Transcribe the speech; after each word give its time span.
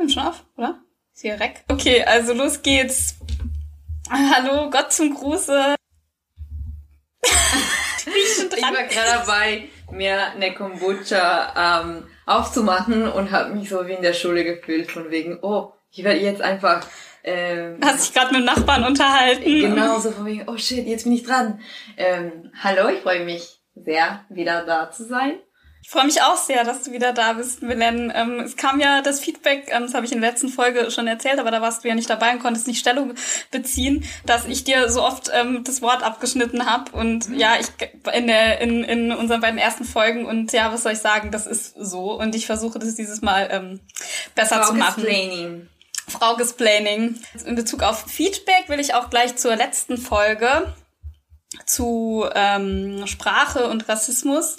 Nimm 0.00 0.08
schon 0.08 0.22
auf, 0.22 0.44
oder? 0.56 0.80
Ist 1.14 1.20
hier 1.20 1.38
weg? 1.38 1.62
Okay, 1.68 2.02
also 2.04 2.32
los 2.32 2.62
geht's. 2.62 3.16
Hallo, 4.10 4.70
Gott 4.70 4.90
zum 4.94 5.14
Gruße. 5.14 5.74
ich, 8.06 8.56
ich 8.56 8.62
war 8.62 8.84
gerade 8.84 9.10
dabei, 9.18 9.68
mir 9.90 10.30
eine 10.30 10.54
Kombucha 10.54 11.82
ähm, 11.82 12.04
aufzumachen 12.24 13.12
und 13.12 13.30
habe 13.30 13.54
mich 13.54 13.68
so 13.68 13.86
wie 13.86 13.92
in 13.92 14.00
der 14.00 14.14
Schule 14.14 14.42
gefühlt, 14.42 14.90
von 14.90 15.10
wegen, 15.10 15.38
oh, 15.42 15.74
ich 15.90 16.02
werde 16.02 16.20
jetzt 16.20 16.40
einfach 16.40 16.86
ähm, 17.22 17.78
Hast 17.84 18.06
dich 18.06 18.14
gerade 18.14 18.32
mit 18.32 18.40
dem 18.40 18.46
Nachbarn 18.46 18.84
unterhalten. 18.84 19.44
Genau, 19.44 19.98
so 19.98 20.12
von 20.12 20.24
wegen, 20.24 20.48
oh 20.48 20.56
shit, 20.56 20.86
jetzt 20.86 21.04
bin 21.04 21.12
ich 21.12 21.24
dran. 21.24 21.60
Ähm, 21.98 22.50
hallo, 22.58 22.88
ich 22.88 23.02
freue 23.02 23.26
mich 23.26 23.60
sehr, 23.74 24.24
wieder 24.30 24.64
da 24.64 24.90
zu 24.90 25.04
sein. 25.04 25.38
Ich 25.82 25.88
freue 25.88 26.04
mich 26.04 26.22
auch 26.22 26.36
sehr, 26.36 26.62
dass 26.62 26.82
du 26.82 26.92
wieder 26.92 27.12
da 27.12 27.32
bist, 27.32 27.62
Milen. 27.62 28.12
Ähm, 28.14 28.40
es 28.40 28.56
kam 28.56 28.80
ja 28.80 29.00
das 29.02 29.18
Feedback, 29.18 29.70
ähm, 29.72 29.82
das 29.82 29.94
habe 29.94 30.04
ich 30.04 30.12
in 30.12 30.20
der 30.20 30.30
letzten 30.30 30.48
Folge 30.48 30.90
schon 30.90 31.06
erzählt, 31.06 31.38
aber 31.38 31.50
da 31.50 31.62
warst 31.62 31.82
du 31.82 31.88
ja 31.88 31.94
nicht 31.94 32.10
dabei 32.10 32.32
und 32.32 32.40
konntest 32.40 32.66
nicht 32.66 32.78
Stellung 32.78 33.14
beziehen, 33.50 34.04
dass 34.26 34.44
ich 34.44 34.62
dir 34.64 34.90
so 34.90 35.02
oft 35.02 35.30
ähm, 35.32 35.64
das 35.64 35.82
Wort 35.82 36.02
abgeschnitten 36.02 36.66
habe. 36.66 36.92
Und 36.92 37.30
mhm. 37.30 37.34
ja, 37.38 37.54
ich 37.58 37.66
in, 38.12 38.26
der, 38.26 38.60
in, 38.60 38.84
in 38.84 39.12
unseren 39.12 39.40
beiden 39.40 39.58
ersten 39.58 39.84
Folgen 39.84 40.26
und 40.26 40.52
ja, 40.52 40.72
was 40.72 40.82
soll 40.82 40.92
ich 40.92 40.98
sagen, 40.98 41.30
das 41.30 41.46
ist 41.46 41.74
so. 41.76 42.12
Und 42.18 42.34
ich 42.34 42.46
versuche 42.46 42.78
das 42.78 42.94
dieses 42.94 43.22
Mal 43.22 43.48
ähm, 43.50 43.80
besser 44.34 44.62
Frau 44.62 44.72
zu 44.72 44.74
machen. 44.74 45.02
Explaining. 45.02 45.68
Frau 46.08 46.36
Gesplaining. 46.36 47.20
In 47.46 47.54
Bezug 47.54 47.82
auf 47.82 48.04
Feedback 48.06 48.68
will 48.68 48.80
ich 48.80 48.94
auch 48.94 49.10
gleich 49.10 49.36
zur 49.36 49.56
letzten 49.56 49.96
Folge 49.96 50.74
zu 51.66 52.26
ähm, 52.34 53.06
Sprache 53.06 53.68
und 53.68 53.88
Rassismus 53.88 54.56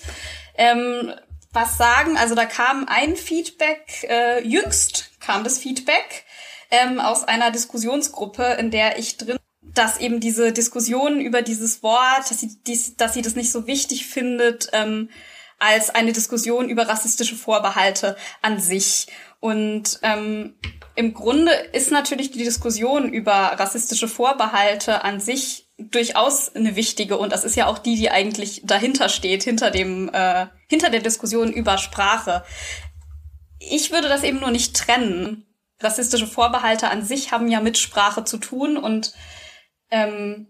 ähm, 0.55 1.13
was 1.53 1.77
sagen. 1.77 2.17
Also 2.17 2.35
da 2.35 2.45
kam 2.45 2.85
ein 2.87 3.15
Feedback, 3.15 4.05
äh, 4.09 4.45
jüngst 4.45 5.11
kam 5.19 5.43
das 5.43 5.57
Feedback 5.59 6.25
ähm, 6.69 6.99
aus 6.99 7.23
einer 7.23 7.51
Diskussionsgruppe, 7.51 8.43
in 8.59 8.71
der 8.71 8.97
ich 8.97 9.17
drin 9.17 9.37
dass 9.73 9.99
eben 9.99 10.19
diese 10.19 10.51
Diskussion 10.51 11.21
über 11.21 11.41
dieses 11.41 11.83
Wort, 11.83 12.29
dass 12.29 12.39
sie, 12.39 12.57
dies, 12.67 12.97
dass 12.97 13.13
sie 13.13 13.21
das 13.21 13.35
nicht 13.35 13.51
so 13.51 13.67
wichtig 13.67 14.05
findet 14.05 14.69
ähm, 14.73 15.09
als 15.59 15.89
eine 15.91 16.11
Diskussion 16.11 16.69
über 16.69 16.87
rassistische 16.87 17.35
Vorbehalte 17.35 18.17
an 18.41 18.59
sich. 18.59 19.07
Und 19.39 19.99
ähm, 20.01 20.55
im 20.95 21.13
Grunde 21.13 21.51
ist 21.51 21.91
natürlich 21.91 22.31
die 22.31 22.43
Diskussion 22.43 23.13
über 23.13 23.33
rassistische 23.33 24.07
Vorbehalte 24.07 25.03
an 25.03 25.19
sich 25.19 25.69
durchaus 25.89 26.55
eine 26.55 26.75
wichtige 26.75 27.17
und 27.17 27.31
das 27.31 27.43
ist 27.43 27.55
ja 27.55 27.67
auch 27.67 27.77
die, 27.77 27.95
die 27.95 28.11
eigentlich 28.11 28.61
dahinter 28.63 29.09
steht, 29.09 29.43
hinter 29.43 29.71
dem, 29.71 30.09
äh, 30.13 30.47
hinter 30.67 30.89
der 30.89 31.01
Diskussion 31.01 31.51
über 31.51 31.77
Sprache. 31.77 32.43
Ich 33.59 33.91
würde 33.91 34.09
das 34.09 34.23
eben 34.23 34.39
nur 34.39 34.51
nicht 34.51 34.75
trennen. 34.75 35.45
Rassistische 35.79 36.27
Vorbehalte 36.27 36.89
an 36.89 37.03
sich 37.03 37.31
haben 37.31 37.47
ja 37.47 37.59
mit 37.59 37.77
Sprache 37.77 38.23
zu 38.23 38.37
tun 38.37 38.77
und 38.77 39.13
ähm, 39.89 40.47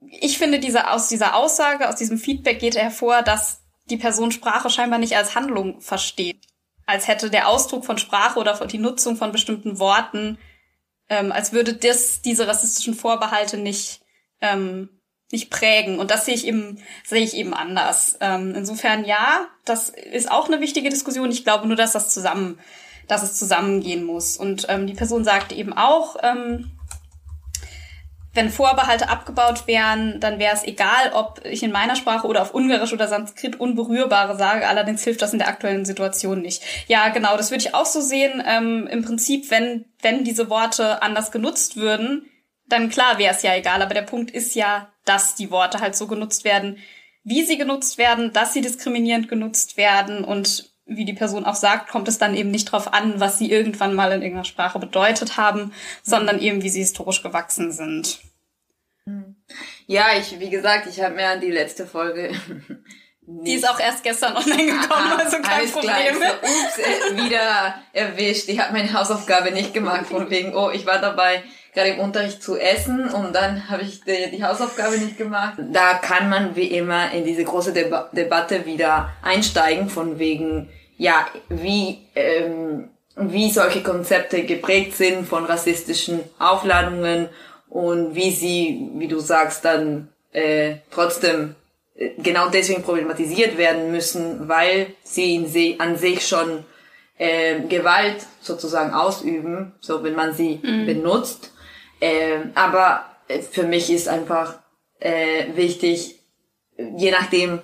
ich 0.00 0.38
finde, 0.38 0.60
diese, 0.60 0.90
aus 0.90 1.08
dieser 1.08 1.34
Aussage, 1.34 1.88
aus 1.88 1.96
diesem 1.96 2.18
Feedback 2.18 2.60
geht 2.60 2.76
hervor, 2.76 3.22
dass 3.22 3.62
die 3.90 3.96
Person 3.96 4.30
Sprache 4.32 4.70
scheinbar 4.70 4.98
nicht 4.98 5.16
als 5.16 5.34
Handlung 5.34 5.80
versteht. 5.80 6.46
Als 6.86 7.08
hätte 7.08 7.30
der 7.30 7.48
Ausdruck 7.48 7.84
von 7.84 7.98
Sprache 7.98 8.38
oder 8.38 8.54
die 8.66 8.78
Nutzung 8.78 9.16
von 9.16 9.32
bestimmten 9.32 9.78
Worten, 9.78 10.38
ähm, 11.08 11.32
als 11.32 11.52
würde 11.52 11.74
das 11.74 12.22
diese 12.22 12.46
rassistischen 12.46 12.94
Vorbehalte 12.94 13.56
nicht 13.56 14.00
ähm, 14.40 14.88
nicht 15.30 15.50
prägen. 15.50 15.98
Und 15.98 16.10
das 16.10 16.24
sehe 16.24 16.34
ich 16.34 16.46
eben, 16.46 16.78
sehe 17.04 17.22
ich 17.22 17.34
eben 17.34 17.54
anders. 17.54 18.16
Ähm, 18.20 18.54
insofern 18.56 19.04
ja, 19.04 19.46
das 19.64 19.90
ist 19.90 20.30
auch 20.30 20.46
eine 20.46 20.60
wichtige 20.60 20.88
Diskussion. 20.88 21.30
Ich 21.30 21.44
glaube 21.44 21.66
nur, 21.66 21.76
dass 21.76 21.92
das 21.92 22.12
zusammen, 22.12 22.58
dass 23.08 23.22
es 23.22 23.38
zusammengehen 23.38 24.04
muss. 24.04 24.36
Und 24.36 24.66
ähm, 24.68 24.86
die 24.86 24.94
Person 24.94 25.24
sagt 25.24 25.52
eben 25.52 25.72
auch, 25.74 26.16
ähm, 26.22 26.70
wenn 28.34 28.50
Vorbehalte 28.50 29.08
abgebaut 29.08 29.66
wären, 29.66 30.20
dann 30.20 30.38
wäre 30.38 30.54
es 30.54 30.62
egal, 30.62 31.12
ob 31.12 31.44
ich 31.44 31.62
in 31.62 31.72
meiner 31.72 31.96
Sprache 31.96 32.26
oder 32.26 32.42
auf 32.42 32.54
Ungarisch 32.54 32.92
oder 32.92 33.08
Sanskrit 33.08 33.58
Unberührbare 33.58 34.36
sage. 34.36 34.68
Allerdings 34.68 35.02
hilft 35.02 35.22
das 35.22 35.32
in 35.32 35.40
der 35.40 35.48
aktuellen 35.48 35.84
Situation 35.84 36.40
nicht. 36.40 36.62
Ja, 36.86 37.08
genau, 37.08 37.36
das 37.36 37.50
würde 37.50 37.64
ich 37.64 37.74
auch 37.74 37.86
so 37.86 38.00
sehen. 38.00 38.42
Ähm, 38.46 38.86
Im 38.86 39.04
Prinzip, 39.04 39.50
wenn, 39.50 39.86
wenn 40.02 40.24
diese 40.24 40.48
Worte 40.48 41.02
anders 41.02 41.32
genutzt 41.32 41.76
würden, 41.76 42.30
dann 42.68 42.90
klar 42.90 43.18
wäre 43.18 43.34
es 43.34 43.42
ja 43.42 43.54
egal, 43.54 43.82
aber 43.82 43.94
der 43.94 44.02
Punkt 44.02 44.30
ist 44.30 44.54
ja, 44.54 44.92
dass 45.04 45.34
die 45.34 45.50
Worte 45.50 45.80
halt 45.80 45.96
so 45.96 46.06
genutzt 46.06 46.44
werden, 46.44 46.78
wie 47.24 47.44
sie 47.44 47.58
genutzt 47.58 47.98
werden, 47.98 48.32
dass 48.32 48.52
sie 48.52 48.60
diskriminierend 48.60 49.28
genutzt 49.28 49.76
werden 49.76 50.24
und 50.24 50.72
wie 50.86 51.04
die 51.04 51.12
Person 51.12 51.44
auch 51.44 51.54
sagt, 51.54 51.90
kommt 51.90 52.08
es 52.08 52.18
dann 52.18 52.34
eben 52.34 52.50
nicht 52.50 52.68
darauf 52.68 52.94
an, 52.94 53.20
was 53.20 53.38
sie 53.38 53.50
irgendwann 53.50 53.94
mal 53.94 54.12
in 54.12 54.22
irgendeiner 54.22 54.44
Sprache 54.44 54.78
bedeutet 54.78 55.36
haben, 55.36 55.64
mhm. 55.64 55.72
sondern 56.02 56.40
eben, 56.40 56.62
wie 56.62 56.70
sie 56.70 56.80
historisch 56.80 57.22
gewachsen 57.22 57.72
sind. 57.72 58.20
Mhm. 59.04 59.36
Ja, 59.86 60.06
ich, 60.18 60.40
wie 60.40 60.50
gesagt, 60.50 60.86
ich 60.86 61.00
habe 61.02 61.14
mir 61.14 61.28
an 61.28 61.40
die 61.40 61.50
letzte 61.50 61.86
Folge 61.86 62.32
Die 63.30 63.52
ist 63.52 63.68
auch 63.68 63.78
erst 63.78 64.02
gestern 64.02 64.34
online 64.34 64.80
gekommen, 64.80 65.12
also 65.18 65.36
kein 65.42 65.70
Problem. 65.70 66.14
So, 66.14 66.48
ups, 66.48 66.78
äh, 66.78 67.16
wieder 67.18 67.74
erwischt. 67.92 68.48
Ich 68.48 68.58
habe 68.58 68.72
meine 68.72 68.90
Hausaufgabe 68.90 69.50
nicht 69.50 69.74
gemacht, 69.74 70.06
von 70.06 70.30
wegen, 70.30 70.56
oh, 70.56 70.70
ich 70.70 70.86
war 70.86 70.98
dabei, 70.98 71.42
gerade 71.78 71.90
im 71.90 72.00
Unterricht 72.00 72.42
zu 72.42 72.56
essen 72.56 73.08
und 73.08 73.32
dann 73.34 73.70
habe 73.70 73.82
ich 73.82 74.00
die, 74.00 74.36
die, 74.36 74.42
Hausaufgabe 74.42 74.98
nicht 74.98 75.16
gemacht. 75.16 75.54
Da 75.72 75.94
kann 75.94 76.28
man 76.28 76.56
wie 76.56 76.66
immer 76.66 77.12
in 77.12 77.24
diese 77.24 77.44
große 77.44 77.72
Deba 77.72 78.10
Debatte 78.12 78.66
wieder 78.66 79.10
einsteigen 79.22 79.88
von 79.88 80.18
wegen, 80.18 80.70
ja, 80.96 81.28
wie, 81.48 82.00
ähm, 82.16 82.88
wie 83.14 83.52
solche 83.52 83.84
Konzepte 83.84 84.42
geprägt 84.42 84.96
sind 84.96 85.28
von 85.28 85.44
rassistischen 85.44 86.20
Aufladungen 86.40 87.28
und 87.68 88.16
wie 88.16 88.32
sie, 88.32 88.90
wie 88.96 89.06
du 89.06 89.20
sagst, 89.20 89.64
dann 89.64 90.08
äh, 90.32 90.78
trotzdem 90.90 91.54
äh, 91.94 92.10
genau 92.18 92.48
deswegen 92.48 92.82
problematisiert 92.82 93.56
werden 93.56 93.92
müssen, 93.92 94.48
weil 94.48 94.94
sie 95.04 95.46
sie 95.46 95.78
an 95.78 95.96
sich 95.96 96.26
schon 96.26 96.64
äh, 97.18 97.60
Gewalt 97.68 98.26
sozusagen 98.40 98.92
ausüben, 98.94 99.74
so 99.78 100.02
wenn 100.02 100.16
man 100.16 100.34
sie 100.34 100.58
mhm. 100.60 100.84
benutzt. 100.84 101.52
Ähm, 102.00 102.52
aber 102.54 103.04
äh, 103.28 103.40
für 103.40 103.64
mich 103.64 103.90
ist 103.90 104.08
einfach 104.08 104.58
äh, 105.00 105.46
wichtig, 105.54 106.20
je 106.96 107.10
nachdem, 107.10 107.60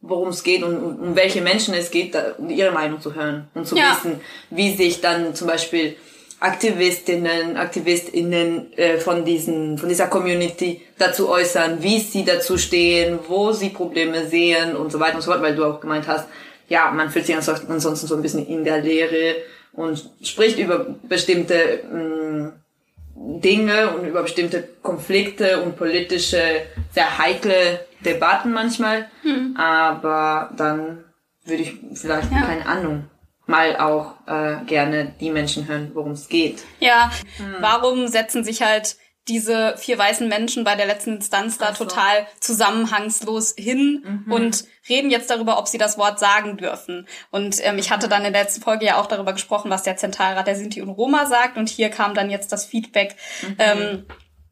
worum 0.00 0.28
es 0.28 0.42
geht 0.42 0.62
und 0.62 0.76
um, 0.76 1.16
welche 1.16 1.40
Menschen 1.40 1.74
es 1.74 1.90
geht, 1.90 2.14
da, 2.14 2.34
ihre 2.48 2.72
Meinung 2.72 3.00
zu 3.00 3.14
hören 3.14 3.48
und 3.54 3.66
zu 3.66 3.76
ja. 3.76 3.96
wissen, 3.96 4.20
wie 4.50 4.74
sich 4.74 5.00
dann 5.00 5.34
zum 5.34 5.48
Beispiel 5.48 5.96
Aktivistinnen, 6.38 7.56
Aktivistinnen 7.56 8.72
äh, 8.74 8.98
von 8.98 9.24
diesen, 9.24 9.78
von 9.78 9.88
dieser 9.88 10.08
Community 10.08 10.82
dazu 10.98 11.30
äußern, 11.30 11.82
wie 11.82 11.98
sie 11.98 12.24
dazu 12.24 12.58
stehen, 12.58 13.18
wo 13.26 13.52
sie 13.52 13.70
Probleme 13.70 14.26
sehen 14.26 14.76
und 14.76 14.92
so 14.92 15.00
weiter 15.00 15.16
und 15.16 15.22
so 15.22 15.30
fort, 15.30 15.42
weil 15.42 15.56
du 15.56 15.64
auch 15.64 15.80
gemeint 15.80 16.06
hast, 16.06 16.28
ja, 16.68 16.90
man 16.90 17.10
fühlt 17.10 17.26
sich 17.26 17.36
ansonsten 17.36 18.06
so 18.06 18.14
ein 18.14 18.22
bisschen 18.22 18.46
in 18.46 18.64
der 18.64 18.82
Leere 18.82 19.36
und 19.72 20.10
spricht 20.22 20.58
über 20.58 20.86
bestimmte 21.08 21.80
mh, 21.90 22.02
mm, 22.02 22.52
Dinge 23.16 23.90
und 23.94 24.06
über 24.06 24.22
bestimmte 24.22 24.62
Konflikte 24.82 25.62
und 25.62 25.76
politische, 25.76 26.62
sehr 26.92 27.18
heikle 27.18 27.86
Debatten 28.04 28.52
manchmal. 28.52 29.10
Hm. 29.22 29.56
Aber 29.56 30.50
dann 30.56 31.04
würde 31.44 31.62
ich 31.62 31.74
vielleicht, 31.94 32.30
ja. 32.30 32.42
keine 32.42 32.66
Ahnung, 32.66 33.10
mal 33.46 33.76
auch 33.76 34.14
äh, 34.26 34.64
gerne 34.66 35.14
die 35.20 35.30
Menschen 35.30 35.66
hören, 35.66 35.90
worum 35.94 36.12
es 36.12 36.28
geht. 36.28 36.64
Ja, 36.80 37.10
hm. 37.38 37.56
warum 37.60 38.08
setzen 38.08 38.44
sich 38.44 38.62
halt 38.62 38.96
diese 39.28 39.76
vier 39.76 39.98
weißen 39.98 40.28
Menschen 40.28 40.62
bei 40.62 40.76
der 40.76 40.86
letzten 40.86 41.16
Instanz 41.16 41.58
da 41.58 41.74
so. 41.74 41.84
total 41.84 42.26
zusammenhangslos 42.38 43.54
hin 43.56 44.22
mhm. 44.24 44.32
und 44.32 44.64
reden 44.88 45.10
jetzt 45.10 45.30
darüber, 45.30 45.58
ob 45.58 45.66
sie 45.66 45.78
das 45.78 45.98
Wort 45.98 46.20
sagen 46.20 46.56
dürfen. 46.56 47.08
Und 47.30 47.64
ähm, 47.64 47.78
ich 47.78 47.90
hatte 47.90 48.08
dann 48.08 48.24
in 48.24 48.32
der 48.32 48.42
letzten 48.42 48.62
Folge 48.62 48.86
ja 48.86 49.00
auch 49.00 49.06
darüber 49.06 49.32
gesprochen, 49.32 49.70
was 49.70 49.82
der 49.82 49.96
Zentralrat 49.96 50.46
der 50.46 50.54
Sinti 50.54 50.80
und 50.80 50.90
Roma 50.90 51.26
sagt. 51.26 51.56
Und 51.56 51.68
hier 51.68 51.88
kam 51.88 52.14
dann 52.14 52.30
jetzt 52.30 52.52
das 52.52 52.66
Feedback, 52.66 53.16
mhm. 53.42 53.56
ähm, 53.58 54.06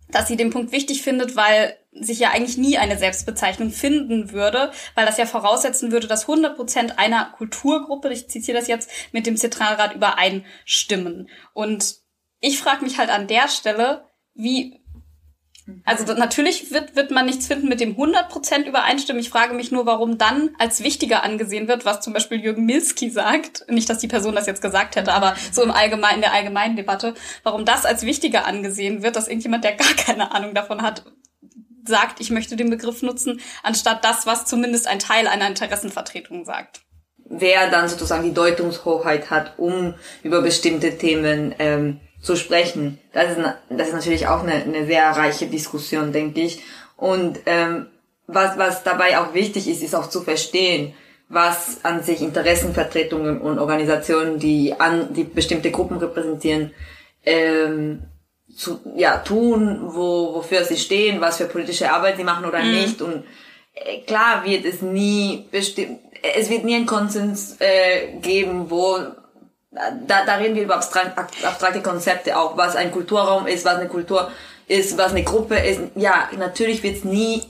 dass 0.08 0.26
sie 0.26 0.36
den 0.36 0.50
Punkt 0.50 0.72
wichtig 0.72 1.02
findet, 1.02 1.36
weil 1.36 1.76
sich 1.92 2.18
ja 2.18 2.30
eigentlich 2.30 2.56
nie 2.56 2.76
eine 2.76 2.98
Selbstbezeichnung 2.98 3.70
finden 3.70 4.32
würde, 4.32 4.72
weil 4.96 5.06
das 5.06 5.18
ja 5.18 5.26
voraussetzen 5.26 5.92
würde, 5.92 6.08
dass 6.08 6.22
100 6.22 6.56
Prozent 6.56 6.98
einer 6.98 7.26
Kulturgruppe, 7.36 8.12
ich 8.12 8.28
zitiere 8.28 8.58
das 8.58 8.66
jetzt, 8.66 8.90
mit 9.12 9.26
dem 9.26 9.36
Zentralrat 9.36 9.94
übereinstimmen. 9.94 11.28
Und 11.52 11.96
ich 12.40 12.58
frage 12.58 12.84
mich 12.84 12.98
halt 12.98 13.10
an 13.10 13.28
der 13.28 13.48
Stelle, 13.48 14.04
wie, 14.34 14.80
also 15.84 16.12
natürlich 16.12 16.72
wird, 16.72 16.94
wird 16.94 17.10
man 17.10 17.24
nichts 17.24 17.46
finden 17.46 17.68
mit 17.68 17.80
dem 17.80 17.96
100% 17.96 18.66
übereinstimmen. 18.66 19.20
Ich 19.20 19.30
frage 19.30 19.54
mich 19.54 19.70
nur, 19.70 19.86
warum 19.86 20.18
dann 20.18 20.50
als 20.58 20.82
wichtiger 20.82 21.22
angesehen 21.22 21.68
wird, 21.68 21.84
was 21.84 22.00
zum 22.00 22.12
Beispiel 22.12 22.38
Jürgen 22.40 22.66
Milski 22.66 23.08
sagt. 23.08 23.64
Nicht, 23.68 23.88
dass 23.88 23.98
die 23.98 24.08
Person 24.08 24.34
das 24.34 24.46
jetzt 24.46 24.60
gesagt 24.60 24.96
hätte, 24.96 25.14
aber 25.14 25.34
so 25.52 25.62
im 25.62 25.70
Allgemeinen, 25.70 26.16
in 26.16 26.20
der 26.20 26.34
allgemeinen 26.34 26.76
Debatte, 26.76 27.14
warum 27.44 27.64
das 27.64 27.86
als 27.86 28.04
wichtiger 28.04 28.44
angesehen 28.46 29.02
wird, 29.02 29.16
dass 29.16 29.28
irgendjemand, 29.28 29.64
der 29.64 29.72
gar 29.76 29.94
keine 29.94 30.32
Ahnung 30.34 30.54
davon 30.54 30.82
hat, 30.82 31.04
sagt, 31.86 32.20
ich 32.20 32.30
möchte 32.30 32.56
den 32.56 32.70
Begriff 32.70 33.02
nutzen, 33.02 33.40
anstatt 33.62 34.04
das, 34.04 34.26
was 34.26 34.46
zumindest 34.46 34.86
ein 34.86 34.98
Teil 34.98 35.26
einer 35.26 35.48
Interessenvertretung 35.48 36.44
sagt. 36.44 36.80
wer 37.26 37.70
dann 37.70 37.88
sozusagen 37.88 38.22
die 38.22 38.34
Deutungshoheit 38.34 39.30
hat, 39.30 39.58
um 39.58 39.94
über 40.22 40.42
bestimmte 40.42 40.98
Themen 40.98 41.54
ähm, 41.58 42.00
zu 42.24 42.36
sprechen. 42.36 42.98
Das 43.12 43.36
ist, 43.36 43.38
das 43.68 43.88
ist 43.88 43.94
natürlich 43.94 44.26
auch 44.26 44.42
eine, 44.42 44.54
eine 44.54 44.86
sehr 44.86 45.08
reiche 45.10 45.46
Diskussion, 45.46 46.12
denke 46.12 46.40
ich. 46.40 46.62
Und 46.96 47.40
ähm, 47.44 47.86
was, 48.26 48.56
was 48.56 48.82
dabei 48.82 49.18
auch 49.18 49.34
wichtig 49.34 49.68
ist, 49.68 49.82
ist 49.82 49.94
auch 49.94 50.08
zu 50.08 50.22
verstehen, 50.22 50.94
was 51.28 51.84
an 51.84 52.02
sich 52.02 52.22
Interessenvertretungen 52.22 53.40
und 53.40 53.58
Organisationen, 53.58 54.38
die 54.38 54.74
an 54.78 55.12
die 55.12 55.24
bestimmte 55.24 55.70
Gruppen 55.70 55.98
repräsentieren, 55.98 56.72
ähm, 57.24 58.04
zu, 58.56 58.80
ja, 58.96 59.18
tun, 59.18 59.80
wo, 59.82 60.34
wofür 60.34 60.64
sie 60.64 60.78
stehen, 60.78 61.20
was 61.20 61.36
für 61.36 61.46
politische 61.46 61.92
Arbeit 61.92 62.16
sie 62.16 62.24
machen 62.24 62.46
oder 62.46 62.62
mhm. 62.62 62.70
nicht. 62.70 63.02
Und 63.02 63.24
äh, 63.74 64.00
klar 64.00 64.44
wird 64.46 64.64
es 64.64 64.80
nie 64.80 65.46
bestimmt, 65.50 65.98
es 66.22 66.48
wird 66.48 66.64
nie 66.64 66.76
einen 66.76 66.86
Konsens 66.86 67.56
äh, 67.58 68.18
geben, 68.22 68.70
wo 68.70 68.98
da, 70.06 70.24
da 70.24 70.36
reden 70.36 70.54
wir 70.54 70.62
über 70.62 70.76
abstrakte 70.76 71.82
Konzepte 71.82 72.38
auch, 72.38 72.56
was 72.56 72.76
ein 72.76 72.92
Kulturraum 72.92 73.46
ist, 73.46 73.64
was 73.64 73.76
eine 73.76 73.88
Kultur 73.88 74.30
ist, 74.66 74.96
was 74.96 75.10
eine 75.10 75.24
Gruppe 75.24 75.56
ist. 75.56 75.80
Ja, 75.94 76.28
natürlich 76.38 76.82
wird 76.82 76.96
es 76.98 77.04
nie 77.04 77.42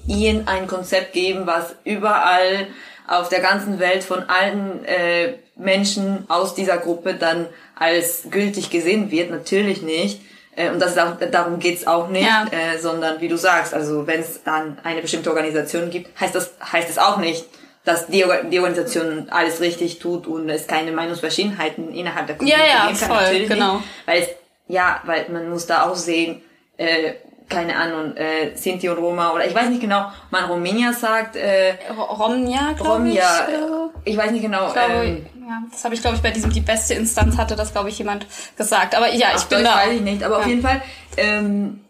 ein 0.47 0.67
Konzept 0.67 1.13
geben, 1.13 1.47
was 1.47 1.75
überall 1.85 2.67
auf 3.07 3.29
der 3.29 3.41
ganzen 3.41 3.79
Welt 3.79 4.03
von 4.03 4.25
allen 4.29 4.85
äh, 4.85 5.35
Menschen 5.57 6.25
aus 6.29 6.55
dieser 6.55 6.79
Gruppe 6.79 7.15
dann 7.15 7.47
als 7.77 8.25
gültig 8.31 8.71
gesehen 8.71 9.11
wird. 9.11 9.31
Natürlich 9.31 9.83
nicht. 9.83 10.21
Äh, 10.57 10.71
und 10.71 10.81
das 10.81 10.97
auch, 10.97 11.17
darum 11.31 11.59
geht's 11.59 11.87
auch 11.87 12.09
nicht, 12.09 12.27
ja. 12.27 12.47
äh, 12.51 12.79
sondern 12.79 13.21
wie 13.21 13.29
du 13.29 13.37
sagst, 13.37 13.75
also 13.75 14.07
wenn 14.07 14.21
es 14.21 14.43
dann 14.43 14.79
eine 14.83 15.03
bestimmte 15.03 15.31
Organisation 15.31 15.91
gibt, 15.91 16.19
heißt 16.19 16.35
das 16.35 16.53
heißt 16.73 16.89
es 16.89 16.99
auch 16.99 17.19
nicht, 17.19 17.45
dass 17.85 18.07
die, 18.07 18.25
die 18.51 18.59
Organisation 18.61 19.29
alles 19.31 19.61
richtig 19.61 19.99
tut 19.99 20.27
und 20.27 20.49
es 20.49 20.67
keine 20.67 20.93
Meinungsverschiedenheiten 20.93 21.93
innerhalb 21.93 22.27
der 22.27 22.37
Community 22.37 22.61
ja, 22.61 22.67
ja, 22.67 22.87
geben 22.87 22.99
kann. 22.99 23.09
Voll, 23.09 23.23
Natürlich 23.23 23.49
genau. 23.49 23.75
Nicht, 23.75 23.87
weil 24.07 24.23
es, 24.23 24.29
ja, 24.69 25.01
weil 25.05 25.29
man 25.31 25.51
muss 25.51 25.67
da 25.67 25.85
auch 25.85 25.95
sehen, 25.95 26.43
äh, 26.79 27.13
keine 27.49 27.77
Ahnung, 27.77 28.17
äh, 28.17 28.57
Sinti 28.57 28.89
und 28.89 28.97
Roma 28.97 29.33
oder 29.33 29.47
ich 29.47 29.55
weiß 29.55 29.69
nicht 29.69 29.83
genau, 29.83 30.11
man 30.31 30.45
Romnia 30.45 30.95
sagt. 30.95 31.37
Äh, 31.37 31.75
Romnia, 31.91 32.73
glaube 32.73 33.09
ich. 33.09 33.21
Romnia, 33.21 33.91
ich 34.05 34.17
weiß 34.17 34.31
nicht 34.31 34.43
genau. 34.43 34.73
Glaube, 34.73 35.05
ähm, 35.05 35.27
ja, 35.47 35.63
das 35.71 35.85
habe 35.85 35.95
ich, 35.95 36.01
glaube 36.01 36.17
ich, 36.17 36.23
bei 36.23 36.31
diesem 36.31 36.51
die 36.51 36.63
beste 36.63 36.95
Instanz 36.95 37.37
hatte 37.37 37.55
das, 37.55 37.73
glaube 37.73 37.91
ich, 37.91 37.99
jemand 37.99 38.27
gesagt. 38.57 38.95
Aber 38.95 39.13
ja, 39.13 39.29
ich 39.37 39.45
bin 39.45 39.59
Deutsch 39.59 39.69
da. 39.69 39.77
weiß 39.77 39.93
ich 39.93 40.01
nicht, 40.01 40.23
aber 40.23 40.37
ja. 40.37 40.41
auf 40.41 40.47
jeden 40.47 40.63
Fall, 40.63 40.81
ähm, 41.19 41.85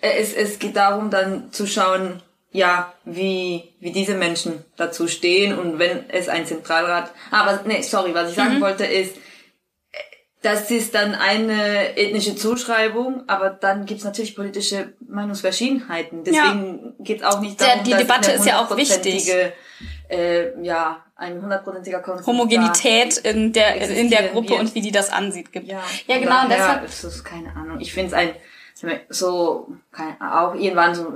es, 0.00 0.32
es 0.32 0.58
geht 0.58 0.74
darum, 0.74 1.10
dann 1.10 1.52
zu 1.52 1.66
schauen, 1.66 2.22
ja, 2.52 2.92
wie, 3.04 3.74
wie 3.80 3.92
diese 3.92 4.14
Menschen 4.14 4.64
dazu 4.76 5.08
stehen 5.08 5.58
und 5.58 5.78
wenn 5.78 6.08
es 6.10 6.28
ein 6.28 6.46
Zentralrat, 6.46 7.10
ah, 7.30 7.46
was, 7.46 7.64
nee, 7.64 7.80
sorry, 7.82 8.14
was 8.14 8.30
ich 8.30 8.36
sagen 8.36 8.56
mhm. 8.56 8.60
wollte 8.60 8.84
ist, 8.84 9.16
das 10.42 10.70
ist 10.72 10.94
dann 10.94 11.14
eine 11.14 11.96
ethnische 11.96 12.34
Zuschreibung, 12.34 13.22
aber 13.28 13.50
dann 13.50 13.86
gibt's 13.86 14.04
natürlich 14.04 14.34
politische 14.34 14.92
Meinungsverschiedenheiten. 15.08 16.24
Deswegen 16.24 16.94
ja. 16.98 17.04
geht's 17.04 17.22
auch 17.22 17.40
nicht 17.40 17.60
darum, 17.60 17.84
Der, 17.84 17.84
die 17.84 18.02
Debatte 18.02 18.32
ist 18.32 18.44
ja 18.44 18.60
auch 18.60 18.76
wichtig. 18.76 19.32
Äh, 20.08 20.60
ja, 20.62 21.02
ein 21.14 21.40
hundertprozentiger 21.40 22.00
Konsens. 22.00 22.26
Homogenität 22.26 23.18
in 23.18 23.52
der 23.52 23.76
in 23.76 24.10
der 24.10 24.28
Gruppe 24.28 24.50
wird. 24.50 24.60
und 24.60 24.74
wie 24.74 24.82
die 24.82 24.90
das 24.90 25.10
ansieht 25.10 25.52
gibt. 25.52 25.68
Ja, 25.68 25.80
ja 26.06 26.18
genau. 26.18 26.48
Deshalb 26.50 26.84
ist 26.84 27.04
es 27.04 27.24
keine 27.24 27.54
Ahnung. 27.54 27.80
Ich 27.80 27.94
finde 27.94 28.08
es 28.08 28.12
ein 28.12 28.34
so 29.08 29.68
keine, 29.92 30.16
auch 30.20 30.54
irgendwann 30.54 30.94
so 30.94 31.06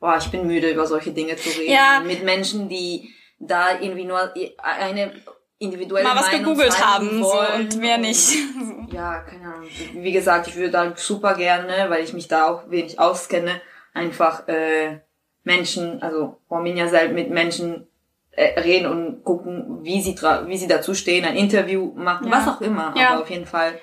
boah, 0.00 0.16
ich 0.18 0.30
bin 0.30 0.46
müde, 0.46 0.70
über 0.70 0.86
solche 0.86 1.12
Dinge 1.12 1.36
zu 1.36 1.50
reden. 1.50 1.72
Ja. 1.72 2.02
Mit 2.04 2.24
Menschen, 2.24 2.68
die 2.68 3.14
da 3.38 3.78
irgendwie 3.80 4.04
nur 4.04 4.34
eine 4.58 5.12
individuelle 5.58 6.08
Mal 6.08 6.16
was 6.16 6.26
Meinung 6.32 6.54
gegoogelt 6.54 6.84
haben 6.84 7.22
so, 7.22 7.32
und 7.54 7.76
mehr 7.76 7.98
nicht. 7.98 8.30
ja, 8.92 9.20
keine 9.20 9.54
Ahnung. 9.54 9.68
Wie 9.94 10.12
gesagt, 10.12 10.48
ich 10.48 10.56
würde 10.56 10.70
da 10.70 10.92
super 10.96 11.34
gerne, 11.34 11.90
weil 11.90 12.02
ich 12.02 12.12
mich 12.12 12.28
da 12.28 12.48
auch 12.48 12.70
wenig 12.70 12.98
auskenne, 12.98 13.60
einfach 13.92 14.48
äh, 14.48 15.00
Menschen, 15.44 16.02
also 16.02 16.38
Arminia 16.48 16.88
selbst 16.88 17.14
mit 17.14 17.30
Menschen 17.30 17.86
äh, 18.30 18.58
reden 18.58 18.86
und 18.86 19.24
gucken, 19.24 19.80
wie 19.82 20.00
sie 20.00 20.16
wie 20.16 20.56
sie 20.56 20.68
dazu 20.68 20.94
stehen, 20.94 21.24
ein 21.26 21.36
Interview 21.36 21.92
machen, 21.94 22.28
ja. 22.28 22.32
was 22.32 22.48
auch 22.48 22.60
immer, 22.62 22.94
ja. 22.96 23.10
aber 23.10 23.22
auf 23.22 23.30
jeden 23.30 23.46
Fall 23.46 23.78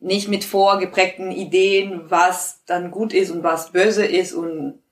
nicht 0.00 0.28
mit 0.28 0.44
vorgeprägten 0.44 1.30
Ideen, 1.30 2.10
was 2.10 2.64
dann 2.64 2.90
gut 2.90 3.12
ist 3.12 3.30
und 3.30 3.42
was 3.42 3.72
böse 3.72 4.04
ist 4.04 4.32
und 4.32 4.82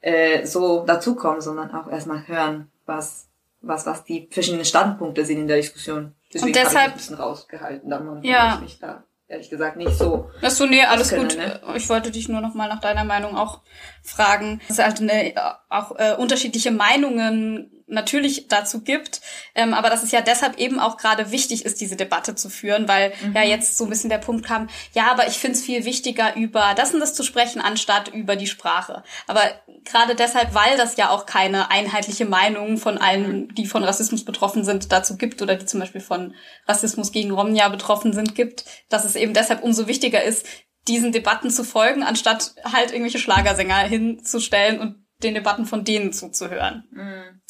äh, 0.00 0.46
so 0.46 0.84
dazukommen, 0.84 1.40
sondern 1.40 1.70
auch 1.72 1.88
erstmal 1.88 2.26
hören, 2.26 2.70
was, 2.86 3.28
was, 3.60 3.86
was 3.86 4.04
die 4.04 4.28
verschiedenen 4.30 4.64
Standpunkte 4.64 5.24
sind 5.24 5.38
in 5.38 5.48
der 5.48 5.56
Diskussion. 5.56 6.14
Deswegen 6.32 6.48
und 6.48 6.56
deshalb 6.56 6.88
ich 6.88 6.92
ein 6.92 6.96
bisschen 6.96 7.16
rausgehalten, 7.16 7.90
da 7.90 8.00
man 8.00 8.22
ja. 8.22 8.58
mich 8.62 8.78
da 8.78 9.04
ehrlich 9.28 9.50
gesagt 9.50 9.76
nicht 9.76 9.92
so. 9.92 10.30
Ach 10.42 10.50
so, 10.50 10.66
nee, 10.66 10.82
alles 10.82 11.10
können, 11.10 11.28
gut. 11.28 11.36
Ne? 11.36 11.60
Ich 11.76 11.88
wollte 11.88 12.10
dich 12.10 12.28
nur 12.28 12.40
noch 12.40 12.54
mal 12.54 12.68
nach 12.68 12.80
deiner 12.80 13.04
Meinung 13.04 13.36
auch 13.36 13.60
fragen. 14.02 14.60
Es 14.68 14.78
halt 14.78 15.00
eine, 15.00 15.34
auch 15.68 15.96
äh, 15.98 16.14
unterschiedliche 16.18 16.70
Meinungen 16.70 17.77
natürlich 17.88 18.48
dazu 18.48 18.82
gibt, 18.82 19.20
ähm, 19.54 19.74
aber 19.74 19.90
dass 19.90 20.02
es 20.02 20.12
ja 20.12 20.20
deshalb 20.20 20.58
eben 20.58 20.78
auch 20.78 20.96
gerade 20.96 21.30
wichtig 21.30 21.64
ist, 21.64 21.80
diese 21.80 21.96
Debatte 21.96 22.34
zu 22.34 22.50
führen, 22.50 22.88
weil 22.88 23.12
mhm. 23.22 23.34
ja 23.34 23.42
jetzt 23.42 23.76
so 23.76 23.84
ein 23.84 23.90
bisschen 23.90 24.10
der 24.10 24.18
Punkt 24.18 24.46
kam, 24.46 24.68
ja, 24.92 25.10
aber 25.10 25.26
ich 25.26 25.38
finde 25.38 25.56
es 25.56 25.64
viel 25.64 25.84
wichtiger, 25.84 26.36
über 26.36 26.74
das 26.76 26.94
und 26.94 27.00
das 27.00 27.14
zu 27.14 27.22
sprechen, 27.22 27.60
anstatt 27.60 28.08
über 28.08 28.36
die 28.36 28.46
Sprache. 28.46 29.02
Aber 29.26 29.42
gerade 29.84 30.14
deshalb, 30.14 30.54
weil 30.54 30.76
das 30.76 30.96
ja 30.96 31.10
auch 31.10 31.26
keine 31.26 31.70
einheitliche 31.70 32.26
Meinung 32.26 32.78
von 32.78 32.98
allen, 32.98 33.28
mhm. 33.28 33.54
die 33.54 33.66
von 33.66 33.84
Rassismus 33.84 34.24
betroffen 34.24 34.64
sind, 34.64 34.92
dazu 34.92 35.16
gibt 35.16 35.42
oder 35.42 35.56
die 35.56 35.66
zum 35.66 35.80
Beispiel 35.80 36.00
von 36.00 36.34
Rassismus 36.66 37.12
gegen 37.12 37.30
Romnia 37.30 37.68
betroffen 37.68 38.12
sind, 38.12 38.34
gibt, 38.34 38.64
dass 38.88 39.04
es 39.04 39.16
eben 39.16 39.34
deshalb 39.34 39.62
umso 39.62 39.86
wichtiger 39.86 40.22
ist, 40.22 40.46
diesen 40.88 41.12
Debatten 41.12 41.50
zu 41.50 41.64
folgen, 41.64 42.02
anstatt 42.02 42.54
halt 42.64 42.90
irgendwelche 42.90 43.18
Schlagersänger 43.18 43.78
hinzustellen 43.78 44.80
und 44.80 45.06
den 45.22 45.34
Debatten 45.34 45.66
von 45.66 45.84
denen 45.84 46.12
zuzuhören. 46.12 46.84
Mhm. 46.90 47.40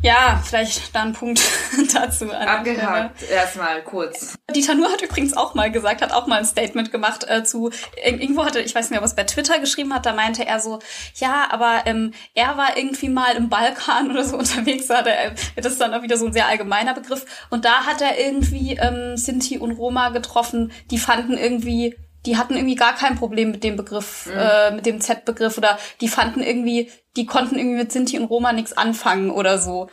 Ja, 0.00 0.40
vielleicht 0.44 0.94
da 0.94 1.02
ein 1.02 1.12
Punkt 1.12 1.40
dazu. 1.94 2.30
Abgehakt, 2.32 3.22
erstmal 3.30 3.82
kurz. 3.82 4.34
Die 4.54 4.62
Tanur 4.62 4.90
hat 4.90 5.02
übrigens 5.02 5.36
auch 5.36 5.54
mal 5.54 5.70
gesagt, 5.70 6.02
hat 6.02 6.12
auch 6.12 6.26
mal 6.26 6.38
ein 6.38 6.44
Statement 6.44 6.90
gemacht 6.90 7.24
äh, 7.28 7.44
zu, 7.44 7.70
irgendwo 8.02 8.44
hatte, 8.44 8.60
ich 8.60 8.74
weiß 8.74 8.90
nicht, 8.90 9.00
was 9.02 9.14
bei 9.14 9.24
Twitter 9.24 9.58
geschrieben 9.60 9.94
hat, 9.94 10.04
da 10.04 10.12
meinte 10.12 10.44
er 10.46 10.58
so, 10.60 10.80
ja, 11.16 11.48
aber 11.50 11.82
ähm, 11.86 12.12
er 12.34 12.56
war 12.56 12.76
irgendwie 12.76 13.08
mal 13.08 13.36
im 13.36 13.48
Balkan 13.48 14.10
oder 14.10 14.24
so 14.24 14.36
unterwegs, 14.38 14.90
hat 14.90 15.06
er, 15.06 15.34
das 15.56 15.72
ist 15.72 15.80
dann 15.80 15.94
auch 15.94 16.02
wieder 16.02 16.16
so 16.16 16.26
ein 16.26 16.32
sehr 16.32 16.46
allgemeiner 16.46 16.94
Begriff. 16.94 17.24
Und 17.50 17.64
da 17.64 17.86
hat 17.86 18.00
er 18.00 18.18
irgendwie 18.18 18.74
ähm, 18.80 19.16
Sinti 19.16 19.58
und 19.58 19.72
Roma 19.72 20.08
getroffen, 20.08 20.72
die 20.90 20.98
fanden 20.98 21.36
irgendwie 21.36 21.96
die 22.26 22.36
hatten 22.36 22.54
irgendwie 22.54 22.76
gar 22.76 22.94
kein 22.94 23.16
Problem 23.16 23.50
mit 23.50 23.64
dem 23.64 23.76
Begriff, 23.76 24.26
mhm. 24.26 24.32
äh, 24.36 24.70
mit 24.70 24.86
dem 24.86 25.00
Z-Begriff 25.00 25.58
oder 25.58 25.78
die 26.00 26.08
fanden 26.08 26.42
irgendwie, 26.42 26.90
die 27.16 27.26
konnten 27.26 27.58
irgendwie 27.58 27.78
mit 27.78 27.92
Sinti 27.92 28.18
und 28.18 28.26
Roma 28.26 28.52
nichts 28.52 28.72
anfangen 28.72 29.30
oder 29.30 29.58
so. 29.58 29.88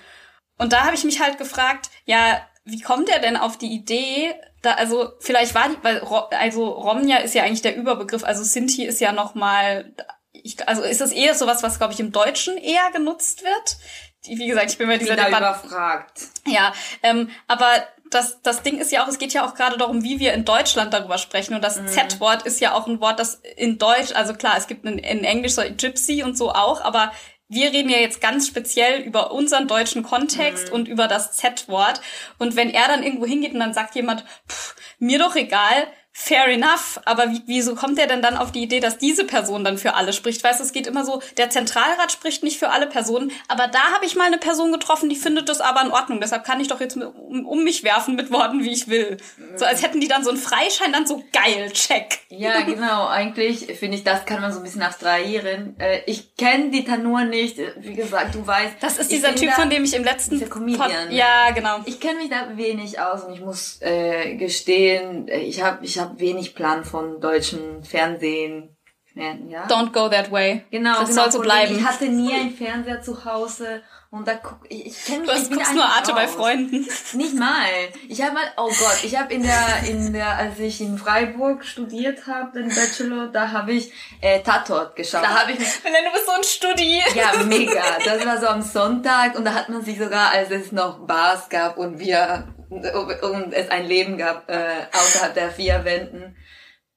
Und 0.57 0.73
da 0.73 0.85
habe 0.85 0.95
ich 0.95 1.03
mich 1.03 1.21
halt 1.21 1.37
gefragt, 1.37 1.89
ja, 2.05 2.41
wie 2.65 2.81
kommt 2.81 3.09
er 3.09 3.19
denn 3.19 3.37
auf 3.37 3.57
die 3.57 3.71
Idee, 3.73 4.33
da, 4.61 4.73
also 4.73 5.13
vielleicht 5.19 5.55
war 5.55 5.69
die, 5.69 5.77
weil 5.81 6.01
also 6.31 6.67
Romnia 6.69 7.17
ist 7.17 7.33
ja 7.33 7.43
eigentlich 7.43 7.61
der 7.61 7.75
Überbegriff, 7.75 8.23
also 8.23 8.43
Sinti 8.43 8.85
ist 8.85 8.99
ja 8.99 9.11
noch 9.11 9.35
mal, 9.35 9.93
ich, 10.33 10.67
also 10.67 10.83
ist 10.83 11.01
das 11.01 11.11
eher 11.11 11.33
sowas, 11.33 11.63
was 11.63 11.77
glaube 11.77 11.93
ich 11.93 11.99
im 11.99 12.11
Deutschen 12.11 12.57
eher 12.57 12.91
genutzt 12.91 13.43
wird. 13.43 13.77
Wie 14.25 14.47
gesagt, 14.47 14.69
ich 14.69 14.77
bin 14.77 14.89
bei 14.89 14.97
dieser 14.97 15.15
Debatte 15.15 15.37
überfragt. 15.37 16.23
Ja, 16.45 16.73
ähm, 17.03 17.29
aber 17.47 17.87
das, 18.09 18.41
das 18.41 18.63
Ding 18.63 18.77
ist 18.79 18.91
ja 18.91 19.03
auch, 19.03 19.07
es 19.07 19.19
geht 19.19 19.33
ja 19.33 19.45
auch 19.45 19.53
gerade 19.53 19.77
darum, 19.77 20.03
wie 20.03 20.19
wir 20.19 20.33
in 20.33 20.45
Deutschland 20.45 20.93
darüber 20.93 21.17
sprechen. 21.17 21.53
Und 21.55 21.63
das 21.63 21.79
mhm. 21.79 21.87
Z-Wort 21.87 22.43
ist 22.43 22.59
ja 22.59 22.73
auch 22.73 22.87
ein 22.87 22.99
Wort, 22.99 23.19
das 23.19 23.41
in 23.57 23.77
Deutsch, 23.77 24.13
also 24.13 24.33
klar, 24.33 24.55
es 24.57 24.67
gibt 24.67 24.85
in, 24.85 24.97
in 24.97 25.23
Englisch 25.23 25.53
so 25.53 25.61
Gypsy 25.61 26.23
und 26.23 26.37
so 26.37 26.51
auch, 26.51 26.81
aber 26.81 27.11
wir 27.47 27.71
reden 27.71 27.89
ja 27.89 27.97
jetzt 27.97 28.21
ganz 28.21 28.47
speziell 28.47 29.01
über 29.01 29.31
unseren 29.31 29.67
deutschen 29.67 30.03
Kontext 30.03 30.67
mhm. 30.67 30.73
und 30.75 30.87
über 30.87 31.07
das 31.07 31.31
Z-Wort. 31.33 31.99
Und 32.37 32.55
wenn 32.55 32.69
er 32.69 32.87
dann 32.87 33.03
irgendwo 33.03 33.25
hingeht 33.25 33.53
und 33.53 33.59
dann 33.59 33.73
sagt 33.73 33.95
jemand, 33.95 34.23
pff, 34.47 34.75
mir 34.99 35.17
doch 35.17 35.35
egal, 35.35 35.87
fair 36.21 36.47
enough, 36.49 36.99
aber 37.05 37.31
wie, 37.31 37.41
wieso 37.45 37.75
kommt 37.75 37.97
er 37.97 38.05
denn 38.05 38.21
dann 38.21 38.35
auf 38.35 38.51
die 38.51 38.61
Idee, 38.61 38.81
dass 38.81 38.97
diese 38.97 39.23
Person 39.23 39.63
dann 39.63 39.77
für 39.77 39.93
alle 39.93 40.11
spricht? 40.11 40.43
Weißt 40.43 40.59
du, 40.59 40.65
es 40.65 40.73
geht 40.73 40.85
immer 40.85 41.05
so, 41.05 41.21
der 41.37 41.49
Zentralrat 41.49 42.11
spricht 42.11 42.43
nicht 42.43 42.59
für 42.59 42.69
alle 42.69 42.87
Personen, 42.87 43.31
aber 43.47 43.67
da 43.67 43.79
habe 43.93 44.05
ich 44.05 44.17
mal 44.17 44.25
eine 44.25 44.37
Person 44.37 44.73
getroffen, 44.73 45.09
die 45.09 45.15
findet 45.15 45.47
das 45.47 45.61
aber 45.61 45.81
in 45.81 45.91
Ordnung. 45.91 46.19
Deshalb 46.19 46.43
kann 46.43 46.59
ich 46.59 46.67
doch 46.67 46.81
jetzt 46.81 46.97
um, 46.97 47.45
um 47.45 47.63
mich 47.63 47.85
werfen 47.85 48.17
mit 48.17 48.31
Worten, 48.31 48.65
wie 48.65 48.71
ich 48.71 48.89
will. 48.89 49.15
So 49.55 49.63
als 49.63 49.81
hätten 49.81 50.01
die 50.01 50.09
dann 50.09 50.25
so 50.25 50.29
einen 50.29 50.39
Freischein, 50.39 50.91
dann 50.91 51.07
so 51.07 51.23
geil, 51.31 51.71
check. 51.71 52.19
Ja, 52.27 52.61
genau. 52.61 53.07
Eigentlich 53.07 53.65
finde 53.79 53.95
ich, 53.95 54.03
das 54.03 54.25
kann 54.25 54.41
man 54.41 54.51
so 54.51 54.59
ein 54.59 54.63
bisschen 54.63 54.81
abstrahieren. 54.81 55.79
Äh, 55.79 56.01
ich 56.05 56.35
kenne 56.35 56.69
die 56.69 56.83
Tanur 56.83 57.23
nicht. 57.23 57.57
Wie 57.77 57.93
gesagt, 57.93 58.35
du 58.35 58.45
weißt. 58.45 58.75
Das 58.81 58.97
ist 58.97 59.09
dieser 59.09 59.33
Typ, 59.35 59.51
da, 59.51 59.55
von 59.55 59.69
dem 59.69 59.85
ich 59.85 59.95
im 59.95 60.03
letzten 60.03 60.31
dieser 60.31 60.49
Comedian. 60.49 61.11
ja, 61.11 61.51
genau. 61.51 61.79
Ich 61.85 62.01
kenne 62.01 62.19
mich 62.19 62.29
da 62.29 62.57
wenig 62.57 62.99
aus 62.99 63.23
und 63.23 63.33
ich 63.33 63.39
muss 63.39 63.81
äh, 63.81 64.35
gestehen, 64.35 65.29
ich 65.29 65.61
habe 65.61 65.85
ich 65.85 65.97
hab 65.97 66.08
wenig 66.17 66.55
Plan 66.55 66.83
von 66.85 67.19
deutschen 67.21 67.83
Fernsehen. 67.83 68.75
werden, 69.15 69.49
ja. 69.49 69.65
Don't 69.67 69.91
go 69.91 70.07
that 70.07 70.31
way. 70.31 70.63
Genau, 70.71 70.99
das 70.99 71.09
genau. 71.09 71.23
soll 71.23 71.31
so 71.31 71.39
bleiben. 71.41 71.75
Ich 71.77 71.85
hatte 71.85 72.05
nie 72.05 72.33
einen 72.33 72.51
Fernseher 72.51 73.01
zu 73.01 73.25
Hause 73.25 73.81
und 74.11 74.27
da 74.27 74.35
guck 74.35 74.59
ich, 74.69 74.85
ich 74.87 75.05
kenne 75.05 75.23
mich 75.23 75.49
Du 75.49 75.55
guckst 75.55 75.73
nur 75.73 75.83
Arte 75.85 76.13
bei 76.13 76.25
raus. 76.25 76.35
Freunden. 76.35 76.87
Nicht 77.13 77.35
mal. 77.35 77.65
Ich 78.07 78.21
habe 78.21 78.33
mal, 78.33 78.43
oh 78.57 78.67
Gott, 78.67 78.99
ich 79.03 79.17
habe 79.19 79.33
in 79.33 79.43
der, 79.43 79.83
in 79.87 80.13
der, 80.13 80.37
als 80.37 80.57
ich 80.59 80.79
in 80.81 80.97
Freiburg 80.97 81.65
studiert 81.65 82.25
habe, 82.27 82.59
den 82.59 82.69
Bachelor, 82.69 83.27
da 83.27 83.51
habe 83.51 83.73
ich 83.73 83.91
äh, 84.21 84.41
Tatort 84.41 84.95
geschaut. 84.95 85.23
Da 85.23 85.41
habe 85.41 85.51
ich 85.51 85.59
Wenn 85.59 85.93
du 85.93 86.11
bist 86.13 86.25
so 86.25 86.31
ein 86.31 86.43
Studi. 86.43 87.01
ja, 87.15 87.43
mega. 87.43 87.83
Das 88.03 88.25
war 88.25 88.39
so 88.39 88.47
am 88.47 88.61
Sonntag 88.61 89.37
und 89.37 89.43
da 89.45 89.53
hat 89.53 89.69
man 89.69 89.83
sich 89.83 89.99
sogar, 89.99 90.31
als 90.31 90.49
es 90.49 90.71
noch 90.71 91.05
Bars 91.05 91.49
gab 91.49 91.77
und 91.77 91.99
wir 91.99 92.47
und 92.69 93.53
es 93.53 93.69
ein 93.69 93.87
Leben 93.87 94.17
gab 94.17 94.49
äh, 94.49 94.85
außerhalb 94.91 95.33
der 95.33 95.51
vier 95.51 95.83
Wänden. 95.85 96.35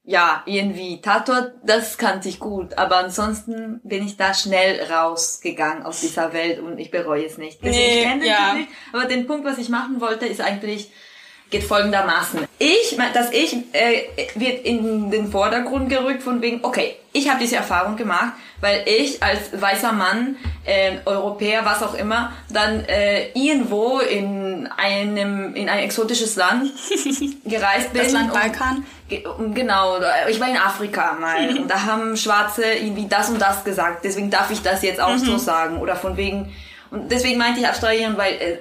Ja, 0.05 0.43
irgendwie 0.47 1.01
Tatort, 1.01 1.53
das 1.65 1.97
kannte 1.97 2.29
ich 2.29 2.41
gut, 2.41 2.77
aber 2.77 2.97
ansonsten 2.97 3.81
bin 3.85 4.05
ich 4.05 4.17
da 4.17 4.35
schnell 4.35 4.83
rausgegangen 4.93 5.85
aus 5.85 6.01
dieser 6.01 6.33
Welt 6.33 6.59
und 6.59 6.79
ich 6.79 6.91
bereue 6.91 7.25
es 7.25 7.39
nicht. 7.39 7.61
Deswegen, 7.63 7.79
Nee, 7.79 7.99
ich 8.01 8.05
kenne 8.05 8.27
ja. 8.27 8.55
Nicht, 8.55 8.69
aber 8.93 9.05
den 9.05 9.29
Punkt, 9.29 9.45
was 9.45 9.59
ich 9.59 9.69
machen 9.69 10.01
wollte, 10.01 10.27
ist 10.27 10.41
eigentlich 10.41 10.91
geht 11.53 11.63
folgendermaßen. 11.63 12.49
Ich, 12.59 12.99
das 13.15 13.31
Ich 13.31 13.55
äh, 13.73 14.09
wird 14.35 14.65
in 14.65 15.11
den 15.11 15.31
Vordergrund 15.31 15.89
gerückt 15.89 16.23
von 16.23 16.43
wegen, 16.43 16.61
okay, 16.65 16.97
ich 17.13 17.29
habe 17.29 17.39
diese 17.39 17.57
Erfahrung 17.57 17.97
gemacht, 17.97 18.33
weil 18.63 18.85
ich 18.87 19.23
als 19.23 19.61
weißer 19.61 19.93
Mann, 19.93 20.37
äh, 20.65 20.93
Europäer, 21.05 21.65
was 21.65 21.83
auch 21.83 21.95
immer, 21.95 22.33
dann 22.49 22.85
äh, 22.85 23.29
irgendwo 23.33 23.99
in 23.99 24.69
einem 24.77 25.55
in 25.55 25.69
ein 25.69 25.81
exotisches 25.81 26.37
Land 26.37 26.71
gereist 27.45 27.93
bin. 27.93 28.03
Das 28.03 28.13
Land 28.13 28.33
Balkan. 28.33 28.87
Und 29.37 29.55
Genau, 29.55 29.99
ich 30.31 30.41
war 30.41 30.49
in 30.49 30.57
Afrika 30.57 31.15
mal 31.21 31.49
und 31.59 31.69
da 31.69 31.85
haben 31.85 32.17
Schwarze 32.17 32.65
irgendwie 32.65 33.09
das 33.09 33.29
und 33.29 33.41
das 33.41 33.65
gesagt, 33.65 34.05
deswegen 34.05 34.31
darf 34.31 34.51
ich 34.51 34.63
das 34.63 34.83
jetzt 34.83 35.01
auch 35.01 35.19
so 35.19 35.37
sagen 35.39 35.79
oder 35.79 35.97
von 35.97 36.17
wegen 36.17 36.55
und 36.91 37.11
deswegen 37.11 37.39
meinte 37.39 37.61
ich 37.61 37.67
abstrahieren, 37.67 38.17
weil 38.17 38.35
äh, 38.35 38.59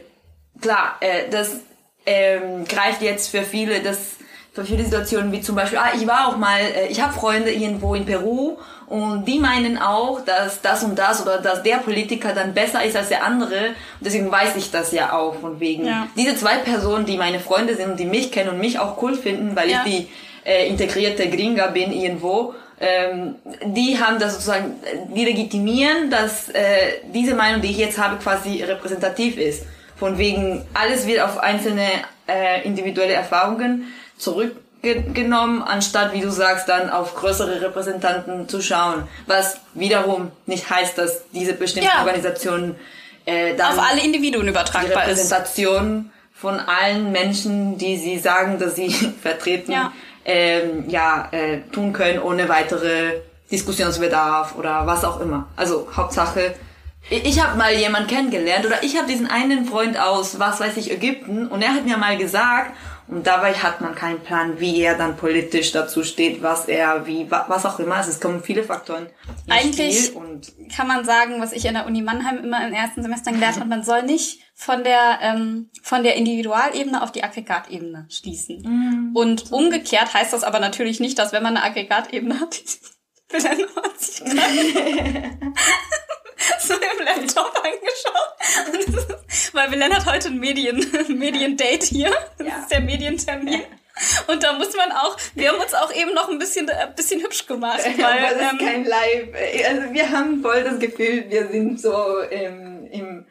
klar, 0.59 0.95
äh, 0.99 1.29
das 1.29 1.57
ähm, 2.07 2.65
greift 2.65 3.03
jetzt 3.03 3.29
für 3.29 3.43
viele, 3.43 3.81
das 3.81 4.15
für 4.53 4.65
viele 4.65 4.83
Situationen 4.83 5.31
wie 5.31 5.41
zum 5.41 5.55
Beispiel, 5.55 5.77
ah, 5.79 5.91
ich 5.95 6.05
war 6.07 6.27
auch 6.27 6.37
mal, 6.37 6.59
äh, 6.59 6.87
ich 6.87 7.01
habe 7.01 7.13
Freunde 7.13 7.51
irgendwo 7.51 7.95
in 7.95 8.05
Peru 8.05 8.57
und 8.87 9.23
die 9.25 9.39
meinen 9.39 9.77
auch, 9.77 10.19
dass 10.25 10.61
das 10.61 10.83
und 10.83 10.99
das 10.99 11.21
oder 11.21 11.37
dass 11.37 11.63
der 11.63 11.77
Politiker 11.77 12.33
dann 12.33 12.53
besser 12.53 12.83
ist 12.83 12.97
als 12.97 13.07
der 13.07 13.23
andere 13.23 13.67
und 13.67 14.05
deswegen 14.05 14.29
weiß 14.29 14.57
ich 14.57 14.69
das 14.69 14.91
ja 14.91 15.13
auch 15.13 15.35
von 15.35 15.59
wegen. 15.61 15.85
Ja. 15.85 16.07
Diese 16.17 16.35
zwei 16.35 16.57
Personen, 16.57 17.05
die 17.05 17.17
meine 17.17 17.39
Freunde 17.39 17.75
sind 17.75 17.91
und 17.91 17.99
die 17.99 18.05
mich 18.05 18.31
kennen 18.31 18.49
und 18.49 18.59
mich 18.59 18.77
auch 18.79 19.01
cool 19.01 19.15
finden, 19.15 19.55
weil 19.55 19.69
Ja. 19.69 19.83
ich 19.85 19.91
die 19.91 20.09
äh, 20.43 20.67
integrierte 20.67 21.29
Gringa 21.29 21.67
bin 21.67 21.93
irgendwo, 21.93 22.53
ähm, 22.81 23.35
die 23.63 23.99
haben 24.03 24.19
das 24.19 24.33
sozusagen, 24.33 24.71
äh, 24.83 25.13
die 25.15 25.23
legitimieren, 25.23 26.09
dass 26.09 26.49
äh, 26.49 26.99
diese 27.13 27.35
Meinung, 27.35 27.61
die 27.61 27.69
ich 27.69 27.77
jetzt 27.77 27.97
habe, 27.99 28.17
quasi 28.17 28.63
repräsentativ 28.63 29.37
ist. 29.37 29.65
Von 29.95 30.17
wegen, 30.17 30.65
alles 30.73 31.05
wird 31.05 31.21
auf 31.21 31.37
einzelne 31.37 31.85
äh, 32.27 32.65
individuelle 32.65 33.13
Erfahrungen 33.13 33.93
zurückgenommen, 34.21 35.61
anstatt, 35.61 36.13
wie 36.13 36.21
du 36.21 36.31
sagst, 36.31 36.69
dann 36.69 36.89
auf 36.89 37.15
größere 37.15 37.61
Repräsentanten 37.61 38.47
zu 38.47 38.61
schauen. 38.61 39.03
Was 39.27 39.57
wiederum 39.73 40.31
nicht 40.45 40.69
heißt, 40.69 40.97
dass 40.97 41.23
diese 41.31 41.53
bestimmten 41.53 41.89
Ja. 41.93 41.99
Organisationen 42.03 42.75
äh, 43.25 43.55
dann 43.55 43.77
Auf 43.77 43.85
alle 43.91 44.01
Individuen 44.01 44.43
die 44.45 44.49
übertragbar 44.49 45.03
ist. 45.03 45.09
Repräsentation 45.09 46.11
von 46.33 46.59
allen 46.59 47.11
Menschen, 47.11 47.77
die 47.77 47.97
sie 47.97 48.17
sagen, 48.17 48.57
dass 48.57 48.75
sie 48.75 48.89
vertreten, 49.21 49.71
Ja. 49.71 49.91
ähm, 50.25 50.85
ja, 50.89 51.27
äh, 51.31 51.59
tun 51.71 51.93
können, 51.93 52.19
ohne 52.19 52.49
weitere 52.49 53.21
Diskussionsbedarf 53.51 54.55
oder 54.57 54.87
was 54.87 55.03
auch 55.05 55.19
immer. 55.19 55.47
Also 55.55 55.87
Hauptsache, 55.95 56.55
ich, 57.09 57.25
ich 57.25 57.43
habe 57.43 57.57
mal 57.57 57.73
jemanden 57.73 58.07
kennengelernt 58.09 58.65
oder 58.65 58.81
ich 58.83 58.97
habe 58.97 59.07
diesen 59.07 59.29
einen 59.29 59.65
Freund 59.65 59.99
aus, 59.99 60.39
was 60.39 60.59
weiß 60.59 60.77
ich, 60.77 60.89
Ägypten 60.91 61.47
und 61.47 61.61
er 61.61 61.73
hat 61.75 61.85
mir 61.85 61.97
mal 61.97 62.17
gesagt, 62.17 62.71
und 63.11 63.27
dabei 63.27 63.53
hat 63.53 63.81
man 63.81 63.93
keinen 63.93 64.21
Plan, 64.21 64.59
wie 64.59 64.81
er 64.81 64.97
dann 64.97 65.15
politisch 65.17 65.71
dazu 65.71 66.03
steht, 66.03 66.41
was 66.41 66.65
er, 66.67 67.05
wie, 67.05 67.29
wa- 67.29 67.45
was 67.47 67.65
auch 67.65 67.77
immer. 67.79 67.95
Also 67.97 68.09
es 68.09 68.19
kommen 68.19 68.41
viele 68.41 68.63
Faktoren 68.63 69.07
Eigentlich- 69.49 70.05
Spiel 70.05 70.15
und 70.17 70.51
kann 70.75 70.87
man 70.87 71.05
sagen, 71.05 71.39
was 71.39 71.51
ich 71.53 71.65
in 71.65 71.73
der 71.75 71.85
Uni 71.85 72.01
Mannheim 72.01 72.37
immer 72.39 72.65
in 72.65 72.73
ersten 72.73 73.03
Semestern 73.03 73.35
gelernt 73.35 73.57
habe, 73.59 73.69
man 73.69 73.83
soll 73.83 74.01
nicht 74.03 74.39
von 74.55 74.83
der 74.83 75.19
ähm, 75.21 75.69
von 75.83 76.03
der 76.03 76.15
Individualebene 76.15 77.01
auf 77.03 77.11
die 77.11 77.23
Aggregatebene 77.23 78.07
schließen. 78.09 79.11
Und 79.13 79.51
umgekehrt 79.51 80.13
heißt 80.13 80.33
das 80.33 80.43
aber 80.43 80.59
natürlich 80.59 80.99
nicht, 80.99 81.19
dass 81.19 81.31
wenn 81.33 81.43
man 81.43 81.57
eine 81.57 81.65
Aggregatebene 81.65 82.39
hat, 82.39 82.59
ein 83.33 83.59
so 86.59 86.73
im 86.73 87.05
Laptop 87.05 87.53
angeschaut. 87.63 88.97
Ist, 89.27 89.53
weil 89.53 89.69
Belen 89.69 89.93
hat 89.93 90.05
heute 90.05 90.29
ein 90.29 90.39
Medien, 90.39 90.85
Mediendate 91.09 91.85
hier. 91.85 92.11
Das 92.37 92.47
Ja. 92.47 92.57
ist 92.59 92.71
der 92.71 92.81
Medientermin. 92.81 93.61
Und 94.27 94.41
da 94.41 94.53
muss 94.53 94.75
man 94.75 94.91
auch, 94.93 95.15
wir 95.35 95.49
haben 95.51 95.59
uns 95.61 95.73
auch 95.73 95.93
eben 95.93 96.13
noch 96.13 96.29
ein 96.29 96.39
bisschen, 96.39 96.67
ein 96.69 96.95
bisschen 96.95 97.21
hübsch 97.21 97.45
gemacht. 97.45 97.81
Weil, 97.97 98.03
Aber 98.05 98.35
das 98.39 98.51
ähm, 98.53 98.57
ist 98.59 98.65
kein 98.65 98.85
Live. 98.85 99.27
Also 99.69 99.93
wir 99.93 100.09
haben 100.09 100.41
voll 100.41 100.63
das 100.63 100.79
Gefühl, 100.79 101.25
wir 101.29 101.47
sind 101.49 101.79
so 101.79 102.19
im, 102.29 102.87
im 102.91 103.25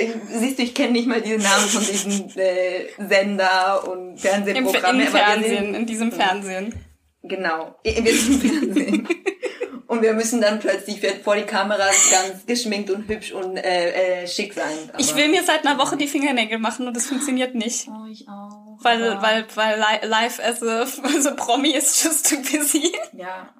ich, 0.00 0.12
siehst 0.28 0.58
du, 0.58 0.62
ich 0.62 0.74
kenne 0.74 0.92
nicht 0.92 1.08
mal 1.08 1.20
diese 1.20 1.38
Namen 1.38 1.66
von 1.68 1.84
diesen 1.84 2.30
äh, 2.38 2.86
Sender 3.08 3.88
und 3.88 4.18
Fernsehprogramme. 4.18 5.02
Im 5.04 5.08
Fernsehen, 5.10 5.56
Sind, 5.64 5.74
in 5.74 5.86
diesem 5.86 6.12
Fernsehen. 6.12 6.74
genau, 7.24 7.74
wir 7.82 7.92
sind 8.14 8.44
im 8.44 8.50
Fernsehen. 8.74 9.08
und 9.90 10.02
wir 10.02 10.12
müssen 10.14 10.40
dann 10.40 10.60
plötzlich 10.60 11.00
vor 11.24 11.34
die 11.36 11.42
Kameras 11.42 12.10
ganz 12.10 12.46
geschminkt 12.46 12.90
und 12.90 13.08
hübsch 13.08 13.32
und 13.32 13.56
äh, 13.56 14.22
äh, 14.22 14.26
schick 14.28 14.54
sein. 14.54 14.76
Aber 14.92 15.00
Ich 15.00 15.14
will 15.16 15.28
mir 15.28 15.42
seit 15.42 15.66
einer 15.66 15.78
Woche 15.78 15.96
die 15.96 16.06
Fingernägel 16.06 16.58
machen 16.58 16.86
und 16.86 16.94
das 16.96 17.06
funktioniert 17.06 17.54
nicht. 17.54 17.88
Oh, 17.88 18.06
ich 18.10 18.26
auch. 18.28 18.78
Weil, 18.82 19.02
aber- 19.12 19.22
weil, 19.22 19.46
weil 19.56 19.78
li- 19.78 20.06
live 20.08 20.38
as 20.40 20.62
a, 20.62 20.82
as 20.82 21.26
a 21.26 21.32
Promi 21.32 21.70
ist 21.72 22.02
just 22.04 22.28
too 22.30 22.36
busy. 22.36 22.92
Ja. 23.12 23.52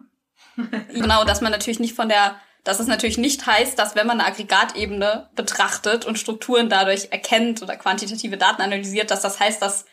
Genau, 0.93 1.25
dass 1.25 1.41
man 1.41 1.53
natürlich 1.53 1.81
nicht 1.81 1.95
von 1.97 2.09
der, 2.09 2.37
dass 2.65 2.81
es 2.81 2.87
natürlich 2.87 3.17
nicht 3.19 3.47
heißt, 3.47 3.79
dass 3.79 3.95
wenn 3.95 4.07
man 4.07 4.21
eine 4.21 4.29
Aggregatebene 4.29 5.31
betrachtet 5.35 6.05
und 6.05 6.19
Strukturen 6.19 6.69
dadurch 6.69 7.09
erkennt 7.11 7.63
oder 7.63 7.77
quantitative 7.77 8.37
Daten 8.37 8.61
analysiert, 8.63 9.11
dass 9.11 9.23
das 9.23 9.41
heißt, 9.41 9.63
dass 9.63 9.87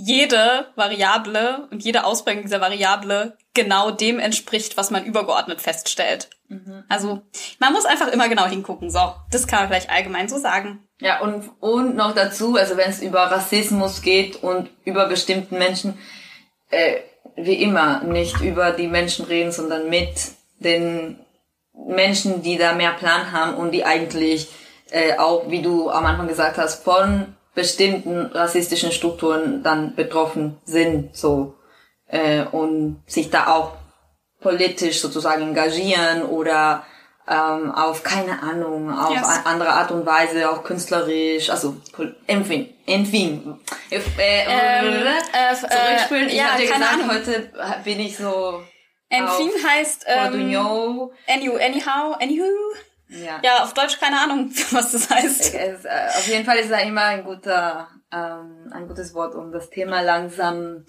jede 0.00 0.66
Variable 0.76 1.66
und 1.72 1.82
jede 1.82 2.04
Ausprägung 2.04 2.44
dieser 2.44 2.60
Variable 2.60 3.36
genau 3.52 3.90
dem 3.90 4.20
entspricht, 4.20 4.76
was 4.76 4.92
man 4.92 5.04
übergeordnet 5.04 5.60
feststellt. 5.60 6.30
Also 6.88 7.22
man 7.58 7.72
muss 7.72 7.84
einfach 7.84 8.06
immer 8.06 8.28
genau 8.28 8.46
hingucken. 8.46 8.90
So, 8.90 9.00
das 9.32 9.48
kann 9.48 9.60
man 9.60 9.68
vielleicht 9.68 9.90
allgemein 9.90 10.28
so 10.28 10.38
sagen. 10.38 10.86
Ja, 11.00 11.20
und, 11.20 11.50
und 11.58 11.96
noch 11.96 12.14
dazu, 12.14 12.54
also 12.56 12.76
wenn 12.76 12.90
es 12.90 13.02
über 13.02 13.22
Rassismus 13.22 14.00
geht 14.00 14.36
und 14.36 14.70
über 14.84 15.06
bestimmten 15.08 15.58
Menschen, 15.58 15.98
äh, 16.70 17.00
wie 17.34 17.60
immer, 17.60 18.02
nicht 18.04 18.40
über 18.40 18.70
die 18.70 18.86
Menschen 18.86 19.24
reden, 19.26 19.50
sondern 19.50 19.90
mit 19.90 20.10
den 20.60 21.18
Menschen, 21.72 22.42
die 22.42 22.56
da 22.56 22.72
mehr 22.72 22.92
Plan 22.92 23.32
haben 23.32 23.54
und 23.54 23.72
die 23.72 23.84
eigentlich 23.84 24.48
äh, 24.90 25.18
auch, 25.18 25.50
wie 25.50 25.62
du 25.62 25.90
am 25.90 26.06
Anfang 26.06 26.28
gesagt 26.28 26.56
hast, 26.56 26.84
von 26.84 27.34
bestimmten 27.62 28.26
rassistischen 28.26 28.92
Strukturen 28.92 29.62
dann 29.64 29.96
betroffen 29.96 30.58
sind, 30.64 31.16
so, 31.16 31.54
äh, 32.06 32.44
und 32.44 33.02
sich 33.06 33.30
da 33.30 33.40
auch 33.54 33.72
politisch 34.40 35.00
sozusagen 35.00 35.42
engagieren 35.42 36.22
oder 36.22 36.84
ähm, 37.28 37.72
auf 37.74 38.02
keine 38.04 38.40
Ahnung, 38.42 38.90
auf 38.96 39.10
Yes. 39.14 39.40
andere 39.44 39.70
Art 39.70 39.90
und 39.90 40.06
Weise, 40.06 40.48
auch 40.50 40.62
künstlerisch, 40.62 41.50
also 41.50 41.76
enfin, 42.28 42.68
enfin. 42.86 43.58
Äh, 43.90 43.96
äh, 43.96 44.44
Ähm, 44.46 45.06
äh, 45.32 45.54
zurückspielen. 45.56 46.28
äh, 46.28 46.32
ich 46.32 46.38
ja, 46.38 46.46
keine 46.50 46.62
gesagt, 46.66 46.92
Ahnung. 46.94 47.10
heute 47.10 47.50
bin 47.84 47.98
ich 48.00 48.16
so 48.16 48.62
Enfin 49.10 49.50
heißt 49.66 50.04
ähm, 50.06 50.30
Cordugno. 50.30 51.12
any, 51.26 51.48
anyhow, 51.48 52.14
anywho. 52.20 52.44
Ja. 53.08 53.40
Ja, 53.42 53.64
auf 53.64 53.74
Deutsch 53.74 53.98
keine 53.98 54.20
Ahnung, 54.20 54.50
was 54.70 54.92
das 54.92 55.10
heißt. 55.10 55.54
Es, 55.54 55.84
äh, 55.84 56.08
auf 56.16 56.26
jeden 56.26 56.44
Fall 56.44 56.58
ist 56.58 56.70
da 56.70 56.78
immer 56.78 57.04
ein 57.04 57.24
guter, 57.24 57.88
ähm, 58.12 58.70
ein 58.72 58.86
gutes 58.86 59.14
Wort, 59.14 59.34
um 59.34 59.52
das 59.52 59.70
Thema 59.70 60.02
langsam 60.02 60.84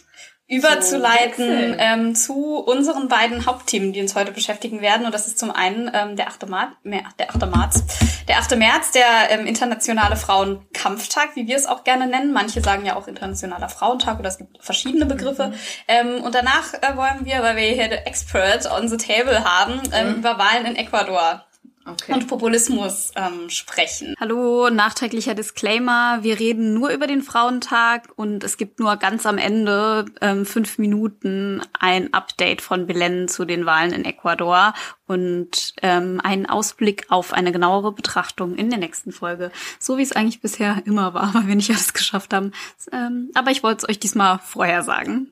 überzuleiten 0.49 1.75
ähm, 1.77 2.15
zu 2.15 2.57
unseren 2.57 3.07
beiden 3.07 3.45
Hauptthemen, 3.45 3.93
die 3.93 4.01
uns 4.01 4.15
heute 4.15 4.31
beschäftigen 4.31 4.81
werden. 4.81 5.05
Und 5.05 5.13
das 5.13 5.27
ist 5.27 5.37
zum 5.37 5.51
einen 5.51 5.91
ähm, 5.93 6.15
der 6.15 6.27
8. 6.27 6.47
März, 6.49 7.05
der 7.19 7.29
8. 7.29 7.45
März, 7.45 7.83
der 8.27 8.39
8. 8.39 8.57
März, 8.57 8.91
der 8.91 9.05
ähm, 9.29 9.45
internationale 9.45 10.15
Frauenkampftag, 10.15 11.35
wie 11.35 11.47
wir 11.47 11.55
es 11.55 11.67
auch 11.67 11.83
gerne 11.83 12.07
nennen. 12.07 12.33
Manche 12.33 12.61
sagen 12.61 12.83
ja 12.83 12.95
auch 12.95 13.07
internationaler 13.07 13.69
Frauentag 13.69 14.17
oder 14.17 14.29
es 14.29 14.39
gibt 14.39 14.57
verschiedene 14.59 15.05
Begriffe. 15.05 15.53
Ähm, 15.87 16.23
und 16.23 16.33
danach 16.33 16.73
äh, 16.73 16.97
wollen 16.97 17.25
wir, 17.25 17.43
weil 17.43 17.55
wir 17.55 17.67
hier 17.67 17.85
the 17.85 18.07
Expert 18.07 18.71
on 18.71 18.87
the 18.87 18.97
Table 18.97 19.43
haben, 19.43 19.79
ähm, 19.93 20.15
über 20.15 20.39
Wahlen 20.39 20.65
in 20.65 20.75
Ecuador 20.75 21.45
Okay. 21.85 22.13
und 22.13 22.27
Populismus 22.27 23.11
ähm, 23.15 23.49
sprechen. 23.49 24.13
Hallo, 24.19 24.69
nachträglicher 24.69 25.33
Disclaimer. 25.33 26.19
Wir 26.21 26.39
reden 26.39 26.73
nur 26.73 26.89
über 26.89 27.07
den 27.07 27.21
Frauentag 27.21 28.09
und 28.15 28.43
es 28.43 28.57
gibt 28.57 28.79
nur 28.79 28.97
ganz 28.97 29.25
am 29.25 29.37
Ende 29.37 30.05
ähm, 30.21 30.45
fünf 30.45 30.77
Minuten 30.77 31.61
ein 31.79 32.13
Update 32.13 32.61
von 32.61 32.85
Belen 32.85 33.27
zu 33.27 33.45
den 33.45 33.65
Wahlen 33.65 33.93
in 33.93 34.05
Ecuador 34.05 34.73
und 35.07 35.73
ähm, 35.81 36.21
einen 36.23 36.45
Ausblick 36.45 37.05
auf 37.09 37.33
eine 37.33 37.51
genauere 37.51 37.91
Betrachtung 37.91 38.55
in 38.55 38.69
der 38.69 38.79
nächsten 38.79 39.11
Folge. 39.11 39.51
So 39.79 39.97
wie 39.97 40.03
es 40.03 40.11
eigentlich 40.11 40.41
bisher 40.41 40.83
immer 40.85 41.13
war, 41.13 41.33
weil 41.33 41.47
wir 41.47 41.55
nicht 41.55 41.71
alles 41.71 41.93
geschafft 41.93 42.33
haben. 42.33 42.51
Ähm, 42.91 43.31
aber 43.33 43.51
ich 43.51 43.63
wollte 43.63 43.85
es 43.85 43.89
euch 43.89 43.99
diesmal 43.99 44.39
vorher 44.39 44.83
sagen. 44.83 45.31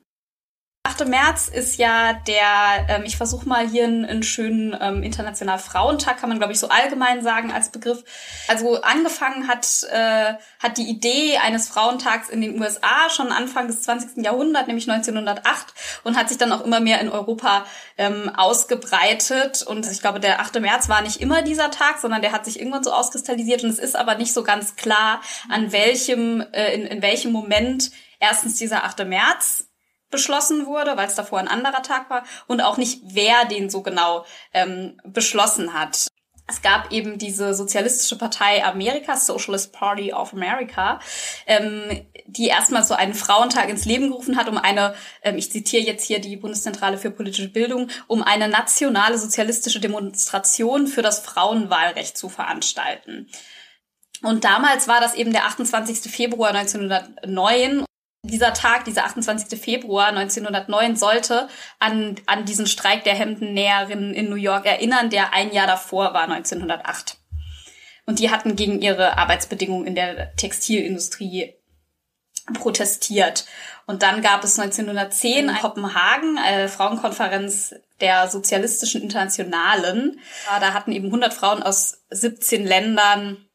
8. 0.88 1.06
März 1.06 1.48
ist 1.48 1.76
ja 1.76 2.14
der, 2.14 2.86
ähm, 2.88 3.02
ich 3.04 3.18
versuche 3.18 3.46
mal 3.46 3.68
hier 3.68 3.84
einen, 3.84 4.06
einen 4.06 4.22
schönen 4.22 4.74
ähm, 4.80 5.02
internationalen 5.02 5.60
Frauentag, 5.60 6.18
kann 6.18 6.30
man 6.30 6.38
glaube 6.38 6.54
ich 6.54 6.58
so 6.58 6.70
allgemein 6.70 7.22
sagen 7.22 7.52
als 7.52 7.68
Begriff. 7.68 8.02
Also 8.48 8.80
angefangen 8.80 9.48
hat, 9.48 9.66
äh, 9.90 10.34
hat 10.58 10.78
die 10.78 10.88
Idee 10.88 11.36
eines 11.36 11.68
Frauentags 11.68 12.30
in 12.30 12.40
den 12.40 12.58
USA 12.58 13.10
schon 13.10 13.32
Anfang 13.32 13.66
des 13.66 13.82
20. 13.82 14.24
Jahrhunderts, 14.24 14.66
nämlich 14.66 14.88
1908 14.90 15.74
und 16.04 16.16
hat 16.16 16.30
sich 16.30 16.38
dann 16.38 16.52
auch 16.52 16.64
immer 16.64 16.80
mehr 16.80 17.02
in 17.02 17.10
Europa 17.10 17.66
ähm, 17.98 18.32
ausgebreitet. 18.34 19.62
Und 19.62 19.90
ich 19.90 20.00
glaube, 20.00 20.20
der 20.20 20.40
8. 20.40 20.60
März 20.60 20.88
war 20.88 21.02
nicht 21.02 21.20
immer 21.20 21.42
dieser 21.42 21.70
Tag, 21.70 21.98
sondern 22.00 22.22
der 22.22 22.32
hat 22.32 22.46
sich 22.46 22.58
irgendwann 22.58 22.84
so 22.84 22.92
auskristallisiert 22.92 23.62
und 23.62 23.70
es 23.70 23.78
ist 23.78 23.94
aber 23.94 24.14
nicht 24.14 24.32
so 24.32 24.42
ganz 24.42 24.74
klar, 24.76 25.20
an 25.50 25.70
welchem, 25.70 26.40
äh, 26.52 26.72
in, 26.72 26.86
in 26.86 27.02
welchem 27.02 27.30
Moment 27.30 27.90
erstens 28.20 28.56
dieser 28.56 28.84
8. 28.84 29.04
März 29.06 29.67
beschlossen 30.10 30.66
wurde, 30.66 30.96
weil 30.96 31.06
es 31.06 31.14
davor 31.14 31.38
ein 31.38 31.48
anderer 31.48 31.82
Tag 31.82 32.10
war 32.10 32.24
und 32.46 32.60
auch 32.60 32.76
nicht, 32.76 33.00
wer 33.04 33.44
den 33.44 33.70
so 33.70 33.82
genau 33.82 34.24
ähm, 34.52 35.00
beschlossen 35.04 35.74
hat. 35.74 36.08
Es 36.50 36.62
gab 36.62 36.90
eben 36.90 37.18
diese 37.18 37.52
Sozialistische 37.52 38.16
Partei 38.16 38.64
Amerikas, 38.64 39.26
Socialist 39.26 39.70
Party 39.72 40.14
of 40.14 40.32
America, 40.32 40.98
ähm, 41.46 42.06
die 42.26 42.46
erstmal 42.46 42.84
so 42.84 42.94
einen 42.94 43.12
Frauentag 43.12 43.68
ins 43.68 43.84
Leben 43.84 44.08
gerufen 44.08 44.36
hat, 44.36 44.48
um 44.48 44.56
eine, 44.56 44.94
ähm, 45.22 45.36
ich 45.36 45.52
zitiere 45.52 45.84
jetzt 45.84 46.06
hier 46.06 46.20
die 46.20 46.38
Bundeszentrale 46.38 46.96
für 46.96 47.10
politische 47.10 47.50
Bildung, 47.50 47.90
um 48.06 48.22
eine 48.22 48.48
nationale 48.48 49.18
sozialistische 49.18 49.78
Demonstration 49.78 50.86
für 50.86 51.02
das 51.02 51.20
Frauenwahlrecht 51.20 52.16
zu 52.16 52.30
veranstalten. 52.30 53.28
Und 54.22 54.44
damals 54.44 54.88
war 54.88 55.00
das 55.00 55.14
eben 55.14 55.32
der 55.32 55.44
28. 55.44 56.10
Februar 56.10 56.50
1909 56.54 57.84
dieser 58.22 58.52
Tag, 58.52 58.84
dieser 58.84 59.04
28. 59.04 59.60
Februar 59.60 60.08
1909, 60.08 60.96
sollte 60.96 61.48
an, 61.78 62.16
an 62.26 62.44
diesen 62.44 62.66
Streik 62.66 63.04
der 63.04 63.14
Hemdennäherinnen 63.14 64.14
in 64.14 64.28
New 64.28 64.36
York 64.36 64.66
erinnern, 64.66 65.10
der 65.10 65.32
ein 65.32 65.52
Jahr 65.52 65.66
davor 65.66 66.14
war, 66.14 66.28
1908. 66.28 67.16
Und 68.06 68.18
die 68.18 68.30
hatten 68.30 68.56
gegen 68.56 68.80
ihre 68.80 69.18
Arbeitsbedingungen 69.18 69.86
in 69.86 69.94
der 69.94 70.34
Textilindustrie 70.36 71.54
protestiert. 72.54 73.44
Und 73.86 74.02
dann 74.02 74.22
gab 74.22 74.42
es 74.44 74.58
1910 74.58 75.48
in 75.48 75.54
Kopenhagen 75.56 76.38
eine 76.38 76.68
Frauenkonferenz 76.68 77.74
der 78.00 78.28
Sozialistischen 78.28 79.02
Internationalen. 79.02 80.20
Da 80.60 80.72
hatten 80.72 80.92
eben 80.92 81.06
100 81.06 81.34
Frauen 81.34 81.62
aus 81.62 82.02
17 82.10 82.66
Ländern 82.66 83.47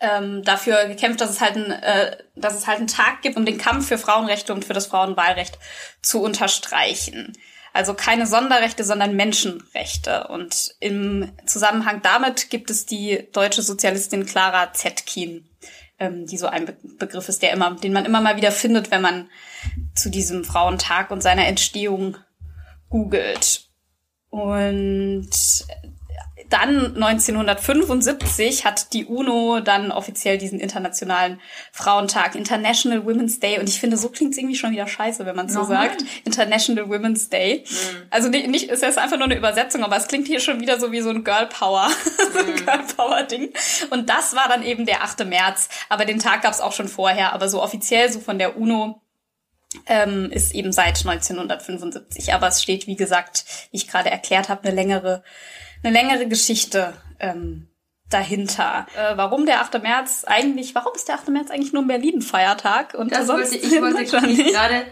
ähm, 0.00 0.42
dafür 0.44 0.86
gekämpft, 0.86 1.20
dass 1.20 1.30
es 1.30 1.40
halt 1.40 1.56
ein, 1.56 1.70
äh, 1.70 2.16
dass 2.36 2.54
es 2.54 2.66
halt 2.66 2.78
einen 2.78 2.86
Tag 2.86 3.22
gibt, 3.22 3.36
um 3.36 3.44
den 3.44 3.58
Kampf 3.58 3.88
für 3.88 3.98
Frauenrechte 3.98 4.52
und 4.52 4.64
für 4.64 4.74
das 4.74 4.86
Frauenwahlrecht 4.86 5.58
zu 6.02 6.22
unterstreichen. 6.22 7.32
Also 7.72 7.94
keine 7.94 8.26
Sonderrechte, 8.26 8.84
sondern 8.84 9.16
Menschenrechte. 9.16 10.28
Und 10.28 10.74
im 10.80 11.32
Zusammenhang 11.46 12.00
damit 12.02 12.50
gibt 12.50 12.70
es 12.70 12.86
die 12.86 13.28
deutsche 13.32 13.62
Sozialistin 13.62 14.26
Clara 14.26 14.72
Zetkin, 14.72 15.48
ähm, 15.98 16.26
die 16.26 16.38
so 16.38 16.46
ein 16.46 16.66
Be 16.66 16.76
Begriff 16.98 17.28
ist, 17.28 17.42
der 17.42 17.52
immer, 17.52 17.76
den 17.76 17.92
man 17.92 18.04
immer 18.04 18.20
mal 18.20 18.36
wieder 18.36 18.52
findet, 18.52 18.90
wenn 18.90 19.02
man 19.02 19.30
zu 19.94 20.10
diesem 20.10 20.44
Frauentag 20.44 21.10
und 21.10 21.22
seiner 21.22 21.46
Entstehung 21.46 22.16
googelt. 22.88 23.68
Und 24.30 25.30
dann 26.50 26.94
1975 26.96 28.64
hat 28.64 28.92
die 28.92 29.04
UNO 29.04 29.60
dann 29.60 29.92
offiziell 29.92 30.38
diesen 30.38 30.60
internationalen 30.60 31.40
Frauentag, 31.72 32.34
International 32.34 33.04
Women's 33.04 33.38
Day. 33.38 33.58
Und 33.58 33.68
ich 33.68 33.80
finde, 33.80 33.96
so 33.96 34.08
klingt 34.08 34.32
es 34.32 34.38
irgendwie 34.38 34.56
schon 34.56 34.70
wieder 34.70 34.86
scheiße, 34.86 35.26
wenn 35.26 35.36
man 35.36 35.46
es 35.46 35.52
so 35.52 35.64
sagt. 35.64 36.02
International 36.24 36.88
Women's 36.88 37.28
Day. 37.28 37.64
Mhm. 37.68 38.06
Also 38.10 38.28
nicht, 38.28 38.48
nicht, 38.48 38.70
es 38.70 38.82
ist 38.82 38.98
einfach 38.98 39.16
nur 39.16 39.26
eine 39.26 39.36
Übersetzung, 39.36 39.84
aber 39.84 39.96
es 39.96 40.08
klingt 40.08 40.26
hier 40.26 40.40
schon 40.40 40.60
wieder 40.60 40.80
so 40.80 40.90
wie 40.90 41.00
so 41.00 41.10
ein 41.10 41.22
Girl 41.22 41.46
Power, 41.46 41.88
mhm. 42.34 42.64
Girl 42.64 42.82
Power 42.96 43.22
Ding. 43.24 43.52
Und 43.90 44.08
das 44.08 44.34
war 44.34 44.48
dann 44.48 44.62
eben 44.62 44.86
der 44.86 45.02
8. 45.02 45.26
März. 45.26 45.68
Aber 45.88 46.04
den 46.04 46.18
Tag 46.18 46.42
gab 46.42 46.52
es 46.52 46.60
auch 46.60 46.72
schon 46.72 46.88
vorher. 46.88 47.34
Aber 47.34 47.48
so 47.48 47.62
offiziell, 47.62 48.10
so 48.10 48.20
von 48.20 48.38
der 48.38 48.56
UNO, 48.56 49.02
ähm, 49.86 50.30
ist 50.30 50.54
eben 50.54 50.72
seit 50.72 50.98
1975. 51.04 52.32
Aber 52.32 52.48
es 52.48 52.62
steht, 52.62 52.86
wie 52.86 52.96
gesagt, 52.96 53.44
wie 53.70 53.76
ich 53.76 53.88
gerade 53.88 54.10
erklärt 54.10 54.48
habe, 54.48 54.66
eine 54.66 54.74
längere 54.74 55.22
eine 55.82 55.92
längere 55.92 56.26
Geschichte 56.26 56.94
ähm, 57.20 57.68
dahinter. 58.10 58.86
Äh, 58.96 59.16
warum 59.16 59.44
der 59.44 59.60
8. 59.60 59.82
März 59.82 60.24
eigentlich, 60.26 60.74
warum 60.74 60.94
ist 60.94 61.08
der 61.08 61.16
8. 61.16 61.28
März 61.28 61.50
eigentlich 61.50 61.72
nur 61.72 61.82
ein 61.82 61.88
Berlin-Feiertag? 61.88 62.94
Und 62.94 63.12
das 63.12 63.28
wollte 63.28 63.56
ich, 63.56 63.70
wollte 63.80 63.98
dich 63.98 64.52
gerade 64.52 64.86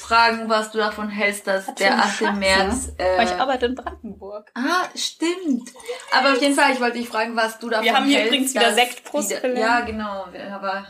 fragen, 0.00 0.48
was 0.48 0.70
du 0.70 0.78
davon 0.78 1.08
hältst, 1.08 1.46
dass 1.46 1.68
Hat 1.68 1.80
der 1.80 1.98
8. 1.98 2.18
Schatz, 2.18 2.38
März... 2.38 2.92
Äh, 2.96 3.18
Weil 3.18 3.26
ich 3.26 3.32
arbeite 3.32 3.66
in 3.66 3.74
Brandenburg. 3.74 4.50
Ah, 4.54 4.88
stimmt. 4.94 5.70
Aber 6.12 6.32
auf 6.32 6.40
jeden 6.40 6.54
Fall, 6.54 6.72
ich 6.72 6.80
wollte 6.80 6.98
dich 6.98 7.08
fragen, 7.08 7.36
was 7.36 7.58
du 7.58 7.68
davon 7.68 7.84
hältst. 7.84 7.84
Wir 7.84 7.96
haben 7.96 8.06
hier 8.06 8.18
hältst, 8.18 8.32
übrigens 8.32 8.54
wieder 8.54 8.72
Sektbrust 8.72 9.30
wieder, 9.30 9.58
Ja, 9.58 9.80
genau, 9.80 10.26
aber 10.52 10.86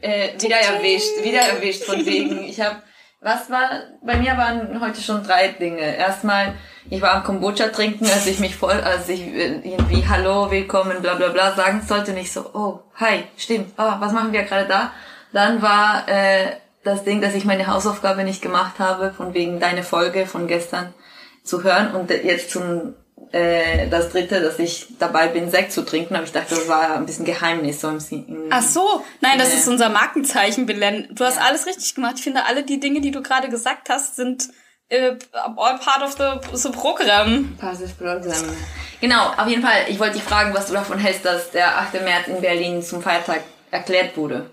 äh, 0.00 0.40
wieder 0.40 0.56
erwischt, 0.56 1.24
wieder 1.24 1.40
erwischt 1.40 1.82
von 1.82 2.04
wegen. 2.06 2.44
Ich 2.44 2.60
habe 2.60 2.82
was 3.20 3.50
war, 3.50 3.68
bei 4.02 4.16
mir 4.16 4.36
waren 4.36 4.80
heute 4.80 5.00
schon 5.00 5.24
drei 5.24 5.48
Dinge. 5.48 5.96
Erstmal, 5.96 6.54
ich 6.88 7.02
war 7.02 7.14
am 7.14 7.24
Kombucha 7.24 7.68
trinken, 7.68 8.04
als 8.04 8.26
ich 8.26 8.38
mich 8.38 8.56
voll, 8.56 8.80
als 8.80 9.08
ich 9.08 9.22
äh, 9.22 9.60
irgendwie 9.64 10.06
Hallo, 10.08 10.50
willkommen, 10.50 11.02
bla 11.02 11.14
bla 11.14 11.28
bla 11.28 11.52
sagen 11.52 11.82
sollte, 11.86 12.12
nicht 12.12 12.32
so, 12.32 12.48
oh, 12.54 12.80
hi, 12.94 13.24
stimmt, 13.36 13.72
oh, 13.76 13.92
was 13.98 14.12
machen 14.12 14.32
wir 14.32 14.44
gerade 14.44 14.68
da? 14.68 14.92
Dann 15.32 15.62
war 15.62 16.08
äh, 16.08 16.52
das 16.84 17.04
Ding, 17.04 17.20
dass 17.20 17.34
ich 17.34 17.44
meine 17.44 17.66
Hausaufgabe 17.66 18.22
nicht 18.22 18.40
gemacht 18.40 18.78
habe, 18.78 19.12
von 19.12 19.34
wegen 19.34 19.58
deine 19.58 19.82
Folge 19.82 20.26
von 20.26 20.46
gestern 20.46 20.94
zu 21.42 21.64
hören 21.64 21.94
und 21.94 22.10
jetzt 22.10 22.50
zum 22.50 22.94
äh, 23.32 23.88
das 23.88 24.10
dritte, 24.10 24.40
dass 24.40 24.58
ich 24.58 24.86
dabei 24.98 25.28
bin, 25.28 25.50
Sekt 25.50 25.72
zu 25.72 25.82
trinken, 25.82 26.16
aber 26.16 26.24
ich 26.24 26.32
dachte, 26.32 26.54
das 26.54 26.68
war 26.68 26.96
ein 26.96 27.06
bisschen 27.06 27.24
Geheimnis. 27.24 27.80
So 27.80 27.88
im, 27.88 27.98
im 28.10 28.46
Ach 28.50 28.62
so, 28.62 29.04
nein, 29.20 29.38
das 29.38 29.54
ist 29.54 29.68
unser 29.68 29.88
Markenzeichen, 29.88 30.66
Belen. 30.66 31.08
Du 31.12 31.24
hast 31.24 31.36
ja. 31.36 31.42
alles 31.42 31.66
richtig 31.66 31.94
gemacht. 31.94 32.14
Ich 32.16 32.24
finde, 32.24 32.44
alle 32.46 32.62
die 32.62 32.80
Dinge, 32.80 33.00
die 33.00 33.10
du 33.10 33.22
gerade 33.22 33.48
gesagt 33.48 33.90
hast, 33.90 34.16
sind 34.16 34.48
äh, 34.88 35.16
all 35.32 35.78
part 35.78 36.02
of 36.02 36.16
the, 36.16 36.56
the 36.56 36.70
program. 36.70 37.56
Part 37.58 37.74
of 37.74 37.88
the 37.88 37.94
program. 37.94 38.56
Genau, 39.00 39.30
auf 39.36 39.46
jeden 39.46 39.62
Fall, 39.62 39.86
ich 39.88 39.98
wollte 39.98 40.14
dich 40.14 40.22
fragen, 40.24 40.54
was 40.54 40.66
du 40.66 40.72
davon 40.72 40.98
hältst, 40.98 41.24
dass 41.24 41.50
der 41.50 41.78
8. 41.78 42.02
März 42.02 42.28
in 42.28 42.40
Berlin 42.40 42.82
zum 42.82 43.02
Feiertag 43.02 43.42
erklärt 43.70 44.16
wurde. 44.16 44.50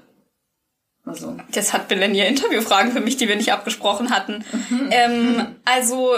Also. 1.06 1.38
Jetzt 1.52 1.72
hat 1.72 1.88
Belen 1.88 2.14
hier 2.14 2.28
Interviewfragen 2.28 2.92
für 2.92 3.00
mich, 3.00 3.18
die 3.18 3.28
wir 3.28 3.36
nicht 3.36 3.54
abgesprochen 3.54 4.10
hatten. 4.10 4.44
Mhm. 4.70 4.90
Ähm, 4.92 5.56
also 5.64 6.16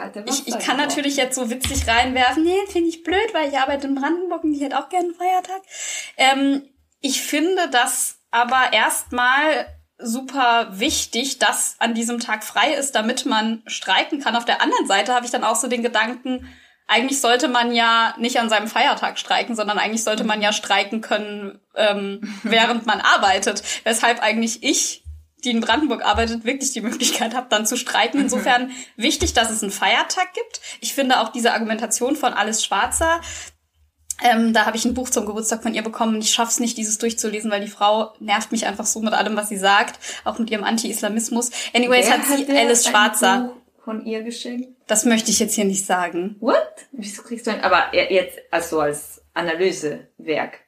kalte 0.00 0.26
Wasser. 0.26 0.42
Ich, 0.46 0.54
ich 0.54 0.58
kann 0.58 0.76
natürlich 0.76 1.16
jetzt 1.16 1.34
so 1.34 1.50
witzig 1.50 1.86
reinwerfen, 1.86 2.44
nee, 2.44 2.56
finde 2.68 2.88
ich 2.88 3.02
blöd, 3.02 3.32
weil 3.32 3.48
ich 3.48 3.58
arbeite 3.58 3.86
in 3.86 3.94
Brandenburg 3.94 4.44
und 4.44 4.54
ich 4.54 4.62
hätte 4.62 4.78
auch 4.78 4.88
gerne 4.88 5.08
einen 5.08 5.14
Feiertag. 5.14 5.62
Ähm, 6.16 6.62
ich 7.00 7.22
finde 7.22 7.68
das 7.70 8.18
aber 8.30 8.72
erstmal 8.72 9.66
super 9.98 10.68
wichtig, 10.72 11.38
dass 11.38 11.76
an 11.78 11.94
diesem 11.94 12.20
Tag 12.20 12.44
frei 12.44 12.72
ist, 12.72 12.94
damit 12.94 13.26
man 13.26 13.62
streiken 13.66 14.20
kann. 14.20 14.36
Auf 14.36 14.44
der 14.44 14.62
anderen 14.62 14.86
Seite 14.86 15.14
habe 15.14 15.26
ich 15.26 15.32
dann 15.32 15.44
auch 15.44 15.56
so 15.56 15.68
den 15.68 15.82
Gedanken, 15.82 16.48
eigentlich 16.90 17.20
sollte 17.20 17.46
man 17.46 17.72
ja 17.72 18.14
nicht 18.18 18.40
an 18.40 18.48
seinem 18.48 18.66
Feiertag 18.66 19.18
streiken, 19.18 19.54
sondern 19.54 19.78
eigentlich 19.78 20.02
sollte 20.02 20.24
man 20.24 20.42
ja 20.42 20.52
streiken 20.52 21.00
können, 21.00 21.60
ähm, 21.76 22.20
während 22.42 22.84
man 22.86 23.00
arbeitet. 23.00 23.62
Weshalb 23.84 24.20
eigentlich 24.20 24.64
ich 24.64 24.99
die 25.40 25.50
in 25.50 25.60
Brandenburg 25.60 26.04
arbeitet, 26.04 26.44
wirklich 26.44 26.72
die 26.72 26.80
Möglichkeit 26.80 27.34
habt, 27.34 27.52
dann 27.52 27.66
zu 27.66 27.76
streiken. 27.76 28.18
Mhm. 28.18 28.24
Insofern 28.24 28.70
wichtig, 28.96 29.32
dass 29.32 29.50
es 29.50 29.62
einen 29.62 29.72
Feiertag 29.72 30.34
gibt. 30.34 30.60
Ich 30.80 30.94
finde 30.94 31.20
auch 31.20 31.30
diese 31.30 31.52
Argumentation 31.52 32.16
von 32.16 32.32
Alice 32.32 32.64
Schwarzer, 32.64 33.20
ähm, 34.22 34.52
da 34.52 34.66
habe 34.66 34.76
ich 34.76 34.84
ein 34.84 34.94
Buch 34.94 35.08
zum 35.08 35.26
Geburtstag 35.26 35.62
von 35.62 35.74
ihr 35.74 35.82
bekommen. 35.82 36.20
Ich 36.20 36.30
schaff's 36.30 36.60
nicht, 36.60 36.76
dieses 36.76 36.98
durchzulesen, 36.98 37.50
weil 37.50 37.62
die 37.62 37.70
Frau 37.70 38.12
nervt 38.20 38.52
mich 38.52 38.66
einfach 38.66 38.84
so 38.84 39.00
mit 39.00 39.14
allem, 39.14 39.36
was 39.36 39.48
sie 39.48 39.56
sagt, 39.56 39.98
auch 40.24 40.38
mit 40.38 40.50
ihrem 40.50 40.64
Anti-Islamismus. 40.64 41.50
Anyways 41.74 42.06
Wer 42.06 42.18
hat 42.18 42.26
sie 42.26 42.46
hat 42.46 42.50
Alice 42.50 42.86
Schwarzer 42.86 43.54
Buch 43.54 43.84
von 43.84 44.04
ihr 44.04 44.22
geschenkt. 44.22 44.68
Das 44.86 45.04
möchte 45.04 45.30
ich 45.30 45.38
jetzt 45.38 45.54
hier 45.54 45.64
nicht 45.64 45.86
sagen. 45.86 46.36
What? 46.40 46.58
Wieso 46.92 47.22
kriegst 47.22 47.46
du 47.46 47.52
ein? 47.52 47.62
Aber 47.62 47.94
jetzt 47.94 48.38
also 48.50 48.80
als 48.80 49.22
Analysewerk. 49.32 50.60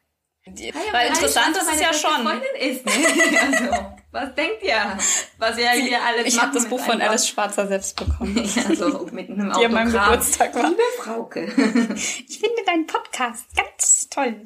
Die, 0.46 0.68
ja, 0.68 0.74
weil 0.90 1.08
interessant 1.08 1.56
ist 1.56 1.72
es 1.72 1.80
ja 1.80 1.92
schon. 1.92 2.26
Freundin 2.26 2.54
ist, 2.58 2.85
ne? 2.85 2.92
also. 3.70 3.91
Was 4.12 4.35
denkt 4.35 4.62
ihr? 4.62 4.98
Was 5.38 5.57
ihr 5.57 5.70
hier 5.70 6.05
alles 6.05 6.27
Ich 6.27 6.38
habe 6.40 6.53
das 6.53 6.68
Buch 6.68 6.79
von 6.79 7.01
Alice 7.01 7.27
Schwarzer 7.27 7.66
selbst 7.66 7.96
bekommen. 7.96 8.37
ja, 8.55 8.75
so 8.77 9.09
mit 9.11 9.31
einem 9.31 9.51
Die 9.59 9.64
an 9.64 9.72
meinem 9.72 9.90
Geburtstag 9.90 10.55
war. 10.55 10.68
Liebe 10.68 10.83
Frauke. 10.98 11.51
Ich 12.29 12.38
finde 12.38 12.62
deinen 12.66 12.87
Podcast 12.87 13.46
ganz 13.57 14.09
toll. 14.11 14.42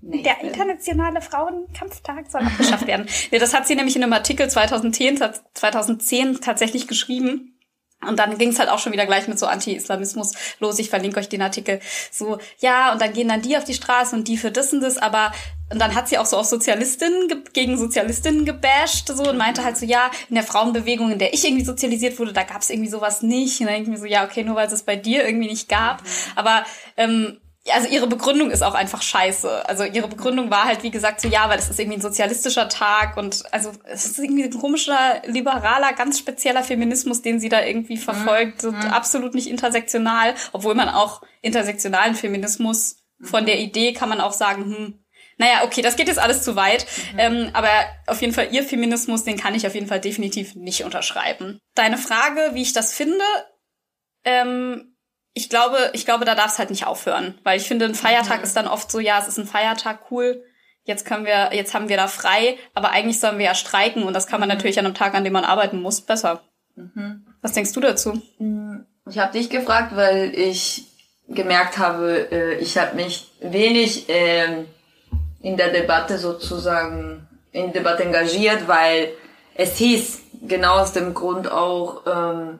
Der 0.00 0.40
internationale 0.42 1.20
Frauenkampftag 1.20 2.30
soll 2.30 2.42
abgeschafft 2.42 2.86
werden. 2.86 3.08
Ja, 3.30 3.38
das 3.38 3.54
hat 3.54 3.66
sie 3.66 3.74
nämlich 3.74 3.96
in 3.96 4.02
einem 4.02 4.12
Artikel 4.12 4.48
2010, 4.48 5.20
2010 5.54 6.40
tatsächlich 6.40 6.86
geschrieben. 6.86 7.58
Und 8.06 8.18
dann 8.18 8.38
ging 8.38 8.50
es 8.50 8.58
halt 8.58 8.68
auch 8.68 8.78
schon 8.78 8.92
wieder 8.92 9.06
gleich 9.06 9.28
mit 9.28 9.38
so 9.38 9.46
Anti-Islamismus 9.46 10.32
los. 10.58 10.78
Ich 10.78 10.90
verlinke 10.90 11.20
euch 11.20 11.28
den 11.28 11.42
Artikel. 11.42 11.80
So, 12.10 12.38
ja, 12.58 12.92
und 12.92 13.00
dann 13.00 13.12
gehen 13.12 13.28
dann 13.28 13.42
die 13.42 13.56
auf 13.56 13.64
die 13.64 13.74
Straße 13.74 14.14
und 14.16 14.28
die 14.28 14.36
für 14.36 14.50
das 14.50 14.72
und 14.72 14.80
das, 14.80 14.98
aber 14.98 15.32
und 15.70 15.78
dann 15.78 15.94
hat 15.94 16.06
sie 16.06 16.18
auch 16.18 16.26
so 16.26 16.36
auf 16.36 16.44
Sozialistinnen 16.44 17.28
ge- 17.28 17.44
gegen 17.54 17.78
Sozialistinnen 17.78 18.44
gebasht 18.44 19.08
so 19.08 19.30
und 19.30 19.38
meinte 19.38 19.64
halt 19.64 19.78
so, 19.78 19.86
ja, 19.86 20.10
in 20.28 20.34
der 20.34 20.44
Frauenbewegung, 20.44 21.10
in 21.10 21.18
der 21.18 21.32
ich 21.32 21.46
irgendwie 21.46 21.64
sozialisiert 21.64 22.18
wurde, 22.18 22.34
da 22.34 22.42
gab 22.42 22.60
es 22.60 22.68
irgendwie 22.68 22.90
sowas 22.90 23.22
nicht. 23.22 23.58
Und 23.60 23.66
dann 23.66 23.76
denke 23.76 23.90
ich 23.90 23.96
mir 23.96 24.00
so, 24.00 24.04
ja, 24.04 24.24
okay, 24.24 24.44
nur 24.44 24.56
weil 24.56 24.66
es 24.66 24.82
bei 24.82 24.96
dir 24.96 25.24
irgendwie 25.24 25.48
nicht 25.48 25.70
gab. 25.70 26.02
Aber 26.34 26.64
ähm, 26.98 27.38
also 27.70 27.88
ihre 27.88 28.08
Begründung 28.08 28.50
ist 28.50 28.62
auch 28.62 28.74
einfach 28.74 29.02
scheiße. 29.02 29.68
Also 29.68 29.84
ihre 29.84 30.08
Begründung 30.08 30.50
war 30.50 30.64
halt, 30.64 30.82
wie 30.82 30.90
gesagt, 30.90 31.20
so 31.20 31.28
ja, 31.28 31.48
weil 31.48 31.58
es 31.58 31.68
ist 31.68 31.78
irgendwie 31.78 31.98
ein 31.98 32.02
sozialistischer 32.02 32.68
Tag 32.68 33.16
und 33.16 33.44
also 33.52 33.72
es 33.84 34.04
ist 34.04 34.18
irgendwie 34.18 34.44
ein 34.44 34.58
komischer, 34.58 35.22
liberaler, 35.26 35.92
ganz 35.92 36.18
spezieller 36.18 36.64
Feminismus, 36.64 37.22
den 37.22 37.38
sie 37.38 37.48
da 37.48 37.64
irgendwie 37.64 37.96
verfolgt. 37.96 38.64
Und 38.64 38.74
absolut 38.74 39.34
nicht 39.34 39.48
intersektional, 39.48 40.34
obwohl 40.52 40.74
man 40.74 40.88
auch 40.88 41.22
intersektionalen 41.40 42.16
Feminismus 42.16 42.96
von 43.20 43.46
der 43.46 43.60
Idee 43.60 43.92
kann 43.92 44.08
man 44.08 44.20
auch 44.20 44.32
sagen, 44.32 44.64
hm, 44.64 44.98
naja, 45.38 45.64
okay, 45.64 45.82
das 45.82 45.96
geht 45.96 46.08
jetzt 46.08 46.18
alles 46.18 46.42
zu 46.42 46.56
weit. 46.56 46.86
Ähm, 47.16 47.50
aber 47.52 47.68
auf 48.06 48.20
jeden 48.20 48.32
Fall, 48.32 48.48
ihr 48.52 48.64
Feminismus, 48.64 49.24
den 49.24 49.36
kann 49.36 49.54
ich 49.54 49.66
auf 49.66 49.74
jeden 49.74 49.86
Fall 49.86 50.00
definitiv 50.00 50.54
nicht 50.54 50.84
unterschreiben. 50.84 51.58
Deine 51.74 51.98
Frage, 51.98 52.50
wie 52.54 52.62
ich 52.62 52.72
das 52.72 52.92
finde, 52.92 53.24
ähm, 54.24 54.91
ich 55.34 55.48
glaube, 55.48 55.90
ich 55.92 56.04
glaube, 56.04 56.24
da 56.24 56.34
darf 56.34 56.52
es 56.52 56.58
halt 56.58 56.70
nicht 56.70 56.86
aufhören, 56.86 57.38
weil 57.42 57.58
ich 57.58 57.66
finde, 57.66 57.86
ein 57.86 57.94
Feiertag 57.94 58.42
ist 58.42 58.56
dann 58.56 58.68
oft 58.68 58.90
so, 58.90 59.00
ja, 59.00 59.18
es 59.18 59.28
ist 59.28 59.38
ein 59.38 59.46
Feiertag, 59.46 60.10
cool. 60.10 60.44
Jetzt 60.84 61.06
können 61.06 61.24
wir, 61.24 61.54
jetzt 61.54 61.74
haben 61.74 61.88
wir 61.88 61.96
da 61.96 62.08
frei, 62.08 62.58
aber 62.74 62.90
eigentlich 62.90 63.20
sollen 63.20 63.38
wir 63.38 63.46
ja 63.46 63.54
streiken 63.54 64.02
und 64.02 64.14
das 64.14 64.26
kann 64.26 64.40
man 64.40 64.48
natürlich 64.48 64.78
an 64.78 64.84
einem 64.84 64.94
Tag, 64.94 65.14
an 65.14 65.24
dem 65.24 65.32
man 65.32 65.44
arbeiten 65.44 65.80
muss, 65.80 66.00
besser. 66.00 66.42
Was 67.40 67.52
denkst 67.52 67.72
du 67.72 67.80
dazu? 67.80 68.20
Ich 69.08 69.18
habe 69.18 69.32
dich 69.32 69.48
gefragt, 69.48 69.94
weil 69.94 70.34
ich 70.34 70.86
gemerkt 71.28 71.78
habe, 71.78 72.28
äh, 72.30 72.54
ich 72.56 72.78
habe 72.78 72.96
mich 72.96 73.30
wenig 73.40 74.06
ähm, 74.08 74.66
in 75.40 75.56
der 75.56 75.70
Debatte 75.70 76.18
sozusagen 76.18 77.28
in 77.52 77.66
die 77.66 77.72
Debatte 77.72 78.04
engagiert, 78.04 78.66
weil 78.68 79.12
es 79.54 79.76
hieß 79.76 80.20
genau 80.42 80.80
aus 80.80 80.92
dem 80.92 81.14
Grund 81.14 81.50
auch 81.50 82.02
ähm, 82.06 82.58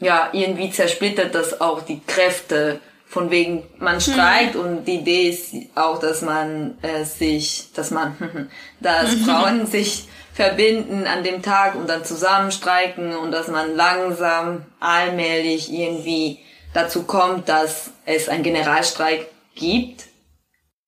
ja 0.00 0.30
irgendwie 0.32 0.70
zersplittert 0.70 1.34
das 1.34 1.60
auch 1.60 1.82
die 1.82 2.00
Kräfte 2.06 2.80
von 3.06 3.30
wegen 3.30 3.64
man 3.78 4.00
streikt 4.00 4.54
und 4.54 4.84
die 4.84 4.96
Idee 4.96 5.28
ist 5.30 5.54
auch, 5.74 5.98
dass 5.98 6.22
man 6.22 6.78
äh, 6.82 7.04
sich, 7.04 7.68
dass 7.74 7.90
man, 7.90 8.48
dass 8.80 9.14
Frauen 9.14 9.66
sich 9.66 10.08
verbinden 10.32 11.06
an 11.06 11.24
dem 11.24 11.42
Tag 11.42 11.74
und 11.74 11.88
dann 11.88 12.04
zusammen 12.04 12.52
streiken 12.52 13.16
und 13.16 13.32
dass 13.32 13.48
man 13.48 13.74
langsam 13.74 14.64
allmählich 14.78 15.72
irgendwie 15.72 16.38
dazu 16.72 17.02
kommt, 17.02 17.48
dass 17.48 17.90
es 18.06 18.28
einen 18.28 18.44
Generalstreik 18.44 19.26
gibt 19.56 20.04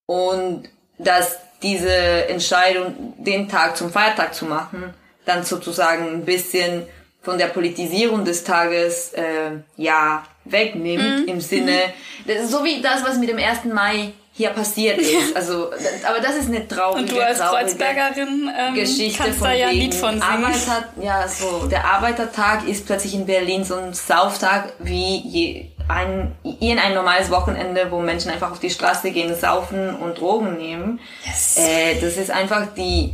und 0.06 0.68
dass 0.98 1.38
diese 1.62 2.28
Entscheidung, 2.28 3.14
den 3.18 3.48
Tag 3.48 3.76
zum 3.76 3.90
Feiertag 3.90 4.34
zu 4.34 4.46
machen, 4.46 4.94
dann 5.24 5.44
sozusagen 5.44 6.08
ein 6.08 6.24
bisschen 6.24 6.86
von 7.22 7.38
der 7.38 7.46
Politisierung 7.46 8.24
des 8.24 8.44
Tages 8.44 9.12
äh, 9.14 9.22
ja 9.76 10.24
wegnimmt 10.44 11.28
im 11.28 11.40
Sinne 11.40 11.78
so 12.48 12.64
wie 12.64 12.80
das 12.82 13.04
was 13.04 13.16
mit 13.18 13.28
dem 13.28 13.38
1. 13.38 13.64
Mai 13.72 14.12
hier 14.34 14.48
passiert 14.50 14.98
ist 14.98 15.36
also 15.36 15.70
das- 15.70 16.04
aber 16.04 16.20
das 16.20 16.36
ist 16.36 16.48
eine 16.48 16.66
traurige 16.66 17.00
Und 17.02 17.12
du 17.12 17.20
als 17.24 17.38
traurige 17.38 17.64
Kreuzbergerin 17.76 18.50
ähm, 18.58 18.74
Geschichte 18.74 19.22
kannst 19.22 19.38
von 19.38 19.48
da 19.48 19.54
ja 19.54 19.68
ein 19.68 19.74
Lied 19.76 19.94
von 19.94 20.10
singen. 20.12 20.22
Arbeiter, 20.22 20.88
ja, 21.02 21.28
so, 21.28 21.66
der 21.66 21.84
Arbeitertag 21.84 22.66
ist 22.66 22.86
plötzlich 22.86 23.14
in 23.14 23.26
Berlin 23.26 23.62
so 23.64 23.74
ein 23.76 23.92
Sauftag 23.92 24.72
wie 24.78 25.18
je, 25.18 25.66
ein, 25.88 26.32
ein 26.44 26.94
normales 26.94 27.30
Wochenende, 27.30 27.88
wo 27.90 28.00
Menschen 28.00 28.30
einfach 28.30 28.50
auf 28.52 28.58
die 28.60 28.70
Straße 28.70 29.10
gehen, 29.10 29.34
saufen 29.38 29.94
und 29.96 30.18
Drogen 30.18 30.56
nehmen. 30.56 30.98
Yes. 31.26 31.56
Äh, 31.58 32.00
das 32.00 32.16
ist 32.16 32.30
einfach 32.30 32.68
die, 32.74 33.12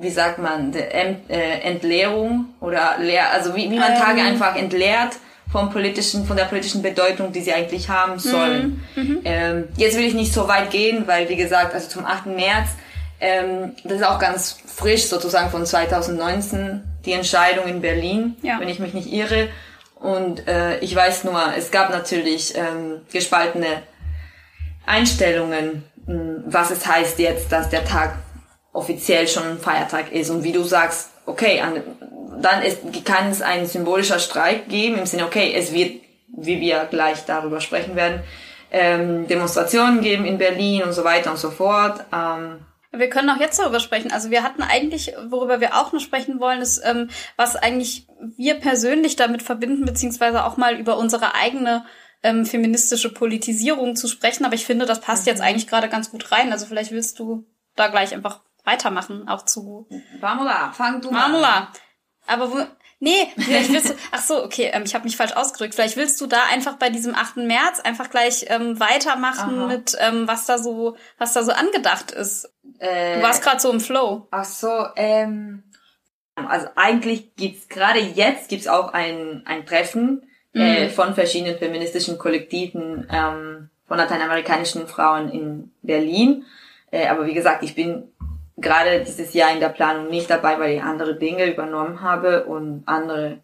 wie 0.00 0.10
sagt 0.10 0.38
man, 0.38 0.72
äh, 0.74 1.14
Entleerung 1.62 2.46
oder 2.60 2.96
leer, 3.00 3.30
also 3.32 3.54
wie, 3.54 3.70
wie 3.70 3.78
man 3.78 3.92
Ähm. 3.92 3.98
Tage 3.98 4.22
einfach 4.22 4.56
entleert 4.56 5.16
vom 5.52 5.70
politischen, 5.70 6.24
von 6.26 6.36
der 6.36 6.44
politischen 6.44 6.80
Bedeutung, 6.82 7.32
die 7.32 7.40
sie 7.40 7.52
eigentlich 7.52 7.88
haben 7.88 8.18
sollen. 8.18 8.84
Ähm, 9.24 9.68
jetzt 9.76 9.96
will 9.96 10.04
ich 10.04 10.14
nicht 10.14 10.32
so 10.32 10.46
weit 10.48 10.70
gehen, 10.70 11.06
weil 11.06 11.28
wie 11.28 11.36
gesagt, 11.36 11.74
also 11.74 11.88
zum 11.88 12.04
8. 12.06 12.26
März, 12.26 12.68
ähm, 13.20 13.72
das 13.84 13.94
ist 13.98 14.04
auch 14.06 14.18
ganz 14.20 14.58
frisch 14.66 15.06
sozusagen 15.06 15.50
von 15.50 15.66
2019, 15.66 16.82
die 17.04 17.12
Entscheidung 17.12 17.66
in 17.66 17.80
Berlin, 17.80 18.36
Ja. 18.42 18.60
wenn 18.60 18.68
ich 18.68 18.78
mich 18.78 18.94
nicht 18.94 19.12
irre. 19.12 19.48
Und 19.96 20.46
äh, 20.48 20.78
ich 20.78 20.94
weiß 20.96 21.24
nur, 21.24 21.42
es 21.58 21.70
gab 21.70 21.90
natürlich 21.90 22.54
ähm, 22.56 23.00
gespaltene 23.12 23.82
Einstellungen, 24.86 25.84
mh, 26.06 26.44
was 26.46 26.70
es 26.70 26.86
heißt 26.86 27.18
jetzt, 27.18 27.52
dass 27.52 27.68
der 27.68 27.84
Tag 27.84 28.14
offiziell 28.72 29.26
schon 29.28 29.44
ein 29.44 29.58
Feiertag 29.58 30.12
ist. 30.12 30.30
Und 30.30 30.44
wie 30.44 30.52
du 30.52 30.62
sagst, 30.62 31.10
okay, 31.26 31.60
an, 31.60 31.82
dann 32.40 32.62
ist, 32.62 32.80
kann 33.04 33.30
es 33.30 33.42
ein 33.42 33.66
symbolischer 33.66 34.18
Streik 34.18 34.68
geben, 34.68 34.98
im 34.98 35.06
Sinne, 35.06 35.24
okay, 35.24 35.52
es 35.54 35.72
wird, 35.72 36.00
wie 36.28 36.60
wir 36.60 36.86
gleich 36.90 37.24
darüber 37.26 37.60
sprechen 37.60 37.96
werden, 37.96 38.22
ähm, 38.70 39.26
Demonstrationen 39.26 40.00
geben 40.00 40.24
in 40.24 40.38
Berlin 40.38 40.82
und 40.82 40.92
so 40.92 41.04
weiter 41.04 41.32
und 41.32 41.38
so 41.38 41.50
fort. 41.50 42.04
Ähm, 42.12 42.60
Wir 42.92 43.10
können 43.10 43.28
auch 43.30 43.40
jetzt 43.40 43.58
darüber 43.58 43.80
sprechen. 43.80 44.12
Also 44.12 44.30
wir 44.30 44.44
hatten 44.44 44.62
eigentlich, 44.62 45.12
worüber 45.28 45.60
wir 45.60 45.76
auch 45.76 45.92
noch 45.92 46.00
sprechen 46.00 46.38
wollen, 46.38 46.60
ist, 46.60 46.80
ähm, 46.84 47.10
was 47.36 47.56
eigentlich 47.56 48.06
wir 48.36 48.54
persönlich 48.54 49.16
damit 49.16 49.42
verbinden, 49.42 49.84
beziehungsweise 49.84 50.44
auch 50.44 50.56
mal 50.56 50.76
über 50.78 50.98
unsere 50.98 51.34
eigene 51.34 51.84
ähm, 52.22 52.46
feministische 52.46 53.12
Politisierung 53.12 53.96
zu 53.96 54.06
sprechen. 54.06 54.44
Aber 54.44 54.54
ich 54.54 54.66
finde, 54.66 54.86
das 54.86 55.00
passt 55.00 55.26
jetzt 55.26 55.40
eigentlich 55.40 55.66
gerade 55.66 55.88
ganz 55.88 56.12
gut 56.12 56.30
rein. 56.30 56.52
Also 56.52 56.66
vielleicht 56.66 56.92
willst 56.92 57.18
du 57.18 57.46
da 57.74 57.88
gleich 57.88 58.14
einfach 58.14 58.40
weitermachen, 58.64 59.28
auch 59.28 59.44
zu 59.44 59.88
Pamela, 60.20 60.72
fang 60.72 61.00
du 61.00 61.10
mal 61.10 61.34
an. 61.34 61.68
Aber 62.26 62.52
wo, 62.52 62.58
nee, 63.00 63.26
vielleicht 63.36 63.72
willst 63.72 63.90
du, 63.90 63.94
ach 64.12 64.20
so, 64.20 64.44
okay, 64.44 64.70
ähm, 64.72 64.84
ich 64.84 64.94
habe 64.94 65.04
mich 65.04 65.16
falsch 65.16 65.32
ausgedrückt. 65.32 65.74
Vielleicht 65.74 65.96
willst 65.96 66.20
du 66.20 66.26
da 66.26 66.44
einfach 66.52 66.76
bei 66.76 66.90
diesem 66.90 67.14
8. 67.14 67.38
März 67.38 67.80
einfach 67.80 68.10
gleich 68.10 68.46
ähm, 68.48 68.78
weitermachen 68.78 69.58
Aha. 69.58 69.66
mit, 69.66 69.96
ähm, 69.98 70.28
was 70.28 70.46
da 70.46 70.58
so, 70.58 70.96
was 71.18 71.32
da 71.32 71.42
so 71.42 71.52
angedacht 71.52 72.12
ist. 72.12 72.52
Äh, 72.78 73.16
Du 73.16 73.22
warst 73.22 73.42
gerade 73.42 73.60
so 73.60 73.70
im 73.70 73.80
Flow. 73.80 74.28
Ach 74.30 74.44
so, 74.44 74.86
ähm, 74.96 75.64
also 76.36 76.68
eigentlich 76.76 77.34
gibt's 77.36 77.68
gerade 77.68 77.98
jetzt 77.98 78.48
gibt's 78.48 78.68
auch 78.68 78.92
ein, 78.92 79.42
ein 79.44 79.66
Treffen 79.66 80.26
äh, 80.52 80.88
von 80.88 81.14
verschiedenen 81.14 81.58
feministischen 81.58 82.18
Kollektiven 82.18 83.06
ähm, 83.10 83.70
von 83.86 83.98
lateinamerikanischen 83.98 84.86
Frauen 84.86 85.30
in 85.30 85.72
Berlin. 85.82 86.44
Äh, 86.90 87.08
aber 87.08 87.26
wie 87.26 87.34
gesagt, 87.34 87.62
ich 87.62 87.74
bin 87.74 88.12
gerade 88.60 89.04
dieses 89.04 89.32
Jahr 89.34 89.52
in 89.52 89.60
der 89.60 89.68
Planung 89.68 90.08
nicht 90.08 90.30
dabei, 90.30 90.58
weil 90.58 90.72
ich 90.76 90.82
andere 90.82 91.16
Dinge 91.16 91.50
übernommen 91.50 92.02
habe 92.02 92.44
und 92.44 92.82
andere 92.86 93.38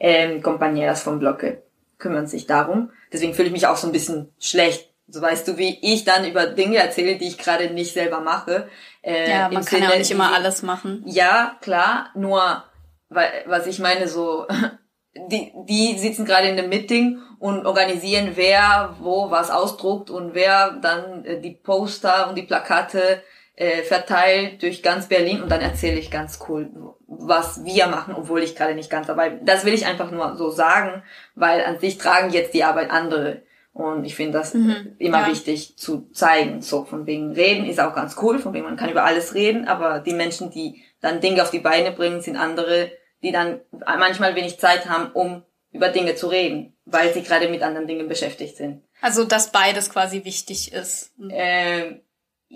ähm, 0.00 0.42
Compañeras 0.42 1.02
vom 1.02 1.18
Blocke 1.18 1.62
kümmern 1.98 2.26
sich 2.26 2.46
darum. 2.46 2.90
Deswegen 3.12 3.34
fühle 3.34 3.48
ich 3.48 3.52
mich 3.52 3.66
auch 3.66 3.76
so 3.76 3.86
ein 3.86 3.92
bisschen 3.92 4.32
schlecht. 4.38 4.90
So 5.06 5.20
weißt 5.20 5.46
du, 5.46 5.58
wie 5.58 5.78
ich 5.82 6.04
dann 6.04 6.24
über 6.24 6.46
Dinge 6.46 6.78
erzähle, 6.78 7.16
die 7.16 7.28
ich 7.28 7.38
gerade 7.38 7.70
nicht 7.70 7.92
selber 7.92 8.20
mache. 8.20 8.68
Äh, 9.02 9.30
Ja, 9.30 9.48
man 9.50 9.64
kann 9.64 9.80
ja 9.80 9.86
Sinne, 9.86 9.92
auch 9.92 9.98
nicht 9.98 10.10
immer 10.10 10.34
alles 10.34 10.62
machen. 10.62 11.02
ja, 11.06 11.56
klar, 11.60 12.08
nur 12.14 12.64
weil, 13.10 13.30
was 13.46 13.66
ich 13.66 13.78
meine, 13.78 14.08
so 14.08 14.46
die, 15.14 15.52
die 15.68 15.98
sitzen 15.98 16.24
gerade 16.24 16.48
in 16.48 16.58
einem 16.58 16.70
Meeting 16.70 17.20
und 17.38 17.66
organisieren, 17.66 18.32
wer 18.34 18.96
wo 19.00 19.30
was 19.30 19.50
ausdruckt 19.50 20.10
und 20.10 20.34
wer 20.34 20.72
dann 20.80 21.24
äh, 21.24 21.40
die 21.40 21.52
Poster 21.52 22.28
und 22.28 22.36
die 22.36 22.42
Plakate 22.42 23.22
äh, 23.56 23.82
verteilt 23.82 24.62
durch 24.62 24.82
ganz 24.82 25.06
Berlin 25.06 25.42
und 25.42 25.48
dann 25.48 25.60
erzähle 25.60 25.98
ich 25.98 26.10
ganz 26.10 26.40
cool, 26.48 26.70
was 27.06 27.64
wir 27.64 27.86
machen, 27.86 28.14
obwohl 28.16 28.42
ich 28.42 28.56
gerade 28.56 28.74
nicht 28.74 28.90
ganz 28.90 29.06
dabei 29.06 29.30
bin. 29.30 29.46
Das 29.46 29.64
will 29.64 29.74
ich 29.74 29.86
einfach 29.86 30.10
nur 30.10 30.36
so 30.36 30.50
sagen, 30.50 31.02
weil 31.34 31.64
an 31.64 31.78
sich 31.78 31.98
tragen 31.98 32.30
jetzt 32.30 32.54
die 32.54 32.64
Arbeit 32.64 32.90
andere. 32.90 33.42
Und 33.72 34.04
ich 34.04 34.14
finde 34.14 34.38
das 34.38 34.54
immer 34.54 34.92
ja. 34.98 35.26
wichtig 35.26 35.76
zu 35.76 36.08
zeigen. 36.12 36.62
So, 36.62 36.84
von 36.84 37.06
wegen 37.06 37.32
reden 37.32 37.66
ist 37.66 37.80
auch 37.80 37.94
ganz 37.94 38.16
cool, 38.22 38.38
von 38.38 38.54
wegen 38.54 38.64
man 38.64 38.76
kann 38.76 38.90
über 38.90 39.04
alles 39.04 39.34
reden, 39.34 39.66
aber 39.66 39.98
die 39.98 40.14
Menschen, 40.14 40.50
die 40.50 40.84
dann 41.00 41.20
Dinge 41.20 41.42
auf 41.42 41.50
die 41.50 41.58
Beine 41.58 41.90
bringen, 41.90 42.20
sind 42.20 42.36
andere, 42.36 42.92
die 43.22 43.32
dann 43.32 43.60
manchmal 43.98 44.36
wenig 44.36 44.60
Zeit 44.60 44.88
haben, 44.88 45.10
um 45.12 45.42
über 45.72 45.88
Dinge 45.88 46.14
zu 46.14 46.28
reden, 46.28 46.76
weil 46.84 47.12
sie 47.12 47.22
gerade 47.22 47.48
mit 47.48 47.62
anderen 47.62 47.88
Dingen 47.88 48.08
beschäftigt 48.08 48.56
sind. 48.56 48.82
Also, 49.00 49.24
dass 49.24 49.50
beides 49.50 49.90
quasi 49.90 50.24
wichtig 50.24 50.72
ist. 50.72 51.12
Ähm, 51.30 52.00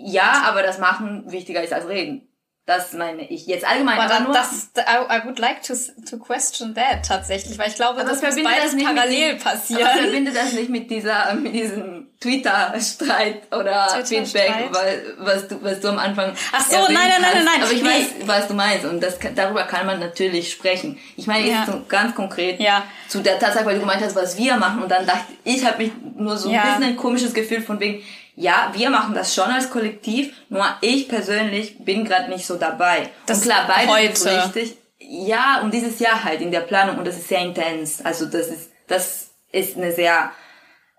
ja, 0.01 0.43
aber 0.45 0.63
das 0.63 0.77
Machen 0.79 1.23
wichtiger 1.31 1.63
ist 1.63 1.73
als 1.73 1.87
Reden. 1.87 2.25
Das 2.65 2.93
meine 2.93 3.23
ich 3.27 3.47
jetzt 3.47 3.65
allgemein. 3.67 3.97
Aber, 3.97 4.13
aber 4.13 4.23
nur, 4.25 4.33
das, 4.33 4.69
I, 4.77 5.25
would 5.25 5.39
like 5.39 5.63
to, 5.63 5.73
to 6.07 6.17
question 6.17 6.75
that 6.75 7.03
tatsächlich, 7.03 7.57
weil 7.57 7.69
ich 7.69 7.73
glaube, 7.75 8.01
Aber 8.01 8.09
dass 8.09 8.19
verbindet 8.19 8.45
beides 8.45 8.63
das 8.65 8.73
mit 8.75 8.85
parallel 8.85 9.35
passieren. 9.37 9.87
Aber 9.87 10.01
verbinde 10.03 10.31
das 10.31 10.53
nicht 10.53 10.69
mit 10.69 10.91
dieser, 10.91 11.33
mit 11.33 11.55
diesem 11.55 12.09
Twitter-Streit 12.19 13.51
oder 13.55 13.87
Twitter-Streit? 13.87 14.27
Feedback, 14.27 14.69
weil, 14.71 15.15
was 15.19 15.47
du, 15.47 15.63
was 15.63 15.79
du 15.79 15.87
am 15.89 15.99
Anfang 15.99 16.33
Ach 16.51 16.63
so, 16.63 16.75
nein, 16.77 16.93
nein, 16.93 17.09
nein, 17.21 17.35
hast. 17.35 17.45
nein, 17.45 17.63
Aber 17.63 17.71
ich 17.71 17.81
nee. 17.81 17.89
weiß, 17.89 18.05
was 18.27 18.47
du 18.47 18.53
meinst 18.53 18.85
und 18.85 19.01
das, 19.01 19.17
darüber 19.35 19.63
kann 19.63 19.85
man 19.85 19.99
natürlich 19.99 20.51
sprechen. 20.51 20.99
Ich 21.17 21.27
meine 21.27 21.45
jetzt 21.47 21.67
Ja. 21.67 21.73
so 21.73 21.81
ganz 21.87 22.13
konkret 22.15 22.59
Ja. 22.59 22.83
zu 23.07 23.21
der 23.21 23.39
Tatsache, 23.39 23.65
weil 23.65 23.75
du 23.75 23.79
gemeint 23.81 24.01
hast, 24.03 24.15
was 24.15 24.37
wir 24.37 24.57
machen 24.57 24.83
und 24.83 24.89
dann 24.89 25.05
dachte 25.05 25.33
ich, 25.43 25.65
habe 25.65 25.79
mich 25.83 25.91
nur 26.15 26.37
so 26.37 26.49
ein 26.49 26.55
Ja. 26.55 26.63
bisschen 26.65 26.83
ein 26.83 26.97
komisches 26.97 27.33
Gefühl 27.33 27.61
von 27.61 27.79
wegen, 27.79 28.03
ja, 28.39 28.71
wir 28.73 28.89
machen 28.89 29.13
das 29.13 29.35
schon 29.35 29.49
als 29.49 29.69
Kollektiv, 29.69 30.33
nur 30.47 30.65
ich 30.79 31.09
persönlich 31.09 31.83
bin 31.83 32.05
gerade 32.05 32.29
nicht 32.29 32.45
so 32.45 32.55
dabei. 32.55 33.09
Das 33.25 33.39
und 33.39 33.43
klar, 33.43 33.67
beide 33.67 34.15
sind 34.15 34.31
heute. 34.31 34.55
richtig. 34.55 34.77
Ja, 34.97 35.59
und 35.61 35.73
dieses 35.73 35.99
Jahr 35.99 36.23
halt 36.23 36.39
in 36.39 36.49
der 36.49 36.61
Planung 36.61 36.99
und 36.99 37.05
das 37.05 37.17
ist 37.17 37.27
sehr 37.27 37.41
intens. 37.41 38.03
Also 38.03 38.25
das 38.25 38.47
ist 38.47 38.71
das 38.87 39.31
ist 39.51 39.75
eine 39.75 39.91
sehr 39.91 40.31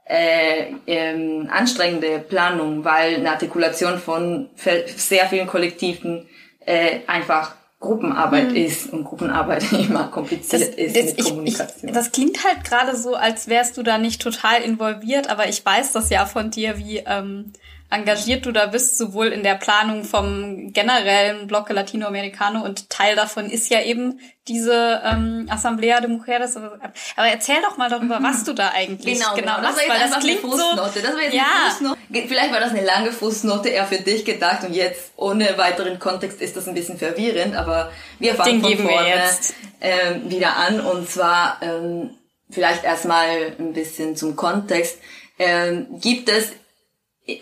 äh, 0.04 0.72
ähm, 0.86 1.48
anstrengende 1.50 2.18
Planung, 2.18 2.84
weil 2.84 3.14
eine 3.14 3.30
Artikulation 3.30 3.98
von 3.98 4.50
sehr 4.56 5.26
vielen 5.26 5.46
Kollektiven 5.46 6.28
äh, 6.66 7.00
einfach 7.06 7.54
Gruppenarbeit 7.80 8.52
ist 8.52 8.92
und 8.92 9.04
Gruppenarbeit 9.04 9.72
immer 9.72 10.08
kompliziert 10.08 10.74
ist 10.74 10.94
mit 10.94 11.18
ich, 11.18 11.24
Kommunikation. 11.24 11.88
Ich, 11.88 11.94
das 11.94 12.12
klingt 12.12 12.44
halt 12.44 12.62
gerade 12.62 12.94
so, 12.94 13.14
als 13.14 13.48
wärst 13.48 13.78
du 13.78 13.82
da 13.82 13.96
nicht 13.96 14.20
total 14.20 14.60
involviert, 14.60 15.30
aber 15.30 15.48
ich 15.48 15.64
weiß 15.64 15.92
das 15.92 16.10
ja 16.10 16.26
von 16.26 16.50
dir, 16.50 16.76
wie 16.76 16.98
ähm, 16.98 17.52
engagiert 17.90 18.46
du 18.46 18.52
da 18.52 18.66
bist, 18.66 18.96
sowohl 18.96 19.28
in 19.28 19.42
der 19.42 19.56
Planung 19.56 20.04
vom 20.04 20.72
generellen 20.72 21.48
Bloque 21.48 21.72
Latinoamericano 21.72 22.62
und 22.62 22.88
Teil 22.88 23.16
davon 23.16 23.50
ist 23.50 23.68
ja 23.68 23.82
eben 23.82 24.20
diese 24.46 25.02
ähm, 25.04 25.48
Asamblea 25.50 26.00
de 26.00 26.08
Mujeres. 26.08 26.56
Aber 26.56 27.28
erzähl 27.28 27.60
doch 27.62 27.76
mal 27.76 27.90
darüber, 27.90 28.22
was 28.22 28.44
du 28.44 28.52
da 28.52 28.70
eigentlich 28.74 29.18
Genau, 29.18 29.34
genau. 29.34 29.56
Das 29.56 29.74
machst, 29.74 29.88
war 29.88 29.98
jetzt 29.98 30.14
das 30.14 30.22
klingt 30.22 30.40
so. 30.40 30.48
Fußnote. 30.48 31.02
Das 31.02 31.14
war 31.14 31.22
jetzt 31.22 31.34
ja, 31.34 31.42
eine 31.42 31.70
Fußnote. 31.70 32.28
Vielleicht 32.28 32.52
war 32.52 32.60
das 32.60 32.70
eine 32.70 32.84
lange 32.84 33.12
Fußnote 33.12 33.68
eher 33.68 33.86
für 33.86 33.98
dich 33.98 34.24
gedacht 34.24 34.64
und 34.64 34.72
jetzt 34.72 35.12
ohne 35.16 35.58
weiteren 35.58 35.98
Kontext 35.98 36.40
ist 36.40 36.56
das 36.56 36.68
ein 36.68 36.74
bisschen 36.74 36.98
verwirrend, 36.98 37.56
aber 37.56 37.90
wir 38.18 38.34
fangen 38.34 38.62
Den 38.62 38.78
von 38.78 38.88
vorne 38.88 39.08
jetzt. 39.08 39.54
Ähm, 39.80 40.30
wieder 40.30 40.56
an 40.56 40.80
und 40.80 41.08
zwar 41.08 41.58
ähm, 41.62 42.10
vielleicht 42.50 42.84
erstmal 42.84 43.54
ein 43.58 43.72
bisschen 43.72 44.14
zum 44.14 44.36
Kontext. 44.36 44.98
Ähm, 45.38 45.86
gibt 46.00 46.28
es 46.28 46.52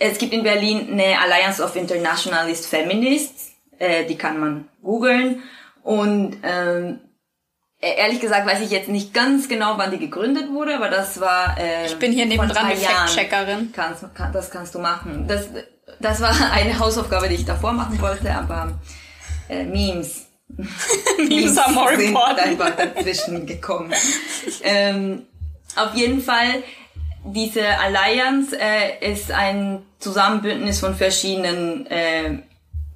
es 0.01 0.19
gibt 0.19 0.33
in 0.33 0.43
Berlin 0.43 0.89
eine 0.93 1.19
Alliance 1.21 1.63
of 1.63 1.77
Internationalist 1.77 2.67
Feminists, 2.67 3.53
äh, 3.79 4.05
die 4.05 4.17
kann 4.17 4.41
man 4.41 4.69
googeln 4.83 5.43
und 5.83 6.37
ähm, 6.43 7.01
e- 7.81 7.95
ehrlich 7.97 8.21
gesagt 8.21 8.47
weiß 8.47 8.61
ich 8.61 8.71
jetzt 8.71 8.89
nicht 8.89 9.15
ganz 9.15 9.49
genau, 9.49 9.79
wann 9.79 9.91
die 9.91 9.99
gegründet 9.99 10.51
wurde, 10.51 10.77
aber 10.77 10.89
das 10.89 11.21
war 11.21 11.57
äh, 11.59 11.87
ich 11.87 11.99
bin 11.99 12.13
hier 12.13 12.27
nebendran 12.27 12.71
die. 12.71 12.77
Fact-Checkerin. 12.77 13.73
Kannst, 13.75 14.05
kann, 14.15 14.33
das 14.33 14.51
kannst 14.51 14.75
du 14.75 14.79
machen. 14.79 15.27
Das, 15.29 15.49
das 16.01 16.21
war 16.21 16.35
eine 16.53 16.79
Hausaufgabe, 16.79 17.29
die 17.29 17.37
ich 17.37 17.45
davor 17.45 17.73
machen 17.73 18.01
wollte, 18.01 18.35
aber 18.35 18.79
äh, 19.49 19.65
Memes. 19.65 20.27
Memes 21.29 21.59
are 21.59 21.73
more 21.73 21.97
sind 21.97 22.09
important. 22.09 22.41
einfach 22.41 22.75
dazwischen 22.75 23.47
gekommen. 23.47 23.93
ähm, 24.63 25.27
auf 25.77 25.95
jeden 25.95 26.23
Fall, 26.23 26.63
diese 27.33 27.79
Alliance 27.79 28.57
äh, 28.59 29.13
ist 29.13 29.31
ein 29.31 29.83
Zusammenbündnis 29.99 30.81
von 30.81 30.95
verschiedenen 30.95 31.87
äh, 31.87 32.43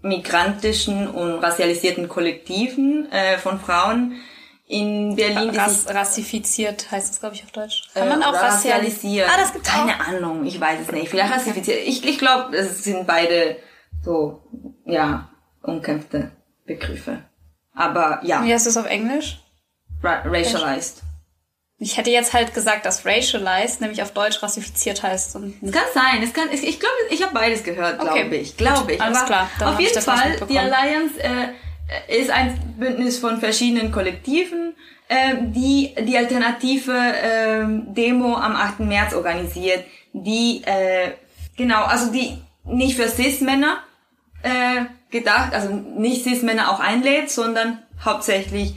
migrantischen 0.03 1.09
und 1.09 1.39
racialisierten 1.39 2.09
Kollektiven 2.09 3.11
äh, 3.13 3.39
von 3.39 3.61
Frauen 3.61 4.21
in 4.67 5.17
Berlin, 5.17 5.51
Rass, 5.51 5.87
rassifiziert 5.89 6.91
heißt 6.91 7.11
das, 7.11 7.21
glaube 7.21 7.35
ich, 7.35 7.45
auf 7.45 7.51
Deutsch. 7.51 7.91
Kann 7.93 8.07
äh, 8.07 8.11
man 8.11 8.23
auch 8.23 8.31
oder 8.31 8.43
rassialisieren? 8.43 9.31
Ah, 9.31 9.39
das 9.39 9.53
gibt's 9.53 9.69
Keine 9.69 9.95
auch. 9.95 10.09
Ahnung, 10.09 10.47
ich 10.47 10.59
weiß 10.59 10.81
es 10.81 10.93
nicht. 10.93 11.09
Vielleicht 11.09 11.33
rassifiziert. 11.33 11.81
Ich, 11.85 12.07
ich 12.07 12.19
glaube, 12.19 12.57
es 12.57 12.83
sind 12.83 13.07
beide 13.07 13.57
so, 14.03 14.43
ja, 14.87 15.29
umkämpfte 15.63 16.33
Begriffe. 16.65 17.23
Aber 17.75 18.21
ja, 18.25 18.43
Wie 18.45 18.53
heißt 18.53 18.67
das 18.67 18.77
auf 18.77 18.87
Englisch? 18.87 19.41
ra 20.03 20.23
racialized. 20.25 21.03
Ich 21.83 21.97
hätte 21.97 22.11
jetzt 22.11 22.33
halt 22.33 22.55
gesagt, 22.55 22.87
dass 22.87 23.05
racialized, 23.05 23.81
nämlich 23.81 24.03
auf 24.03 24.13
Deutsch 24.13 24.41
rassifiziert 24.41 25.03
heißt 25.03 25.35
kann 25.35 25.83
sein, 25.93 26.23
es 26.23 26.33
kann, 26.33 26.49
ich, 26.53 26.63
ich 26.63 26.79
glaube, 26.79 26.95
ich 27.11 27.23
habe 27.23 27.35
beides 27.35 27.65
gehört, 27.65 28.01
Okay, 28.01 28.21
glaube 28.21 28.37
ich, 28.37 28.57
glaube 28.57 28.93
ich. 28.93 29.01
alles 29.01 29.19
Aber 29.19 29.27
klar, 29.27 29.51
dann 29.59 29.75
auf 29.75 29.81
jeden 29.81 30.01
Fall, 30.01 30.37
die. 30.49 30.59
Alliance 30.59 31.15
äh, 31.19 32.21
ist 32.21 32.31
ein 32.31 32.77
Bündnis 32.79 33.19
von 33.19 33.41
verschiedenen 33.41 33.91
Kollektiven, 33.91 34.75
äh, 35.09 35.35
die 35.41 35.93
die 36.07 36.17
alternative 36.17 36.93
äh, 36.93 37.65
Demo 37.93 38.37
am 38.37 38.55
8. 38.55 38.81
März 38.81 39.13
organisiert, 39.13 39.85
die 40.13 40.63
äh, 40.65 41.11
genau, 41.57 41.83
also 41.83 42.13
die 42.13 42.39
nicht 42.65 42.97
für 42.97 43.09
Cis-Männer 43.09 43.79
äh, 44.45 44.85
gedacht, 45.11 45.53
also 45.53 45.71
nicht 45.75 46.23
Cis-Männer 46.23 46.71
auch 46.71 46.79
einlädt, 46.79 47.29
sondern 47.29 47.83
hauptsächlich 48.05 48.77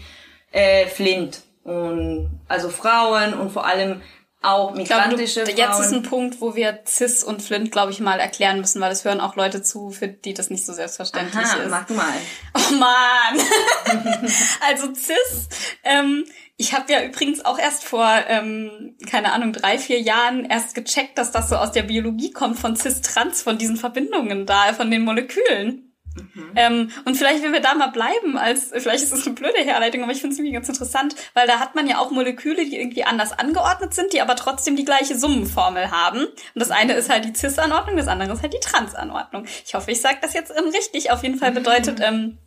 äh, 0.51 0.87
Flint 0.87 1.44
und 1.65 2.39
also 2.47 2.69
Frauen 2.69 3.33
und 3.33 3.51
vor 3.51 3.65
allem 3.65 4.01
auch 4.43 4.75
Ich 4.75 4.85
glaube, 4.85 5.03
du, 5.03 5.09
migrantische 5.17 5.39
jetzt 5.41 5.57
Frauen. 5.57 5.81
ist 5.83 5.91
ein 5.91 6.03
Punkt, 6.03 6.39
wo 6.39 6.55
wir 6.55 6.79
Cis 6.85 7.23
und 7.23 7.41
Flint, 7.41 7.71
glaube 7.71 7.91
ich, 7.91 7.99
mal 7.99 8.19
erklären 8.19 8.59
müssen, 8.59 8.79
weil 8.79 8.91
es 8.91 9.03
hören 9.03 9.19
auch 9.19 9.35
Leute 9.35 9.63
zu, 9.63 9.89
für 9.89 10.07
die 10.07 10.35
das 10.35 10.51
nicht 10.51 10.63
so 10.63 10.73
selbstverständlich 10.73 11.43
Aha, 11.43 11.63
ist. 11.63 11.71
mach 11.71 11.85
du 11.85 11.95
mal. 11.95 12.13
Oh 12.53 12.75
man! 12.75 13.41
also 14.69 14.93
Cis, 14.93 15.49
ähm, 15.83 16.25
ich 16.57 16.73
habe 16.73 16.93
ja 16.93 17.03
übrigens 17.03 17.43
auch 17.43 17.57
erst 17.57 17.83
vor, 17.83 18.07
ähm, 18.27 18.95
keine 19.09 19.33
Ahnung, 19.33 19.51
drei, 19.51 19.79
vier 19.79 19.99
Jahren 19.99 20.45
erst 20.45 20.75
gecheckt, 20.75 21.17
dass 21.17 21.31
das 21.31 21.49
so 21.49 21.55
aus 21.55 21.71
der 21.71 21.83
Biologie 21.83 22.31
kommt 22.31 22.59
von 22.59 22.75
Cis-Trans, 22.75 23.41
von 23.41 23.57
diesen 23.57 23.77
Verbindungen 23.77 24.45
da, 24.45 24.73
von 24.73 24.91
den 24.91 25.03
Molekülen. 25.03 25.84
Ähm, 26.55 26.91
und 27.05 27.15
vielleicht, 27.15 27.43
wenn 27.43 27.53
wir 27.53 27.61
da 27.61 27.73
mal 27.75 27.87
bleiben, 27.87 28.37
als 28.37 28.71
vielleicht 28.71 29.03
ist 29.03 29.11
das 29.11 29.25
eine 29.25 29.35
blöde 29.35 29.59
Herleitung, 29.59 30.03
aber 30.03 30.11
ich 30.11 30.21
finde 30.21 30.33
es 30.33 30.39
irgendwie 30.39 30.53
ganz 30.53 30.69
interessant, 30.69 31.15
weil 31.33 31.47
da 31.47 31.59
hat 31.59 31.75
man 31.75 31.87
ja 31.87 31.99
auch 31.99 32.11
Moleküle, 32.11 32.65
die 32.65 32.79
irgendwie 32.79 33.03
anders 33.03 33.31
angeordnet 33.31 33.93
sind, 33.93 34.13
die 34.13 34.21
aber 34.21 34.35
trotzdem 34.35 34.75
die 34.75 34.85
gleiche 34.85 35.17
Summenformel 35.17 35.91
haben. 35.91 36.19
Und 36.19 36.35
das 36.55 36.71
eine 36.71 36.93
ist 36.93 37.09
halt 37.09 37.25
die 37.25 37.35
Cis-Anordnung, 37.35 37.97
das 37.97 38.07
andere 38.07 38.33
ist 38.33 38.41
halt 38.41 38.53
die 38.53 38.59
Trans-Anordnung. 38.59 39.45
Ich 39.65 39.75
hoffe, 39.75 39.91
ich 39.91 40.01
sage 40.01 40.19
das 40.21 40.33
jetzt 40.33 40.51
ähm, 40.57 40.69
richtig. 40.69 41.11
Auf 41.11 41.23
jeden 41.23 41.37
Fall 41.37 41.51
bedeutet 41.51 41.99
ähm, 42.01 42.37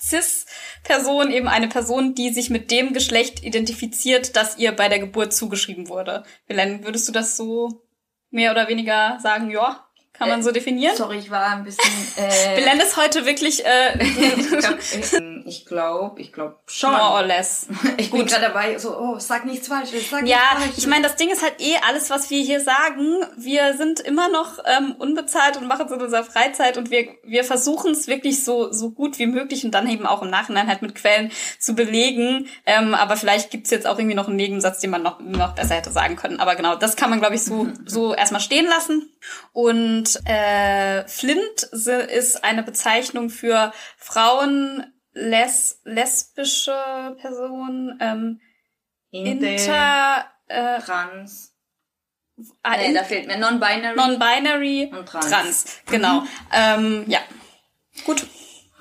Cis-Person 0.00 1.30
eben 1.30 1.48
eine 1.48 1.68
Person, 1.68 2.14
die 2.14 2.30
sich 2.30 2.50
mit 2.50 2.70
dem 2.70 2.92
Geschlecht 2.92 3.44
identifiziert, 3.44 4.36
das 4.36 4.58
ihr 4.58 4.72
bei 4.72 4.88
der 4.88 4.98
Geburt 4.98 5.32
zugeschrieben 5.32 5.88
wurde. 5.88 6.24
Belen, 6.46 6.84
würdest 6.84 7.08
du 7.08 7.12
das 7.12 7.36
so 7.36 7.82
mehr 8.30 8.50
oder 8.50 8.68
weniger 8.68 9.18
sagen? 9.22 9.50
Ja, 9.50 9.83
kann 10.16 10.28
man 10.28 10.40
Äh, 10.40 10.42
so 10.44 10.52
definieren? 10.52 10.96
Sorry, 10.96 11.18
ich 11.18 11.30
war 11.30 11.46
ein 11.46 11.64
bisschen. 11.64 11.84
Äh, 12.16 12.60
Belen 12.62 12.78
ist 12.80 12.96
heute 12.96 13.26
wirklich 13.26 13.64
äh, 13.66 13.98
ich 15.46 15.66
glaube, 15.66 16.20
ich 16.20 16.32
glaube 16.32 16.56
schon. 16.66 16.92
more 16.92 17.14
or 17.14 17.22
less. 17.22 17.66
Ich 17.96 18.10
bin 18.10 18.24
gerade 18.26 18.42
dabei, 18.46 18.78
so, 18.78 18.96
oh, 18.96 19.18
sag 19.18 19.44
nichts 19.46 19.66
Falsches, 19.68 20.10
sag 20.10 20.26
Ja, 20.26 20.36
nichts 20.38 20.58
Falsches. 20.60 20.78
ich 20.78 20.86
meine, 20.86 21.02
das 21.02 21.16
Ding 21.16 21.30
ist 21.30 21.42
halt 21.42 21.54
eh 21.60 21.74
alles, 21.88 22.10
was 22.10 22.30
wir 22.30 22.40
hier 22.42 22.60
sagen. 22.60 23.24
Wir 23.36 23.76
sind 23.76 23.98
immer 24.00 24.28
noch 24.28 24.58
ähm, 24.64 24.94
unbezahlt 24.98 25.56
und 25.56 25.66
machen 25.66 25.86
es 25.86 25.92
in 25.92 26.00
unserer 26.00 26.22
Freizeit 26.24 26.76
und 26.78 26.90
wir, 26.90 27.08
wir 27.24 27.42
versuchen 27.44 27.90
es 27.92 28.06
wirklich 28.06 28.44
so, 28.44 28.72
so 28.72 28.90
gut 28.90 29.18
wie 29.18 29.26
möglich 29.26 29.64
und 29.64 29.72
dann 29.72 29.88
eben 29.88 30.06
auch 30.06 30.22
im 30.22 30.30
Nachhinein 30.30 30.68
halt 30.68 30.82
mit 30.82 30.94
Quellen 30.94 31.32
zu 31.58 31.74
belegen. 31.74 32.46
Ähm, 32.66 32.94
aber 32.94 33.16
vielleicht 33.16 33.50
gibt's 33.50 33.70
jetzt 33.70 33.86
auch 33.88 33.98
irgendwie 33.98 34.14
noch 34.16 34.28
einen 34.28 34.36
Nebensatz, 34.36 34.78
den 34.78 34.90
man 34.90 35.02
noch, 35.02 35.18
noch 35.20 35.54
besser 35.56 35.74
hätte 35.74 35.90
sagen 35.90 36.14
können. 36.16 36.38
Aber 36.38 36.54
genau, 36.54 36.76
das 36.76 36.94
kann 36.96 37.10
man, 37.10 37.18
glaube 37.18 37.34
ich, 37.34 37.42
so, 37.42 37.66
so 37.86 38.14
erstmal 38.14 38.40
stehen 38.40 38.66
lassen. 38.66 39.10
Und 39.52 40.03
äh, 40.26 41.06
Flint 41.06 41.62
ist 41.72 42.44
eine 42.44 42.62
Bezeichnung 42.62 43.30
für 43.30 43.72
Frauen, 43.96 44.92
les, 45.12 45.80
lesbische 45.84 47.16
Personen, 47.20 47.98
ähm, 48.00 48.40
Inter, 49.10 49.46
Inter, 49.46 50.24
äh, 50.48 50.80
Trans. 50.80 51.54
ah, 52.62 52.76
Nee, 52.76 52.86
in, 52.86 52.94
da 52.94 53.04
fehlt 53.04 53.26
mir 53.28 53.38
Non-Binary. 53.38 53.94
Non-Binary, 53.96 54.92
Und 54.96 55.08
Trans. 55.08 55.80
genau. 55.86 56.24
Ähm, 56.52 57.04
ja, 57.06 57.20
gut. 58.04 58.26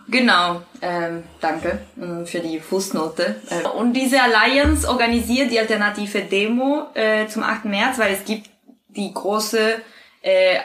Genau, 0.10 0.62
ähm, 0.82 1.24
danke 1.40 1.80
ähm, 1.98 2.26
für 2.28 2.40
die 2.42 2.60
Fußnote. 2.60 3.42
Äh, 3.50 3.68
Und 3.70 3.94
diese 3.94 4.22
Alliance 4.22 4.88
organisiert 4.90 5.50
die 5.50 5.60
alternative 5.60 6.24
Demo 6.24 6.88
äh, 6.94 7.28
zum 7.28 7.44
8. 7.44 7.66
März, 7.66 8.00
weil 8.00 8.14
es 8.14 8.26
gibt 8.26 8.50
die 8.90 9.14
große, 9.14 9.82
äh, 10.22 10.60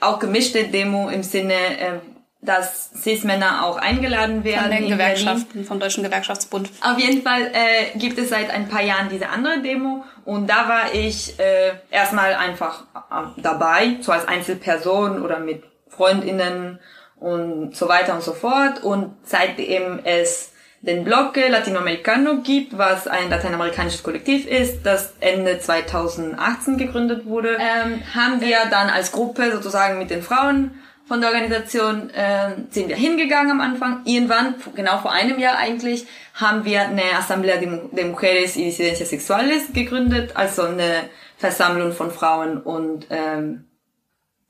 auch, 0.00 0.18
gemischte 0.18 0.64
Demo 0.64 1.08
im 1.08 1.22
Sinne, 1.22 1.54
äh, 1.54 1.98
dass 2.40 2.90
Cis-Männer 3.02 3.64
auch 3.64 3.78
eingeladen 3.78 4.44
werden. 4.44 4.62
Von 4.62 4.70
den 4.70 4.84
in 4.84 4.96
Berlin. 4.96 4.98
Gewerkschaften, 4.98 5.64
vom 5.64 5.80
Deutschen 5.80 6.04
Gewerkschaftsbund. 6.04 6.70
Auf 6.80 6.98
jeden 6.98 7.22
Fall 7.22 7.50
äh, 7.52 7.98
gibt 7.98 8.18
es 8.18 8.30
seit 8.30 8.50
ein 8.50 8.68
paar 8.68 8.82
Jahren 8.82 9.08
diese 9.08 9.28
andere 9.28 9.60
Demo 9.60 10.04
und 10.24 10.48
da 10.48 10.68
war 10.68 10.94
ich 10.94 11.38
äh, 11.40 11.72
erstmal 11.90 12.34
einfach 12.34 12.82
äh, 13.10 13.40
dabei, 13.42 13.96
so 14.00 14.12
als 14.12 14.28
Einzelperson 14.28 15.22
oder 15.22 15.40
mit 15.40 15.64
Freundinnen 15.88 16.78
und 17.16 17.74
so 17.74 17.88
weiter 17.88 18.14
und 18.14 18.22
so 18.22 18.32
fort. 18.32 18.84
Und 18.84 19.16
seitdem 19.24 20.00
es 20.04 20.52
den 20.80 21.04
Bloque 21.04 21.48
Latinoamericano 21.48 22.40
gibt, 22.42 22.78
was 22.78 23.06
ein 23.08 23.30
lateinamerikanisches 23.30 24.02
Kollektiv 24.02 24.46
ist, 24.46 24.84
das 24.84 25.14
Ende 25.20 25.58
2018 25.58 26.78
gegründet 26.78 27.26
wurde, 27.26 27.58
ähm, 27.58 28.02
haben 28.14 28.40
wir 28.40 28.58
dann 28.70 28.88
als 28.88 29.10
Gruppe 29.10 29.50
sozusagen 29.50 29.98
mit 29.98 30.10
den 30.10 30.22
Frauen 30.22 30.78
von 31.08 31.22
der 31.22 31.30
Organisation 31.30 32.10
äh, 32.10 32.50
sind 32.68 32.88
wir 32.88 32.96
hingegangen 32.96 33.52
am 33.52 33.60
Anfang. 33.62 34.02
Irgendwann, 34.04 34.56
genau 34.76 34.98
vor 34.98 35.10
einem 35.10 35.38
Jahr 35.38 35.56
eigentlich, 35.56 36.06
haben 36.34 36.66
wir 36.66 36.82
eine 36.82 37.14
Asamblea 37.16 37.56
de 37.56 38.04
Mujeres 38.04 38.56
y 38.56 38.66
Disidencias 38.66 39.08
Sexuales 39.08 39.72
gegründet, 39.72 40.32
also 40.34 40.62
eine 40.62 41.08
Versammlung 41.38 41.92
von 41.92 42.10
Frauen 42.10 42.58
und 42.58 43.06
ähm, 43.08 43.64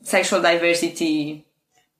Sexual 0.02 0.42
Diversity. 0.42 1.44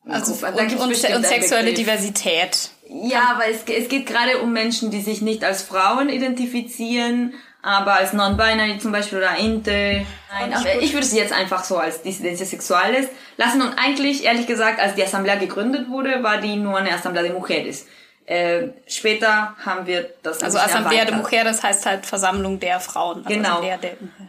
Also 0.09 0.47
und, 0.47 0.55
und, 0.55 0.81
und 0.81 1.27
sexuelle 1.27 1.75
Diversität. 1.75 2.71
Ja, 2.89 3.33
aber 3.35 3.49
es, 3.49 3.65
es 3.67 3.89
geht 3.89 4.07
gerade 4.07 4.39
um 4.39 4.53
Menschen, 4.53 4.91
die 4.91 5.01
sich 5.01 5.21
nicht 5.21 5.45
als 5.45 5.63
Frauen 5.63 6.09
identifizieren, 6.09 7.35
aber 7.63 7.95
als 7.95 8.13
non-binary 8.13 8.79
zum 8.79 8.93
Beispiel 8.93 9.19
oder 9.19 9.37
inter. 9.37 9.73
Nein, 9.73 10.55
aber 10.55 10.81
ich 10.81 10.93
würde 10.95 11.07
es 11.07 11.13
jetzt 11.13 11.33
einfach 11.33 11.65
so 11.65 11.77
als 11.77 12.03
Dissidencia 12.03 12.47
Sexuales 12.47 13.09
lassen. 13.37 13.61
Und 13.61 13.75
eigentlich, 13.77 14.25
ehrlich 14.25 14.47
gesagt, 14.47 14.81
als 14.81 14.95
die 14.95 15.03
Assemblea 15.03 15.37
gegründet 15.37 15.91
wurde, 15.91 16.23
war 16.23 16.39
die 16.39 16.57
nur 16.57 16.79
eine 16.79 16.93
Assemblea 16.93 17.25
de 17.25 17.33
Mujeres. 17.33 17.87
Äh, 18.25 18.69
später 18.87 19.57
haben 19.65 19.87
wir 19.87 20.11
das 20.23 20.43
Also 20.43 20.59
Assemblea 20.59 21.07
de 21.07 21.15
Mujeres 21.17 21.63
heißt 21.63 21.87
halt 21.87 22.05
Versammlung 22.05 22.61
der 22.61 22.79
Frauen. 22.79 23.25
Also 23.25 23.29
genau. 23.29 23.63
Der, 23.63 23.79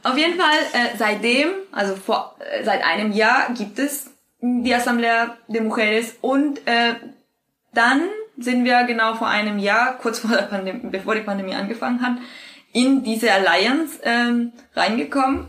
Auf 0.04 0.18
jeden 0.18 0.40
Fall, 0.40 0.58
äh, 0.74 0.98
seitdem, 0.98 1.50
also 1.72 1.96
vor, 1.96 2.36
äh, 2.40 2.64
seit 2.64 2.82
einem 2.84 3.12
Jahr 3.12 3.54
gibt 3.54 3.78
es 3.78 4.09
die 4.42 4.74
Assemblea 4.74 5.38
de 5.48 5.62
Mujeres 5.62 6.16
und 6.22 6.60
äh, 6.66 6.96
dann 7.74 8.02
sind 8.38 8.64
wir 8.64 8.84
genau 8.86 9.16
vor 9.16 9.28
einem 9.28 9.60
Jahr, 9.60 9.98
kurz 9.98 10.20
vor 10.20 10.32
der 10.32 10.44
Pandemie, 10.44 10.90
bevor 10.90 11.16
die 11.16 11.22
Pandemie 11.22 11.56
angefangen 11.56 12.02
hat, 12.02 12.18
in 12.72 13.04
diese 13.04 13.32
Alliance 13.32 14.00
ähm, 14.04 14.54
reingekommen, 14.76 15.48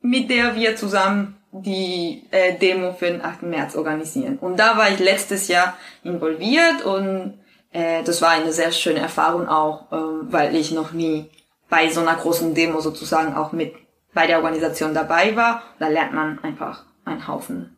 mit 0.00 0.30
der 0.30 0.54
wir 0.54 0.76
zusammen 0.76 1.36
die 1.52 2.24
äh, 2.30 2.56
Demo 2.56 2.92
für 2.92 3.06
den 3.06 3.22
8. 3.22 3.42
März 3.42 3.76
organisieren. 3.76 4.38
Und 4.38 4.58
da 4.58 4.76
war 4.76 4.88
ich 4.90 4.98
letztes 4.98 5.48
Jahr 5.48 5.76
involviert 6.04 6.84
und 6.84 7.40
äh, 7.72 8.02
das 8.04 8.22
war 8.22 8.30
eine 8.30 8.52
sehr 8.52 8.72
schöne 8.72 9.00
Erfahrung 9.00 9.48
auch, 9.48 9.90
äh, 9.92 9.96
weil 10.32 10.54
ich 10.54 10.70
noch 10.70 10.92
nie 10.92 11.28
bei 11.68 11.88
so 11.90 12.00
einer 12.00 12.14
großen 12.14 12.54
Demo 12.54 12.80
sozusagen 12.80 13.34
auch 13.34 13.52
mit 13.52 13.74
bei 14.14 14.26
der 14.26 14.38
Organisation 14.38 14.94
dabei 14.94 15.36
war. 15.36 15.62
Da 15.78 15.88
lernt 15.88 16.12
man 16.12 16.38
einfach 16.42 16.84
einen 17.04 17.26
Haufen 17.26 17.76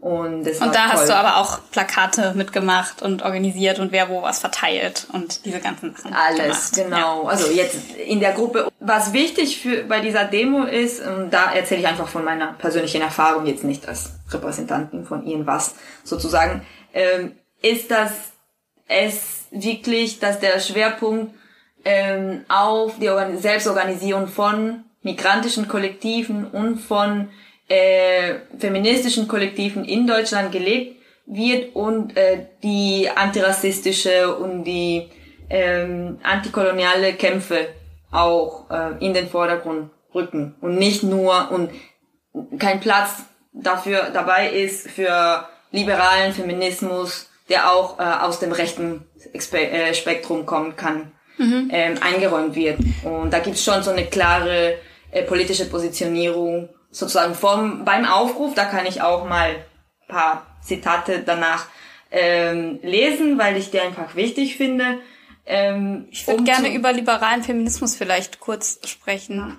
und, 0.00 0.46
und 0.46 0.74
da 0.74 0.88
hast 0.88 1.10
du 1.10 1.14
aber 1.14 1.36
auch 1.36 1.60
Plakate 1.70 2.32
mitgemacht 2.34 3.02
und 3.02 3.22
organisiert 3.22 3.78
und 3.78 3.92
wer 3.92 4.08
wo 4.08 4.22
was 4.22 4.38
verteilt 4.38 5.06
und 5.12 5.44
diese 5.44 5.60
ganzen 5.60 5.94
Sachen. 5.94 6.14
Alles, 6.14 6.72
gemacht. 6.72 6.74
genau. 6.74 7.24
Ja. 7.24 7.28
Also 7.28 7.50
jetzt 7.52 7.76
in 7.96 8.18
der 8.18 8.32
Gruppe. 8.32 8.68
Was 8.80 9.12
wichtig 9.12 9.60
für 9.60 9.84
bei 9.84 10.00
dieser 10.00 10.24
Demo 10.24 10.64
ist, 10.64 11.06
und 11.06 11.30
da 11.30 11.52
erzähle 11.52 11.82
ich 11.82 11.86
einfach 11.86 12.08
von 12.08 12.24
meiner 12.24 12.54
persönlichen 12.54 13.02
Erfahrung, 13.02 13.44
jetzt 13.44 13.62
nicht 13.62 13.86
als 13.86 14.12
Repräsentantin 14.30 15.04
von 15.04 15.26
irgendwas 15.26 15.74
sozusagen, 16.02 16.66
ähm, 16.94 17.32
ist, 17.60 17.90
dass 17.90 18.12
es 18.88 19.48
wirklich, 19.50 20.18
dass 20.18 20.40
der 20.40 20.60
Schwerpunkt 20.60 21.34
ähm, 21.84 22.46
auf 22.48 22.94
die 22.98 23.10
Selbstorganisierung 23.38 24.28
von 24.28 24.84
migrantischen 25.02 25.68
Kollektiven 25.68 26.46
und 26.46 26.78
von 26.78 27.28
äh, 27.70 28.40
feministischen 28.58 29.28
Kollektiven 29.28 29.84
in 29.84 30.06
Deutschland 30.06 30.50
gelebt 30.52 30.96
wird 31.26 31.74
und 31.76 32.16
äh, 32.16 32.46
die 32.62 33.08
antirassistische 33.14 34.36
und 34.36 34.64
die 34.64 35.08
ähm, 35.48 36.18
antikoloniale 36.22 37.14
Kämpfe 37.14 37.68
auch 38.10 38.68
äh, 38.70 39.04
in 39.04 39.14
den 39.14 39.28
Vordergrund 39.28 39.90
rücken 40.12 40.56
und 40.60 40.78
nicht 40.78 41.04
nur 41.04 41.50
und 41.52 41.70
kein 42.58 42.80
Platz 42.80 43.22
dafür 43.52 44.10
dabei 44.12 44.50
ist 44.50 44.90
für 44.90 45.48
liberalen 45.70 46.32
Feminismus, 46.32 47.30
der 47.48 47.72
auch 47.72 48.00
äh, 48.00 48.02
aus 48.02 48.40
dem 48.40 48.50
rechten 48.50 49.06
äh, 49.32 49.94
Spektrum 49.94 50.46
kommen 50.46 50.74
kann, 50.74 51.12
mhm. 51.38 51.68
ähm, 51.72 51.94
eingeräumt 52.00 52.56
wird. 52.56 52.78
Und 53.04 53.32
da 53.32 53.38
gibt's 53.38 53.64
schon 53.64 53.82
so 53.84 53.92
eine 53.92 54.06
klare 54.06 54.74
äh, 55.12 55.22
politische 55.22 55.66
Positionierung 55.66 56.68
sozusagen 56.90 57.34
vom, 57.34 57.84
beim 57.84 58.04
Aufruf, 58.04 58.54
da 58.54 58.64
kann 58.64 58.86
ich 58.86 59.02
auch 59.02 59.24
mal 59.28 59.64
paar 60.08 60.46
Zitate 60.62 61.22
danach 61.24 61.66
ähm, 62.10 62.80
lesen, 62.82 63.38
weil 63.38 63.56
ich 63.56 63.70
die 63.70 63.80
einfach 63.80 64.16
wichtig 64.16 64.56
finde. 64.56 65.00
Ähm, 65.46 66.08
ich 66.10 66.26
würde 66.26 66.40
um 66.40 66.44
gerne 66.44 66.74
über 66.74 66.92
liberalen 66.92 67.42
Feminismus 67.42 67.96
vielleicht 67.96 68.40
kurz 68.40 68.80
sprechen. 68.86 69.58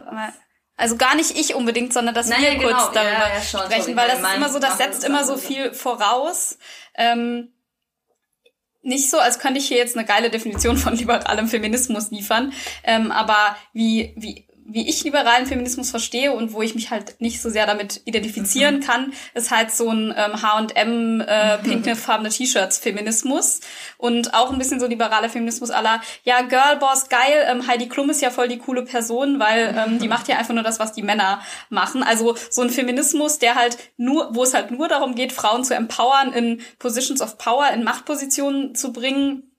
Also 0.78 0.98
gar 0.98 1.16
nicht 1.16 1.38
ich 1.38 1.56
unbedingt, 1.56 1.94
sondern 1.94 2.16
dass 2.16 2.30
Nein, 2.30 2.42
wir 2.42 2.54
ja, 2.54 2.60
genau. 2.60 2.70
kurz 2.70 2.94
darüber 2.94 3.12
ja, 3.12 3.36
ja, 3.36 3.42
sprechen, 3.42 3.82
Sorry, 3.82 3.96
weil 3.96 4.08
das 4.08 4.20
ist 4.20 4.36
immer 4.36 4.50
so, 4.50 4.60
das 4.60 4.78
setzt 4.78 5.04
immer 5.04 5.26
so 5.26 5.38
viel 5.38 5.74
voraus. 5.74 6.58
Ähm, 6.96 7.54
nicht 8.84 9.10
so, 9.10 9.20
als 9.20 9.40
könnte 9.40 9.60
ich 9.60 9.68
hier 9.68 9.78
jetzt 9.78 9.96
eine 9.96 10.08
geile 10.08 10.30
Definition 10.30 10.78
von 10.78 10.96
liberalem 10.96 11.48
Feminismus 11.48 12.10
liefern, 12.10 12.52
ähm, 12.84 13.12
aber 13.12 13.56
wie, 13.74 14.14
wie 14.18 14.48
wie 14.66 14.88
ich 14.88 15.04
liberalen 15.04 15.46
Feminismus 15.46 15.92
verstehe 15.92 16.32
und 16.32 16.54
wo 16.54 16.62
ich 16.62 16.76
mich 16.76 16.92
halt 16.92 17.20
nicht 17.20 17.42
so 17.42 17.50
sehr 17.50 17.66
damit 17.66 18.02
identifizieren 18.06 18.78
mhm. 18.78 18.82
kann, 18.82 19.14
ist 19.34 19.52
halt 19.52 19.72
so 19.72 19.90
ein 19.90 20.14
ähm, 20.16 20.42
H&M 20.42 21.22
äh, 21.22 21.58
pinkfarbene 21.64 22.30
T-Shirts 22.30 22.78
Feminismus 22.78 23.62
und 23.98 24.34
auch 24.34 24.52
ein 24.52 24.58
bisschen 24.58 24.80
so 24.80 24.88
liberaler 24.88 25.30
Feminismus 25.30 25.72
aller 25.72 26.02
ja 26.24 26.42
Girlboss 26.42 27.10
geil 27.10 27.46
ähm, 27.48 27.68
Heidi 27.68 27.88
Klum 27.88 28.10
ist 28.10 28.22
ja 28.22 28.30
voll 28.30 28.48
die 28.48 28.58
coole 28.58 28.84
Person, 28.84 29.40
weil 29.40 29.76
ähm, 29.78 30.00
die 30.00 30.08
macht 30.08 30.28
ja 30.28 30.38
einfach 30.38 30.54
nur 30.54 30.64
das, 30.64 30.80
was 30.80 30.94
die 30.94 31.04
Männer 31.04 31.42
machen. 31.70 32.04
Also 32.04 32.36
so 32.50 32.62
ein 32.62 32.70
Feminismus, 32.70 33.40
der 33.40 33.56
halt 33.56 33.78
nur, 33.98 34.34
wo 34.34 34.44
es 34.44 34.54
halt 34.54 34.72
nur 34.72 34.88
darum 34.88 35.16
geht, 35.16 35.34
Frauen 35.34 35.64
zu 35.64 35.76
empowern, 35.76 36.34
in 36.34 36.62
Positions 36.80 37.22
of 37.22 37.38
Power, 37.38 37.70
in 37.72 37.84
Machtpositionen 37.84 38.76
zu 38.76 38.94
bringen 38.94 39.51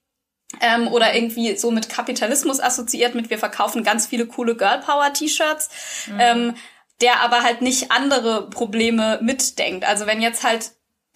ähm, 0.61 0.87
oder 0.87 1.13
irgendwie 1.15 1.55
so 1.55 1.71
mit 1.71 1.89
Kapitalismus 1.89 2.59
assoziiert 2.59 3.15
mit 3.15 3.29
wir 3.29 3.37
verkaufen 3.37 3.83
ganz 3.83 4.07
viele 4.07 4.25
coole 4.27 4.55
Girl 4.55 4.79
Power 4.79 5.11
T-Shirts, 5.13 5.69
mhm. 6.07 6.19
ähm, 6.19 6.55
der 7.01 7.21
aber 7.21 7.43
halt 7.43 7.61
nicht 7.61 7.91
andere 7.91 8.49
Probleme 8.49 9.19
mitdenkt. 9.21 9.85
Also 9.85 10.05
wenn 10.05 10.21
jetzt 10.21 10.43
halt 10.43 10.71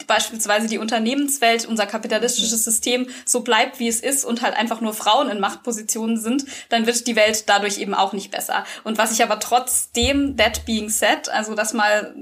beispielsweise 0.05 0.67
die 0.67 0.77
Unternehmenswelt, 0.77 1.65
unser 1.65 1.87
kapitalistisches 1.87 2.63
System 2.63 3.07
so 3.25 3.41
bleibt, 3.41 3.79
wie 3.79 3.87
es 3.87 3.99
ist 3.99 4.25
und 4.25 4.41
halt 4.41 4.55
einfach 4.55 4.79
nur 4.79 4.93
Frauen 4.93 5.29
in 5.29 5.39
Machtpositionen 5.39 6.17
sind, 6.17 6.45
dann 6.69 6.85
wird 6.85 7.07
die 7.07 7.15
Welt 7.15 7.49
dadurch 7.49 7.79
eben 7.79 7.93
auch 7.95 8.13
nicht 8.13 8.31
besser. 8.31 8.63
Und 8.83 8.97
was 8.97 9.11
ich 9.11 9.23
aber 9.23 9.39
trotzdem, 9.39 10.37
that 10.37 10.65
being 10.65 10.89
said, 10.89 11.29
also 11.29 11.55
das 11.55 11.73
mal, 11.73 12.13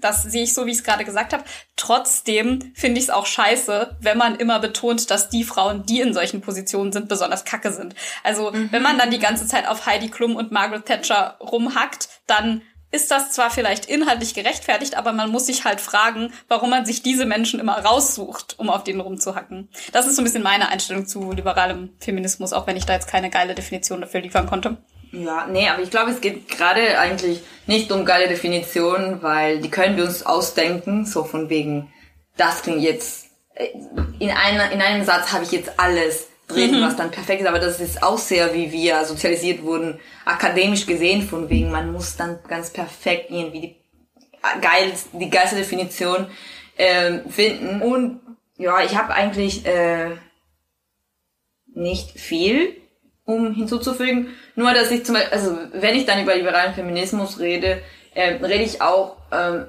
das 0.00 0.22
sehe 0.22 0.44
ich 0.44 0.54
so, 0.54 0.66
wie 0.66 0.70
ich 0.70 0.78
es 0.78 0.84
gerade 0.84 1.04
gesagt 1.04 1.32
habe, 1.32 1.44
trotzdem 1.74 2.72
finde 2.74 2.98
ich 2.98 3.06
es 3.06 3.10
auch 3.10 3.26
scheiße, 3.26 3.96
wenn 4.00 4.18
man 4.18 4.36
immer 4.36 4.60
betont, 4.60 5.10
dass 5.10 5.28
die 5.28 5.44
Frauen, 5.44 5.84
die 5.84 6.00
in 6.00 6.14
solchen 6.14 6.40
Positionen 6.40 6.92
sind, 6.92 7.08
besonders 7.08 7.44
kacke 7.44 7.72
sind. 7.72 7.94
Also 8.22 8.52
mhm. 8.52 8.70
wenn 8.70 8.82
man 8.82 8.98
dann 8.98 9.10
die 9.10 9.18
ganze 9.18 9.46
Zeit 9.46 9.66
auf 9.66 9.86
Heidi 9.86 10.08
Klum 10.08 10.36
und 10.36 10.52
Margaret 10.52 10.86
Thatcher 10.86 11.36
rumhackt, 11.40 12.08
dann 12.26 12.62
ist 12.90 13.10
das 13.10 13.32
zwar 13.32 13.50
vielleicht 13.50 13.86
inhaltlich 13.86 14.34
gerechtfertigt, 14.34 14.96
aber 14.96 15.12
man 15.12 15.30
muss 15.30 15.46
sich 15.46 15.64
halt 15.64 15.80
fragen, 15.80 16.32
warum 16.48 16.70
man 16.70 16.86
sich 16.86 17.02
diese 17.02 17.26
Menschen 17.26 17.60
immer 17.60 17.78
raussucht, 17.84 18.58
um 18.58 18.70
auf 18.70 18.84
denen 18.84 19.00
rumzuhacken. 19.00 19.68
Das 19.92 20.06
ist 20.06 20.16
so 20.16 20.22
ein 20.22 20.24
bisschen 20.24 20.42
meine 20.42 20.68
Einstellung 20.68 21.06
zu 21.06 21.32
liberalem 21.32 21.90
Feminismus, 21.98 22.52
auch 22.52 22.66
wenn 22.66 22.76
ich 22.76 22.86
da 22.86 22.94
jetzt 22.94 23.08
keine 23.08 23.30
geile 23.30 23.54
Definition 23.54 24.00
dafür 24.00 24.20
liefern 24.20 24.46
konnte. 24.46 24.78
Ja, 25.12 25.46
nee, 25.46 25.68
aber 25.68 25.82
ich 25.82 25.90
glaube, 25.90 26.10
es 26.10 26.20
geht 26.20 26.48
gerade 26.48 26.98
eigentlich 26.98 27.40
nicht 27.66 27.90
um 27.92 28.04
geile 28.04 28.28
Definitionen, 28.28 29.22
weil 29.22 29.60
die 29.60 29.70
können 29.70 29.96
wir 29.96 30.04
uns 30.04 30.24
ausdenken, 30.24 31.06
so 31.06 31.24
von 31.24 31.48
wegen, 31.48 31.92
das 32.36 32.62
klingt 32.62 32.82
jetzt, 32.82 33.26
äh, 33.54 33.68
in, 34.18 34.30
einer, 34.30 34.70
in 34.72 34.80
einem 34.80 35.04
Satz 35.04 35.32
habe 35.32 35.44
ich 35.44 35.52
jetzt 35.52 35.78
alles 35.78 36.28
drin, 36.48 36.78
mhm. 36.78 36.82
was 36.82 36.96
dann 36.96 37.10
perfekt 37.10 37.42
ist, 37.42 37.48
aber 37.48 37.58
das 37.58 37.80
ist 37.80 38.02
auch 38.02 38.18
sehr, 38.18 38.54
wie 38.54 38.70
wir 38.72 39.04
sozialisiert 39.04 39.62
wurden, 39.62 39.98
akademisch 40.24 40.86
gesehen, 40.86 41.22
von 41.22 41.48
wegen, 41.50 41.70
man 41.70 41.92
muss 41.92 42.16
dann 42.16 42.38
ganz 42.48 42.70
perfekt 42.70 43.30
irgendwie 43.30 43.60
die, 43.60 43.76
geil, 44.60 44.92
die 45.12 45.30
geilste 45.30 45.56
Definition 45.56 46.26
ähm, 46.78 47.28
finden. 47.28 47.82
Und 47.82 48.20
ja, 48.58 48.82
ich 48.82 48.96
habe 48.96 49.14
eigentlich 49.14 49.66
äh, 49.66 50.10
nicht 51.74 52.18
viel, 52.18 52.76
um 53.24 53.54
hinzuzufügen. 53.54 54.28
Nur, 54.54 54.72
dass 54.72 54.90
ich 54.90 55.04
zum 55.04 55.14
Beispiel, 55.14 55.32
also 55.32 55.58
wenn 55.72 55.96
ich 55.96 56.06
dann 56.06 56.22
über 56.22 56.36
liberalen 56.36 56.74
Feminismus 56.74 57.40
rede, 57.40 57.82
äh, 58.14 58.34
rede 58.34 58.62
ich 58.62 58.80
auch 58.80 59.16
ähm, 59.32 59.66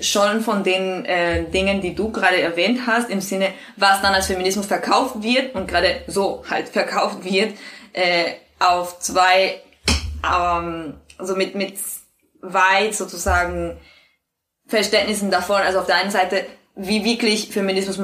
schon 0.00 0.40
von 0.40 0.64
den 0.64 1.04
äh, 1.04 1.44
Dingen, 1.44 1.80
die 1.80 1.94
du 1.94 2.10
gerade 2.10 2.40
erwähnt 2.40 2.80
hast, 2.86 3.10
im 3.10 3.20
Sinne, 3.20 3.52
was 3.76 4.02
dann 4.02 4.14
als 4.14 4.26
Feminismus 4.26 4.66
verkauft 4.66 5.22
wird 5.22 5.54
und 5.54 5.68
gerade 5.68 6.02
so 6.06 6.44
halt 6.48 6.68
verkauft 6.68 7.24
wird, 7.24 7.54
äh, 7.92 8.32
auf 8.58 8.98
zwei, 9.00 9.60
ähm, 10.24 10.94
also 11.16 11.36
mit, 11.36 11.54
mit 11.54 11.74
weit 12.40 12.94
sozusagen 12.94 13.78
Verständnissen 14.66 15.30
davon. 15.30 15.56
Also 15.56 15.80
auf 15.80 15.86
der 15.86 15.96
einen 15.96 16.10
Seite, 16.10 16.44
wie 16.76 17.04
wirklich 17.04 17.50
Feminismus 17.50 17.98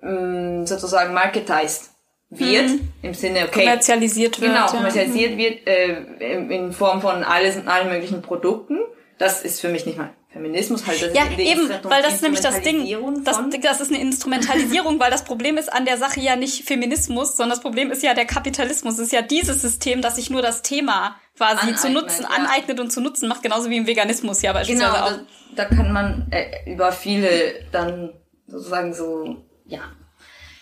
mh, 0.00 0.66
sozusagen 0.66 1.14
marketized 1.14 1.90
wird, 2.28 2.68
mhm. 2.68 2.88
im 3.02 3.14
Sinne, 3.14 3.44
okay. 3.44 3.64
Kommerzialisiert 3.64 4.40
wird. 4.40 4.52
Genau, 4.52 4.66
kommerzialisiert 4.66 5.32
ja. 5.32 5.38
wird 5.38 5.66
äh, 5.66 6.56
in 6.56 6.72
Form 6.72 7.00
von 7.00 7.22
alles 7.22 7.56
und 7.56 7.68
allen 7.68 7.88
möglichen 7.88 8.22
Produkten. 8.22 8.78
Das 9.18 9.42
ist 9.42 9.60
für 9.60 9.68
mich 9.68 9.86
nicht 9.86 9.96
mal 9.96 10.10
Feminismus 10.28 10.86
halt. 10.86 11.00
Das 11.00 11.14
ja, 11.14 11.24
ist 11.24 11.38
eben, 11.38 11.70
weil 11.84 12.02
das 12.02 12.14
ist 12.14 12.22
nämlich 12.22 12.40
das 12.40 12.60
Ding. 12.60 12.86
Das, 13.24 13.38
das 13.62 13.80
ist 13.80 13.90
eine 13.90 14.00
Instrumentalisierung, 14.00 15.00
weil 15.00 15.10
das 15.10 15.24
Problem 15.24 15.56
ist 15.56 15.72
an 15.72 15.84
der 15.84 15.96
Sache 15.96 16.20
ja 16.20 16.36
nicht 16.36 16.64
Feminismus, 16.64 17.36
sondern 17.36 17.56
das 17.56 17.60
Problem 17.60 17.90
ist 17.90 18.02
ja 18.02 18.12
der 18.12 18.26
Kapitalismus. 18.26 18.94
Es 18.94 19.06
ist 19.06 19.12
ja 19.12 19.22
dieses 19.22 19.62
System, 19.62 20.02
das 20.02 20.16
sich 20.16 20.28
nur 20.28 20.42
das 20.42 20.62
Thema 20.62 21.16
quasi 21.36 21.60
aneignet, 21.60 21.78
zu 21.80 21.90
nutzen, 21.90 22.22
ja. 22.22 22.36
aneignet 22.36 22.80
und 22.80 22.90
zu 22.90 23.00
nutzen 23.00 23.28
macht, 23.28 23.42
genauso 23.42 23.70
wie 23.70 23.76
im 23.76 23.86
Veganismus 23.86 24.42
ja 24.42 24.52
beispielsweise 24.52 24.92
genau, 24.92 25.04
auch. 25.04 25.10
Da, 25.54 25.64
da 25.64 25.76
kann 25.76 25.92
man 25.92 26.26
äh, 26.30 26.70
über 26.70 26.92
viele 26.92 27.66
dann 27.72 28.12
sozusagen 28.46 28.94
so, 28.94 29.44
ja, 29.66 29.80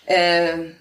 äh, 0.05 0.71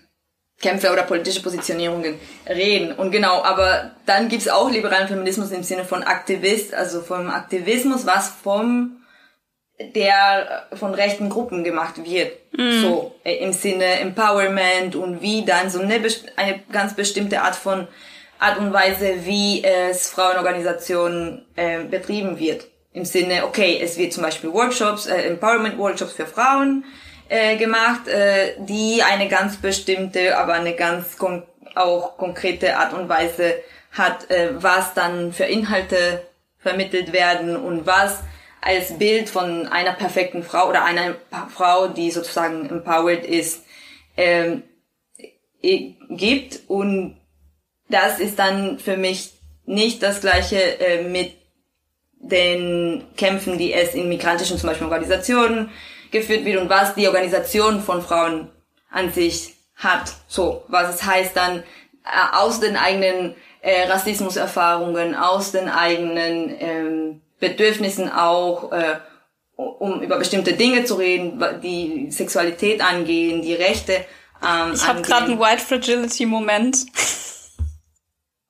Kämpfe 0.61 0.93
oder 0.93 1.03
politische 1.03 1.43
Positionierungen 1.43 2.19
reden. 2.49 2.93
Und 2.93 3.11
genau, 3.11 3.43
aber 3.43 3.93
dann 4.07 4.29
gibt's 4.29 4.49
auch 4.49 4.71
liberalen 4.71 5.09
Feminismus 5.09 5.51
im 5.51 5.63
Sinne 5.63 5.85
von 5.85 6.03
Aktivist, 6.03 6.75
also 6.75 7.03
vom 7.03 7.29
Aktivismus, 7.29 8.07
was 8.07 8.29
vom 8.29 9.01
der 9.79 10.69
von 10.75 10.95
rechten 10.95 11.29
Gruppen 11.29 11.65
gemacht 11.65 11.95
wird. 12.05 12.33
Mm. 12.53 12.83
So 12.83 13.15
äh, 13.25 13.37
im 13.39 13.53
Sinne 13.53 14.01
Empowerment 14.01 14.95
und 14.95 15.21
wie 15.21 15.45
dann 15.45 15.69
so 15.69 15.81
eine, 15.81 16.01
eine 16.37 16.61
ganz 16.71 16.95
bestimmte 16.95 17.43
Art 17.43 17.57
von 17.57 17.89
Art 18.39 18.59
und 18.59 18.73
Weise, 18.73 19.25
wie 19.25 19.65
es 19.65 20.11
Frauenorganisationen 20.11 21.45
äh, 21.57 21.83
betrieben 21.85 22.39
wird. 22.39 22.67
Im 22.93 23.05
Sinne, 23.05 23.45
okay, 23.45 23.81
es 23.83 23.99
wird 23.99 24.13
zum 24.13 24.23
Beispiel 24.23 24.53
Workshops, 24.53 25.07
äh, 25.07 25.23
Empowerment-Workshops 25.23 26.13
für 26.13 26.27
Frauen 26.27 26.85
äh, 27.29 27.57
gemacht, 27.57 28.09
äh, 28.09 28.55
die 28.59 29.03
eine 29.03 29.29
ganz 29.29 29.57
bestimmte, 29.57 30.37
aber 30.39 30.55
eine 30.55 30.75
ganz 30.75 31.17
kon 31.17 31.43
auch 31.75 32.17
konkrete 32.19 32.77
Art 32.77 32.93
und 32.93 33.09
Weise 33.09 33.55
hat, 33.91 34.31
äh, 34.31 34.51
was 34.63 34.95
dann 34.95 35.33
für 35.33 35.45
Inhalte 35.45 36.23
vermittelt 36.59 37.13
werden 37.13 37.57
und 37.57 37.87
was 37.87 38.21
als 38.61 38.97
Bild 38.97 39.29
von 39.29 39.67
einer 39.67 39.93
perfekten 39.93 40.43
Frau 40.43 40.69
oder 40.69 40.85
einer 40.85 41.17
Frau, 41.55 41.89
die 41.89 42.11
sozusagen 42.11 42.71
empowered 42.71 43.25
ist, 43.25 43.65
ähm, 44.17 44.63
gibt. 45.61 46.61
Und 46.69 47.17
das 47.89 48.21
ist 48.21 48.39
dann 48.39 48.79
für 48.79 48.97
mich 48.97 49.33
nicht 49.67 50.03
das 50.03 50.21
gleiche 50.21 50.81
äh, 50.81 51.09
mit 51.09 51.35
den 52.19 53.05
Kämpfen, 53.17 53.59
die 53.59 53.73
es 53.73 53.95
in 53.95 54.09
migrantischen 54.09 54.59
zum 54.59 54.69
Beispiel 54.69 54.87
Organisationen 54.87 55.71
geführt 56.15 56.47
wird 56.47 56.59
und 56.59 56.71
was 56.71 56.95
die 56.95 57.07
Organisation 57.07 57.83
von 57.83 58.01
Frauen 58.01 58.49
an 58.91 59.13
sich 59.13 59.55
hat. 59.77 60.15
So, 60.29 60.65
was 60.69 60.95
es 60.95 61.03
heißt 61.05 61.37
dann 61.37 61.59
äh, 61.59 62.37
aus 62.37 62.61
den 62.61 62.77
eigenen 62.77 63.35
äh, 63.61 63.91
Rassismuserfahrungen, 63.91 65.15
aus 65.15 65.53
den 65.53 65.69
eigenen 65.69 66.55
ähm, 66.59 67.21
Bedürfnissen 67.41 68.11
auch, 68.11 68.73
äh, 68.73 68.97
um 69.57 70.01
über 70.01 70.19
bestimmte 70.19 70.55
Dinge 70.55 70.85
zu 70.85 70.95
reden, 70.95 71.43
die 71.63 72.11
Sexualität 72.11 72.81
angehen, 72.83 73.43
die 73.43 73.55
Rechte 73.55 74.05
ähm, 74.43 74.73
Ich 74.75 74.87
habe 74.87 75.03
gerade 75.03 75.27
einen 75.27 75.41
White 75.41 75.63
Fragility 75.63 76.27
Moment. 76.27 76.87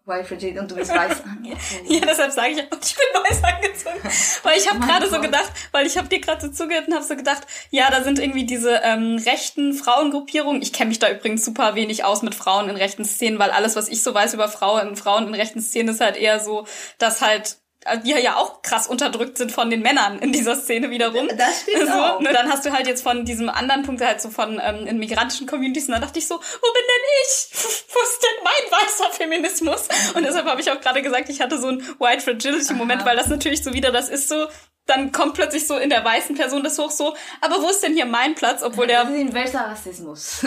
White 0.06 0.26
Fragility 0.26 0.58
und 0.58 0.70
du 0.70 0.74
bist 0.74 0.90
weiß 0.90 1.22
angezogen. 1.24 1.86
ja, 1.86 2.00
deshalb 2.00 2.32
sage 2.32 2.50
ich, 2.50 2.58
ich 2.58 2.66
bin 2.66 3.22
weiß 3.22 3.42
angezogen. 3.42 4.00
Weil 4.42 4.58
ich 4.58 4.68
habe 4.68 4.80
gerade 4.80 5.08
so 5.08 5.20
gedacht, 5.20 5.50
weil 5.72 5.86
ich 5.86 5.96
habe 5.96 6.08
dir 6.08 6.20
gerade 6.20 6.42
so 6.42 6.48
zugehört 6.52 6.88
und 6.88 6.94
habe 6.94 7.04
so 7.04 7.16
gedacht, 7.16 7.46
ja, 7.70 7.90
da 7.90 8.02
sind 8.02 8.18
irgendwie 8.18 8.44
diese 8.44 8.80
ähm, 8.82 9.16
rechten 9.24 9.72
Frauengruppierungen. 9.72 10.60
Ich 10.60 10.74
kenne 10.74 10.88
mich 10.88 10.98
da 10.98 11.10
übrigens 11.10 11.44
super 11.44 11.74
wenig 11.74 12.04
aus 12.04 12.20
mit 12.20 12.34
Frauen 12.34 12.68
in 12.68 12.76
rechten 12.76 13.04
Szenen, 13.06 13.38
weil 13.38 13.50
alles, 13.50 13.76
was 13.76 13.88
ich 13.88 14.02
so 14.02 14.12
weiß 14.12 14.34
über 14.34 14.48
Frauen, 14.48 14.96
Frauen 14.96 15.28
in 15.28 15.34
rechten 15.34 15.62
Szenen, 15.62 15.94
ist 15.94 16.00
halt 16.00 16.16
eher 16.16 16.38
so, 16.38 16.66
dass 16.98 17.22
halt 17.22 17.56
die 18.04 18.10
ja 18.10 18.36
auch 18.36 18.62
krass 18.62 18.86
unterdrückt 18.86 19.38
sind 19.38 19.52
von 19.52 19.70
den 19.70 19.82
Männern 19.82 20.18
in 20.18 20.32
dieser 20.32 20.56
Szene 20.56 20.90
wiederum. 20.90 21.28
Das 21.36 21.62
stimmt 21.62 21.86
so, 21.86 21.92
auch. 21.92 22.20
Ne, 22.20 22.32
dann 22.32 22.50
hast 22.50 22.64
du 22.64 22.72
halt 22.72 22.86
jetzt 22.86 23.02
von 23.02 23.24
diesem 23.24 23.48
anderen 23.48 23.82
Punkt 23.82 24.02
halt 24.02 24.20
so 24.20 24.30
von 24.30 24.60
ähm, 24.62 24.86
in 24.86 24.98
migrantischen 24.98 25.46
Communities 25.46 25.86
und 25.86 25.92
dann 25.92 26.02
dachte 26.02 26.18
ich 26.18 26.26
so, 26.26 26.34
wo 26.34 26.38
bin 26.40 26.82
denn 26.82 27.04
ich? 27.22 27.48
Wo 27.94 28.00
ist 28.00 28.22
denn 28.22 28.44
mein 28.44 28.80
weißer 28.80 29.12
Feminismus? 29.12 29.88
Und 30.14 30.24
deshalb 30.24 30.46
habe 30.46 30.60
ich 30.60 30.70
auch 30.70 30.80
gerade 30.80 31.02
gesagt, 31.02 31.28
ich 31.28 31.40
hatte 31.40 31.60
so 31.60 31.68
einen 31.68 31.80
White 31.98 32.22
Fragility 32.22 32.74
Moment, 32.74 33.04
weil 33.04 33.16
das 33.16 33.28
natürlich 33.28 33.62
so 33.62 33.72
wieder 33.72 33.92
das 33.92 34.08
ist 34.08 34.28
so, 34.28 34.46
dann 34.86 35.12
kommt 35.12 35.34
plötzlich 35.34 35.66
so 35.66 35.76
in 35.76 35.90
der 35.90 36.04
weißen 36.04 36.36
Person 36.36 36.62
das 36.62 36.78
hoch 36.78 36.90
so, 36.90 37.14
aber 37.40 37.62
wo 37.62 37.68
ist 37.68 37.82
denn 37.82 37.94
hier 37.94 38.06
mein 38.06 38.34
Platz, 38.34 38.62
obwohl 38.62 38.86
der... 38.86 39.04
Das 39.04 39.12
ist 39.12 39.20
inverser 39.20 39.60
Rassismus. 39.60 40.42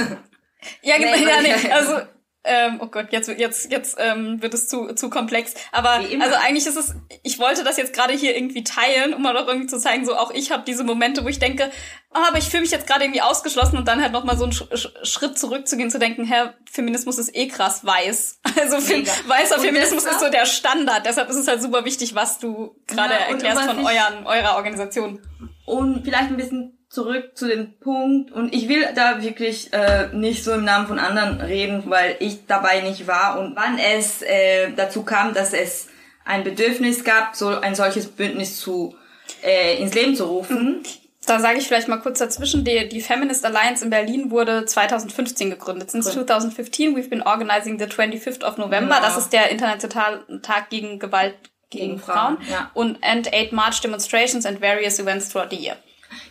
ja, 0.81 0.97
genau, 0.97 1.15
ja, 1.15 1.41
nee, 1.41 1.71
also 1.71 2.01
ähm, 2.48 2.80
oh 2.82 2.88
Gott, 2.88 3.08
jetzt, 3.12 3.30
jetzt, 3.30 3.72
jetzt 3.72 3.98
ähm, 4.00 4.41
wird 4.41 4.54
es 4.54 4.68
zu, 4.68 4.93
zu 4.93 5.10
komplex. 5.10 5.54
Aber 5.72 5.91
also 5.91 6.36
eigentlich 6.39 6.66
ist 6.66 6.78
es, 6.78 6.95
ich 7.24 7.39
wollte 7.39 7.64
das 7.64 7.78
jetzt 7.78 7.93
gerade 7.93 8.14
hier 8.14 8.36
irgendwie 8.36 8.64
teilen, 8.64 9.14
um 9.14 9.22
mal 9.22 9.34
doch 9.34 9.48
irgendwie 9.48 9.68
zu 9.68 9.78
zeigen, 9.78 10.06
so 10.06 10.16
auch 10.16 10.32
ich 10.32 10.52
habe 10.52 10.64
diese 10.66 10.84
Momente, 10.84 11.24
wo 11.24 11.28
ich 11.28 11.39
denke, 11.39 11.70
oh, 12.14 12.20
aber 12.28 12.38
ich 12.38 12.45
fühle 12.45 12.62
mich 12.62 12.72
jetzt 12.72 12.88
gerade 12.88 13.04
irgendwie 13.04 13.22
ausgeschlossen 13.22 13.78
und 13.78 13.88
dann 13.88 14.02
halt 14.02 14.14
nochmal 14.14 14.38
so 14.38 14.45
einen 14.45 14.54
Sch 14.54 14.64
Sch 14.74 14.88
Schritt 15.04 15.38
zurückzugehen, 15.38 15.91
zu 15.91 16.00
denken, 16.00 16.26
Herr, 16.26 16.56
Feminismus 16.70 17.18
ist 17.18 17.36
eh 17.36 17.48
krass 17.48 17.86
weiß. 17.86 18.39
Also 18.60 18.80
Mega. 18.80 19.12
weißer 19.28 19.56
und 19.56 19.62
Feminismus 19.62 20.06
ist 20.06 20.20
so 20.20 20.30
der 20.30 20.45
Standard. 20.45 21.06
Deshalb 21.06 21.30
ist 21.30 21.36
es 21.36 21.48
halt 21.48 21.62
super 21.62 21.86
wichtig, 21.86 22.16
was 22.16 22.39
du 22.39 22.76
gerade 22.88 23.14
ja, 23.14 23.20
erklärst 23.28 23.62
von 23.62 23.80
euren, 23.80 24.26
eurer 24.26 24.56
Organisation. 24.56 25.22
Und 25.66 26.04
vielleicht 26.04 26.30
ein 26.30 26.38
bisschen 26.38 26.76
zurück 26.98 27.38
zu 27.38 27.48
dem 27.48 27.74
Punkt 27.74 28.32
und 28.32 28.56
ich 28.56 28.68
will 28.68 28.84
da 28.95 29.22
wirklich 29.22 29.72
äh, 29.72 30.08
nicht 30.14 30.43
so 30.43 30.54
im 30.54 30.64
Namen 30.64 30.88
von 30.88 30.98
anderen 30.98 31.39
reden, 31.41 31.84
weil 31.86 32.16
ich 32.18 32.48
dabei 32.48 32.82
nicht 32.82 33.06
war 33.06 33.39
und 33.39 33.56
wann 33.56 33.78
es 33.78 34.24
äh, 34.24 34.72
dazu 34.76 35.04
kam, 35.04 35.36
dass 35.36 35.54
es 35.54 35.89
ein 36.26 36.43
Bedürfnis 36.43 37.04
gab, 37.04 37.36
so 37.36 37.50
ein 37.50 37.76
solches 37.76 38.08
Bündnis 38.08 38.60
zu 38.60 38.95
äh, 39.43 39.80
ins 39.80 39.93
Leben 39.93 40.16
zu 40.16 40.26
rufen. 40.26 40.82
Da 41.28 41.39
sage 41.39 41.60
ich 41.60 41.68
vielleicht 41.68 41.88
mal 41.88 41.98
kurz 41.98 42.18
dazwischen, 42.18 42.64
die, 42.64 42.89
die 42.89 43.02
Feminist 43.02 43.45
Alliance 43.45 43.84
in 43.84 43.91
Berlin 43.91 44.32
wurde 44.32 44.66
2015 44.66 45.52
gegründet. 45.52 45.91
Since 45.91 46.10
cool. 46.10 46.26
2015 46.26 46.95
we've 46.95 47.10
been 47.10 47.22
organizing 47.22 47.78
the 47.78 47.86
25th 47.86 48.43
of 48.43 48.58
November. 48.58 48.95
Genau. 48.95 49.08
Das 49.08 49.20
ist 49.20 49.32
der 49.32 49.52
internationale 49.52 50.41
Tag 50.41 50.72
gegen 50.72 50.98
Gewalt 50.98 51.36
gegen, 51.70 51.89
gegen 51.89 52.00
Frauen. 52.00 52.38
Frauen. 52.38 52.50
Ja. 52.50 52.72
Und 52.74 52.98
and 53.04 53.32
eight 53.34 53.52
March 53.52 53.82
demonstrations 53.82 54.48
and 54.48 54.60
various 54.60 54.98
events 54.98 55.30
throughout 55.30 55.52
the 55.52 55.58
year. 55.58 55.78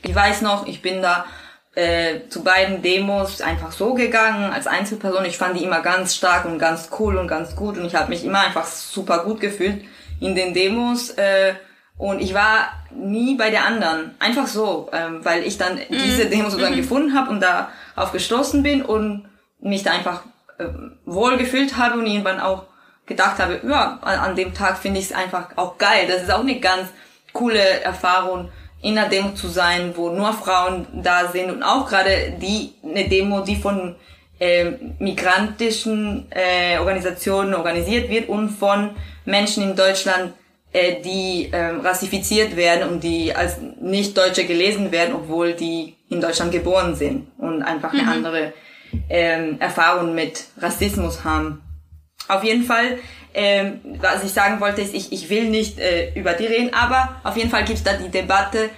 Ich 0.06 0.14
weiß 0.14 0.42
noch, 0.42 0.66
ich 0.66 0.82
bin 0.82 1.02
da 1.02 1.26
äh, 1.74 2.28
zu 2.28 2.44
beiden 2.44 2.80
Demos 2.80 3.40
einfach 3.40 3.72
so 3.72 3.94
gegangen 3.94 4.52
als 4.52 4.66
Einzelperson. 4.66 5.24
Ich 5.24 5.36
fand 5.36 5.58
die 5.58 5.64
immer 5.64 5.80
ganz 5.80 6.14
stark 6.14 6.44
und 6.44 6.58
ganz 6.58 6.88
cool 6.98 7.16
und 7.16 7.28
ganz 7.28 7.56
gut 7.56 7.76
und 7.76 7.84
ich 7.84 7.94
habe 7.94 8.08
mich 8.08 8.24
immer 8.24 8.40
einfach 8.40 8.66
super 8.66 9.24
gut 9.24 9.40
gefühlt 9.40 9.84
in 10.20 10.34
den 10.34 10.54
Demos. 10.54 11.10
Äh, 11.10 11.54
und 11.98 12.20
ich 12.20 12.34
war 12.34 12.68
nie 12.94 13.36
bei 13.36 13.50
der 13.50 13.64
anderen. 13.64 14.14
Einfach 14.18 14.46
so, 14.46 14.90
ähm, 14.92 15.24
weil 15.24 15.42
ich 15.42 15.58
dann 15.58 15.74
mhm. 15.74 15.80
diese 15.90 16.26
Demos 16.26 16.52
sozusagen 16.52 16.76
mhm. 16.76 16.80
gefunden 16.80 17.18
habe 17.18 17.30
und 17.30 17.40
da 17.40 17.70
aufgestoßen 17.96 18.62
bin 18.62 18.82
und 18.82 19.28
mich 19.60 19.82
da 19.82 19.92
einfach 19.92 20.22
äh, 20.58 20.66
wohl 21.04 21.36
gefühlt 21.36 21.76
habe 21.76 21.98
und 21.98 22.06
irgendwann 22.06 22.40
auch 22.40 22.64
gedacht 23.06 23.38
habe, 23.38 23.60
ja, 23.66 23.98
an 24.02 24.36
dem 24.36 24.54
Tag 24.54 24.78
finde 24.78 25.00
ich 25.00 25.06
es 25.06 25.12
einfach 25.12 25.48
auch 25.56 25.78
geil. 25.78 26.06
Das 26.08 26.22
ist 26.22 26.30
auch 26.30 26.40
eine 26.40 26.58
ganz 26.60 26.88
coole 27.32 27.60
Erfahrung, 27.60 28.50
in 28.82 28.98
einer 28.98 29.08
Demo 29.08 29.30
zu 29.30 29.48
sein, 29.48 29.92
wo 29.96 30.10
nur 30.10 30.32
Frauen 30.32 30.86
da 30.92 31.28
sind 31.30 31.50
und 31.50 31.62
auch 31.62 31.88
gerade 31.88 32.34
die 32.40 32.72
eine 32.84 33.08
Demo, 33.08 33.40
die 33.40 33.56
von 33.56 33.96
äh, 34.38 34.72
migrantischen 34.98 36.26
äh, 36.30 36.78
Organisationen 36.78 37.54
organisiert 37.54 38.10
wird 38.10 38.28
und 38.28 38.50
von 38.50 38.90
Menschen 39.24 39.62
in 39.62 39.76
Deutschland, 39.76 40.34
äh, 40.72 41.00
die 41.00 41.48
äh, 41.52 41.76
rassifiziert 41.82 42.54
werden 42.56 42.88
und 42.88 43.02
die 43.02 43.34
als 43.34 43.56
Nicht-Deutsche 43.80 44.44
gelesen 44.44 44.92
werden, 44.92 45.14
obwohl 45.14 45.54
die 45.54 45.96
in 46.10 46.20
Deutschland 46.20 46.52
geboren 46.52 46.94
sind 46.94 47.28
und 47.38 47.62
einfach 47.62 47.92
eine 47.92 48.02
mhm. 48.02 48.08
andere 48.08 48.52
äh, 49.08 49.56
Erfahrung 49.58 50.14
mit 50.14 50.44
Rassismus 50.58 51.24
haben. 51.24 51.62
Auf 52.28 52.44
jeden 52.44 52.64
Fall 52.64 52.98
ähm, 53.36 53.80
was 54.00 54.24
ich 54.24 54.32
sagen 54.32 54.60
wollte, 54.60 54.80
ist, 54.80 54.94
ich, 54.94 55.12
ich 55.12 55.28
will 55.28 55.50
nicht 55.50 55.78
äh, 55.78 56.10
über 56.14 56.32
die 56.32 56.46
reden, 56.46 56.72
aber 56.72 57.20
auf 57.22 57.36
jeden 57.36 57.50
Fall 57.50 57.64
gibt 57.64 57.76
es 57.78 57.84
da 57.84 57.92
die 57.92 58.08
Debatte, 58.08 58.70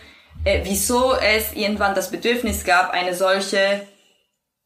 äh, 0.44 0.61
wieso 0.64 1.14
es 1.14 1.52
irgendwann 1.54 1.94
das 1.94 2.11
Bedürfnis 2.11 2.64
gab, 2.64 2.90
eine 2.90 3.14
solche, 3.14 3.86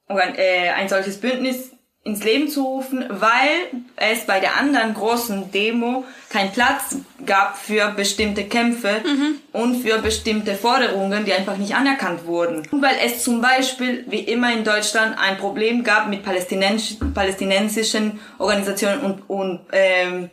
äh, 0.09 0.71
ein 0.71 0.89
solches 0.89 1.21
Bündnis 1.21 1.72
ins 2.05 2.25
Leben 2.25 2.49
zu 2.49 2.65
rufen, 2.65 3.05
weil 3.09 3.83
es 3.95 4.27
bei 4.27 4.41
der 4.41 4.57
anderen 4.57 4.93
großen 4.93 5.53
Demo 5.53 6.05
keinen 6.31 6.51
Platz 6.51 6.97
gab 7.25 7.57
für 7.57 7.91
bestimmte 7.91 8.45
Kämpfe 8.45 9.03
mhm. 9.05 9.37
und 9.53 9.83
für 9.83 9.99
bestimmte 9.99 10.57
Forderungen, 10.57 11.25
die 11.25 11.33
einfach 11.33 11.57
nicht 11.57 11.77
anerkannt 11.77 12.27
wurden. 12.27 12.67
Und 12.73 12.83
weil 12.83 12.97
es 13.05 13.23
zum 13.23 13.41
Beispiel, 13.41 14.05
wie 14.09 14.19
immer 14.19 14.53
in 14.53 14.65
Deutschland, 14.65 15.17
ein 15.17 15.39
Problem 15.39 15.85
gab 15.85 16.09
mit 16.09 16.25
palästinensisch, 16.25 16.97
palästinensischen 17.15 18.19
Organisationen 18.39 19.01
und, 19.03 19.31
und 19.31 19.61
ähm, 19.71 20.31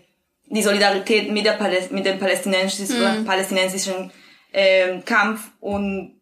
die 0.48 0.64
Solidarität 0.64 1.32
mit, 1.32 1.46
der 1.46 1.52
Paläst 1.52 1.92
mit 1.92 2.04
dem 2.04 2.18
palästinensischen, 2.18 3.22
mhm. 3.22 3.26
palästinensischen 3.26 4.12
ähm, 4.52 5.06
Kampf 5.06 5.52
und 5.60 6.19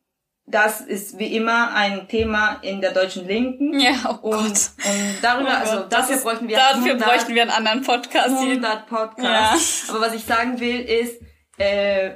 das 0.50 0.80
ist 0.82 1.20
wie 1.20 1.36
immer 1.36 1.74
ein 1.74 2.08
Thema 2.08 2.58
in 2.62 2.80
der 2.80 2.92
deutschen 2.94 3.28
Linken. 3.28 3.78
Ja, 3.80 4.20
oh 4.24 4.30
und, 4.30 4.38
Gott. 4.38 4.70
und 4.86 5.16
darüber, 5.22 5.50
Oh 5.52 5.60
also 5.70 5.84
dafür 5.90 6.16
ist- 6.16 6.24
bräuchten 6.24 6.48
wir 6.48 6.56
Dafür 6.58 6.92
100 6.94 7.08
bräuchten 7.10 7.36
wir 7.36 7.42
einen 7.42 7.52
anderen 7.52 7.82
Podcast. 7.82 8.30
100 8.30 8.88
Podcasts. 8.88 9.90
Aber 9.90 10.02
was 10.02 10.14
ich 10.14 10.24
sagen 10.24 10.60
will, 10.60 10.80
ist, 10.80 11.22
äh, 11.58 12.12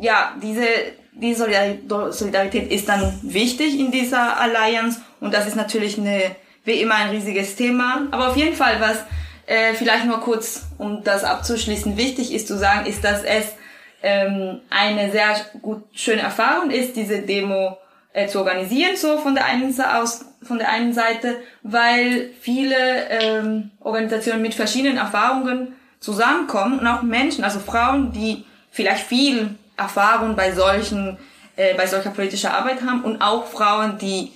ja, 0.00 0.34
diese, 0.42 0.66
die 1.12 1.34
Solidar- 1.34 2.10
Solidarität 2.12 2.70
ist 2.72 2.88
dann 2.88 3.18
wichtig 3.22 3.78
in 3.78 3.90
dieser 3.92 4.40
Alliance 4.40 5.00
und 5.20 5.32
das 5.32 5.46
ist 5.46 5.54
natürlich 5.56 5.98
eine, 5.98 6.34
wie 6.64 6.80
immer 6.80 6.94
ein 6.96 7.10
riesiges 7.10 7.54
Thema. 7.56 8.08
Aber 8.10 8.30
auf 8.30 8.36
jeden 8.36 8.56
Fall, 8.56 8.80
was 8.80 8.98
äh, 9.46 9.74
vielleicht 9.74 10.06
nur 10.06 10.20
kurz, 10.20 10.62
um 10.78 11.04
das 11.04 11.22
abzuschließen, 11.24 11.96
wichtig 11.96 12.32
ist 12.32 12.48
zu 12.48 12.56
sagen, 12.58 12.86
ist, 12.86 13.04
dass 13.04 13.22
es 13.22 13.44
ähm, 14.02 14.60
eine 14.70 15.10
sehr 15.10 15.36
gut 15.60 15.84
schöne 15.92 16.22
Erfahrung 16.22 16.70
ist, 16.70 16.96
diese 16.96 17.22
Demo 17.22 17.78
äh, 18.12 18.26
zu 18.26 18.38
organisieren, 18.38 18.96
so 18.96 19.18
von 19.18 19.34
der 19.34 19.44
einen 19.46 19.72
Sa- 19.72 20.00
aus, 20.02 20.24
von 20.42 20.58
der 20.58 20.68
einen 20.70 20.92
Seite, 20.92 21.36
weil 21.62 22.30
viele 22.40 22.76
ähm, 23.08 23.70
Organisationen 23.80 24.42
mit 24.42 24.54
verschiedenen 24.54 24.98
Erfahrungen 24.98 25.74
zusammenkommen 26.00 26.80
und 26.80 26.86
auch 26.86 27.02
Menschen, 27.02 27.44
also 27.44 27.60
Frauen, 27.60 28.12
die 28.12 28.44
vielleicht 28.70 29.04
viel 29.06 29.50
Erfahrung 29.76 30.34
bei 30.34 30.52
solchen, 30.52 31.16
äh, 31.56 31.74
bei 31.74 31.86
solcher 31.86 32.10
politischer 32.10 32.54
Arbeit 32.54 32.82
haben 32.82 33.04
und 33.04 33.22
auch 33.22 33.46
Frauen, 33.46 33.98
die 33.98 34.32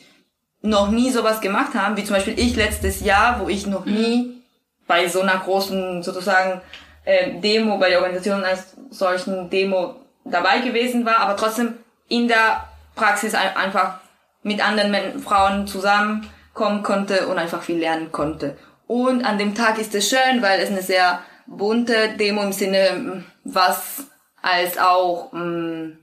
noch 0.62 0.90
nie 0.90 1.10
sowas 1.10 1.40
gemacht 1.40 1.74
haben, 1.74 1.96
wie 1.96 2.04
zum 2.04 2.14
Beispiel 2.14 2.38
ich 2.38 2.56
letztes 2.56 3.00
Jahr, 3.00 3.40
wo 3.40 3.48
ich 3.48 3.66
noch 3.66 3.84
nie 3.84 4.42
bei 4.86 5.08
so 5.08 5.20
einer 5.20 5.38
großen 5.38 6.02
sozusagen 6.02 6.60
äh, 7.04 7.40
Demo, 7.40 7.78
bei 7.78 7.88
der 7.88 7.98
Organisation 7.98 8.42
eines 8.44 8.75
solchen 8.90 9.50
Demo 9.50 9.96
dabei 10.24 10.58
gewesen 10.60 11.04
war, 11.06 11.18
aber 11.20 11.36
trotzdem 11.36 11.74
in 12.08 12.28
der 12.28 12.64
Praxis 12.94 13.34
ein- 13.34 13.56
einfach 13.56 13.98
mit 14.42 14.64
anderen 14.66 15.20
Frauen 15.20 15.66
zusammenkommen 15.66 16.82
konnte 16.82 17.26
und 17.28 17.38
einfach 17.38 17.62
viel 17.62 17.78
lernen 17.78 18.12
konnte. 18.12 18.56
Und 18.86 19.24
an 19.24 19.38
dem 19.38 19.54
Tag 19.54 19.78
ist 19.78 19.94
es 19.94 20.08
schön, 20.08 20.40
weil 20.42 20.60
es 20.60 20.70
eine 20.70 20.82
sehr 20.82 21.20
bunte 21.46 22.10
Demo 22.18 22.42
im 22.42 22.52
Sinne, 22.52 22.92
mm, 22.92 23.24
was 23.44 24.04
als 24.42 24.78
auch 24.78 25.32
mh, 25.32 25.96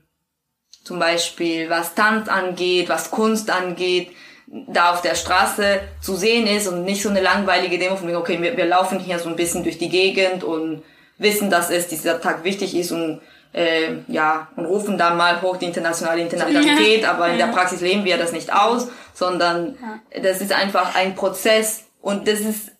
zum 0.84 0.98
Beispiel 0.98 1.70
was 1.70 1.94
Tanz 1.94 2.28
angeht, 2.28 2.88
was 2.90 3.10
Kunst 3.10 3.50
angeht, 3.50 4.10
da 4.46 4.92
auf 4.92 5.00
der 5.00 5.14
Straße 5.14 5.80
zu 6.02 6.14
sehen 6.14 6.46
ist 6.46 6.68
und 6.68 6.84
nicht 6.84 7.02
so 7.02 7.08
eine 7.08 7.22
langweilige 7.22 7.78
Demo 7.78 7.96
von 7.96 8.06
wegen, 8.08 8.18
okay, 8.18 8.40
wir, 8.42 8.56
wir 8.56 8.66
laufen 8.66 8.98
hier 9.00 9.18
so 9.18 9.30
ein 9.30 9.36
bisschen 9.36 9.62
durch 9.64 9.78
die 9.78 9.88
Gegend 9.88 10.44
und 10.44 10.82
wissen, 11.18 11.50
dass 11.50 11.70
es 11.70 11.88
dieser 11.88 12.20
Tag 12.20 12.44
wichtig 12.44 12.74
ist 12.76 12.92
und 12.92 13.20
äh, 13.52 13.98
ja, 14.08 14.48
und 14.56 14.64
rufen 14.66 14.98
dann 14.98 15.16
mal 15.16 15.40
hoch 15.40 15.56
die 15.58 15.66
internationale 15.66 16.20
Internationalität, 16.22 17.04
aber 17.04 17.28
in 17.28 17.38
der 17.38 17.46
Praxis 17.46 17.80
leben 17.80 18.04
wir 18.04 18.16
das 18.18 18.32
nicht 18.32 18.52
aus, 18.52 18.88
sondern 19.12 19.76
das 20.20 20.40
ist 20.40 20.52
einfach 20.52 20.96
ein 20.96 21.14
Prozess 21.14 21.84
und 22.00 22.26
das 22.26 22.40
ist 22.40 22.72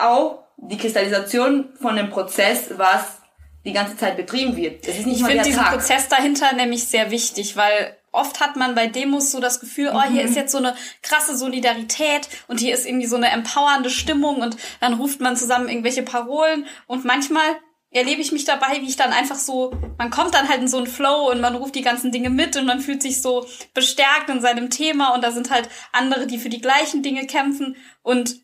auch 0.00 0.40
die 0.56 0.76
Kristallisation 0.76 1.68
von 1.80 1.96
einem 1.96 2.10
Prozess, 2.10 2.70
was 2.76 3.18
die 3.64 3.72
ganze 3.72 3.96
Zeit 3.96 4.16
betrieben 4.16 4.56
wird. 4.56 4.88
Das 4.88 4.96
ist 4.96 5.06
nicht 5.06 5.20
Ich 5.20 5.26
finde 5.26 5.44
diesen 5.44 5.62
Tag. 5.62 5.74
Prozess 5.74 6.08
dahinter 6.08 6.52
nämlich 6.54 6.88
sehr 6.88 7.12
wichtig, 7.12 7.56
weil 7.56 7.96
oft 8.10 8.40
hat 8.40 8.56
man 8.56 8.74
bei 8.74 8.88
Demos 8.88 9.30
so 9.30 9.38
das 9.38 9.60
Gefühl, 9.60 9.92
oh, 9.94 9.98
Mhm. 10.08 10.12
hier 10.14 10.24
ist 10.24 10.34
jetzt 10.34 10.50
so 10.50 10.58
eine 10.58 10.74
krasse 11.02 11.36
Solidarität 11.36 12.28
und 12.48 12.58
hier 12.58 12.74
ist 12.74 12.86
irgendwie 12.86 13.06
so 13.06 13.14
eine 13.16 13.30
empowernde 13.30 13.90
Stimmung 13.90 14.36
und 14.42 14.56
dann 14.80 14.94
ruft 14.94 15.20
man 15.20 15.36
zusammen 15.36 15.68
irgendwelche 15.68 16.02
Parolen 16.02 16.66
und 16.88 17.04
manchmal 17.04 17.44
erlebe 17.90 18.20
ich 18.20 18.32
mich 18.32 18.44
dabei, 18.44 18.80
wie 18.80 18.88
ich 18.88 18.96
dann 18.96 19.12
einfach 19.12 19.36
so, 19.38 19.72
man 19.96 20.10
kommt 20.10 20.34
dann 20.34 20.48
halt 20.48 20.60
in 20.60 20.68
so 20.68 20.76
einen 20.76 20.86
Flow 20.86 21.30
und 21.30 21.40
man 21.40 21.54
ruft 21.54 21.74
die 21.74 21.82
ganzen 21.82 22.12
Dinge 22.12 22.30
mit 22.30 22.56
und 22.56 22.66
man 22.66 22.80
fühlt 22.80 23.02
sich 23.02 23.22
so 23.22 23.46
bestärkt 23.74 24.28
in 24.28 24.40
seinem 24.40 24.70
Thema 24.70 25.14
und 25.14 25.22
da 25.22 25.30
sind 25.30 25.50
halt 25.50 25.68
andere, 25.92 26.26
die 26.26 26.38
für 26.38 26.50
die 26.50 26.60
gleichen 26.60 27.02
Dinge 27.02 27.26
kämpfen 27.26 27.76
und 28.02 28.42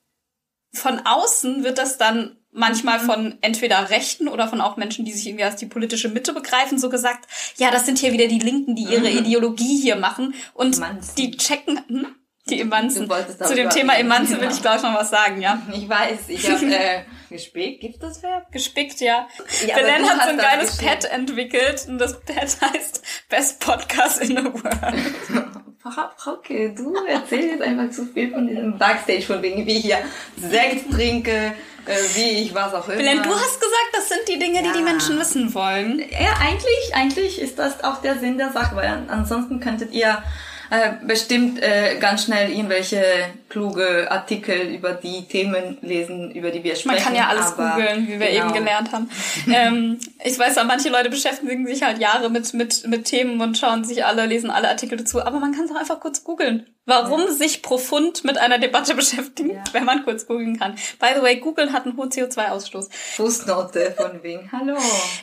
von 0.72 1.00
außen 1.00 1.62
wird 1.62 1.78
das 1.78 1.98
dann 1.98 2.36
manchmal 2.50 3.00
Mhm. 3.00 3.06
von 3.06 3.38
entweder 3.42 3.90
Rechten 3.90 4.28
oder 4.28 4.48
von 4.48 4.60
auch 4.60 4.76
Menschen, 4.76 5.04
die 5.04 5.12
sich 5.12 5.26
irgendwie 5.26 5.44
als 5.44 5.56
die 5.56 5.66
politische 5.66 6.08
Mitte 6.08 6.32
begreifen, 6.32 6.78
so 6.78 6.88
gesagt, 6.88 7.26
ja, 7.56 7.70
das 7.70 7.84
sind 7.84 7.98
hier 7.98 8.12
wieder 8.12 8.28
die 8.28 8.38
Linken, 8.38 8.74
die 8.76 8.84
ihre 8.84 9.10
Ideologie 9.10 9.80
hier 9.80 9.96
machen 9.96 10.34
und 10.54 10.76
Emanzen. 10.76 11.14
die 11.16 11.36
checken, 11.36 11.80
hm? 11.88 12.14
Die 12.48 12.60
Emanzen. 12.60 13.08
Zu 13.42 13.54
dem 13.54 13.70
Thema. 13.70 13.94
Emanzen 13.98 14.36
will 14.38 14.48
Ja. 14.48 14.50
ich 14.54 14.60
gleich 14.60 14.82
noch 14.82 14.94
was 14.94 15.10
sagen, 15.10 15.40
ja. 15.40 15.62
Ich 15.72 15.88
weiß, 15.88 16.28
ich 16.28 16.50
habe 16.50 16.66
äh, 16.66 17.00
gespickt. 17.30 17.80
Gibt 17.80 18.02
das 18.02 18.22
Verb? 18.22 18.50
Gespickt, 18.52 19.00
ja. 19.00 19.26
Ja, 19.66 19.76
Belen 19.76 20.08
hat 20.08 20.22
so 20.24 20.28
ein 20.30 20.36
geiles. 20.38 20.76
Pad 20.76 21.04
entwickelt 21.06 21.86
und 21.88 21.98
das 21.98 22.20
Pad 22.20 22.56
heißt 22.74 23.02
Best 23.30 23.60
Podcast 23.60 24.20
in 24.20 24.36
the 24.36 24.44
World. 24.44 24.94
Frau 25.82 25.90
Frauke, 26.16 26.74
du 26.74 26.94
erzählst 27.06 27.48
jetzt 27.50 27.62
einfach 27.62 27.90
zu 27.90 28.06
viel 28.06 28.30
von 28.32 28.46
diesem 28.46 28.78
Backstage, 28.78 29.20
von 29.22 29.42
wegen, 29.42 29.66
wie 29.66 29.76
ich 29.76 29.84
hier 29.84 29.98
Sekt 30.38 30.90
trinke, 30.90 31.52
äh, 31.84 31.96
wie 32.14 32.42
ich 32.42 32.54
was 32.54 32.72
auch 32.72 32.88
immer. 32.88 32.96
Belen, 32.96 33.22
du 33.22 33.28
hast 33.30 33.60
gesagt, 33.60 33.90
das 33.92 34.08
sind 34.08 34.20
die 34.28 34.38
Dinge, 34.38 34.62
die 34.62 34.72
die 34.72 34.78
Ja. 34.78 34.84
Menschen 34.84 35.18
wissen 35.20 35.52
wollen. 35.54 35.98
Ja, 36.10 36.36
eigentlich, 36.40 36.94
eigentlich 36.94 37.38
ist 37.38 37.58
das 37.58 37.84
auch 37.84 38.00
der 38.00 38.18
Sinn 38.18 38.38
der 38.38 38.50
Sache, 38.52 38.74
weil 38.76 38.86
an- 38.88 39.10
ansonsten 39.10 39.60
könntet 39.60 39.92
ihr 39.92 40.22
äh, 40.70 40.92
bestimmt 41.06 41.62
äh, 41.62 41.96
ganz 41.98 42.24
schnell 42.24 42.50
irgendwelche 42.50 43.02
kluge 43.48 44.10
Artikel 44.10 44.74
über 44.74 44.92
die 44.92 45.26
Themen 45.28 45.78
lesen, 45.82 46.30
über 46.32 46.50
die 46.50 46.64
wir 46.64 46.76
sprechen. 46.76 46.96
Man 46.96 47.04
kann 47.04 47.14
ja 47.14 47.28
alles 47.28 47.54
googeln, 47.56 48.08
wie 48.08 48.18
wir 48.18 48.30
genau. 48.30 48.46
eben 48.46 48.54
gelernt 48.54 48.92
haben. 48.92 49.08
ähm, 49.52 49.98
ich 50.24 50.38
weiß, 50.38 50.56
ja, 50.56 50.64
manche 50.64 50.88
Leute 50.88 51.10
beschäftigen 51.10 51.66
sich 51.66 51.82
halt 51.82 51.98
Jahre 51.98 52.30
mit, 52.30 52.52
mit, 52.54 52.86
mit 52.86 53.04
Themen 53.04 53.40
und 53.40 53.58
schauen 53.58 53.84
sich 53.84 54.04
alle, 54.04 54.26
lesen 54.26 54.50
alle 54.50 54.68
Artikel 54.68 54.98
dazu, 54.98 55.22
aber 55.22 55.38
man 55.38 55.52
kann 55.52 55.64
es 55.66 55.70
auch 55.70 55.80
einfach 55.80 56.00
kurz 56.00 56.24
googeln. 56.24 56.66
Warum 56.86 57.30
sich 57.32 57.62
profund 57.62 58.24
mit 58.24 58.36
einer 58.36 58.58
Debatte 58.58 58.94
beschäftigen, 58.96 59.50
Ja. 59.54 59.64
wenn 59.72 59.84
man 59.84 60.04
kurz 60.04 60.26
googeln 60.26 60.58
kann. 60.58 60.74
By 61.00 61.08
the 61.16 61.22
way, 61.22 61.36
Google 61.36 61.72
hat 61.72 61.86
einen 61.86 61.96
hohen 61.96 62.10
CO2-Ausstoß. 62.10 62.88
Fußnote 63.16 63.94
von 63.96 64.22
wegen, 64.22 64.50
hallo. 64.52 64.76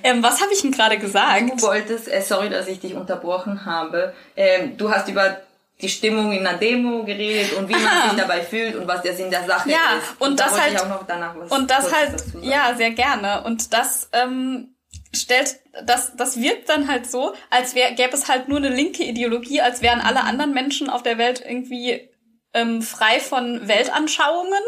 Ähm, 0.03 0.23
was 0.23 0.41
habe 0.41 0.51
ich 0.53 0.61
denn 0.61 0.71
gerade 0.71 0.97
gesagt? 0.97 1.41
Du 1.51 1.61
wolltest, 1.61 2.07
äh, 2.07 2.21
sorry, 2.21 2.49
dass 2.49 2.67
ich 2.67 2.79
dich 2.79 2.95
unterbrochen 2.95 3.65
habe. 3.65 4.13
Ähm, 4.35 4.75
du 4.77 4.89
hast 4.91 5.07
über 5.07 5.37
die 5.81 5.89
Stimmung 5.89 6.31
in 6.31 6.45
einer 6.45 6.57
Demo 6.57 7.03
geredet 7.03 7.53
und 7.53 7.67
wie 7.67 7.73
man 7.73 7.85
Aha. 7.87 8.09
sich 8.09 8.19
dabei 8.19 8.41
fühlt 8.41 8.75
und 8.75 8.87
was 8.87 9.01
der 9.01 9.15
Sinn 9.15 9.29
der 9.31 9.43
Sache 9.45 9.69
Ja, 9.69 9.77
ist. 9.99 10.19
und 10.21 10.39
da 10.39 10.43
das 10.45 10.53
wollte 10.53 10.63
halt- 10.65 10.73
ich 10.75 10.79
auch 10.81 10.89
noch 10.89 11.07
danach 11.07 11.35
was 11.35 11.51
Und 11.51 11.71
das 11.71 11.91
halt, 11.93 12.23
ja, 12.41 12.73
sehr 12.75 12.91
gerne. 12.91 13.43
Und 13.43 13.73
das 13.73 14.07
ähm, 14.13 14.75
stellt, 15.13 15.59
das, 15.85 16.15
das 16.15 16.39
wirkt 16.41 16.69
dann 16.69 16.87
halt 16.87 17.09
so, 17.09 17.33
als 17.49 17.75
wär, 17.75 17.91
gäbe 17.91 18.13
es 18.13 18.27
halt 18.27 18.47
nur 18.47 18.57
eine 18.57 18.69
linke 18.69 19.03
Ideologie, 19.03 19.61
als 19.61 19.81
wären 19.81 20.01
alle 20.01 20.21
anderen 20.21 20.53
Menschen 20.53 20.89
auf 20.89 21.03
der 21.03 21.17
Welt 21.17 21.43
irgendwie 21.45 22.09
ähm, 22.53 22.81
frei 22.81 23.19
von 23.19 23.67
Weltanschauungen. 23.67 24.63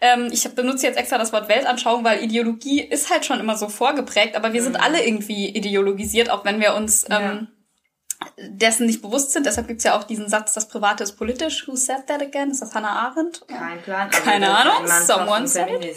Ähm, 0.00 0.28
ich 0.32 0.48
benutze 0.54 0.86
jetzt 0.86 0.98
extra 0.98 1.18
das 1.18 1.32
Wort 1.32 1.48
Weltanschauung, 1.48 2.04
weil 2.04 2.22
Ideologie 2.22 2.80
ist 2.80 3.10
halt 3.10 3.26
schon 3.26 3.40
immer 3.40 3.56
so 3.56 3.68
vorgeprägt, 3.68 4.36
aber 4.36 4.52
wir 4.52 4.62
sind 4.62 4.80
alle 4.80 5.04
irgendwie 5.04 5.48
ideologisiert, 5.48 6.30
auch 6.30 6.44
wenn 6.44 6.60
wir 6.60 6.74
uns 6.74 7.06
ähm, 7.10 7.48
dessen 8.36 8.86
nicht 8.86 9.02
bewusst 9.02 9.32
sind. 9.32 9.46
Deshalb 9.46 9.68
gibt's 9.68 9.84
ja 9.84 9.96
auch 9.96 10.04
diesen 10.04 10.28
Satz, 10.28 10.52
das 10.52 10.68
Private 10.68 11.04
ist 11.04 11.12
politisch. 11.12 11.66
Who 11.68 11.76
said 11.76 12.06
that 12.08 12.20
again? 12.20 12.50
Ist 12.50 12.62
das 12.62 12.74
Hannah 12.74 13.08
Arendt? 13.08 13.42
Kein 13.46 13.80
Plan. 13.82 14.10
Keine 14.10 14.50
Ahnung, 14.50 14.86
someone 15.06 15.46
said 15.46 15.68
it. 15.70 15.96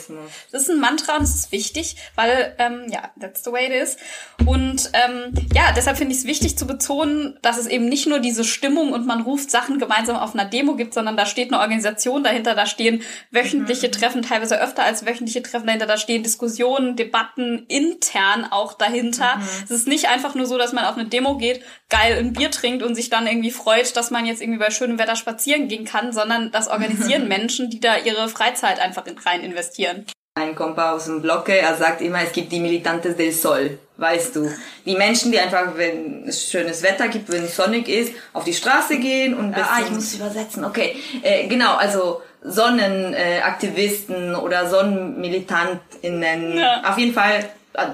Das 0.51 0.63
ist 0.63 0.69
ein 0.69 0.79
Mantra 0.79 1.17
und 1.17 1.23
es 1.23 1.35
ist 1.35 1.51
wichtig, 1.51 1.95
weil, 2.15 2.55
ähm, 2.59 2.85
ja, 2.89 3.09
that's 3.19 3.43
the 3.43 3.51
way 3.51 3.67
it 3.67 3.73
is. 3.73 3.97
Und 4.45 4.91
ähm, 4.93 5.33
ja, 5.53 5.71
deshalb 5.75 5.97
finde 5.97 6.13
ich 6.13 6.19
es 6.19 6.27
wichtig 6.27 6.57
zu 6.57 6.67
betonen, 6.67 7.39
dass 7.41 7.57
es 7.57 7.67
eben 7.67 7.85
nicht 7.85 8.07
nur 8.07 8.19
diese 8.19 8.43
Stimmung 8.43 8.93
und 8.93 9.05
man 9.05 9.21
ruft 9.21 9.49
Sachen 9.49 9.79
gemeinsam 9.79 10.15
auf 10.15 10.33
einer 10.33 10.45
Demo 10.45 10.75
gibt, 10.75 10.93
sondern 10.93 11.17
da 11.17 11.25
steht 11.25 11.51
eine 11.51 11.61
Organisation 11.61 12.23
dahinter, 12.23 12.53
da 12.55 12.65
stehen 12.65 13.01
wöchentliche 13.31 13.89
Treffen, 13.89 14.21
teilweise 14.21 14.61
öfter 14.61 14.83
als 14.83 15.05
wöchentliche 15.05 15.41
Treffen 15.41 15.67
dahinter, 15.67 15.87
da 15.87 15.97
stehen 15.97 16.23
Diskussionen, 16.23 16.95
Debatten 16.95 17.65
intern 17.67 18.45
auch 18.49 18.73
dahinter. 18.73 19.41
Es 19.63 19.71
ist 19.71 19.87
nicht 19.87 20.07
einfach 20.07 20.35
nur 20.35 20.45
so, 20.45 20.57
dass 20.57 20.73
man 20.73 20.85
auf 20.85 20.97
eine 20.97 21.05
Demo 21.05 21.37
geht, 21.37 21.63
geil 21.89 22.10
ein 22.17 22.33
Bier 22.33 22.51
trinkt 22.51 22.83
und 22.83 22.95
sich 22.95 23.09
dann 23.09 23.27
irgendwie 23.27 23.51
freut, 23.51 23.95
dass 23.95 24.11
man 24.11 24.25
jetzt 24.25 24.41
irgendwie 24.41 24.59
bei 24.59 24.71
schönem 24.71 24.99
Wetter 24.99 25.15
spazieren 25.15 25.67
gehen 25.67 25.85
kann, 25.85 26.11
sondern 26.13 26.51
das 26.51 26.67
organisieren 26.67 27.27
Menschen, 27.29 27.69
die 27.69 27.79
da 27.79 27.97
ihre 27.97 28.27
Freizeit 28.29 28.79
einfach 28.79 29.05
in, 29.05 29.17
rein 29.17 29.41
investieren. 29.41 30.05
Ein 30.35 30.55
Kompa 30.55 30.93
aus 30.93 31.05
dem 31.05 31.21
Blocke, 31.21 31.57
er 31.57 31.75
sagt 31.75 31.99
immer, 32.01 32.21
es 32.23 32.31
gibt 32.31 32.53
die 32.53 32.61
Militantes 32.61 33.17
del 33.17 33.33
Sol, 33.33 33.77
weißt 33.97 34.37
du. 34.37 34.49
Die 34.85 34.95
Menschen, 34.95 35.33
die 35.33 35.39
einfach, 35.39 35.75
wenn 35.75 36.25
es 36.25 36.49
schönes 36.49 36.83
Wetter 36.83 37.09
gibt, 37.09 37.29
wenn 37.29 37.43
es 37.43 37.57
sonnig 37.57 37.89
ist, 37.89 38.13
auf 38.31 38.45
die 38.45 38.53
Straße 38.53 38.97
gehen 38.99 39.33
und, 39.33 39.53
ah, 39.55 39.79
ich 39.83 39.91
muss 39.91 40.13
übersetzen, 40.13 40.63
okay. 40.63 40.95
Äh, 41.21 41.47
genau, 41.47 41.75
also 41.75 42.21
Sonnenaktivisten 42.43 44.35
oder 44.35 44.69
SonnenmilitantInnen. 44.69 46.57
Ja. 46.57 46.89
Auf 46.89 46.97
jeden 46.97 47.13
Fall 47.13 47.49
äh, 47.73 47.87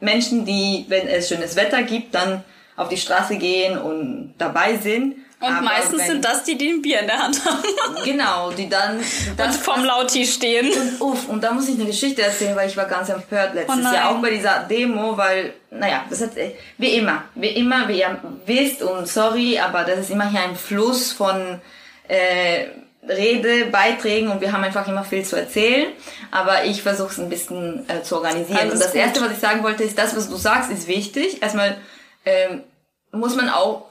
Menschen, 0.00 0.44
die, 0.44 0.84
wenn 0.88 1.08
es 1.08 1.28
schönes 1.28 1.56
Wetter 1.56 1.82
gibt, 1.82 2.14
dann 2.14 2.44
auf 2.78 2.88
die 2.88 2.96
Straße 2.96 3.36
gehen 3.36 3.76
und 3.76 4.32
dabei 4.38 4.76
sind. 4.78 5.16
Und 5.40 5.46
Aber 5.52 5.60
meistens 5.60 6.00
wenn- 6.00 6.06
sind 6.08 6.24
das 6.24 6.42
die, 6.42 6.58
die 6.58 6.70
ein 6.70 6.82
Bier 6.82 6.98
in 7.00 7.06
der 7.06 7.18
Hand 7.18 7.44
haben 7.44 7.62
Genau, 8.04 8.50
die 8.50 8.68
dann... 8.68 8.96
und 8.98 9.04
Das 9.36 9.56
vorm 9.58 9.84
Lauti 9.84 10.24
stehen. 10.26 10.68
Und, 10.72 11.00
uff, 11.00 11.28
und 11.28 11.44
da 11.44 11.52
muss 11.52 11.68
ich 11.68 11.76
eine 11.76 11.84
Geschichte 11.84 12.22
erzählen, 12.22 12.56
weil 12.56 12.68
ich 12.68 12.76
war 12.76 12.86
ganz 12.86 13.08
empört 13.08 13.54
letztes 13.54 13.76
Oh. 13.78 13.94
Jahr, 13.94 14.10
auch 14.10 14.20
bei 14.20 14.30
dieser 14.30 14.60
Demo, 14.68 15.16
weil, 15.16 15.52
naja, 15.70 16.04
das 16.10 16.22
hat, 16.22 16.36
äh, 16.36 16.52
wie 16.78 16.94
immer, 16.96 17.22
wie 17.36 17.50
immer, 17.50 17.86
wie 17.86 18.00
ihr 18.00 18.18
wisst, 18.46 18.82
und 18.82 19.06
sorry, 19.06 19.60
aber 19.60 19.84
das 19.84 20.00
ist 20.00 20.10
immer 20.10 20.28
hier 20.28 20.40
ein 20.40 20.56
Fluss 20.56 21.12
von 21.12 21.60
äh, 22.08 22.64
Redebeiträgen 23.08 24.30
und 24.30 24.40
wir 24.40 24.52
haben 24.52 24.64
einfach 24.64 24.86
immer 24.88 25.04
viel 25.04 25.24
zu 25.24 25.36
erzählen, 25.36 25.86
aber 26.30 26.64
ich 26.64 26.82
versuche 26.82 27.10
es 27.10 27.18
ein 27.18 27.28
bisschen 27.28 27.88
äh, 27.88 28.02
zu 28.02 28.16
organisieren. 28.16 28.58
Alles 28.58 28.72
und 28.74 28.80
das 28.80 28.92
gut. 28.92 29.00
Erste, 29.00 29.20
was 29.20 29.32
ich 29.32 29.38
sagen 29.38 29.62
wollte, 29.62 29.84
ist, 29.84 29.96
das, 29.98 30.16
was 30.16 30.28
du 30.28 30.36
sagst, 30.36 30.70
ist 30.70 30.88
wichtig. 30.88 31.40
Erstmal 31.42 31.76
ähm, 32.26 32.62
muss 33.12 33.36
man 33.36 33.48
auch 33.48 33.86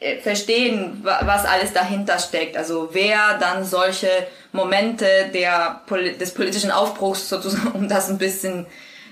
äh, 0.00 0.18
verstehen, 0.20 1.00
wa- 1.02 1.20
was 1.24 1.44
alles 1.44 1.72
dahinter 1.72 2.18
steckt. 2.18 2.56
Also 2.56 2.90
wer 2.92 3.38
dann 3.38 3.64
solche 3.64 4.08
Momente 4.52 5.06
der, 5.34 5.82
des 6.20 6.32
politischen 6.34 6.70
Aufbruchs 6.70 7.28
sozusagen, 7.28 7.72
um 7.74 7.88
das 7.88 8.08
ein 8.08 8.18
bisschen 8.18 8.66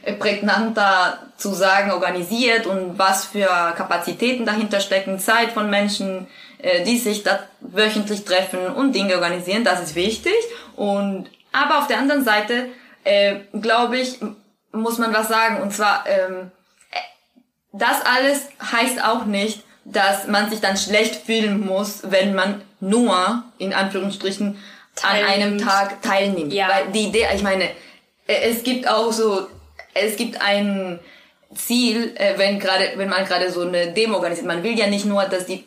äh, 0.05 0.13
prägnanter 0.13 1.19
zu 1.37 1.53
sagen, 1.55 1.91
organisiert 1.93 2.67
und 2.67 2.99
was 2.99 3.25
für 3.27 3.47
Kapazitäten 3.77 4.47
dahinter 4.47 4.81
stecken, 4.81 5.19
Zeit 5.19 5.53
von 5.53 5.69
Menschen, 5.71 6.29
äh, 6.59 6.85
die 6.85 6.99
sich 6.99 7.23
da 7.25 7.41
wöchentlich 7.61 8.25
treffen 8.25 8.67
und 8.69 8.93
Dinge 8.95 9.15
organisieren, 9.17 9.65
das 9.65 9.83
ist 9.83 9.95
wichtig. 9.95 10.35
Und 10.77 11.29
aber 11.53 11.79
auf 11.79 11.87
der 11.87 11.99
anderen 11.99 12.25
Seite 12.25 12.69
äh, 13.05 13.37
glaube 13.61 13.99
ich, 13.99 14.19
muss 14.73 14.99
man 14.99 15.13
was 15.15 15.29
sagen. 15.29 15.63
Und 15.63 15.73
zwar 15.73 16.05
ähm, 16.07 16.51
das 17.79 18.05
alles 18.05 18.49
heißt 18.73 19.03
auch 19.05 19.25
nicht, 19.25 19.63
dass 19.85 20.27
man 20.27 20.51
sich 20.51 20.61
dann 20.61 20.77
schlecht 20.77 21.27
fühlen 21.27 21.65
muss, 21.65 22.11
wenn 22.11 22.35
man 22.35 22.63
nur, 22.81 23.45
in 23.59 23.73
Anführungsstrichen, 23.73 24.59
an 25.03 25.11
einem 25.11 25.59
Teilnimmt. 25.59 25.61
Tag 25.61 26.03
teilnimmt. 26.03 26.53
Ja. 26.53 26.69
Weil 26.69 26.93
die 26.93 27.09
Idee, 27.09 27.27
ich 27.35 27.43
meine, 27.43 27.65
äh, 28.27 28.51
es 28.51 28.63
gibt 28.63 28.89
auch 28.89 29.13
so, 29.13 29.47
es 29.95 30.17
gibt 30.17 30.41
ein 30.41 30.99
Ziel, 31.55 32.15
äh, 32.17 32.39
wenn 32.39 32.59
gerade, 32.59 32.93
wenn 32.97 33.09
man 33.09 33.25
gerade 33.25 33.51
so 33.51 33.63
eine 33.63 33.93
Demo 33.93 34.17
organisiert. 34.17 34.47
Man 34.47 34.63
will 34.63 34.79
ja 34.79 34.87
nicht 34.87 35.05
nur, 35.05 35.25
dass 35.25 35.47
die 35.47 35.65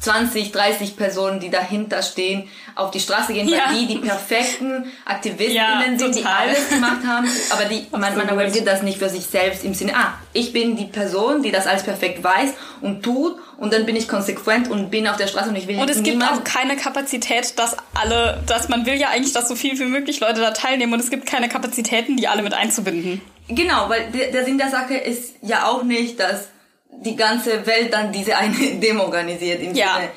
20, 0.00 0.52
30 0.52 0.96
Personen, 0.96 1.40
die 1.40 1.50
dahinter 1.50 2.02
stehen, 2.02 2.48
auf 2.74 2.90
die 2.90 3.00
Straße 3.00 3.32
gehen, 3.32 3.48
Ja. 3.48 3.58
weil 3.68 3.74
die 3.80 3.86
die 3.86 3.98
perfekten 3.98 4.86
Aktivistinnen 5.04 5.54
Ja, 5.54 5.98
sind, 5.98 6.14
die 6.16 6.24
alles 6.24 6.68
gemacht 6.68 7.00
haben, 7.06 7.28
aber 7.50 7.64
die, 7.66 7.86
man, 7.90 8.16
man 8.16 8.28
organisiert 8.30 8.66
das 8.66 8.82
nicht 8.82 8.98
für 8.98 9.08
sich 9.08 9.26
selbst 9.26 9.64
im 9.64 9.74
Sinne, 9.74 9.94
ah, 9.94 10.14
ich 10.32 10.52
bin 10.52 10.76
die 10.76 10.86
Person, 10.86 11.42
die 11.42 11.50
das 11.50 11.66
alles 11.66 11.82
perfekt 11.82 12.22
weiß 12.24 12.50
und 12.80 13.02
tut 13.02 13.36
und 13.58 13.72
dann 13.72 13.86
bin 13.86 13.94
ich 13.94 14.08
konsequent 14.08 14.68
und 14.68 14.90
bin 14.90 15.06
auf 15.06 15.16
der 15.16 15.26
Straße 15.26 15.50
und 15.50 15.56
ich 15.56 15.68
will 15.68 15.78
Und 15.78 15.90
es 15.90 16.02
gibt 16.02 16.22
auch 16.22 16.42
keine 16.44 16.76
Kapazität, 16.76 17.58
dass 17.58 17.76
alle, 17.94 18.42
dass 18.46 18.68
man 18.68 18.86
will 18.86 18.94
ja 18.94 19.08
eigentlich, 19.08 19.32
dass 19.34 19.48
so 19.48 19.54
viel 19.54 19.78
wie 19.78 19.84
möglich 19.84 20.20
Leute 20.20 20.40
da 20.40 20.50
teilnehmen 20.52 20.92
und 20.94 21.00
es 21.00 21.10
gibt 21.10 21.26
keine 21.26 21.48
Kapazitäten, 21.48 22.16
die 22.16 22.26
alle 22.28 22.42
mit 22.42 22.54
einzubinden. 22.54 23.20
Genau, 23.48 23.88
weil 23.88 24.10
der, 24.12 24.30
der 24.32 24.44
Sinn 24.44 24.56
der 24.58 24.70
Sache 24.70 24.94
ist 24.94 25.34
ja 25.42 25.66
auch 25.66 25.82
nicht, 25.82 26.18
dass 26.18 26.48
die 26.92 27.16
ganze 27.16 27.66
Welt 27.66 27.92
dann 27.92 28.12
diese 28.12 28.36
eine 28.36 28.56
Demo 28.80 29.04
organisiert. 29.04 29.60
Im 29.62 29.74
Ja. 29.74 29.94
Sinne, 29.96 30.10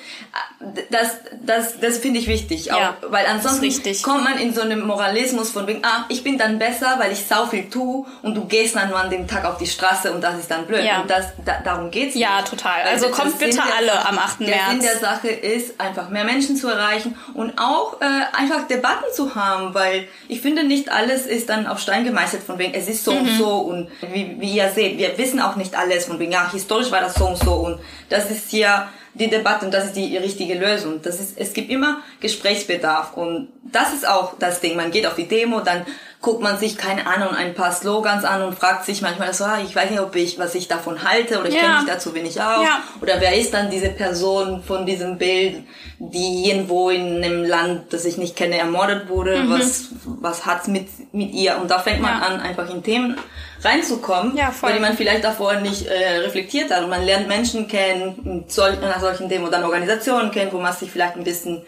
das, 0.89 1.09
das, 1.45 1.80
das 1.80 1.97
finde 1.99 2.20
ich 2.20 2.28
wichtig. 2.28 2.72
Auch, 2.72 2.80
Ja, 2.80 2.97
weil 3.09 3.26
ansonsten 3.28 4.01
kommt 4.01 4.24
man 4.24 4.38
in 4.38 4.53
so 4.53 4.61
einen 4.61 4.86
Moralismus 4.86 5.49
von 5.51 5.68
wegen, 5.68 5.84
ah, 5.84 6.05
ich 6.09 6.24
bin 6.24 6.38
dann 6.38 6.57
besser, 6.59 6.95
weil 6.99 7.11
ich 7.11 7.26
sau 7.26 7.45
viel 7.45 7.70
tue 7.70 8.05
und 8.22 8.36
du 8.36 8.45
gehst 8.45 8.76
dann 8.76 8.89
nur 8.89 8.99
an 8.99 9.09
dem 9.09 9.28
Tag 9.28 9.45
auf 9.45 9.57
die 9.57 9.68
Straße 9.68 10.11
und 10.11 10.22
das 10.22 10.39
ist 10.39 10.49
dann 10.51 10.66
blöd. 10.66 10.84
Ja. 10.84 11.01
Und 11.01 11.09
das, 11.09 11.26
da, 11.45 11.59
darum 11.63 11.91
geht's 11.91 12.16
Ja, 12.16 12.38
nicht. 12.38 12.49
total. 12.49 12.82
Also 12.84 13.05
der 13.07 13.16
kommt 13.16 13.38
bitte 13.39 13.57
der 13.57 13.76
alle 13.78 14.05
am 14.07 14.18
8. 14.18 14.39
Der 14.41 14.47
März. 14.49 14.70
Sinn 14.72 14.80
der 14.82 14.97
Sache 14.97 15.28
ist, 15.30 15.80
einfach 15.80 16.09
mehr 16.09 16.24
Menschen 16.24 16.55
zu 16.55 16.68
erreichen 16.70 17.18
und 17.34 17.53
auch 17.57 18.01
äh, 18.01 18.05
einfach 18.36 18.68
Debatten 18.68 19.05
zu 19.13 19.36
haben, 19.36 19.74
weil 19.74 20.07
ich 20.28 20.41
finde, 20.41 20.63
nicht 20.63 20.89
alles 20.91 21.26
ist 21.26 21.49
dann 21.49 21.68
auf 21.68 21.80
Stein 21.80 22.03
gemeißelt 22.05 22.43
von 22.43 22.57
wegen, 22.57 22.74
es 22.74 22.88
ist 22.88 23.03
so 23.03 23.11
Mhm. 23.13 23.20
und 23.20 23.38
so 23.38 23.49
und 23.57 23.89
wie, 24.11 24.36
wie 24.39 24.51
ihr 24.51 24.70
seht, 24.70 24.97
wir 24.97 25.18
wissen 25.18 25.39
auch 25.41 25.55
nicht 25.55 25.76
alles 25.76 26.05
von 26.05 26.20
wegen, 26.20 26.32
ja, 26.32 26.51
historisch 26.51 26.91
war 26.91 27.01
das 27.01 27.16
so 27.16 27.26
und 27.28 27.38
so 27.38 27.53
und 27.53 27.80
das 28.09 28.30
ist 28.30 28.49
hier 28.49 28.88
die 29.16 29.30
Debatte 29.30 29.66
und 29.66 29.74
das 29.74 29.86
ist 29.86 29.95
die 29.95 30.18
richtige 30.18 30.53
Lösung. 30.55 31.01
Das 31.01 31.20
ist, 31.20 31.38
es 31.38 31.53
gibt 31.53 31.72
immer 31.72 32.01
Gesprächsbedarf 32.20 33.16
und 33.16 33.47
das 33.63 33.93
ist 33.93 34.07
auch 34.07 34.38
das 34.38 34.61
Ding. 34.61 34.76
Man 34.76 34.91
geht 34.91 35.07
auf 35.07 35.16
die 35.16 35.28
Demo, 35.28 35.61
dann 35.61 35.86
guckt 36.26 36.41
man 36.41 36.57
sich, 36.57 36.76
keine 36.76 37.05
Ahnung, 37.05 37.30
ein 37.36 37.53
paar 37.53 37.71
Slogans 37.71 38.23
an 38.26 38.41
und 38.41 38.57
fragt 38.57 38.84
sich 38.84 39.03
manchmal 39.03 39.32
so, 39.34 39.43
ah, 39.43 39.59
ich 39.63 39.76
weiß 39.76 39.91
nicht, 39.91 39.99
ob 39.99 40.15
ich, 40.15 40.39
was 40.39 40.55
ich 40.55 40.67
davon 40.67 41.03
halte 41.03 41.39
oder 41.39 41.49
ich 41.49 41.53
Ja. 41.55 41.61
kenne 41.61 41.76
mich 41.82 41.86
dazu 41.88 42.15
wenig 42.15 42.41
aus. 42.41 42.63
Ja. 42.63 42.80
Oder 42.99 43.21
wer 43.21 43.38
ist 43.38 43.53
dann 43.53 43.69
diese 43.69 43.89
Person 43.89 44.63
von 44.63 44.88
diesem 44.88 45.19
Bild, 45.19 45.63
die 45.99 46.49
irgendwo 46.49 46.89
in 46.89 47.23
einem 47.23 47.43
Land, 47.45 47.93
das 47.93 48.05
ich 48.05 48.17
nicht 48.17 48.36
kenne, 48.36 48.57
ermordet 48.57 49.07
wurde? 49.07 49.43
Was, 49.49 49.89
was 50.03 50.47
hat's 50.47 50.67
mit, 50.67 50.88
mit 51.13 51.32
ihr? 51.32 51.57
Und 51.61 51.69
da 51.69 51.78
fängt 51.78 52.01
man 52.01 52.15
Mhm. 52.15 52.21
Ja. 52.21 52.28
an, 52.28 52.39
einfach 52.41 52.69
in 52.71 52.82
Themen 52.82 53.17
reinzukommen, 53.63 54.36
Ja, 54.36 54.49
voll. 54.51 54.69
weil 54.69 54.78
die 54.78 54.82
man 54.82 54.97
vielleicht 54.97 55.23
davor 55.23 55.53
nicht 55.55 55.86
äh, 55.88 56.17
reflektiert 56.17 56.71
hat. 56.71 56.84
Und 56.84 56.89
man 56.89 57.05
lernt 57.05 57.28
Menschen 57.28 57.67
kennen, 57.67 58.45
sol 58.47 58.73
nach 58.82 58.99
solchen 58.99 59.30
Themen 59.30 59.45
oder 59.47 59.63
Organisationen 59.63 60.32
kennen, 60.32 60.51
wo 60.51 60.57
man 60.57 60.73
sich 60.73 60.89
vielleicht 60.91 61.15
ein 61.17 61.23
bisschen 61.23 61.63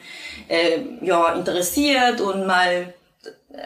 äh, 0.47 0.79
ja, 1.01 1.33
interessiert 1.33 2.21
und 2.21 2.47
mal 2.47 2.93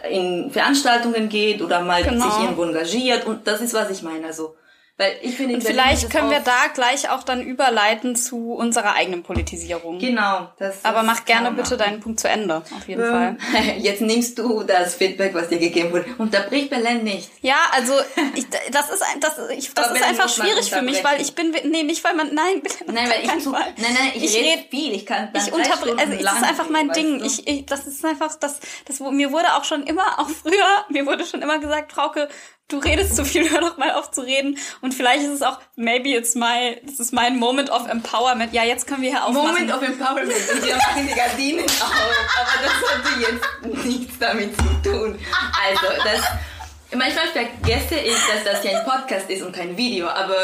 in 0.09 0.51
Veranstaltungen 0.51 1.29
geht 1.29 1.61
oder 1.61 1.81
mal 1.81 2.03
Genau. 2.03 2.23
sich 2.29 2.43
irgendwo 2.43 2.63
engagiert. 2.63 3.25
Und 3.25 3.47
das 3.47 3.61
ist, 3.61 3.73
was 3.73 3.89
ich 3.89 4.03
meine. 4.03 4.27
Also, 4.27 4.55
weil 5.01 5.17
ich 5.21 5.35
finde, 5.35 5.53
in 5.53 5.59
Und 5.59 5.63
Berlin 5.63 5.81
vielleicht 5.81 6.09
können 6.09 6.29
wir 6.29 6.39
da 6.39 6.67
gleich 6.73 7.09
auch 7.09 7.23
dann 7.23 7.41
überleiten 7.41 8.15
zu 8.15 8.53
unserer 8.53 8.93
eigenen 8.95 9.23
Politisierung. 9.23 9.99
Genau. 9.99 10.49
Das, 10.59 10.85
Aber 10.85 10.97
das 10.99 11.05
mach 11.07 11.25
gerne 11.25 11.51
bitte 11.51 11.75
deinen 11.77 11.99
Punkt 11.99 12.19
zu 12.19 12.29
Ende, 12.29 12.57
auf 12.57 12.87
jeden 12.87 13.03
Fall. 13.03 13.37
Ähm, 13.55 13.73
Jetzt 13.79 14.01
nimmst 14.01 14.37
du 14.37 14.63
das 14.63 14.95
Feedback, 14.95 15.33
was 15.33 15.49
dir 15.49 15.57
gegeben 15.59 15.91
wurde. 15.91 16.05
Unterbrich 16.17 16.69
Belen 16.69 17.03
nicht. 17.03 17.29
Ja, 17.41 17.55
also 17.73 17.93
ich, 18.35 18.45
das 18.71 18.89
ist 18.91 19.01
ein, 19.01 19.19
das, 19.19 19.37
ich, 19.49 19.73
das 19.73 19.87
Aber 19.89 19.95
ist 19.95 20.03
einfach 20.03 20.29
schwierig 20.29 20.69
für 20.69 20.81
mich, 20.81 21.03
weil 21.03 21.19
ich 21.21 21.33
bin 21.35 21.51
nee 21.65 21.83
nicht 21.83 22.03
weil 22.03 22.15
man 22.15 22.33
nein 22.33 22.61
Nein, 22.85 23.09
weil 23.09 23.23
ich 23.23 23.43
zu, 23.43 23.51
Fall. 23.51 23.73
nein, 23.77 23.93
nein, 23.99 24.11
ich, 24.13 24.23
Ich 24.23 24.35
rede 24.35 24.59
red- 24.61 24.69
viel. 24.69 24.93
Ich 24.93 25.05
kann 25.05 25.29
ich 25.35 25.51
unterbreche, 25.51 25.77
Stunden 25.77 25.99
also 25.99 26.13
es 26.13 26.21
lang 26.21 26.35
ist 26.37 26.43
einfach 26.43 26.69
mein 26.69 26.89
Ding. 26.91 27.19
du? 27.19 27.25
Ich, 27.25 27.47
ich, 27.47 27.65
das 27.65 27.87
ist 27.87 28.05
einfach 28.05 28.35
das, 28.39 28.59
das 28.85 28.99
mir 28.99 29.31
wurde 29.31 29.53
auch 29.55 29.63
schon 29.63 29.83
immer, 29.83 30.03
auch 30.19 30.29
früher, 30.29 30.85
mir 30.89 31.05
wurde 31.05 31.25
schon 31.25 31.41
immer 31.41 31.59
gesagt, 31.59 31.91
Frauke, 31.93 32.29
du 32.71 32.77
redest 32.79 33.15
zu 33.15 33.25
viel, 33.25 33.49
hör 33.51 33.61
doch 33.61 33.77
mal 33.77 33.91
auf 33.91 34.11
zu 34.11 34.21
reden. 34.21 34.57
Und 34.81 34.93
vielleicht 34.93 35.23
ist 35.23 35.31
es 35.31 35.41
auch, 35.41 35.59
maybe 35.75 36.09
it's 36.09 36.35
my, 36.35 36.79
das 36.83 36.99
ist 36.99 37.13
mein 37.13 37.37
Moment 37.37 37.69
of 37.69 37.87
empowerment. 37.87 38.53
Ja, 38.53 38.63
jetzt 38.63 38.87
können 38.87 39.01
wir 39.01 39.09
hier 39.09 39.25
aufmachen. 39.25 39.47
Moment 39.47 39.73
of 39.73 39.81
Empowerment 39.81 40.33
und 40.53 40.65
wir 40.65 40.75
machen 40.75 41.07
die 41.07 41.13
Gardinen 41.13 41.65
auf. 41.65 41.91
Aber 42.39 42.63
das 42.63 42.91
hatte 42.91 43.21
jetzt 43.21 43.85
nichts 43.85 44.19
damit 44.19 44.55
zu 44.57 44.89
tun. 44.89 45.19
Also, 45.67 45.87
das. 46.03 46.21
Manchmal 46.93 47.27
vergesse 47.27 47.95
ich, 47.95 48.13
dass 48.13 48.43
das 48.43 48.63
ja 48.65 48.79
ein 48.79 48.85
Podcast 48.85 49.29
ist 49.29 49.43
und 49.43 49.55
kein 49.55 49.77
Video, 49.77 50.07
aber 50.07 50.35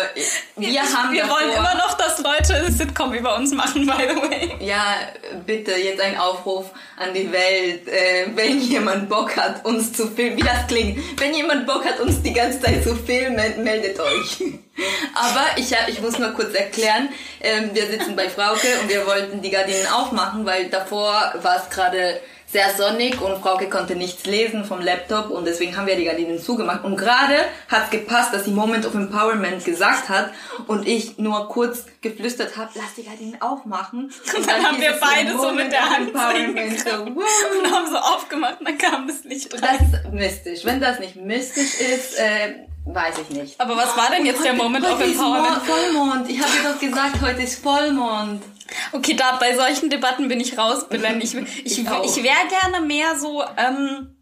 wir 0.56 0.82
haben 0.82 1.14
wir 1.14 1.24
davor, 1.24 1.42
wollen 1.42 1.52
immer 1.52 1.76
noch, 1.76 1.98
dass 1.98 2.20
Leute 2.20 2.56
eine 2.56 2.72
Sitcom 2.72 3.14
über 3.14 3.36
uns 3.36 3.54
machen, 3.54 3.86
by 3.86 4.08
the 4.08 4.16
way. 4.16 4.56
Ja, 4.60 4.96
bitte 5.46 5.74
jetzt 5.74 6.00
ein 6.00 6.18
Aufruf 6.18 6.72
an 6.98 7.14
die 7.14 7.30
Welt, 7.32 7.88
äh, 7.90 8.28
wenn 8.34 8.62
jemand 8.62 9.10
Bock 9.10 9.36
hat, 9.36 9.66
uns 9.66 9.92
zu 9.92 10.08
filmen, 10.08 10.38
wie 10.38 10.44
das 10.44 10.68
klingt, 10.68 11.20
wenn 11.20 11.34
jemand 11.34 11.68
Bock 11.68 11.84
hat, 11.84 12.00
uns 12.00 12.22
die 12.22 12.34
ganze 12.34 12.62
Zeit 12.62 12.82
zu 12.82 12.96
filmen, 12.96 13.64
meldet 13.64 14.00
euch. 14.00 14.44
Aber 15.16 15.46
ich, 15.58 15.76
ich 15.88 16.02
muss 16.02 16.18
nur 16.18 16.30
kurz 16.30 16.54
erklären, 16.54 17.10
ähm, 17.42 17.72
wir 17.74 17.88
sitzen 17.88 18.16
bei 18.16 18.30
Frauke 18.30 18.68
und 18.82 18.90
wir 18.90 19.06
wollten 19.06 19.42
die 19.42 19.50
Gardinen 19.50 19.88
aufmachen, 19.88 20.46
weil 20.46 20.70
davor 20.70 21.34
war 21.42 21.58
es 21.58 21.70
gerade 21.70 22.22
sehr 22.50 22.74
sonnig 22.76 23.20
und 23.22 23.42
Frauke 23.42 23.70
konnte 23.70 23.96
nichts 23.96 24.26
lesen 24.26 24.64
vom 24.64 24.82
Laptop 24.82 25.30
und 25.30 25.46
deswegen 25.46 25.76
haben 25.76 25.86
wir 25.86 25.98
die 25.98 26.06
Gardinen 26.06 26.40
zugemacht. 26.42 26.86
Und 26.86 26.96
gerade 26.96 27.36
hat 27.68 27.92
gepasst, 27.92 28.34
dass 28.34 28.46
sie 28.46 28.52
Moment 28.52 28.86
of 28.86 28.96
Empowerment 28.96 29.66
gesagt 29.66 30.08
hat 30.08 30.32
und 30.66 30.88
ich 30.88 31.18
nur 31.18 31.50
kurz 31.50 31.86
geflüstert 32.02 32.56
habe, 32.56 32.72
lass 32.76 32.96
die 32.96 33.04
Gardinen 33.04 33.42
aufmachen. 33.42 34.12
Und 34.38 34.48
dann 34.48 34.66
haben 34.66 34.76
hieß 34.78 34.86
wir 34.86 34.98
beide 35.00 35.38
so 35.38 35.52
mit 35.52 35.72
der 35.72 35.90
Hand 35.90 36.08
Empowerment. 36.10 36.80
So, 36.80 36.90
wow. 37.16 37.64
Und 37.64 37.72
haben 37.72 37.88
so 37.92 37.98
aufgemacht 37.98 38.60
und 38.60 38.68
dann 38.70 38.78
kam 38.78 39.08
das 39.08 39.24
Licht 39.24 39.52
Das 39.52 39.62
rein. 39.62 39.78
ist 39.80 40.14
mystisch. 40.14 40.66
Wenn 40.66 40.80
das 40.80 41.00
nicht 41.00 41.16
mystisch 41.18 41.80
ist, 41.82 42.18
äh, 42.18 42.66
weiß 42.86 43.16
ich 43.24 43.36
nicht. 43.36 43.60
Aber 43.60 43.76
was 43.76 43.98
war 43.98 44.10
denn 44.10 44.26
jetzt 44.26 44.44
der 44.44 44.54
Moment 44.54 44.86
heute 44.86 44.96
of 44.96 45.02
ist 45.02 45.16
Empowerment? 45.16 45.62
Vollmond. 45.64 46.30
Ich 46.30 46.40
habe 46.40 46.52
dir 46.52 46.72
doch 46.72 46.80
gesagt, 46.80 47.22
heute 47.22 47.42
ist 47.42 47.62
Vollmond. 47.62 48.44
Okay, 48.92 49.16
da 49.16 49.38
bei 49.38 49.56
solchen 49.56 49.90
Debatten 49.90 50.28
bin 50.28 50.40
ich 50.40 50.58
raus, 50.58 50.88
Belen. 50.90 51.22
Ich, 51.22 51.34
ich, 51.34 51.66
ich, 51.66 51.80
Ich 51.80 52.24
wäre 52.24 52.48
gerne 52.50 52.86
mehr 52.86 53.18
so 53.18 53.44
ähm, 53.58 54.18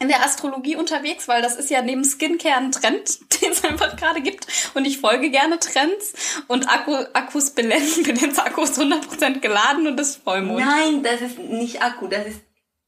in 0.00 0.08
der 0.08 0.24
Astrologie 0.24 0.76
unterwegs, 0.76 1.28
weil 1.28 1.42
das 1.42 1.56
ist 1.56 1.70
ja 1.70 1.82
neben 1.82 2.04
Skincare 2.04 2.56
ein 2.56 2.72
Trend, 2.72 3.18
den 3.42 3.52
es 3.52 3.64
einfach 3.64 3.96
gerade 3.96 4.20
gibt. 4.20 4.46
Und 4.74 4.84
ich 4.84 4.98
folge 4.98 5.30
gerne 5.30 5.58
Trends. 5.58 6.14
Und 6.46 6.68
Akku, 6.68 6.94
Akkus 7.12 7.50
Belen, 7.50 7.82
Belens 8.04 8.38
Akku 8.38 8.62
ist 8.62 8.78
100% 8.78 9.40
geladen 9.40 9.86
und 9.86 9.98
ist 9.98 10.22
Vollmond. 10.22 10.64
Nein, 10.64 11.02
das 11.02 11.20
ist 11.20 11.38
nicht 11.38 11.82
Akku, 11.82 12.08
das 12.08 12.26
ist 12.26 12.40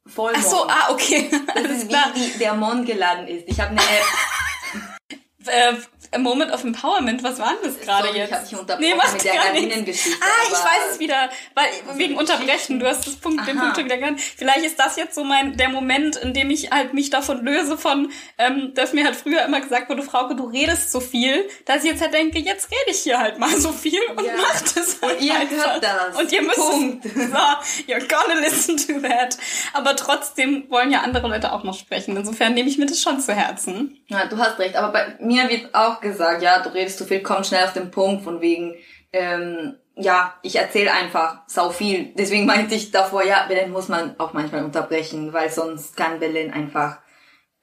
Vollmond. 0.07 0.45
Ach 0.45 0.51
so, 0.51 0.69
ah, 0.69 0.91
okay. 0.91 1.31
das 1.31 1.57
Alles 1.57 1.83
ist 1.85 1.91
wie, 1.91 2.35
wie 2.35 2.39
der 2.39 2.55
Mond 2.55 2.87
geladen 2.87 3.27
ist. 3.29 3.45
Ich 3.47 3.61
habe 3.61 3.71
eine 3.71 3.81
App. 3.81 4.07
Äh, 5.47 5.73
Moment 6.19 6.51
of 6.53 6.65
Empowerment, 6.65 7.23
was 7.23 7.39
war 7.39 7.51
denn 7.63 7.73
das 7.73 7.81
gerade 7.81 8.09
Sorry, 8.09 8.19
jetzt? 8.19 8.29
Ich 8.31 8.35
hab 8.37 8.49
dich 8.49 8.59
unterbrochen 8.59 8.89
nee, 8.91 8.95
macht 8.97 9.13
mit 9.13 9.25
der. 9.25 9.35
Gardinengeschichte. 9.35 10.19
Ah, 10.21 10.43
ich 10.49 10.53
weiß 10.53 10.93
es 10.93 10.99
wieder, 10.99 11.31
weil 11.55 11.67
wegen 11.99 12.17
Unterbrechen, 12.17 12.81
du 12.81 12.87
hast 12.89 13.07
das 13.07 13.15
Punkt, 13.17 13.47
den 13.47 13.57
Aha. 13.57 13.63
Punkt 13.65 13.77
schon 13.77 13.85
wieder 13.87 13.97
genannt. 13.97 14.21
Vielleicht 14.21 14.65
ist 14.65 14.79
das 14.79 14.97
jetzt 14.97 15.15
so 15.15 15.23
mein 15.23 15.57
der 15.57 15.69
Moment, 15.69 16.17
in 16.17 16.35
dem 16.35 16.51
ich 16.51 16.71
halt 16.73 16.95
mich 16.95 17.11
davon 17.11 17.45
löse 17.45 17.79
von, 17.79 18.11
ähm, 18.39 18.73
dass 18.75 18.93
mir 18.93 19.05
halt 19.05 19.15
früher 19.15 19.45
immer 19.45 19.61
gesagt 19.61 19.89
wurde, 19.89 20.03
Frauke, 20.03 20.35
du 20.35 20.47
redest 20.47 20.91
so 20.91 20.99
viel, 21.01 21.49
dass 21.65 21.85
ich 21.85 21.91
jetzt 21.91 22.03
halt 22.03 22.13
denke, 22.13 22.39
jetzt 22.41 22.69
rede 22.71 22.91
ich 22.91 22.99
hier 22.99 23.19
halt 23.19 23.39
mal 23.39 23.57
so 23.57 23.71
viel 23.73 24.01
und 24.17 24.25
Ja. 24.25 24.33
mach 24.37 24.61
das 24.61 24.99
halt 25.01 25.19
Und 25.19 25.23
ihr 25.25 25.35
einfach. 25.35 25.75
hört 25.75 25.85
das. 25.85 26.17
Und 26.21 26.33
ihr 26.33 26.43
müsst 26.43 26.57
Punkt. 26.59 27.05
so, 27.15 27.91
you're 27.93 28.09
gonna 28.09 28.41
listen 28.41 28.77
to 28.77 29.01
that. 29.07 29.39
Aber 29.75 29.95
trotzdem 29.95 30.65
wollen 30.71 30.91
ja 30.91 31.03
andere 31.03 31.29
Leute 31.29 31.53
auch 31.53 31.63
noch 31.63 31.79
sprechen. 31.79 32.17
Insofern 32.17 32.55
nehme 32.55 32.69
ich 32.69 32.79
mir 32.79 32.87
das 32.87 33.01
schon 33.01 33.21
zu 33.21 33.33
Herzen. 33.33 33.97
Ja, 34.09 34.27
du 34.27 34.37
hast 34.39 34.59
recht. 34.59 34.75
Aber 34.77 34.93
bei 34.93 35.17
mir 35.21 35.49
wird 35.49 35.75
auch 35.75 36.00
gesagt, 36.01 36.43
ja, 36.43 36.63
du 36.63 36.71
redest 36.71 36.99
zu 36.99 37.05
viel, 37.05 37.23
komm 37.23 37.45
schnell 37.45 37.65
auf 37.65 37.73
den 37.73 37.91
Punkt, 37.91 38.25
von 38.25 38.41
wegen, 38.41 38.75
ähm, 39.13 39.77
ja, 39.97 40.35
ich 40.43 40.57
erzähle 40.57 40.93
einfach 40.93 41.43
sau 41.47 41.71
viel. 41.71 42.15
Deswegen 42.15 42.47
meinte 42.47 42.75
ich 42.75 42.91
davor, 42.91 43.23
ja, 43.25 43.47
Belen 43.49 43.73
muss 43.73 43.89
man 43.89 44.15
auch 44.19 44.33
manchmal 44.33 44.65
unterbrechen, 44.65 45.33
weil 45.33 45.51
sonst 45.51 45.97
kann 45.97 46.21
Belen 46.21 46.53
einfach 46.53 46.99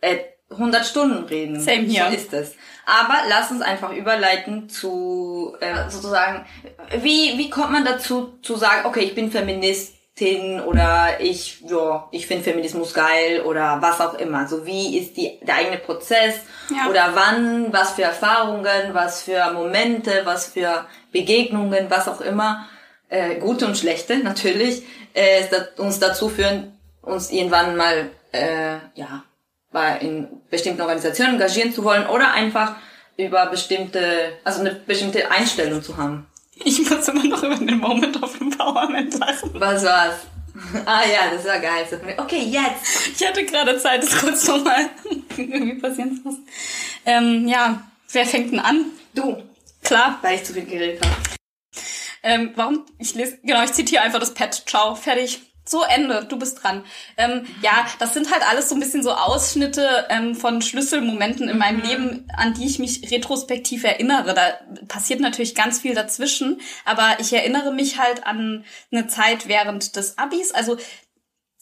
äh, 0.01 0.17
100 0.49 0.85
Stunden 0.85 1.25
reden. 1.25 1.59
Same 1.59 1.83
here. 1.83 2.09
So 2.09 2.15
ist 2.15 2.33
es. 2.33 2.55
Aber 2.85 3.15
lass 3.27 3.51
uns 3.51 3.61
einfach 3.61 3.91
überleiten 3.91 4.69
zu 4.69 5.55
äh, 5.59 5.89
sozusagen, 5.89 6.45
wie 7.01 7.37
wie 7.37 7.49
kommt 7.49 7.71
man 7.71 7.83
dazu 7.83 8.39
zu 8.41 8.55
sagen, 8.55 8.85
okay, 8.85 9.01
ich 9.01 9.13
bin 9.15 9.29
Feministin 10.17 10.61
oder 10.61 11.19
ich 11.19 11.63
ja, 11.67 12.07
ich 12.11 12.27
finde 12.27 12.43
Feminismus 12.43 12.93
geil 12.93 13.41
oder 13.41 13.77
was 13.81 14.01
auch 14.01 14.15
immer. 14.15 14.47
So 14.47 14.65
wie 14.65 14.97
ist 14.97 15.15
die 15.17 15.39
der 15.41 15.55
eigene 15.55 15.77
Prozess 15.77 16.35
Ja. 16.69 16.89
oder 16.89 17.11
wann, 17.13 17.71
was 17.71 17.91
für 17.91 18.03
Erfahrungen, 18.03 18.93
was 18.93 19.23
für 19.23 19.51
Momente, 19.53 20.21
was 20.25 20.47
für 20.47 20.85
Begegnungen, 21.11 21.89
was 21.89 22.07
auch 22.07 22.21
immer, 22.21 22.67
äh, 23.09 23.35
gute 23.35 23.65
und 23.65 23.77
schlechte 23.77 24.17
natürlich, 24.23 24.83
äh, 25.13 25.43
uns 25.77 25.99
dazu 25.99 26.29
führen, 26.29 26.77
uns 27.01 27.31
irgendwann 27.31 27.75
mal 27.75 28.09
äh, 28.31 28.77
ja 28.95 29.23
bei 29.71 29.97
in 29.99 30.27
bestimmten 30.49 30.81
Organisationen 30.81 31.33
engagieren 31.33 31.73
zu 31.73 31.83
wollen 31.83 32.07
oder 32.07 32.31
einfach 32.31 32.75
über 33.17 33.47
bestimmte, 33.47 34.33
also 34.43 34.61
eine 34.61 34.71
bestimmte 34.71 35.29
Einstellung 35.31 35.81
zu 35.81 35.97
haben. 35.97 36.27
Ich 36.63 36.89
muss 36.89 37.07
immer 37.07 37.23
noch 37.23 37.43
über 37.43 37.55
den 37.55 37.77
Moment 37.77 38.21
of 38.21 38.39
Empowerment 38.39 39.17
lachen. 39.19 39.51
Was 39.53 39.83
war's? 39.83 40.15
Ah 40.85 41.03
ja, 41.05 41.31
das 41.31 41.45
war 41.45 41.59
geil. 41.59 41.85
Okay, 42.17 42.41
jetzt. 42.41 43.07
Ich 43.15 43.27
hatte 43.27 43.45
gerade 43.45 43.77
Zeit, 43.77 44.01
das 44.03 44.17
kurz 44.17 44.47
nochmal 44.47 44.89
irgendwie 45.37 45.75
passieren 45.75 46.17
zu 46.17 46.29
lassen. 46.29 46.47
Ähm, 47.05 47.47
ja, 47.47 47.87
wer 48.11 48.25
fängt 48.25 48.51
denn 48.51 48.59
an? 48.59 48.85
Du, 49.13 49.37
Klar. 49.83 50.17
weil 50.21 50.35
ich 50.35 50.43
zu 50.43 50.53
viel 50.53 50.65
geredet 50.65 51.05
habe. 51.05 51.15
Ähm, 52.23 52.51
warum? 52.55 52.85
Ich 52.97 53.13
lese, 53.13 53.37
genau, 53.43 53.63
ich 53.63 53.73
zitiere 53.73 54.01
einfach 54.01 54.19
das 54.19 54.33
Pad. 54.33 54.63
Ciao, 54.67 54.95
fertig. 54.95 55.41
So, 55.67 55.83
Ende, 55.83 56.25
du 56.25 56.39
bist 56.39 56.63
dran. 56.63 56.83
Ähm, 57.17 57.45
ja, 57.61 57.85
das 57.99 58.13
sind 58.13 58.31
halt 58.31 58.49
alles 58.49 58.69
so 58.69 58.75
ein 58.75 58.79
bisschen 58.79 59.03
so 59.03 59.11
Ausschnitte 59.11 60.05
ähm, 60.09 60.33
von 60.33 60.61
Schlüsselmomenten 60.61 61.49
in 61.49 61.57
meinem 61.57 61.81
Leben, 61.81 62.27
an 62.35 62.53
die 62.53 62.65
ich 62.65 62.79
mich 62.79 63.11
retrospektiv 63.11 63.83
erinnere. 63.83 64.33
Da 64.33 64.59
passiert 64.87 65.19
natürlich 65.19 65.55
ganz 65.55 65.79
viel 65.79 65.93
dazwischen, 65.93 66.61
aber 66.85 67.17
ich 67.19 67.33
erinnere 67.33 67.73
mich 67.73 67.99
halt 67.99 68.25
an 68.25 68.63
eine 68.91 69.07
Zeit 69.07 69.49
während 69.49 69.97
des 69.97 70.17
Abis. 70.17 70.53
Also 70.53 70.77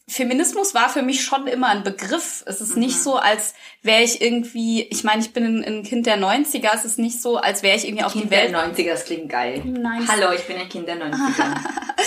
Feminismus 0.08 0.76
war 0.76 0.90
für 0.90 1.02
mich 1.02 1.24
schon 1.24 1.48
immer 1.48 1.70
ein 1.70 1.84
Begriff. 1.84 2.44
Es 2.46 2.62
ist 2.62 2.78
nicht 2.78 3.02
so, 3.02 3.16
als 3.16 3.56
wäre 3.82 4.04
ich 4.04 4.22
irgendwie, 4.22 4.84
ich 4.84 5.04
meine, 5.04 5.22
ich 5.22 5.34
bin 5.34 5.64
ein, 5.64 5.84
Kind 5.84 6.06
der 6.06 6.20
90er, 6.20 6.70
es 6.76 6.86
ist 6.86 7.00
nicht 7.00 7.20
so, 7.20 7.38
als 7.38 7.64
wäre 7.64 7.76
ich 7.76 7.88
irgendwie 7.88 8.04
auf 8.04 8.14
Kind 8.14 8.26
die 8.26 8.32
Welt 8.32 8.52
der 8.52 8.72
90er, 8.72 8.92
das 8.92 9.06
klingt 9.06 9.30
geil. 9.30 9.64
Nice. 9.66 10.08
Hallo, 10.08 10.32
ich 10.32 10.44
bin 10.44 10.58
ein 10.58 10.70
Kind 10.70 10.88
der 10.88 10.98
90er. 10.98 11.56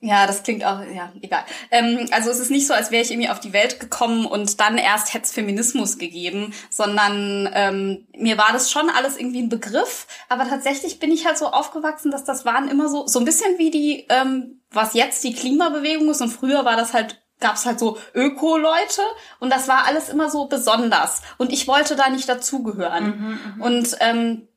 Ja, 0.00 0.28
das 0.28 0.44
klingt 0.44 0.64
auch, 0.64 0.80
ja, 0.94 1.12
egal. 1.22 1.42
Ähm, 1.72 2.06
also 2.12 2.30
es 2.30 2.38
ist 2.38 2.52
nicht 2.52 2.68
so, 2.68 2.74
als 2.74 2.92
wäre 2.92 3.02
ich 3.02 3.10
irgendwie 3.10 3.30
auf 3.30 3.40
die 3.40 3.52
Welt 3.52 3.80
gekommen 3.80 4.26
und 4.26 4.60
dann 4.60 4.78
erst 4.78 5.12
hätte 5.12 5.24
es 5.24 5.32
Feminismus 5.32 5.98
gegeben, 5.98 6.54
sondern 6.70 7.50
ähm, 7.52 8.06
mir 8.16 8.38
war 8.38 8.52
das 8.52 8.70
schon 8.70 8.90
alles 8.90 9.16
irgendwie 9.16 9.42
ein 9.42 9.48
Begriff, 9.48 10.06
aber 10.28 10.48
tatsächlich 10.48 11.00
bin 11.00 11.10
ich 11.10 11.26
halt 11.26 11.36
so 11.36 11.48
aufgewachsen, 11.48 12.12
dass 12.12 12.22
das 12.22 12.44
waren 12.44 12.68
immer 12.68 12.88
so, 12.88 13.08
so 13.08 13.18
ein 13.18 13.24
bisschen 13.24 13.58
wie 13.58 13.72
die, 13.72 14.06
ähm, 14.08 14.60
was 14.70 14.94
jetzt 14.94 15.24
die 15.24 15.34
Klimabewegung 15.34 16.08
ist 16.10 16.22
und 16.22 16.30
früher 16.30 16.64
war 16.64 16.76
das 16.76 16.92
halt 16.92 17.20
gab's 17.40 17.66
halt 17.66 17.78
so 17.78 17.98
Öko-Leute 18.14 19.02
und 19.38 19.52
das 19.52 19.68
war 19.68 19.86
alles 19.86 20.08
immer 20.08 20.28
so 20.28 20.46
besonders 20.46 21.22
und 21.36 21.52
ich 21.52 21.68
wollte 21.68 21.94
da 21.94 22.08
nicht 22.10 22.28
dazugehören. 22.28 23.38
und 23.60 23.96
ähm, 24.00 24.47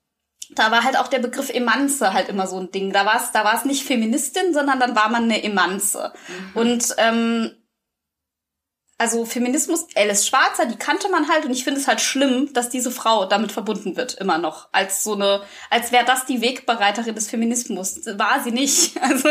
da 0.56 0.72
war 0.72 0.84
halt 0.84 0.98
auch 0.98 1.08
der 1.08 1.20
Begriff 1.20 1.50
Emanze 1.50 2.14
halt 2.14 2.30
immer 2.30 2.48
so 2.48 2.60
ein 2.60 2.72
Ding. 2.72 2.92
Da 2.92 3.06
war 3.06 3.18
es 3.18 3.32
da 3.32 3.44
war's 3.44 3.66
nicht 3.66 3.86
Feministin, 3.86 4.54
sondern 4.54 4.80
dann 4.80 4.96
war 4.96 5.10
man 5.10 5.24
eine 5.24 5.44
Emanze. 5.44 6.14
Und 6.54 6.96
ähm, 6.98 7.52
also 9.02 9.26
Feminismus, 9.26 9.88
Alice 9.96 10.28
Schwarzer, 10.28 10.68
die 10.68 10.76
kannte 10.76 11.10
man 11.10 11.28
halt 11.28 11.46
und 11.46 11.52
ich 11.52 11.64
finde 11.64 11.80
es 11.80 11.88
halt 11.88 12.02
schlimm, 12.02 12.54
dass 12.54 12.70
diese 12.70 12.92
Frau 12.92 13.26
damit 13.26 13.52
verbunden 13.52 13.96
wird, 13.96 14.14
immer 14.14 14.38
noch. 14.38 14.70
Als 14.74 15.04
so 15.04 15.16
eine, 15.16 15.42
als 15.72 15.92
wäre 15.92 16.06
das 16.06 16.28
die 16.28 16.42
Wegbereiterin 16.42 17.16
des 17.16 17.28
Feminismus. 17.28 18.02
War 18.06 18.44
sie 18.44 18.52
nicht. 18.52 18.96
Also 19.02 19.30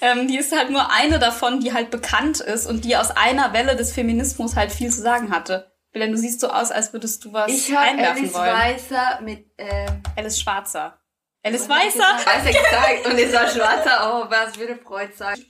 ähm, 0.00 0.26
die 0.26 0.38
ist 0.38 0.56
halt 0.56 0.70
nur 0.70 0.90
eine 0.90 1.18
davon, 1.18 1.60
die 1.60 1.74
halt 1.74 1.90
bekannt 1.90 2.40
ist 2.40 2.66
und 2.66 2.84
die 2.84 2.96
aus 2.96 3.10
einer 3.10 3.52
Welle 3.52 3.76
des 3.76 3.92
Feminismus 3.92 4.56
halt 4.56 4.72
viel 4.72 4.90
zu 4.90 5.02
sagen 5.02 5.30
hatte. 5.30 5.71
Belen, 5.92 6.10
du 6.12 6.18
siehst 6.18 6.40
so 6.40 6.48
aus, 6.48 6.70
als 6.70 6.92
würdest 6.92 7.24
du 7.24 7.32
was 7.32 7.50
Ich 7.50 7.76
einwerfen 7.76 8.22
Alice 8.24 8.34
wollen. 8.34 8.46
Weißer 8.54 9.20
mit 9.22 9.46
ähm, 9.58 10.02
Alice 10.16 10.40
Schwarzer. 10.40 10.98
Alice 11.42 11.68
Weißer? 11.68 11.98
Weißer 11.98 12.48
gesagt 12.52 13.06
und 13.06 13.18
es 13.18 13.32
war 13.32 13.46
schwarzer. 13.48 14.00
Oh, 14.26 14.30
was 14.30 14.58
würde 14.58 14.76
Freud 14.76 15.12
sagen? 15.14 15.44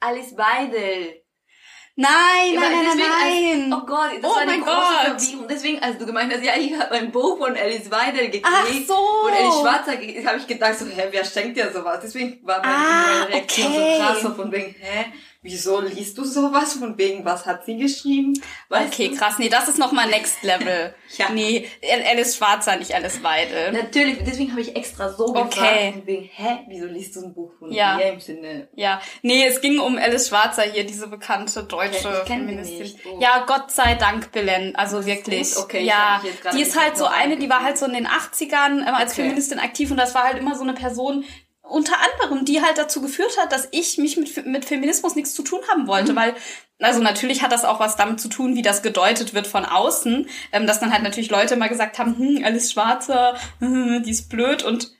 Alice 0.00 0.36
Weidel. 0.36 1.20
Nein, 1.96 2.10
nein, 2.54 2.54
nein, 2.56 2.72
deswegen, 2.86 2.98
nein, 2.98 3.68
nein. 3.68 3.72
Als, 3.72 3.82
oh 3.82 3.86
Gott, 3.86 4.10
das 4.20 4.30
Oh 4.30 4.34
war 4.34 4.40
eine 4.42 4.58
große 4.58 4.64
Gott. 4.64 5.20
Verwirrung. 5.20 5.48
Deswegen, 5.48 5.78
als 5.80 5.96
du 5.98 6.06
gemeint 6.06 6.32
hast, 6.34 6.42
ja, 6.42 6.54
ich 6.56 6.72
habe 6.76 6.90
ein 6.90 7.12
Buch 7.12 7.38
von 7.38 7.56
Alice 7.56 7.88
Weidel 7.88 8.30
gekriegt. 8.30 8.48
Ach 8.50 8.66
so. 8.84 8.96
Und 9.26 9.32
Alice 9.32 9.60
Schwarzer 9.60 9.92
habe 9.92 10.38
ich 10.38 10.46
gedacht, 10.48 10.76
so, 10.76 10.86
hä, 10.86 11.06
wer 11.12 11.24
schenkt 11.24 11.56
dir 11.56 11.70
sowas? 11.72 12.00
Deswegen 12.02 12.44
war 12.44 12.58
meine, 12.60 12.74
Ah, 12.74 13.22
Reaktion 13.28 13.68
okay. 13.68 13.96
so 13.96 14.02
krass, 14.02 14.22
so 14.22 14.34
von 14.34 14.50
wegen, 14.50 14.74
hä, 14.80 15.12
wieso 15.44 15.80
liest 15.80 16.18
du 16.18 16.24
sowas? 16.24 16.72
Von 16.74 16.98
wegen, 16.98 17.24
was 17.24 17.46
hat 17.46 17.64
sie 17.64 17.76
geschrieben? 17.76 18.32
Weißt 18.70 18.92
Okay, 18.92 19.08
du? 19.10 19.16
krass. 19.16 19.38
Nee, 19.38 19.48
das 19.48 19.68
ist 19.68 19.78
nochmal 19.78 20.08
Next 20.08 20.42
Level. 20.42 20.94
Ja. 21.16 21.28
Nee, 21.28 21.68
Alice 22.10 22.34
Schwarzer, 22.36 22.74
nicht 22.74 22.92
Alice 22.92 23.22
Weidel. 23.22 23.70
Natürlich, 23.70 24.18
deswegen 24.26 24.50
habe 24.50 24.62
ich 24.62 24.74
extra 24.74 25.12
so 25.12 25.26
gefragt, 25.26 25.56
Okay. 25.58 25.92
von 25.92 26.06
wegen, 26.08 26.24
hä, 26.32 26.58
wieso 26.66 26.86
liest 26.86 27.14
du 27.14 27.20
ein 27.26 27.32
Buch 27.34 27.52
von 27.56 27.70
Ja. 27.70 28.00
ihr 28.00 28.06
im 28.14 28.18
Sinne? 28.20 28.66
Ja, 28.74 29.00
nee, 29.22 29.44
es 29.46 29.60
ging 29.60 29.78
um 29.78 29.96
Alice 29.96 30.26
Schwarzer 30.26 30.62
hier, 30.62 30.84
diese 30.84 31.06
bekannte 31.06 31.62
deutsche 31.62 32.22
die 32.26 32.32
Feministin. 32.32 32.78
nicht. 32.82 32.98
Oh. 33.06 33.20
Ja, 33.20 33.44
Gott 33.46 33.70
sei 33.70 33.94
Dank, 33.94 34.32
Belen. 34.32 34.74
Also 34.74 35.06
wirklich. 35.06 35.56
Okay, 35.56 35.84
ja, 35.84 36.20
die 36.52 36.62
ist 36.62 36.76
halt 36.80 36.96
so 36.96 37.04
eine, 37.06 37.36
die 37.36 37.48
war 37.48 37.62
halt 37.62 37.78
so 37.78 37.86
in 37.86 37.92
den 37.92 38.08
80ern 38.08 38.80
ähm, 38.80 38.94
als 38.94 39.12
Okay. 39.12 39.22
Feministin 39.22 39.60
aktiv 39.60 39.92
und 39.92 39.96
das 39.98 40.16
war 40.16 40.24
halt 40.24 40.38
immer 40.38 40.56
so 40.56 40.62
eine 40.62 40.72
Person, 40.72 41.24
unter 41.66 41.94
anderem, 42.00 42.44
die 42.44 42.62
halt 42.62 42.78
dazu 42.78 43.00
geführt 43.00 43.36
hat, 43.38 43.50
dass 43.50 43.68
ich 43.72 43.98
mich 43.98 44.16
mit, 44.16 44.46
mit 44.46 44.64
Feminismus 44.64 45.14
nichts 45.16 45.34
zu 45.34 45.42
tun 45.42 45.60
haben 45.70 45.86
wollte, 45.86 46.12
Mhm. 46.12 46.16
weil 46.16 46.34
also 46.80 47.00
natürlich 47.00 47.42
hat 47.42 47.52
das 47.52 47.64
auch 47.64 47.80
was 47.80 47.96
damit 47.96 48.20
zu 48.20 48.28
tun, 48.28 48.54
wie 48.56 48.62
das 48.62 48.82
gedeutet 48.82 49.32
wird 49.32 49.46
von 49.46 49.64
außen, 49.64 50.28
ähm, 50.52 50.66
dass 50.66 50.80
dann 50.80 50.92
halt 50.92 51.02
natürlich 51.02 51.30
Leute 51.30 51.54
immer 51.54 51.68
gesagt 51.68 51.98
haben, 51.98 52.16
hm, 52.18 52.44
Alice 52.44 52.70
Schwarzer, 52.72 53.36
hm, 53.60 54.02
die 54.04 54.10
ist 54.10 54.28
blöd 54.28 54.62
und 54.62 54.92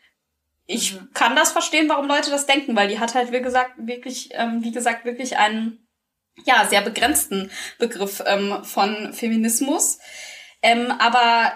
ich 0.67 0.95
Mhm. 0.95 1.11
kann 1.13 1.37
das 1.37 1.53
verstehen, 1.53 1.89
warum 1.91 2.07
Leute 2.09 2.31
das 2.31 2.47
denken, 2.47 2.75
weil 2.77 2.89
die 2.89 2.99
hat 2.99 3.15
halt 3.15 3.33
wie 3.33 3.43
gesagt 3.43 3.73
wirklich, 3.77 4.31
ähm, 4.33 4.63
wie 4.65 4.73
gesagt 4.73 5.05
wirklich 5.05 5.37
einen 5.37 5.87
ja 6.47 6.67
sehr 6.67 6.81
begrenzten 6.81 7.51
Begriff 7.79 8.23
ähm, 8.27 8.65
von 8.65 9.13
Feminismus, 9.13 9.99
ähm, 10.63 10.93
aber 10.99 11.53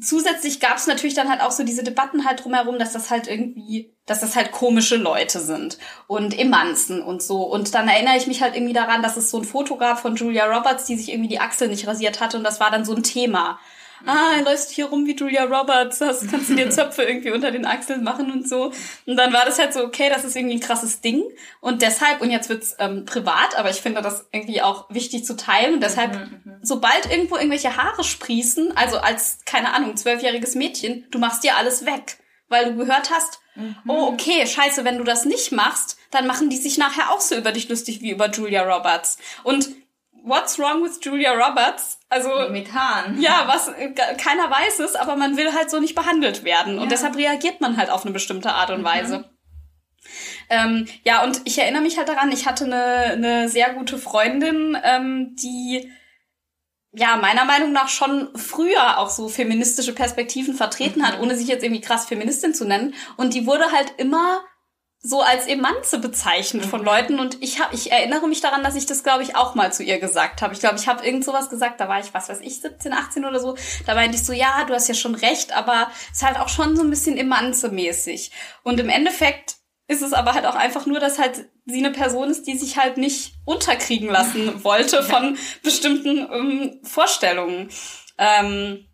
zusätzlich 0.00 0.60
gab 0.60 0.76
es 0.76 0.86
natürlich 0.86 1.14
dann 1.14 1.28
halt 1.28 1.40
auch 1.40 1.50
so 1.50 1.64
diese 1.64 1.82
Debatten 1.82 2.24
halt 2.24 2.44
drumherum, 2.44 2.78
dass 2.78 2.92
das 2.92 3.10
halt 3.10 3.26
irgendwie, 3.26 3.94
dass 4.06 4.20
das 4.20 4.36
halt 4.36 4.52
komische 4.52 4.96
Leute 4.96 5.40
sind 5.40 5.78
und 6.06 6.38
Emanzen 6.38 7.02
und 7.02 7.22
so. 7.22 7.42
Und 7.42 7.74
dann 7.74 7.88
erinnere 7.88 8.16
ich 8.16 8.26
mich 8.26 8.42
halt 8.42 8.54
irgendwie 8.54 8.72
daran, 8.72 9.02
dass 9.02 9.16
es 9.16 9.30
so 9.30 9.38
ein 9.38 9.44
Fotograf 9.44 10.00
von 10.00 10.16
Julia 10.16 10.46
Roberts, 10.46 10.84
die 10.84 10.96
sich 10.96 11.10
irgendwie 11.10 11.28
die 11.28 11.40
Achsel 11.40 11.68
nicht 11.68 11.86
rasiert 11.86 12.20
hatte 12.20 12.36
und 12.36 12.44
das 12.44 12.60
war 12.60 12.70
dann 12.70 12.84
so 12.84 12.94
ein 12.94 13.02
Thema. 13.02 13.58
Ah, 14.06 14.34
er 14.36 14.44
läufst 14.44 14.70
hier 14.70 14.86
rum 14.86 15.06
wie 15.06 15.16
Julia 15.16 15.44
Roberts, 15.44 15.98
das 15.98 16.26
kannst 16.30 16.50
du 16.50 16.54
dir 16.54 16.70
Zöpfe 16.70 17.02
irgendwie 17.02 17.30
unter 17.30 17.50
den 17.50 17.66
Achseln 17.66 18.04
machen 18.04 18.30
und 18.30 18.48
so. 18.48 18.72
Und 19.06 19.16
dann 19.16 19.32
war 19.32 19.44
das 19.44 19.58
halt 19.58 19.72
so, 19.72 19.82
okay, 19.84 20.08
das 20.08 20.24
ist 20.24 20.36
irgendwie 20.36 20.56
ein 20.56 20.60
krasses 20.60 21.00
Ding. 21.00 21.24
Und 21.60 21.82
deshalb, 21.82 22.20
und 22.20 22.30
jetzt 22.30 22.48
wird's 22.48 22.76
ähm, 22.78 23.04
privat, 23.04 23.56
aber 23.56 23.70
ich 23.70 23.80
finde 23.80 24.02
das 24.02 24.26
irgendwie 24.32 24.62
auch 24.62 24.88
wichtig 24.90 25.24
zu 25.24 25.36
teilen. 25.36 25.74
Und 25.74 25.82
deshalb, 25.82 26.28
sobald 26.62 27.10
irgendwo 27.10 27.36
irgendwelche 27.36 27.76
Haare 27.76 28.04
sprießen, 28.04 28.76
also 28.76 28.98
als, 28.98 29.38
keine 29.44 29.74
Ahnung, 29.74 29.96
zwölfjähriges 29.96 30.54
Mädchen, 30.54 31.06
du 31.10 31.18
machst 31.18 31.44
dir 31.44 31.56
alles 31.56 31.84
weg. 31.84 32.18
Weil 32.50 32.66
du 32.66 32.76
gehört 32.76 33.10
hast, 33.10 33.40
oh, 33.86 34.08
okay, 34.12 34.46
scheiße, 34.46 34.84
wenn 34.84 34.98
du 34.98 35.04
das 35.04 35.24
nicht 35.24 35.52
machst, 35.52 35.98
dann 36.10 36.26
machen 36.26 36.48
die 36.48 36.56
sich 36.56 36.78
nachher 36.78 37.10
auch 37.10 37.20
so 37.20 37.36
über 37.36 37.52
dich 37.52 37.68
lustig 37.68 38.00
wie 38.00 38.10
über 38.10 38.30
Julia 38.30 38.62
Roberts. 38.62 39.18
Und 39.42 39.68
What's 40.28 40.58
wrong 40.58 40.82
with 40.82 41.00
Julia 41.02 41.32
Roberts? 41.32 41.98
Also 42.10 42.48
mit 42.50 42.72
Haaren. 42.72 43.20
Ja, 43.20 43.44
was 43.46 43.70
keiner 44.18 44.50
weiß 44.50 44.80
es, 44.80 44.94
aber 44.94 45.16
man 45.16 45.36
will 45.36 45.52
halt 45.54 45.70
so 45.70 45.80
nicht 45.80 45.94
behandelt 45.94 46.44
werden 46.44 46.76
ja. 46.76 46.82
und 46.82 46.92
deshalb 46.92 47.16
reagiert 47.16 47.60
man 47.60 47.76
halt 47.76 47.90
auf 47.90 48.04
eine 48.04 48.12
bestimmte 48.12 48.52
Art 48.52 48.70
und 48.70 48.80
mhm. 48.80 48.86
Weise. 48.86 49.30
Ähm, 50.50 50.86
ja, 51.04 51.22
und 51.24 51.42
ich 51.44 51.58
erinnere 51.58 51.82
mich 51.82 51.98
halt 51.98 52.08
daran, 52.08 52.32
ich 52.32 52.46
hatte 52.46 52.64
eine, 52.64 53.12
eine 53.12 53.48
sehr 53.48 53.74
gute 53.74 53.98
Freundin, 53.98 54.76
ähm, 54.82 55.36
die 55.36 55.90
ja, 56.92 57.16
meiner 57.16 57.44
Meinung 57.44 57.72
nach 57.72 57.88
schon 57.88 58.28
früher 58.34 58.98
auch 58.98 59.10
so 59.10 59.28
feministische 59.28 59.94
Perspektiven 59.94 60.54
vertreten 60.54 61.06
hat, 61.06 61.16
mhm. 61.16 61.24
ohne 61.24 61.36
sich 61.36 61.48
jetzt 61.48 61.62
irgendwie 61.62 61.82
krass 61.82 62.06
Feministin 62.06 62.54
zu 62.54 62.64
nennen. 62.64 62.94
Und 63.16 63.34
die 63.34 63.46
wurde 63.46 63.72
halt 63.72 63.94
immer 63.98 64.40
so 65.00 65.20
als 65.22 65.46
Emanze 65.46 65.98
bezeichnet 66.00 66.66
von 66.66 66.80
mhm. 66.80 66.86
Leuten 66.86 67.20
und 67.20 67.40
ich 67.40 67.60
hab, 67.60 67.72
ich 67.72 67.92
erinnere 67.92 68.26
mich 68.26 68.40
daran, 68.40 68.64
dass 68.64 68.74
ich 68.74 68.86
das 68.86 69.04
glaube 69.04 69.22
ich 69.22 69.36
auch 69.36 69.54
mal 69.54 69.72
zu 69.72 69.84
ihr 69.84 70.00
gesagt 70.00 70.42
habe. 70.42 70.54
Ich 70.54 70.60
glaube, 70.60 70.76
ich 70.76 70.88
habe 70.88 71.06
irgend 71.06 71.24
sowas 71.24 71.50
gesagt, 71.50 71.80
da 71.80 71.88
war 71.88 72.00
ich 72.00 72.12
was 72.12 72.28
weiß 72.28 72.40
ich 72.40 72.60
17, 72.60 72.92
18 72.92 73.24
oder 73.24 73.38
so. 73.38 73.56
Da 73.86 73.94
meinte 73.94 74.16
ich 74.16 74.24
so, 74.24 74.32
ja, 74.32 74.64
du 74.64 74.74
hast 74.74 74.88
ja 74.88 74.94
schon 74.94 75.14
recht, 75.14 75.56
aber 75.56 75.88
es 76.10 76.18
ist 76.18 76.26
halt 76.26 76.38
auch 76.40 76.48
schon 76.48 76.76
so 76.76 76.82
ein 76.82 76.90
bisschen 76.90 77.16
Emanze 77.16 77.70
mäßig. 77.70 78.32
Und 78.64 78.80
im 78.80 78.88
Endeffekt 78.88 79.58
ist 79.86 80.02
es 80.02 80.12
aber 80.12 80.34
halt 80.34 80.44
auch 80.44 80.54
einfach 80.54 80.84
nur, 80.84 81.00
dass 81.00 81.18
halt 81.18 81.48
sie 81.64 81.78
eine 81.78 81.92
Person 81.92 82.30
ist, 82.30 82.46
die 82.46 82.58
sich 82.58 82.76
halt 82.76 82.98
nicht 82.98 83.34
unterkriegen 83.44 84.08
lassen 84.08 84.62
wollte 84.64 85.02
von 85.02 85.38
bestimmten 85.62 86.28
ähm, 86.30 86.80
Vorstellungen. 86.82 87.70
Ähm, 88.18 88.86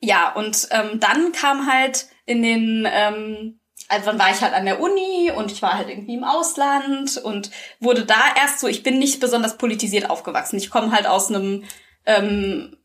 ja, 0.00 0.32
und 0.32 0.68
ähm, 0.72 0.98
dann 0.98 1.32
kam 1.32 1.72
halt 1.72 2.08
in 2.26 2.42
den, 2.42 2.88
ähm, 2.90 3.60
also 3.92 4.06
dann 4.06 4.18
war 4.18 4.30
ich 4.30 4.40
halt 4.40 4.54
an 4.54 4.64
der 4.64 4.80
Uni 4.80 5.30
und 5.30 5.52
ich 5.52 5.60
war 5.60 5.74
halt 5.74 5.90
irgendwie 5.90 6.14
im 6.14 6.24
Ausland 6.24 7.18
und 7.18 7.50
wurde 7.78 8.06
da 8.06 8.34
erst 8.36 8.60
so, 8.60 8.66
ich 8.66 8.82
bin 8.82 8.98
nicht 8.98 9.20
besonders 9.20 9.58
politisiert 9.58 10.08
aufgewachsen. 10.08 10.56
Ich 10.56 10.70
komme 10.70 10.92
halt 10.92 11.06
aus 11.06 11.28
einem 11.28 11.64
ähm, 12.06 12.78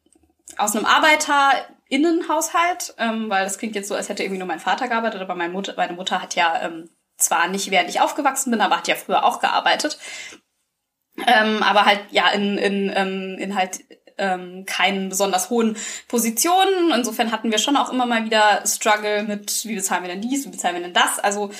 aus 0.58 0.76
einem 0.76 0.86
ArbeiterInnenhaushalt, 0.86 2.96
ähm, 2.98 3.30
weil 3.30 3.46
das 3.46 3.58
klingt 3.58 3.76
jetzt 3.76 3.88
so, 3.88 3.96
als 3.96 4.10
hätte 4.10 4.24
irgendwie 4.24 4.40
nur 4.40 4.48
mein 4.48 4.60
Vater 4.60 4.90
gearbeitet, 4.90 5.22
aber 5.22 5.36
meine 5.36 5.54
Mutter, 5.54 5.76
meine 5.78 5.94
Mutter 5.94 6.22
hat 6.22 6.36
ja 6.36 6.62
ähm, 6.62 6.90
zwar 7.18 7.48
nicht 7.48 7.72
während 7.72 7.90
ich 7.90 8.02
aufgewachsen 8.02 8.52
bin, 8.52 8.60
aber 8.62 8.78
hat 8.78 8.90
ja 8.90 8.96
früher 8.96 9.24
auch 9.24 9.40
gearbeitet. 9.40 9.98
Ähm, 11.26 11.64
aber 11.64 11.86
halt 11.86 12.02
ja 12.12 12.28
in, 12.30 12.58
in, 12.58 12.92
ähm, 12.94 13.38
in 13.40 13.56
halt 13.56 13.80
ähm, 14.18 14.66
keinen 14.66 15.10
besonders 15.10 15.50
hohen 15.50 15.78
Positionen. 16.08 16.92
Insofern 16.94 17.32
hatten 17.32 17.52
wir 17.52 17.58
schon 17.58 17.78
auch 17.78 17.92
immer 17.92 18.06
mal 18.06 18.26
wieder 18.26 18.64
Struggle 18.66 19.24
mit, 19.24 19.66
wie 19.66 19.76
bezahlen 19.76 20.04
wir 20.04 20.12
denn 20.12 20.22
dies, 20.22 20.46
wie 20.46 20.52
bezahlen 20.52 20.76
wir 20.76 20.84
denn 20.84 20.94
das? 20.94 21.20
Also 21.20 21.52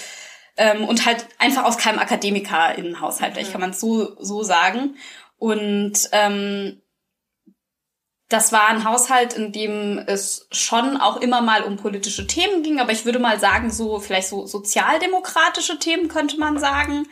ähm, 0.58 0.86
und 0.86 1.06
halt 1.06 1.28
einfach 1.38 1.64
aus 1.64 1.78
keinem 1.78 2.00
Akademiker-Innenhaushalt, 2.00 3.34
vielleicht 3.34 3.50
mhm. 3.50 3.52
kann 3.54 3.62
man 3.62 3.70
es 3.70 3.80
so, 3.80 4.16
so 4.20 4.44
sagen. 4.44 4.96
Und 5.38 6.10
ähm, 6.12 6.82
das 8.30 8.52
war 8.52 8.68
ein 8.68 8.84
Haushalt, 8.84 9.34
in 9.34 9.52
dem 9.54 10.00
es 10.00 10.48
schon 10.52 10.98
auch 10.98 11.18
immer 11.18 11.42
mal 11.42 11.64
um 11.64 11.78
politische 11.78 12.28
Themen 12.28 12.62
ging, 12.62 12.80
aber 12.80 12.92
ich 12.92 13.06
würde 13.06 13.20
mal 13.20 13.40
sagen, 13.40 13.72
so 13.72 14.00
vielleicht 14.00 14.28
so 14.28 14.46
sozialdemokratische 14.46 15.80
Themen 15.80 16.10
könnte 16.10 16.38
man 16.38 16.60
sagen, 16.60 17.08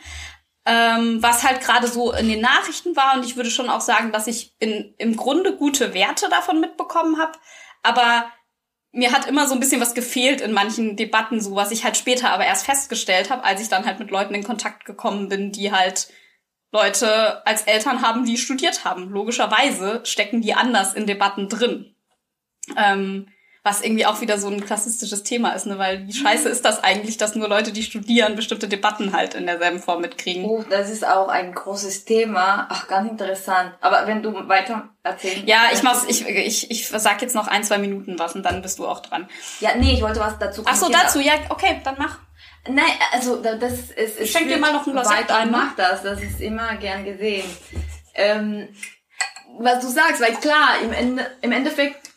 ähm, 0.66 1.22
was 1.22 1.44
halt 1.44 1.60
gerade 1.60 1.86
so 1.86 2.12
in 2.12 2.28
den 2.28 2.40
Nachrichten 2.40 2.96
war. 2.96 3.14
Und 3.16 3.24
ich 3.24 3.36
würde 3.36 3.50
schon 3.50 3.70
auch 3.70 3.80
sagen, 3.80 4.12
dass 4.12 4.26
ich 4.26 4.54
in, 4.58 4.94
im 4.98 5.16
Grunde 5.16 5.56
gute 5.56 5.94
Werte 5.94 6.28
davon 6.28 6.60
mitbekommen 6.60 7.18
habe, 7.18 7.38
aber 7.82 8.26
mir 8.92 9.12
hat 9.12 9.26
immer 9.26 9.46
so 9.46 9.54
ein 9.54 9.60
bisschen 9.60 9.80
was 9.80 9.94
gefehlt 9.94 10.40
in 10.40 10.52
manchen 10.52 10.96
Debatten, 10.96 11.40
so 11.40 11.54
was 11.54 11.70
ich 11.70 11.84
halt 11.84 11.96
später 11.96 12.30
aber 12.30 12.46
erst 12.46 12.64
festgestellt 12.64 13.30
habe, 13.30 13.44
als 13.44 13.60
ich 13.60 13.68
dann 13.68 13.84
halt 13.84 13.98
mit 13.98 14.10
Leuten 14.10 14.34
in 14.34 14.42
Kontakt 14.42 14.86
gekommen 14.86 15.28
bin, 15.28 15.52
die 15.52 15.70
halt 15.70 16.08
Leute 16.72 17.46
als 17.46 17.62
Eltern 17.62 18.00
haben, 18.00 18.24
die 18.24 18.38
studiert 18.38 18.84
haben. 18.84 19.10
Logischerweise 19.10 20.00
stecken 20.04 20.40
die 20.40 20.54
anders 20.54 20.94
in 20.94 21.06
Debatten 21.06 21.48
drin. 21.48 21.94
Ähm, 22.76 23.28
was 23.66 23.82
irgendwie 23.82 24.06
auch 24.06 24.20
wieder 24.20 24.38
so 24.38 24.46
ein 24.46 24.64
klassistisches 24.64 25.24
Thema 25.24 25.50
ist, 25.50 25.66
ne? 25.66 25.76
weil 25.76 26.06
wie 26.06 26.12
scheiße 26.12 26.48
ist 26.48 26.64
das 26.64 26.84
eigentlich, 26.84 27.16
dass 27.16 27.34
nur 27.34 27.48
Leute, 27.48 27.72
die 27.72 27.82
studieren, 27.82 28.36
bestimmte 28.36 28.68
Debatten 28.68 29.12
halt 29.12 29.34
in 29.34 29.44
derselben 29.44 29.80
Form 29.80 30.02
mitkriegen. 30.02 30.44
Oh, 30.44 30.64
das 30.70 30.88
ist 30.88 31.04
auch 31.04 31.26
ein 31.26 31.52
großes 31.52 32.04
Thema. 32.04 32.68
Ach, 32.70 32.86
ganz 32.86 33.10
interessant. 33.10 33.72
Aber 33.80 34.06
wenn 34.06 34.22
du 34.22 34.32
weiter 34.48 34.90
erzählen 35.02 35.44
Ja, 35.46 35.64
ich 35.72 35.82
mach's, 35.82 36.04
ich, 36.06 36.24
ich, 36.28 36.70
ich 36.70 36.88
sag 36.88 37.20
jetzt 37.20 37.34
noch 37.34 37.48
ein, 37.48 37.64
zwei 37.64 37.78
Minuten 37.78 38.20
was 38.20 38.36
und 38.36 38.44
dann 38.44 38.62
bist 38.62 38.78
du 38.78 38.86
auch 38.86 39.00
dran. 39.00 39.28
Ja, 39.58 39.70
nee, 39.76 39.94
ich 39.94 40.02
wollte 40.02 40.20
was 40.20 40.38
dazu 40.38 40.62
Ach 40.64 40.76
so, 40.76 40.88
dazu, 40.88 41.18
ja, 41.18 41.32
okay, 41.48 41.80
dann 41.82 41.96
mach. 41.98 42.20
Nein, 42.68 42.84
also 43.12 43.42
das 43.42 43.72
ist. 43.72 43.96
Es 43.96 44.30
Schenk 44.30 44.46
dir 44.46 44.58
mal 44.58 44.72
noch 44.72 44.86
ein 44.86 44.92
Glas 44.92 45.10
weiter 45.10 45.38
ein. 45.38 45.50
Mach 45.50 45.74
das, 45.74 46.04
das 46.04 46.22
ist 46.22 46.40
immer 46.40 46.76
gern 46.76 47.04
gesehen. 47.04 47.44
Ähm, 48.14 48.68
was 49.58 49.80
du 49.80 49.88
sagst, 49.88 50.20
weil 50.20 50.34
klar, 50.36 50.78
im, 50.84 50.92
Ende, 50.92 51.26
im 51.42 51.50
Endeffekt 51.50 52.15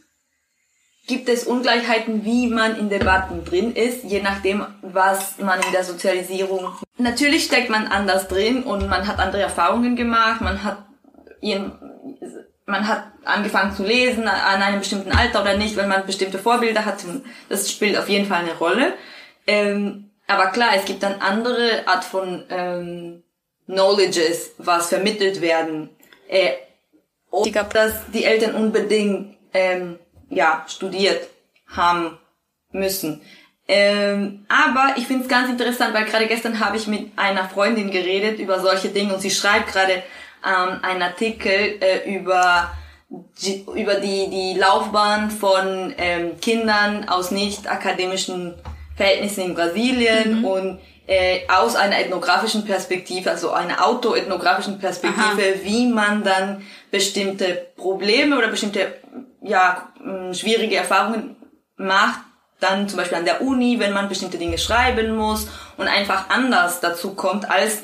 gibt 1.09 1.27
es 1.27 1.43
Ungleichheiten, 1.43 2.23
wie 2.23 2.47
man 2.47 2.77
in 2.77 2.89
Debatten 2.89 3.43
drin 3.43 3.75
ist, 3.75 4.03
je 4.03 4.21
nachdem, 4.21 4.65
was 4.83 5.39
man 5.39 5.59
in 5.59 5.71
der 5.71 5.83
Sozialisierung. 5.83 6.71
Natürlich 6.97 7.45
steckt 7.45 7.69
man 7.69 7.87
anders 7.87 8.27
drin 8.27 8.61
und 8.61 8.87
man 8.87 9.07
hat 9.07 9.17
andere 9.17 9.41
Erfahrungen 9.41 9.95
gemacht, 9.95 10.39
man 10.39 10.63
hat 10.63 10.85
ihren, 11.41 11.71
man 12.67 12.87
hat 12.87 13.05
angefangen 13.25 13.75
zu 13.75 13.83
lesen 13.83 14.27
an 14.27 14.61
einem 14.61 14.79
bestimmten 14.79 15.11
Alter 15.11 15.41
oder 15.41 15.57
nicht, 15.57 15.75
wenn 15.77 15.89
man 15.89 16.05
bestimmte 16.05 16.37
Vorbilder 16.37 16.85
hat. 16.85 16.97
Das 17.49 17.71
spielt 17.71 17.97
auf 17.97 18.07
jeden 18.07 18.27
Fall 18.27 18.43
eine 18.43 18.55
Rolle. 18.55 18.93
Ähm, 19.47 20.11
aber 20.27 20.47
klar, 20.51 20.69
es 20.75 20.85
gibt 20.85 21.01
dann 21.01 21.21
andere 21.21 21.87
Art 21.87 22.03
von 22.03 22.45
ähm, 22.51 23.23
Knowledges, 23.65 24.51
was 24.59 24.89
vermittelt 24.89 25.41
werden. 25.41 25.89
Äh, 26.27 26.51
und 27.31 27.55
dass 27.73 27.93
die 28.13 28.25
Eltern 28.25 28.53
unbedingt 28.53 29.37
ähm, 29.53 29.97
ja 30.29 30.65
studiert 30.67 31.27
haben 31.67 32.17
müssen. 32.71 33.21
Ähm, 33.67 34.45
aber 34.47 34.95
ich 34.97 35.05
finde 35.05 35.23
es 35.23 35.29
ganz 35.29 35.49
interessant, 35.49 35.93
weil 35.93 36.05
gerade 36.05 36.25
gestern 36.25 36.59
habe 36.59 36.77
ich 36.77 36.87
mit 36.87 37.11
einer 37.17 37.47
Freundin 37.47 37.91
geredet 37.91 38.39
über 38.39 38.59
solche 38.59 38.89
Dinge 38.89 39.13
und 39.13 39.21
sie 39.21 39.29
schreibt 39.29 39.71
gerade 39.71 40.01
ähm, 40.43 40.79
einen 40.81 41.03
Artikel 41.03 41.51
äh, 41.51 42.11
über 42.11 42.71
die, 43.09 43.65
über 43.75 43.95
die 43.95 44.29
die 44.29 44.59
Laufbahn 44.59 45.29
von 45.29 45.93
ähm, 45.97 46.39
Kindern 46.39 47.09
aus 47.09 47.29
nicht 47.31 47.69
akademischen 47.69 48.55
Verhältnissen 48.95 49.45
in 49.45 49.53
Brasilien 49.55 50.39
mhm. 50.39 50.45
und 50.45 50.79
äh, 51.07 51.41
aus 51.47 51.75
einer 51.75 51.99
ethnografischen 51.99 52.65
Perspektive, 52.65 53.31
also 53.31 53.51
einer 53.51 53.85
autoethnografischen 53.85 54.79
Perspektive, 54.79 55.41
Aha. 55.41 55.63
wie 55.63 55.87
man 55.87 56.23
dann 56.23 56.63
bestimmte 56.91 57.67
Probleme 57.75 58.37
oder 58.37 58.47
bestimmte 58.47 58.93
ja 59.41 59.89
schwierige 60.33 60.75
Erfahrungen 60.75 61.35
macht, 61.77 62.19
dann 62.59 62.89
zum 62.89 62.97
Beispiel 62.97 63.17
an 63.17 63.25
der 63.25 63.41
Uni, 63.41 63.79
wenn 63.79 63.93
man 63.93 64.09
bestimmte 64.09 64.37
Dinge 64.37 64.57
schreiben 64.57 65.15
muss 65.15 65.47
und 65.77 65.87
einfach 65.87 66.29
anders 66.29 66.81
dazu 66.81 67.13
kommt 67.15 67.49
als 67.49 67.83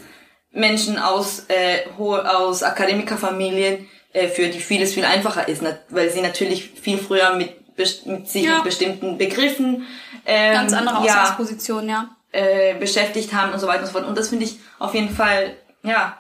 Menschen 0.52 0.98
aus 0.98 1.46
äh, 1.48 1.90
aus 1.98 2.64
Akademikerfamilien, 2.64 3.88
äh, 4.14 4.28
für 4.28 4.48
die 4.48 4.60
vieles 4.60 4.94
viel 4.94 5.06
einfacher 5.06 5.48
ist, 5.48 5.64
weil 5.90 6.10
sie 6.10 6.22
natürlich 6.22 6.72
viel 6.72 6.98
früher 6.98 7.36
mit 7.36 7.66
mit 7.78 8.30
sich 8.30 8.46
ja. 8.46 8.56
mit 8.56 8.64
bestimmten 8.66 9.18
Begriffen 9.18 9.86
ähm, 10.26 10.54
ganz 10.54 10.74
andere 10.74 10.98
Ausgangsposition, 11.00 11.90
ja, 11.90 12.10
ja. 12.34 12.40
Äh, 12.40 12.74
beschäftigt 12.76 13.34
haben 13.34 13.54
und 13.54 13.60
so 13.60 13.68
weiter 13.68 13.82
und 13.82 13.88
so 13.88 13.92
fort. 13.92 14.08
Und 14.08 14.18
das 14.18 14.30
finde 14.30 14.46
ich 14.46 14.60
auf 14.80 14.94
jeden 14.94 15.14
Fall 15.14 15.56
ja 15.84 16.18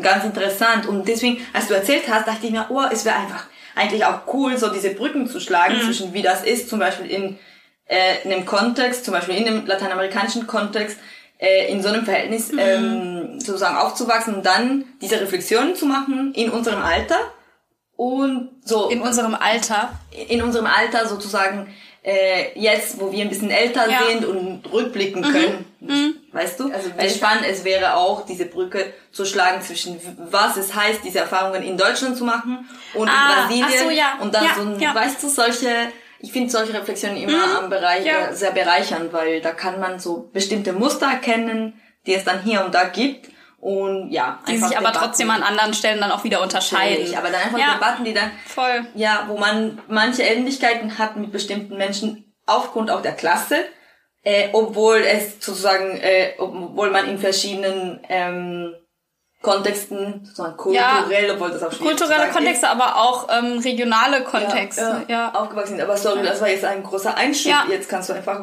ganz 0.00 0.24
interessant. 0.24 0.86
Und 0.86 1.06
deswegen, 1.06 1.44
als 1.52 1.68
du 1.68 1.74
erzählt 1.74 2.04
hast, 2.08 2.26
dachte 2.26 2.46
ich 2.46 2.52
mir, 2.52 2.66
oh, 2.70 2.82
es 2.90 3.04
wäre 3.04 3.16
einfach 3.16 3.46
eigentlich 3.74 4.04
auch 4.04 4.32
cool, 4.32 4.56
so 4.56 4.68
diese 4.68 4.90
Brücken 4.90 5.26
zu 5.26 5.40
schlagen 5.40 5.76
mhm. 5.76 5.82
zwischen 5.82 6.14
wie 6.14 6.22
das 6.22 6.44
ist, 6.44 6.68
zum 6.68 6.78
Beispiel 6.78 7.10
in, 7.10 7.38
äh, 7.86 8.22
in 8.24 8.32
einem 8.32 8.46
Kontext, 8.46 9.04
zum 9.04 9.14
Beispiel 9.14 9.36
in 9.36 9.46
einem 9.46 9.66
lateinamerikanischen 9.66 10.46
Kontext, 10.46 10.98
äh, 11.38 11.70
in 11.72 11.82
so 11.82 11.88
einem 11.88 12.04
Verhältnis 12.04 12.52
mhm. 12.52 12.58
ähm, 12.58 13.40
sozusagen 13.40 13.76
aufzuwachsen 13.76 14.34
und 14.34 14.46
dann 14.46 14.84
diese 15.00 15.20
Reflexionen 15.20 15.74
zu 15.74 15.86
machen 15.86 16.32
in 16.34 16.50
unserem 16.50 16.82
Alter 16.82 17.18
und 17.96 18.50
so. 18.64 18.88
In 18.88 19.00
unserem 19.00 19.34
Alter? 19.34 19.92
In 20.28 20.42
unserem 20.42 20.66
Alter 20.66 21.06
sozusagen 21.06 21.74
äh, 22.04 22.58
jetzt, 22.58 23.00
wo 23.00 23.12
wir 23.12 23.22
ein 23.22 23.28
bisschen 23.28 23.50
älter 23.50 23.88
ja. 23.88 24.00
sind 24.08 24.24
und 24.24 24.62
rückblicken 24.72 25.22
mhm. 25.22 25.32
können. 25.32 25.64
Mhm. 25.80 26.14
Weißt 26.32 26.58
du? 26.60 26.72
Also 26.72 26.90
wie 26.96 27.10
spannend 27.10 27.44
es 27.46 27.62
wäre 27.64 27.96
auch, 27.96 28.24
diese 28.24 28.46
Brücke 28.46 28.92
zu 29.10 29.26
schlagen 29.26 29.60
zwischen 29.60 30.00
was 30.30 30.56
es 30.56 30.74
heißt, 30.74 31.04
diese 31.04 31.18
Erfahrungen 31.18 31.62
in 31.62 31.76
Deutschland 31.76 32.16
zu 32.16 32.24
machen 32.24 32.66
und 32.94 33.08
ah, 33.08 33.48
in 33.50 33.60
Brasilien. 33.60 33.84
So, 33.84 33.90
ja. 33.90 34.18
Und 34.20 34.34
dann 34.34 34.44
ja, 34.44 34.54
so 34.56 34.62
ein, 34.62 34.80
ja. 34.80 34.94
weißt 34.94 35.22
du, 35.22 35.28
solche, 35.28 35.68
ich 36.20 36.32
finde 36.32 36.50
solche 36.50 36.72
Reflexionen 36.72 37.18
immer 37.18 37.46
mhm. 37.46 37.56
am 37.56 37.70
Bereich 37.70 38.06
ja. 38.06 38.32
sehr 38.32 38.52
bereichernd, 38.52 39.12
weil 39.12 39.42
da 39.42 39.52
kann 39.52 39.78
man 39.78 39.98
so 39.98 40.30
bestimmte 40.32 40.72
Muster 40.72 41.06
erkennen, 41.06 41.78
die 42.06 42.14
es 42.14 42.24
dann 42.24 42.42
hier 42.42 42.64
und 42.64 42.74
da 42.74 42.84
gibt 42.84 43.28
und 43.60 44.10
ja, 44.10 44.40
die 44.48 44.56
sich 44.56 44.76
aber 44.76 44.88
Debatten. 44.88 44.98
trotzdem 44.98 45.30
an 45.30 45.42
anderen 45.42 45.74
Stellen 45.74 46.00
dann 46.00 46.10
auch 46.10 46.24
wieder 46.24 46.42
unterscheiden. 46.42 47.14
Aber 47.14 47.30
dann 47.30 47.42
einfach 47.42 47.58
ja, 47.58 47.74
Debatten, 47.74 48.04
die 48.04 48.14
dann 48.14 48.32
voll. 48.46 48.86
ja, 48.94 49.26
wo 49.28 49.36
man 49.36 49.80
manche 49.86 50.22
Ähnlichkeiten 50.22 50.98
hat 50.98 51.16
mit 51.16 51.30
bestimmten 51.30 51.76
Menschen 51.76 52.24
aufgrund 52.46 52.90
auch 52.90 53.02
der 53.02 53.12
Klasse, 53.12 53.56
äh, 54.24 54.48
obwohl 54.52 54.98
es 54.98 55.34
sozusagen, 55.44 55.96
äh, 55.98 56.34
obwohl 56.38 56.90
man 56.90 57.08
in 57.08 57.18
verschiedenen 57.18 58.00
ähm, 58.08 58.74
Kontexten, 59.42 60.24
sozusagen 60.24 60.56
kulturell, 60.56 61.26
ja, 61.26 61.34
obwohl 61.34 61.50
das 61.50 61.64
auch 61.64 61.76
Kulturelle 61.76 62.30
Kontexte, 62.30 62.66
ist. 62.66 62.72
aber 62.72 62.96
auch 62.96 63.28
ähm, 63.28 63.58
regionale 63.58 64.22
Kontexte, 64.22 64.80
ja, 64.80 65.04
ja, 65.08 65.32
ja. 65.32 65.34
Aufgewachsen 65.34 65.70
sind. 65.70 65.80
Aber 65.80 65.96
sorry, 65.96 66.22
das 66.22 66.40
war 66.40 66.48
jetzt 66.48 66.64
ein 66.64 66.84
großer 66.84 67.16
Einschub. 67.16 67.50
Ja. 67.50 67.66
Jetzt 67.68 67.88
kannst 67.88 68.08
du 68.08 68.12
einfach 68.12 68.40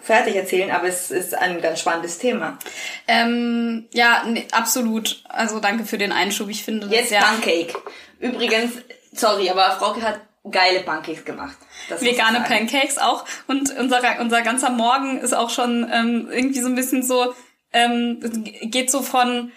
fertig 0.00 0.36
erzählen, 0.36 0.70
aber 0.70 0.88
es 0.88 1.10
ist 1.10 1.34
ein 1.34 1.60
ganz 1.60 1.80
spannendes 1.80 2.18
Thema. 2.18 2.58
Ähm, 3.06 3.88
ja, 3.92 4.22
nee, 4.26 4.48
absolut. 4.52 5.22
Also 5.28 5.60
danke 5.60 5.84
für 5.84 5.98
den 5.98 6.12
Einschub. 6.12 6.48
Ich 6.48 6.64
finde 6.64 6.86
Jetzt 6.86 7.12
das, 7.12 7.22
Pancake. 7.22 7.74
Übrigens, 8.18 8.72
sorry, 9.12 9.50
aber 9.50 9.72
Frauke 9.72 10.00
hat 10.00 10.20
geile 10.50 10.80
Pancakes 10.80 11.24
gemacht. 11.24 11.56
Das 11.88 12.02
Vegane 12.02 12.40
Pancakes 12.40 12.98
auch. 12.98 13.24
Und 13.46 13.76
unser, 13.78 14.20
unser 14.20 14.42
ganzer 14.42 14.70
Morgen 14.70 15.18
ist 15.18 15.34
auch 15.34 15.50
schon 15.50 15.88
ähm, 15.92 16.28
irgendwie 16.30 16.60
so 16.60 16.68
ein 16.68 16.74
bisschen 16.74 17.02
so, 17.02 17.34
ähm, 17.72 18.20
geht 18.62 18.90
so 18.90 19.02
von 19.02 19.52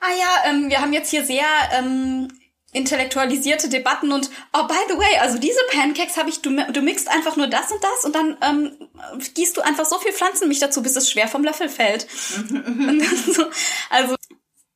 ah 0.00 0.12
ja, 0.18 0.50
ähm, 0.50 0.70
wir 0.70 0.80
haben 0.80 0.92
jetzt 0.92 1.10
hier 1.10 1.24
sehr 1.24 1.46
ähm, 1.72 2.28
intellektualisierte 2.72 3.68
Debatten 3.68 4.12
und 4.12 4.30
oh 4.52 4.66
by 4.66 4.74
the 4.88 4.96
way, 4.96 5.18
also 5.20 5.38
diese 5.38 5.58
Pancakes 5.72 6.16
habe 6.16 6.30
ich, 6.30 6.40
du, 6.40 6.50
du 6.72 6.82
mixt 6.82 7.08
einfach 7.08 7.36
nur 7.36 7.48
das 7.48 7.70
und 7.70 7.82
das 7.82 8.04
und 8.04 8.14
dann 8.14 8.36
ähm, 8.42 8.88
gießt 9.34 9.56
du 9.56 9.60
einfach 9.60 9.84
so 9.84 9.98
viel 9.98 10.12
Pflanzenmilch 10.12 10.60
dazu, 10.60 10.82
bis 10.82 10.96
es 10.96 11.10
schwer 11.10 11.28
vom 11.28 11.42
Löffel 11.42 11.68
fällt. 11.68 12.06
also 13.90 14.14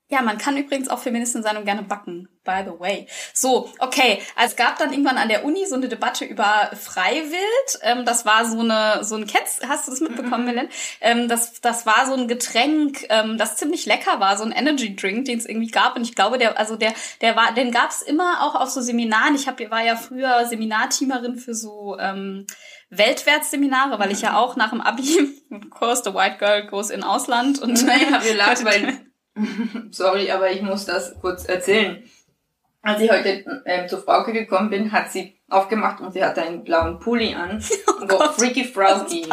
ja, 0.09 0.20
man 0.20 0.36
kann 0.36 0.57
übrigens 0.59 0.88
auch 0.88 0.98
Feministin 0.98 1.42
sein 1.42 1.57
und 1.57 1.64
gerne 1.64 1.82
backen, 1.82 2.28
by 2.44 2.62
the 2.62 2.78
way. 2.78 3.09
So, 3.32 3.70
okay. 3.78 4.20
Also 4.36 4.50
es 4.50 4.57
gab 4.57 4.78
dann 4.78 4.92
irgendwann 4.92 5.16
an 5.16 5.30
der 5.30 5.46
Uni 5.46 5.64
so 5.66 5.76
eine 5.76 5.88
Debatte 5.88 6.26
über 6.26 6.70
Freiwild. 6.78 7.78
Ähm, 7.80 8.05
das 8.05 8.26
war 8.26 8.44
so 8.44 8.61
eine 8.61 9.02
so 9.02 9.16
ein 9.16 9.26
Ketz, 9.26 9.61
hast 9.66 9.86
du 9.86 9.92
das 9.92 10.00
mitbekommen, 10.00 10.44
Melen? 10.44 10.68
Ähm, 11.00 11.26
das, 11.26 11.61
das 11.62 11.86
war 11.86 12.05
so 12.07 12.12
ein 12.12 12.28
Getränk, 12.28 13.07
ähm, 13.09 13.38
das 13.38 13.57
ziemlich 13.57 13.86
lecker 13.86 14.20
war, 14.20 14.36
so 14.36 14.44
ein 14.44 14.52
Energy 14.52 14.94
Drink, 14.94 15.24
den 15.24 15.38
es 15.38 15.46
irgendwie 15.46 15.70
gab. 15.70 15.96
Und 15.96 16.02
ich 16.02 16.14
glaube, 16.14 16.36
der, 16.36 16.59
also 16.59 16.76
der, 16.76 16.92
der 17.22 17.34
war, 17.34 17.55
den 17.55 17.70
gab 17.70 17.88
es 17.88 18.02
immer 18.02 18.42
auch 18.42 18.57
auf 18.57 18.68
so 18.68 18.82
Seminaren. 18.82 19.34
Ich 19.34 19.48
hab, 19.48 19.59
war 19.70 19.82
ja 19.82 19.96
früher 19.96 20.44
Seminarteamerin 20.44 21.38
für 21.38 21.55
so 21.55 21.96
ähm, 21.98 22.46
Weltwärtsseminare, 22.90 23.98
weil 23.98 24.12
ich 24.12 24.20
ja 24.20 24.36
auch 24.36 24.57
nach 24.57 24.68
dem 24.68 24.82
Abi, 24.82 25.34
of 25.50 25.70
course, 25.70 26.02
the 26.05 26.12
white 26.12 26.36
girl 26.38 26.66
goes 26.66 26.90
in 26.90 27.02
Ausland 27.02 27.59
und 27.62 27.82
Nein, 27.86 28.12
hab 28.12 28.22
gelacht, 28.22 28.64
weil 28.66 29.13
Sorry, 29.91 30.30
aber 30.30 30.51
ich 30.51 30.62
muss 30.62 30.85
das 30.85 31.14
kurz 31.20 31.45
erzählen. 31.47 32.03
Als 32.82 33.01
ich 33.01 33.11
heute 33.11 33.62
ähm, 33.64 33.89
zur 33.89 34.03
Frauke 34.03 34.32
gekommen 34.32 34.68
bin, 34.68 34.93
hat 34.93 35.11
sie 35.11 35.35
aufgemacht 35.49 36.01
und 36.01 36.12
sie 36.12 36.22
hatte 36.22 36.43
einen 36.43 36.64
blauen 36.64 36.99
Pulli 36.99 37.35
an, 37.35 37.64
oh 37.87 37.93
wo 38.03 38.07
Gott, 38.07 38.35
Freaky 38.35 38.64
Frauki 38.64 39.26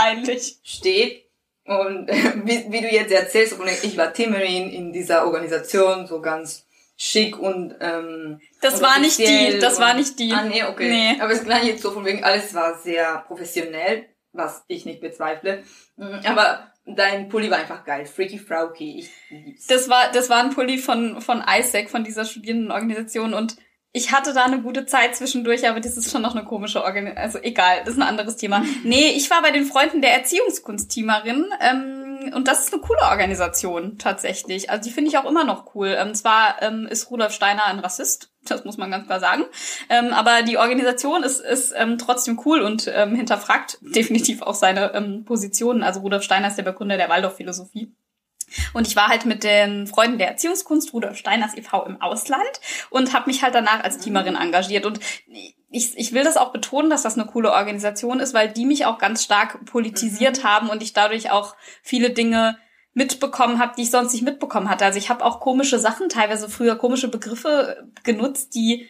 steht. 0.64 1.26
Und 1.66 2.10
äh, 2.10 2.14
wie, 2.46 2.72
wie, 2.72 2.82
du 2.82 2.88
jetzt 2.88 3.12
erzählst, 3.12 3.58
ich 3.84 3.98
war 3.98 4.14
Timmerin 4.14 4.72
in 4.72 4.94
dieser 4.94 5.26
Organisation, 5.26 6.08
so 6.08 6.22
ganz 6.22 6.66
schick 6.96 7.38
und 7.38 7.76
ähm, 7.80 8.40
das 8.62 8.76
und 8.76 8.84
war 8.84 9.00
nicht 9.00 9.20
die, 9.20 9.60
das 9.60 9.80
war 9.80 9.96
nicht 9.96 10.20
die. 10.20 10.32
Ah 10.32 10.44
nee, 10.44 10.64
okay. 10.64 10.90
Nee. 10.90 11.22
Aber 11.22 11.32
es 11.32 11.44
klang 11.44 11.66
jetzt 11.66 11.82
so 11.82 11.92
von 11.92 12.06
wegen, 12.06 12.24
alles 12.24 12.54
war 12.54 12.78
sehr 12.78 13.24
professionell, 13.28 14.06
was 14.34 14.64
ich 14.68 14.86
nicht 14.86 15.02
bezweifle. 15.02 15.64
Mhm, 15.98 16.20
aber 16.26 16.71
Dein 16.86 17.30
Pulli 17.30 17.50
war 17.52 17.60
einfach 17.60 17.84
geil. 17.86 18.06
Freaky 18.06 18.40
Frauki. 18.40 19.00
Ich 19.00 19.12
lieb's. 19.30 19.68
Das 19.68 19.88
war, 19.90 20.12
das 20.12 20.30
war 20.30 20.44
ein 20.44 20.50
Pulli 20.50 20.78
von, 20.78 21.22
von 21.22 21.44
ISEC, 21.48 21.90
von 21.90 22.04
dieser 22.04 22.26
Studierendenorganisation 22.26 23.34
und 23.34 23.58
ich 23.94 24.14
hatte 24.14 24.34
da 24.34 24.46
eine 24.46 24.62
gute 24.62 24.86
Zeit 24.86 25.16
zwischendurch, 25.18 25.68
aber 25.68 25.82
das 25.82 25.98
ist 25.98 26.10
schon 26.10 26.22
noch 26.22 26.34
eine 26.34 26.46
komische 26.46 26.82
Organisation. 26.82 27.24
Also 27.24 27.40
egal, 27.40 27.80
das 27.84 27.96
ist 27.96 28.00
ein 28.00 28.08
anderes 28.08 28.38
Thema. 28.38 28.64
Nee, 28.84 29.10
ich 29.10 29.30
war 29.30 29.42
bei 29.42 29.52
den 29.52 29.66
Freunden 29.66 30.02
der 30.02 30.14
Erziehungskunstteamerin. 30.14 31.46
Ähm, 31.60 32.32
und 32.34 32.48
das 32.48 32.66
ist 32.66 32.74
eine 32.74 32.82
coole 32.82 33.02
Organisation 33.02 33.98
tatsächlich. 33.98 34.70
Also 34.70 34.88
die 34.88 34.94
finde 34.94 35.10
ich 35.10 35.18
auch 35.18 35.30
immer 35.30 35.44
noch 35.44 35.76
cool. 35.76 35.96
Ähm, 36.00 36.14
zwar 36.16 36.62
ähm, 36.62 36.88
ist 36.90 37.12
Rudolf 37.12 37.34
Steiner 37.34 37.66
ein 37.66 37.80
Rassist, 37.80 38.31
das 38.46 38.66
muss 38.66 38.78
man 38.78 38.92
ganz 38.92 39.06
klar 39.06 39.20
sagen, 39.20 39.44
ähm, 39.90 40.14
aber 40.14 40.42
die 40.42 40.58
Organisation 40.58 41.24
ist, 41.24 41.40
ist 41.40 41.74
ähm, 41.76 41.98
trotzdem 41.98 42.42
cool 42.46 42.62
und 42.62 42.92
ähm, 42.94 43.16
hinterfragt 43.16 43.78
definitiv 43.82 44.42
auch 44.42 44.56
seine 44.56 44.94
ähm, 44.94 45.26
Positionen. 45.26 45.84
Also 45.84 46.00
Rudolf 46.00 46.24
Steiner 46.24 46.48
ist 46.48 46.58
der 46.58 46.64
Begründer 46.64 46.98
der 46.98 47.10
Waldorfphilosophie. 47.10 47.94
Und 48.74 48.88
ich 48.88 48.96
war 48.96 49.08
halt 49.08 49.26
mit 49.26 49.44
den 49.44 49.88
Freunden 49.88 50.18
der 50.18 50.28
Erziehungskunst 50.28 50.94
Rudolf 50.94 51.18
Steiners 51.18 51.56
e.V. 51.56 51.86
im 51.86 52.02
Ausland 52.02 52.60
und 52.90 53.14
habe 53.14 53.28
mich 53.28 53.44
halt 53.44 53.56
danach 53.56 53.84
als 53.84 54.00
Teamerin 54.00 54.36
engagiert. 54.36 54.86
Und 54.86 55.00
ich, 55.70 55.98
ich 55.98 56.14
will 56.14 56.24
das 56.24 56.38
auch 56.38 56.52
betonen, 56.52 56.90
dass 56.90 57.04
das 57.04 57.18
eine 57.18 57.28
coole 57.28 57.52
Organisation 57.52 58.20
ist, 58.20 58.34
weil 58.34 58.50
die 58.50 58.66
mich 58.66 58.86
auch 58.86 58.98
ganz 58.98 59.24
stark 59.24 59.64
politisiert 59.66 60.40
mhm. 60.40 60.48
haben 60.48 60.70
und 60.70 60.84
ich 60.84 60.94
dadurch 60.94 61.32
auch 61.32 61.56
viele 61.82 62.10
Dinge 62.10 62.58
mitbekommen 62.94 63.60
habe, 63.60 63.74
die 63.78 63.84
ich 63.84 63.92
sonst 63.92 64.14
nicht 64.14 64.24
mitbekommen 64.24 64.70
hatte. 64.70 64.86
Also 64.86 64.98
ich 64.98 65.10
habe 65.10 65.24
auch 65.24 65.40
komische 65.40 65.80
Sachen, 65.80 66.10
teilweise 66.10 66.50
früher 66.50 66.76
komische 66.76 67.08
Begriffe 67.08 67.88
genutzt, 68.04 68.56
die 68.56 68.90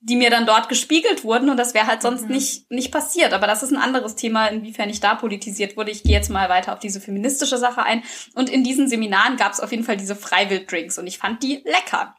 die 0.00 0.16
mir 0.16 0.30
dann 0.30 0.46
dort 0.46 0.68
gespiegelt 0.68 1.24
wurden 1.24 1.50
und 1.50 1.56
das 1.56 1.74
wäre 1.74 1.86
halt 1.86 2.02
sonst 2.02 2.26
mhm. 2.26 2.34
nicht 2.34 2.70
nicht 2.70 2.92
passiert. 2.92 3.32
Aber 3.32 3.46
das 3.46 3.62
ist 3.62 3.72
ein 3.72 3.80
anderes 3.80 4.14
Thema, 4.14 4.46
inwiefern 4.46 4.90
ich 4.90 5.00
da 5.00 5.14
politisiert 5.14 5.76
wurde. 5.76 5.90
Ich 5.90 6.02
gehe 6.02 6.12
jetzt 6.12 6.30
mal 6.30 6.48
weiter 6.48 6.72
auf 6.72 6.78
diese 6.78 7.00
feministische 7.00 7.58
Sache 7.58 7.82
ein. 7.82 8.02
Und 8.34 8.48
in 8.50 8.62
diesen 8.62 8.88
Seminaren 8.88 9.36
gab 9.36 9.52
es 9.52 9.60
auf 9.60 9.70
jeden 9.70 9.84
Fall 9.84 9.96
diese 9.96 10.14
Freiwilddrinks 10.14 10.98
und 10.98 11.06
ich 11.06 11.18
fand 11.18 11.42
die 11.42 11.62
lecker. 11.64 12.14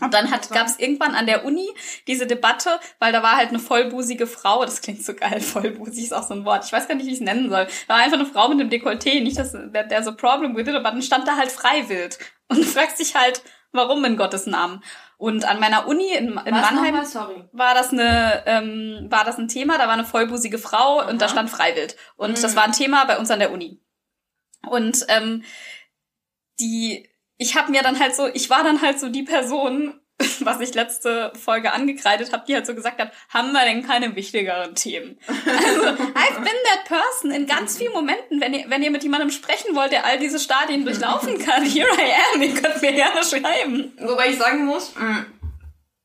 Und 0.00 0.14
dann 0.14 0.30
gab 0.30 0.66
es 0.66 0.78
irgendwann 0.78 1.14
an 1.14 1.26
der 1.26 1.44
Uni 1.44 1.68
diese 2.06 2.26
Debatte, 2.26 2.78
weil 2.98 3.12
da 3.12 3.22
war 3.22 3.36
halt 3.36 3.50
eine 3.50 3.58
vollbusige 3.58 4.26
Frau, 4.26 4.64
das 4.64 4.80
klingt 4.80 5.04
so 5.04 5.14
geil, 5.14 5.40
vollbusig 5.42 6.04
ist 6.04 6.12
auch 6.12 6.26
so 6.26 6.34
ein 6.34 6.44
Wort, 6.44 6.64
ich 6.64 6.72
weiß 6.72 6.88
gar 6.88 6.94
nicht, 6.94 7.06
wie 7.06 7.10
ich 7.10 7.20
es 7.20 7.24
nennen 7.24 7.50
soll. 7.50 7.66
Da 7.88 7.94
war 7.94 8.02
einfach 8.02 8.18
eine 8.18 8.26
Frau 8.26 8.48
mit 8.48 8.60
einem 8.60 8.70
Dekolleté, 8.70 9.22
nicht, 9.22 9.38
dass 9.38 9.52
der, 9.52 10.02
so 10.02 10.14
Problem 10.14 10.56
with 10.56 10.68
it, 10.68 10.74
aber 10.74 10.90
dann 10.90 11.02
stand 11.02 11.26
da 11.26 11.36
halt 11.36 11.50
Freiwild. 11.50 12.18
Und 12.48 12.58
du 12.58 12.64
fragst 12.64 13.00
dich 13.00 13.16
halt, 13.16 13.42
warum 13.72 14.04
in 14.04 14.16
Gottes 14.16 14.46
Namen? 14.46 14.82
Und 15.18 15.46
an 15.46 15.60
meiner 15.60 15.88
Uni 15.88 16.12
in, 16.12 16.28
in 16.44 16.54
Mannheim 16.54 16.94
war 17.52 17.74
das 17.74 17.90
eine 17.90 18.42
ähm, 18.46 19.06
war 19.08 19.24
das 19.24 19.38
ein 19.38 19.48
Thema. 19.48 19.78
Da 19.78 19.86
war 19.86 19.94
eine 19.94 20.04
vollbusige 20.04 20.58
Frau 20.58 21.00
Aha. 21.00 21.08
und 21.08 21.22
da 21.22 21.28
stand 21.28 21.48
Freiwild. 21.48 21.96
Und 22.16 22.36
mhm. 22.36 22.42
das 22.42 22.54
war 22.54 22.64
ein 22.64 22.72
Thema 22.72 23.04
bei 23.06 23.18
uns 23.18 23.30
an 23.30 23.38
der 23.38 23.50
Uni. 23.50 23.80
Und 24.68 25.06
ähm, 25.08 25.42
die 26.60 27.08
ich 27.38 27.56
habe 27.56 27.70
mir 27.70 27.82
dann 27.82 27.98
halt 27.98 28.14
so, 28.14 28.28
ich 28.32 28.50
war 28.50 28.64
dann 28.64 28.80
halt 28.80 28.98
so 28.98 29.08
die 29.08 29.22
Person, 29.22 30.00
was 30.40 30.60
ich 30.60 30.74
letzte 30.74 31.32
Folge 31.34 31.72
angekreidet 31.72 32.32
habe, 32.32 32.44
die 32.46 32.54
halt 32.54 32.66
so 32.66 32.74
gesagt 32.74 33.00
hat, 33.00 33.12
haben 33.28 33.52
wir 33.52 33.64
denn 33.64 33.86
keine 33.86 34.16
wichtigeren 34.16 34.74
Themen? 34.74 35.18
Also, 35.28 35.86
I've 35.86 36.40
been 36.40 36.60
that 36.72 36.84
person 36.86 37.30
in 37.30 37.46
ganz 37.46 37.76
vielen 37.76 37.92
Momenten, 37.92 38.40
wenn 38.40 38.54
ihr, 38.54 38.64
wenn 38.68 38.82
ihr 38.82 38.90
mit 38.90 39.02
jemandem 39.02 39.30
sprechen 39.30 39.74
wollt, 39.74 39.92
der 39.92 40.06
all 40.06 40.18
diese 40.18 40.38
Stadien 40.38 40.84
durchlaufen 40.84 41.38
kann, 41.38 41.62
here 41.64 41.88
I 41.88 42.34
am, 42.34 42.42
ihr 42.42 42.54
könnt 42.54 42.80
mir 42.80 42.92
gerne 42.92 43.22
schreiben. 43.22 43.92
Wobei 44.00 44.30
ich 44.30 44.38
sagen 44.38 44.64
muss, 44.64 44.94
mm, 44.94 45.26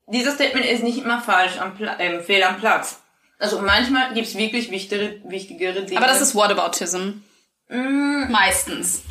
dieses 0.08 0.34
Statement 0.34 0.66
ist 0.66 0.82
nicht 0.82 0.98
immer 0.98 1.22
falsch, 1.22 1.58
am 1.58 1.74
Pla 1.74 1.98
äh, 1.98 2.20
fehl 2.20 2.42
am 2.42 2.58
Platz. 2.58 3.00
Also 3.38 3.60
manchmal 3.60 4.12
gibt's 4.12 4.36
wirklich 4.36 4.70
wichtigere, 4.70 5.20
wichtigere 5.24 5.82
Dinge. 5.82 5.98
Aber 5.98 6.06
das 6.06 6.20
ist 6.20 6.34
Whataboutism. 6.34 7.22
Mm. 7.68 8.30
Meistens 8.30 9.02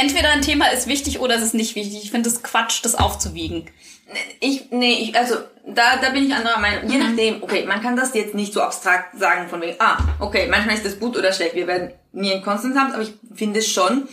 entweder 0.00 0.30
ein 0.30 0.42
Thema 0.42 0.66
ist 0.68 0.86
wichtig 0.86 1.20
oder 1.20 1.36
es 1.36 1.42
ist 1.42 1.54
nicht 1.54 1.76
wichtig. 1.76 2.02
Ich 2.02 2.10
finde 2.10 2.28
es 2.28 2.42
Quatsch, 2.42 2.84
das 2.84 2.94
aufzuwiegen. 2.94 3.70
Ich, 4.40 4.70
nee, 4.70 4.94
ich, 4.94 5.16
also, 5.16 5.36
da, 5.66 5.96
da 6.00 6.10
bin 6.10 6.26
ich 6.26 6.34
anderer 6.34 6.58
Meinung. 6.58 6.90
Je 6.90 6.98
mhm. 6.98 7.06
nachdem, 7.06 7.42
okay, 7.42 7.64
man 7.66 7.82
kann 7.82 7.96
das 7.96 8.14
jetzt 8.14 8.34
nicht 8.34 8.52
so 8.52 8.60
abstrakt 8.60 9.18
sagen 9.18 9.48
von 9.48 9.60
wegen, 9.60 9.76
ah, 9.78 9.98
okay, 10.18 10.48
manchmal 10.50 10.74
ist 10.74 10.84
das 10.84 10.98
gut 10.98 11.16
oder 11.16 11.32
schlecht. 11.32 11.54
Wir 11.54 11.66
werden 11.66 11.92
nie 12.12 12.32
einen 12.32 12.42
Konsens 12.42 12.76
haben, 12.76 12.92
aber 12.92 13.02
ich 13.02 13.12
finde 13.34 13.62
schon, 13.62 14.08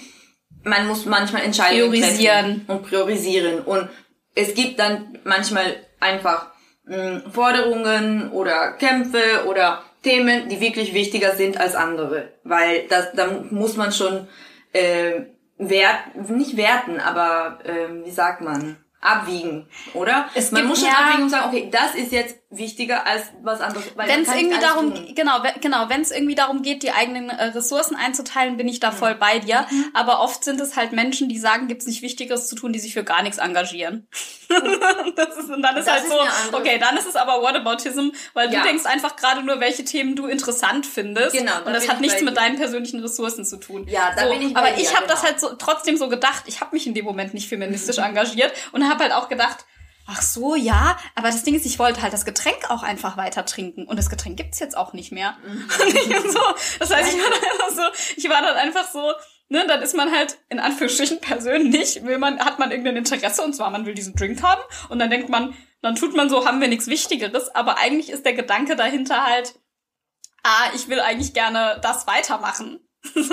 man 0.63 0.87
muss 0.87 1.05
manchmal 1.05 1.43
Entscheidungen 1.43 1.91
priorisieren 1.91 2.65
und 2.67 2.83
priorisieren. 2.83 3.61
Und 3.61 3.89
es 4.35 4.53
gibt 4.53 4.79
dann 4.79 5.17
manchmal 5.23 5.77
einfach 5.99 6.51
mh, 6.85 6.95
hm, 6.95 7.31
Forderungen 7.31 8.31
oder 8.31 8.73
Kämpfe 8.73 9.45
oder 9.47 9.83
Themen, 10.03 10.47
die 10.49 10.61
wirklich 10.61 10.93
wichtiger 10.93 11.35
sind 11.35 11.59
als 11.59 11.75
andere. 11.75 12.33
Weil 12.43 12.87
das, 12.87 13.13
da 13.13 13.27
muss 13.49 13.77
man 13.77 13.91
schon 13.91 14.27
äh, 14.73 15.21
wert, 15.57 16.29
nicht 16.29 16.57
werten, 16.57 16.99
aber 16.99 17.59
ähm, 17.65 18.03
wie 18.05 18.11
sagt 18.11 18.41
man? 18.41 18.77
Abwiegen, 18.99 19.67
oder? 19.93 20.27
Es 20.33 20.51
man 20.51 20.65
muss 20.65 20.79
schon 20.79 20.89
ja, 20.89 20.95
abwiegen 20.95 21.23
und 21.23 21.29
sagen, 21.29 21.47
okay, 21.47 21.69
das 21.71 21.93
ist 21.93 22.11
jetzt 22.11 22.39
wichtiger 22.49 23.05
als 23.05 23.23
was 23.41 23.59
anderes. 23.59 23.85
Wenn 23.95 24.21
es 24.21 24.33
irgendwie 24.33 24.59
darum, 24.59 24.95
tun. 24.95 25.15
genau, 25.15 25.43
genau, 25.59 25.89
wenn 25.89 26.01
es 26.01 26.11
irgendwie 26.11 26.35
darum 26.35 26.61
geht, 26.61 26.81
die 26.81 26.91
eigenen 26.91 27.29
äh, 27.29 27.45
Ressourcen 27.45 27.97
einzuteilen, 27.97 28.55
bin 28.55 28.69
ich 28.69 28.79
da 28.79 28.91
voll 28.91 29.15
bei 29.15 29.39
dir. 29.39 29.67
Mhm. 29.69 29.91
Aber 29.93 30.21
oft 30.21 30.45
sind 30.45 30.61
es 30.61 30.77
halt 30.77 30.93
Menschen, 30.93 31.27
die 31.27 31.39
sagen, 31.39 31.67
gibt's 31.67 31.87
nicht 31.87 32.01
Wichtigeres 32.01 32.47
zu 32.47 32.55
tun, 32.55 32.71
die 32.71 32.79
sich 32.79 32.93
für 32.93 33.03
gar 33.03 33.21
nichts 33.21 33.37
engagieren. 33.37 34.07
das 34.49 35.37
ist, 35.37 35.49
und 35.49 35.61
dann 35.61 35.75
ist 35.75 35.87
das 35.87 35.95
halt 35.95 36.03
ist 36.05 36.09
so, 36.51 36.57
okay, 36.57 36.79
dann 36.79 36.95
ist 36.95 37.07
es 37.07 37.17
aber 37.17 37.41
Whataboutism, 37.41 38.11
weil 38.33 38.51
ja. 38.51 38.61
du 38.61 38.67
denkst 38.67 38.85
einfach 38.85 39.17
gerade 39.17 39.43
nur, 39.43 39.59
welche 39.59 39.83
Themen 39.83 40.15
du 40.15 40.27
interessant 40.27 40.85
findest. 40.85 41.35
Genau. 41.35 41.65
Und 41.65 41.73
das 41.73 41.89
hat 41.89 41.99
nichts 41.99 42.21
mit 42.21 42.37
deinen 42.37 42.55
persönlichen 42.55 43.01
Ressourcen 43.01 43.43
zu 43.43 43.57
tun. 43.57 43.85
Ja, 43.89 44.13
da 44.15 44.23
so, 44.23 44.31
bin 44.31 44.49
ich 44.49 44.55
Aber 44.55 44.77
ich 44.77 44.95
habe 44.95 45.05
genau. 45.05 45.15
das 45.15 45.23
halt 45.23 45.41
so 45.41 45.53
trotzdem 45.55 45.97
so 45.97 46.07
gedacht. 46.07 46.43
Ich 46.45 46.61
habe 46.61 46.73
mich 46.73 46.87
in 46.87 46.93
dem 46.93 47.03
Moment 47.03 47.33
nicht 47.33 47.49
feministisch 47.49 47.97
engagiert 47.97 48.53
und 48.71 48.89
habe 48.89 49.03
halt 49.03 49.11
auch 49.11 49.27
gedacht, 49.27 49.65
Ach 50.09 50.21
so, 50.21 50.55
ja, 50.55 50.97
aber 51.15 51.27
das 51.27 51.43
Ding 51.43 51.53
ist, 51.53 51.65
ich 51.65 51.79
wollte 51.79 52.01
halt 52.01 52.13
das 52.13 52.23
Getränk 52.23 52.69
auch 52.69 52.81
einfach 52.81 53.17
weiter 53.17 53.45
trinken 53.45 53.85
und 53.85 53.97
das 53.99 54.09
Getränk 54.09 54.37
gibt's 54.37 54.59
jetzt 54.59 54.77
auch 54.77 54.93
nicht 54.93 55.11
mehr. 55.11 55.35
Mhm. 55.45 55.67
so, 56.29 56.39
das 56.79 56.93
heißt, 56.93 57.13
ich 57.13 57.21
war 57.21 57.29
dann 57.29 57.51
einfach 57.51 57.69
so, 57.69 57.81
ich 58.15 58.29
war 58.29 58.41
dann 58.41 58.55
einfach 58.55 58.89
so, 58.89 59.11
ne, 59.49 59.65
dann 59.67 59.81
ist 59.81 59.95
man 59.95 60.11
halt 60.11 60.37
in 60.47 60.59
Anführungsstrichen 60.59 61.19
persönlich, 61.19 62.03
will 62.05 62.19
man, 62.19 62.39
hat 62.39 62.57
man 62.57 62.71
irgendein 62.71 62.95
Interesse 62.95 63.43
und 63.43 63.53
zwar 63.53 63.69
man 63.69 63.85
will 63.85 63.95
diesen 63.95 64.15
Drink 64.15 64.41
haben 64.41 64.61
und 64.87 64.99
dann 64.99 65.09
denkt 65.09 65.27
man, 65.27 65.53
dann 65.81 65.95
tut 65.95 66.15
man 66.15 66.29
so, 66.29 66.45
haben 66.45 66.61
wir 66.61 66.69
nichts 66.69 66.87
Wichtigeres, 66.87 67.53
aber 67.53 67.77
eigentlich 67.77 68.09
ist 68.09 68.25
der 68.25 68.33
Gedanke 68.33 68.77
dahinter 68.77 69.25
halt, 69.25 69.59
ah, 70.43 70.71
ich 70.73 70.87
will 70.87 71.01
eigentlich 71.01 71.33
gerne 71.33 71.79
das 71.81 72.07
weitermachen. 72.07 72.79
und 73.15 73.29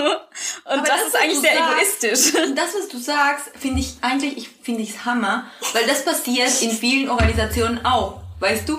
das, 0.66 0.89
das, 0.89 1.07
ist 1.09 1.16
eigentlich 1.16 1.41
sehr 1.41 1.57
sagst, 1.57 2.05
egoistisch. 2.05 2.43
Das, 2.55 2.75
was 2.75 2.89
du 2.89 2.99
sagst, 2.99 3.51
finde 3.59 3.81
ich 3.81 3.95
eigentlich, 4.01 4.37
ich 4.37 4.49
finde 4.62 4.83
ich 4.83 5.05
Hammer, 5.05 5.47
weil 5.72 5.87
das 5.87 6.05
passiert 6.05 6.62
in 6.62 6.70
vielen 6.70 7.09
Organisationen 7.09 7.85
auch. 7.85 8.20
Weißt 8.41 8.68
du, 8.68 8.79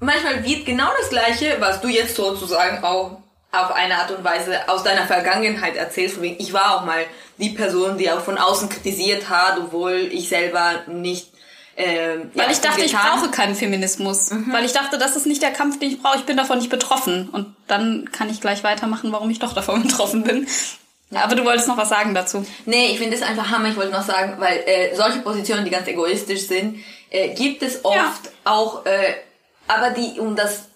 manchmal 0.00 0.44
wird 0.44 0.66
genau 0.66 0.88
das 0.98 1.10
Gleiche, 1.10 1.56
was 1.60 1.80
du 1.80 1.88
jetzt 1.88 2.16
sozusagen 2.16 2.84
auch 2.84 3.18
auf 3.52 3.70
eine 3.72 3.96
Art 3.96 4.10
und 4.10 4.24
Weise 4.24 4.68
aus 4.68 4.82
deiner 4.82 5.06
Vergangenheit 5.06 5.76
erzählst. 5.76 6.18
Ich 6.20 6.52
war 6.52 6.76
auch 6.76 6.84
mal 6.84 7.04
die 7.38 7.50
Person, 7.50 7.98
die 7.98 8.10
auch 8.10 8.20
von 8.20 8.38
außen 8.38 8.68
kritisiert 8.68 9.28
hat, 9.28 9.58
obwohl 9.58 10.08
ich 10.10 10.28
selber 10.28 10.82
nicht 10.86 11.33
ähm, 11.76 12.30
weil 12.34 12.46
ja, 12.46 12.52
ich 12.52 12.60
dachte, 12.60 12.82
getan. 12.82 12.86
ich 12.86 12.92
brauche 13.10 13.30
keinen 13.30 13.54
Feminismus. 13.54 14.30
Mhm. 14.30 14.52
Weil 14.52 14.64
ich 14.64 14.72
dachte, 14.72 14.98
das 14.98 15.16
ist 15.16 15.26
nicht 15.26 15.42
der 15.42 15.50
Kampf, 15.50 15.78
den 15.78 15.90
ich 15.90 16.02
brauche. 16.02 16.18
Ich 16.18 16.24
bin 16.24 16.36
davon 16.36 16.58
nicht 16.58 16.70
betroffen. 16.70 17.28
Und 17.30 17.54
dann 17.66 18.10
kann 18.12 18.30
ich 18.30 18.40
gleich 18.40 18.62
weitermachen, 18.62 19.10
warum 19.12 19.30
ich 19.30 19.38
doch 19.38 19.52
davon 19.52 19.82
betroffen 19.86 20.22
bin. 20.22 20.46
Ja. 21.10 21.24
Aber 21.24 21.34
du 21.34 21.44
wolltest 21.44 21.68
noch 21.68 21.76
was 21.76 21.88
sagen 21.88 22.14
dazu. 22.14 22.44
Nee, 22.64 22.86
ich 22.86 22.98
finde 22.98 23.16
es 23.16 23.22
einfach 23.22 23.50
Hammer. 23.50 23.68
Ich 23.68 23.76
wollte 23.76 23.92
noch 23.92 24.06
sagen, 24.06 24.36
weil 24.38 24.58
äh, 24.66 24.94
solche 24.94 25.20
Positionen, 25.20 25.64
die 25.64 25.70
ganz 25.70 25.86
egoistisch 25.86 26.46
sind, 26.46 26.84
äh, 27.10 27.34
gibt 27.34 27.62
es 27.62 27.84
oft 27.84 27.96
ja. 27.96 28.30
auch, 28.44 28.86
äh, 28.86 29.14
aber 29.68 29.90
die 29.90 30.18
um 30.18 30.36
das 30.36 30.68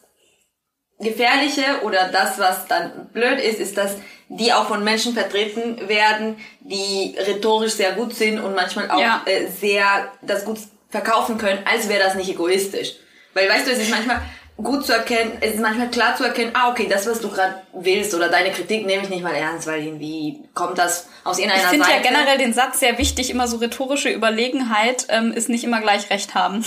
Gefährliche 1.00 1.82
oder 1.82 2.08
das, 2.08 2.38
was 2.38 2.66
dann 2.66 3.08
blöd 3.12 3.38
ist, 3.40 3.60
ist, 3.60 3.76
dass 3.76 3.96
die 4.28 4.52
auch 4.52 4.66
von 4.66 4.84
Menschen 4.84 5.14
vertreten 5.14 5.88
werden, 5.88 6.36
die 6.60 7.16
rhetorisch 7.18 7.72
sehr 7.72 7.92
gut 7.92 8.14
sind 8.14 8.40
und 8.40 8.54
manchmal 8.54 8.90
auch 8.90 9.00
ja. 9.00 9.22
äh, 9.24 9.46
sehr 9.48 10.12
das 10.22 10.44
gut 10.44 10.58
verkaufen 10.88 11.38
können, 11.38 11.60
als 11.64 11.88
wäre 11.88 12.02
das 12.02 12.14
nicht 12.14 12.30
egoistisch. 12.30 12.94
Weil 13.34 13.48
weißt 13.48 13.66
du, 13.66 13.72
es 13.72 13.78
ist 13.78 13.90
manchmal 13.90 14.22
gut 14.56 14.84
zu 14.84 14.92
erkennen, 14.92 15.38
es 15.40 15.54
ist 15.54 15.60
manchmal 15.60 15.88
klar 15.88 16.16
zu 16.16 16.24
erkennen, 16.24 16.50
ah, 16.54 16.70
okay, 16.70 16.88
das, 16.88 17.06
was 17.06 17.20
du 17.20 17.28
gerade 17.28 17.62
willst 17.72 18.14
oder 18.14 18.28
deine 18.28 18.50
Kritik 18.50 18.86
nehme 18.86 19.04
ich 19.04 19.08
nicht 19.08 19.22
mal 19.22 19.34
ernst, 19.34 19.66
weil 19.68 19.84
irgendwie 19.84 20.42
kommt 20.54 20.78
das 20.78 21.08
aus 21.24 21.38
irgendeiner 21.38 21.62
Seite. 21.62 21.76
Ich 21.76 21.84
finde 21.84 21.96
ja 21.96 22.10
generell 22.10 22.38
den 22.38 22.52
Satz 22.52 22.80
sehr 22.80 22.98
wichtig, 22.98 23.30
immer 23.30 23.46
so 23.46 23.58
rhetorische 23.58 24.10
Überlegenheit 24.10 25.06
ähm, 25.10 25.32
ist 25.32 25.48
nicht 25.48 25.62
immer 25.62 25.80
gleich 25.80 26.10
Recht 26.10 26.34
haben. 26.34 26.64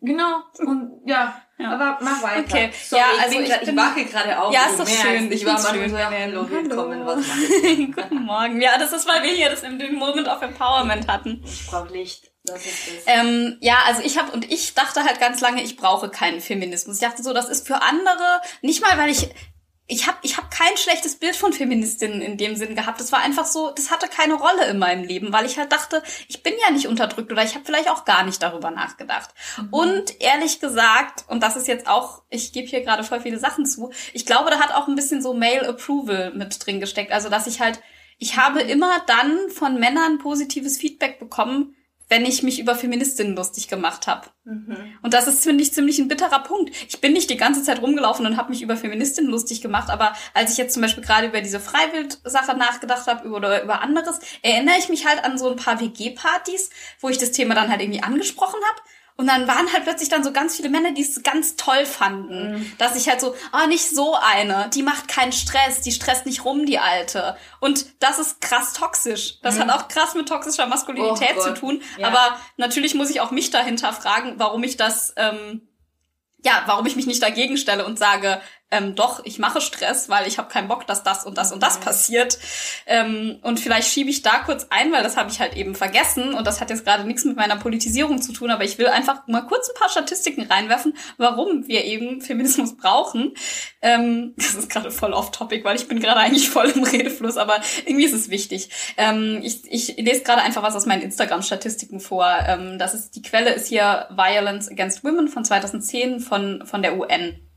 Genau, 0.00 0.40
und 0.58 1.02
ja, 1.04 1.42
ja. 1.58 1.72
Aber 1.72 1.98
mach 2.00 2.22
weiter. 2.22 2.40
Okay. 2.40 2.70
Sorry, 2.82 3.02
ja, 3.02 3.22
also 3.22 3.38
ich, 3.38 3.50
ich, 3.50 3.68
ich 3.68 3.76
wache 3.76 4.04
gerade 4.06 4.40
auf. 4.40 4.54
Ja, 4.54 4.60
ist 4.70 4.80
doch 4.80 4.88
schön. 4.88 5.30
Ich, 5.30 5.44
war 5.44 5.60
mal 5.60 5.74
schön. 5.74 5.90
so, 5.90 5.98
hallo, 5.98 6.48
willkommen, 6.48 7.04
was 7.04 7.18
Guten 7.76 8.24
Morgen. 8.24 8.62
Ja, 8.62 8.78
das 8.78 8.92
ist, 8.92 9.06
weil 9.06 9.22
wir 9.22 9.32
hier 9.32 9.50
das 9.50 9.62
im 9.62 9.76
Moment 9.96 10.26
of 10.26 10.40
Empowerment 10.40 11.06
hatten. 11.06 11.42
Ich 11.44 11.66
brauche 11.66 11.92
Licht. 11.92 12.29
Das 12.44 12.64
ist 12.64 12.86
das. 12.86 13.04
Ähm, 13.06 13.58
ja, 13.60 13.78
also 13.86 14.02
ich 14.02 14.18
habe 14.18 14.32
und 14.32 14.50
ich 14.50 14.74
dachte 14.74 15.04
halt 15.04 15.20
ganz 15.20 15.40
lange, 15.40 15.62
ich 15.62 15.76
brauche 15.76 16.08
keinen 16.08 16.40
Feminismus. 16.40 16.96
Ich 16.96 17.02
dachte 17.02 17.22
so, 17.22 17.32
das 17.32 17.48
ist 17.48 17.66
für 17.66 17.82
andere 17.82 18.40
nicht 18.62 18.80
mal, 18.80 18.96
weil 18.96 19.10
ich 19.10 19.28
ich 19.90 20.06
habe 20.06 20.18
ich 20.22 20.36
hab 20.36 20.50
kein 20.52 20.76
schlechtes 20.76 21.16
Bild 21.16 21.34
von 21.34 21.52
Feministinnen 21.52 22.22
in 22.22 22.36
dem 22.36 22.54
Sinn 22.54 22.76
gehabt. 22.76 23.00
Das 23.00 23.10
war 23.10 23.20
einfach 23.20 23.44
so, 23.44 23.72
das 23.72 23.90
hatte 23.90 24.06
keine 24.06 24.34
Rolle 24.34 24.66
in 24.68 24.78
meinem 24.78 25.02
Leben, 25.02 25.32
weil 25.32 25.46
ich 25.46 25.58
halt 25.58 25.72
dachte, 25.72 26.02
ich 26.28 26.44
bin 26.44 26.54
ja 26.64 26.70
nicht 26.70 26.86
unterdrückt 26.86 27.32
oder 27.32 27.42
ich 27.42 27.56
habe 27.56 27.64
vielleicht 27.64 27.90
auch 27.90 28.04
gar 28.04 28.24
nicht 28.24 28.40
darüber 28.40 28.70
nachgedacht. 28.70 29.30
Mhm. 29.58 29.68
Und 29.70 30.20
ehrlich 30.20 30.60
gesagt, 30.60 31.24
und 31.26 31.42
das 31.42 31.56
ist 31.56 31.66
jetzt 31.66 31.88
auch, 31.88 32.22
ich 32.30 32.52
gebe 32.52 32.68
hier 32.68 32.82
gerade 32.82 33.02
voll 33.02 33.20
viele 33.20 33.40
Sachen 33.40 33.66
zu, 33.66 33.90
ich 34.12 34.26
glaube, 34.26 34.50
da 34.50 34.60
hat 34.60 34.72
auch 34.72 34.86
ein 34.86 34.94
bisschen 34.94 35.22
so 35.22 35.34
Male 35.34 35.68
Approval 35.68 36.32
mit 36.34 36.64
drin 36.64 36.78
gesteckt. 36.78 37.10
Also, 37.10 37.28
dass 37.28 37.48
ich 37.48 37.60
halt, 37.60 37.80
ich 38.18 38.36
habe 38.36 38.60
immer 38.60 39.02
dann 39.08 39.50
von 39.50 39.80
Männern 39.80 40.18
positives 40.18 40.78
Feedback 40.78 41.18
bekommen, 41.18 41.74
wenn 42.10 42.26
ich 42.26 42.42
mich 42.42 42.58
über 42.58 42.74
Feministinnen 42.74 43.36
lustig 43.36 43.68
gemacht 43.68 44.06
habe. 44.08 44.26
Mhm. 44.44 44.76
Und 45.00 45.14
das 45.14 45.28
ist, 45.28 45.44
finde 45.44 45.62
ich, 45.62 45.72
ziemlich 45.72 45.98
ein 46.00 46.08
bitterer 46.08 46.42
Punkt. 46.42 46.74
Ich 46.88 47.00
bin 47.00 47.12
nicht 47.12 47.30
die 47.30 47.36
ganze 47.36 47.62
Zeit 47.62 47.80
rumgelaufen 47.80 48.26
und 48.26 48.36
habe 48.36 48.50
mich 48.50 48.62
über 48.62 48.76
Feministinnen 48.76 49.30
lustig 49.30 49.62
gemacht, 49.62 49.88
aber 49.88 50.12
als 50.34 50.52
ich 50.52 50.58
jetzt 50.58 50.74
zum 50.74 50.82
Beispiel 50.82 51.04
gerade 51.04 51.28
über 51.28 51.40
diese 51.40 51.60
Freiwild-Sache 51.60 52.56
nachgedacht 52.56 53.06
habe 53.06 53.30
oder 53.30 53.62
über 53.62 53.80
anderes, 53.80 54.18
erinnere 54.42 54.76
ich 54.78 54.88
mich 54.88 55.06
halt 55.06 55.24
an 55.24 55.38
so 55.38 55.50
ein 55.50 55.56
paar 55.56 55.80
WG-Partys, 55.80 56.70
wo 56.98 57.08
ich 57.08 57.18
das 57.18 57.30
Thema 57.30 57.54
dann 57.54 57.70
halt 57.70 57.80
irgendwie 57.80 58.02
angesprochen 58.02 58.60
habe 58.70 58.82
und 59.20 59.26
dann 59.26 59.46
waren 59.46 59.70
halt 59.70 59.84
plötzlich 59.84 60.08
dann 60.08 60.24
so 60.24 60.32
ganz 60.32 60.56
viele 60.56 60.70
Männer, 60.70 60.92
die 60.92 61.02
es 61.02 61.22
ganz 61.22 61.54
toll 61.56 61.84
fanden. 61.84 62.52
Mhm. 62.52 62.72
Dass 62.78 62.96
ich 62.96 63.06
halt 63.06 63.20
so, 63.20 63.34
ah, 63.52 63.64
oh, 63.64 63.66
nicht 63.68 63.86
so 63.86 64.14
eine, 64.14 64.70
die 64.72 64.82
macht 64.82 65.08
keinen 65.08 65.32
Stress, 65.32 65.82
die 65.82 65.92
stresst 65.92 66.24
nicht 66.24 66.46
rum, 66.46 66.64
die 66.64 66.78
Alte. 66.78 67.36
Und 67.60 67.84
das 68.02 68.18
ist 68.18 68.40
krass 68.40 68.72
toxisch. 68.72 69.38
Das 69.42 69.56
mhm. 69.56 69.60
hat 69.60 69.70
auch 69.72 69.88
krass 69.88 70.14
mit 70.14 70.26
toxischer 70.26 70.66
Maskulinität 70.66 71.34
oh 71.36 71.42
zu 71.42 71.52
tun. 71.52 71.82
Ja. 71.98 72.06
Aber 72.06 72.40
natürlich 72.56 72.94
muss 72.94 73.10
ich 73.10 73.20
auch 73.20 73.30
mich 73.30 73.50
dahinter 73.50 73.92
fragen, 73.92 74.36
warum 74.38 74.62
ich 74.62 74.78
das, 74.78 75.12
ähm, 75.18 75.68
ja, 76.42 76.62
warum 76.64 76.86
ich 76.86 76.96
mich 76.96 77.06
nicht 77.06 77.22
dagegen 77.22 77.58
stelle 77.58 77.84
und 77.84 77.98
sage, 77.98 78.40
ähm, 78.70 78.94
doch, 78.94 79.24
ich 79.24 79.38
mache 79.38 79.60
Stress, 79.60 80.08
weil 80.08 80.28
ich 80.28 80.38
habe 80.38 80.48
keinen 80.48 80.68
Bock, 80.68 80.86
dass 80.86 81.02
das 81.02 81.26
und 81.26 81.36
das 81.38 81.52
und 81.52 81.62
das 81.62 81.80
passiert. 81.80 82.38
Ähm, 82.86 83.38
und 83.42 83.58
vielleicht 83.58 83.88
schiebe 83.88 84.10
ich 84.10 84.22
da 84.22 84.38
kurz 84.44 84.66
ein, 84.70 84.92
weil 84.92 85.02
das 85.02 85.16
habe 85.16 85.30
ich 85.30 85.40
halt 85.40 85.56
eben 85.56 85.74
vergessen 85.74 86.34
und 86.34 86.46
das 86.46 86.60
hat 86.60 86.70
jetzt 86.70 86.84
gerade 86.84 87.04
nichts 87.04 87.24
mit 87.24 87.36
meiner 87.36 87.56
Politisierung 87.56 88.22
zu 88.22 88.32
tun, 88.32 88.50
aber 88.50 88.64
ich 88.64 88.78
will 88.78 88.86
einfach 88.86 89.26
mal 89.26 89.42
kurz 89.42 89.68
ein 89.68 89.74
paar 89.74 89.88
Statistiken 89.88 90.42
reinwerfen, 90.42 90.94
warum 91.16 91.66
wir 91.66 91.84
eben 91.84 92.20
Feminismus 92.20 92.76
brauchen. 92.76 93.34
Ähm, 93.82 94.34
das 94.36 94.54
ist 94.54 94.70
gerade 94.70 94.90
voll 94.90 95.12
off-topic, 95.12 95.64
weil 95.64 95.76
ich 95.76 95.88
bin 95.88 95.98
gerade 96.00 96.20
eigentlich 96.20 96.48
voll 96.50 96.70
im 96.70 96.84
Redefluss, 96.84 97.36
aber 97.36 97.60
irgendwie 97.86 98.04
ist 98.04 98.14
es 98.14 98.30
wichtig. 98.30 98.70
Ähm, 98.96 99.40
ich, 99.42 99.62
ich 99.70 99.96
lese 99.96 100.22
gerade 100.22 100.42
einfach 100.42 100.62
was 100.62 100.76
aus 100.76 100.86
meinen 100.86 101.02
Instagram-Statistiken 101.02 101.98
vor. 101.98 102.26
Ähm, 102.46 102.78
das 102.78 102.94
ist 102.94 103.16
die 103.16 103.22
Quelle 103.22 103.52
ist 103.52 103.66
hier 103.66 104.06
Violence 104.10 104.70
Against 104.70 105.02
Women 105.02 105.28
von 105.28 105.44
2010 105.44 106.20
von 106.20 106.64
von 106.66 106.82
der 106.82 106.96
UN. 106.96 107.49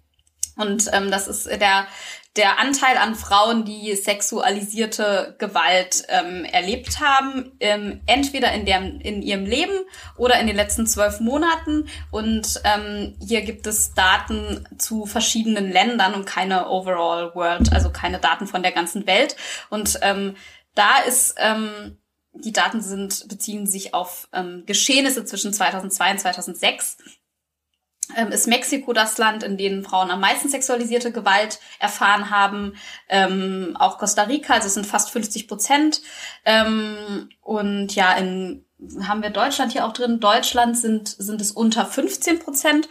Und 0.56 0.90
ähm, 0.94 1.10
das 1.12 1.28
ist 1.28 1.48
der 1.48 1.88
der 2.36 2.60
Anteil 2.60 2.98
an 2.98 3.14
Frauen, 3.14 3.64
die 3.64 3.96
sexualisierte 3.96 5.36
Gewalt 5.38 6.04
ähm, 6.10 6.46
erlebt 6.46 7.00
haben, 7.00 7.52
ähm, 7.60 8.02
entweder 8.08 8.52
in, 8.54 8.66
der, 8.66 8.82
in 8.82 9.22
ihrem 9.22 9.46
Leben 9.46 9.78
oder 10.18 10.40
in 10.40 10.48
den 10.48 10.56
letzten 10.56 10.88
zwölf 10.88 11.20
Monaten. 11.20 11.88
Und 12.10 12.60
ähm, 12.64 13.16
hier 13.20 13.44
gibt 13.44 13.68
es 13.68 13.94
Daten 13.94 14.68
zu 14.80 15.06
verschiedenen 15.06 15.72
Ländern 15.72 16.16
und 16.16 16.26
keine 16.26 16.70
Overall 16.70 17.36
World, 17.36 17.72
also 17.72 17.92
keine 17.92 18.20
Daten 18.20 18.48
von 18.48 18.64
der 18.64 18.72
ganzen 18.72 19.06
Welt. 19.06 19.36
Und 19.70 20.00
ähm, 20.02 20.36
da 20.74 20.98
ist 21.08 21.36
ähm, 21.38 22.00
die 22.36 22.52
Daten 22.52 22.82
sind 22.82 23.28
beziehen 23.30 23.68
sich 23.68 23.94
auf 23.94 24.28
ähm, 24.34 24.64
Geschehnisse 24.66 25.24
zwischen 25.24 25.54
2002 25.54 26.12
und 26.12 26.20
2006 26.20 26.98
ähm, 28.16 28.32
ist 28.32 28.48
Mexiko 28.48 28.94
das 28.94 29.18
Land, 29.18 29.44
in 29.44 29.58
dem 29.58 29.84
Frauen 29.84 30.12
am 30.12 30.20
meisten 30.20 30.50
sexualisierte 30.50 31.12
Gewalt 31.12 31.60
erfahren 31.80 32.30
haben. 32.30 32.76
Ähm, 33.10 33.76
auch 33.80 33.98
Costa 33.98 34.24
Rica, 34.24 34.54
also 34.54 34.68
es 34.68 34.74
sind 34.74 34.88
fast 34.88 35.12
50 35.12 35.48
Prozent. 35.48 36.02
Ähm, 36.46 37.30
und 37.42 37.96
ja, 37.96 38.14
in, 38.14 38.66
haben 39.08 39.22
wir 39.22 39.30
Deutschland 39.30 39.72
hier 39.72 39.86
auch 39.86 39.94
drin. 39.94 40.20
Deutschland 40.20 40.78
sind, 40.78 41.08
sind 41.08 41.42
es 41.42 41.52
unter 41.52 41.86
15 41.86 42.40
Prozent. 42.40 42.90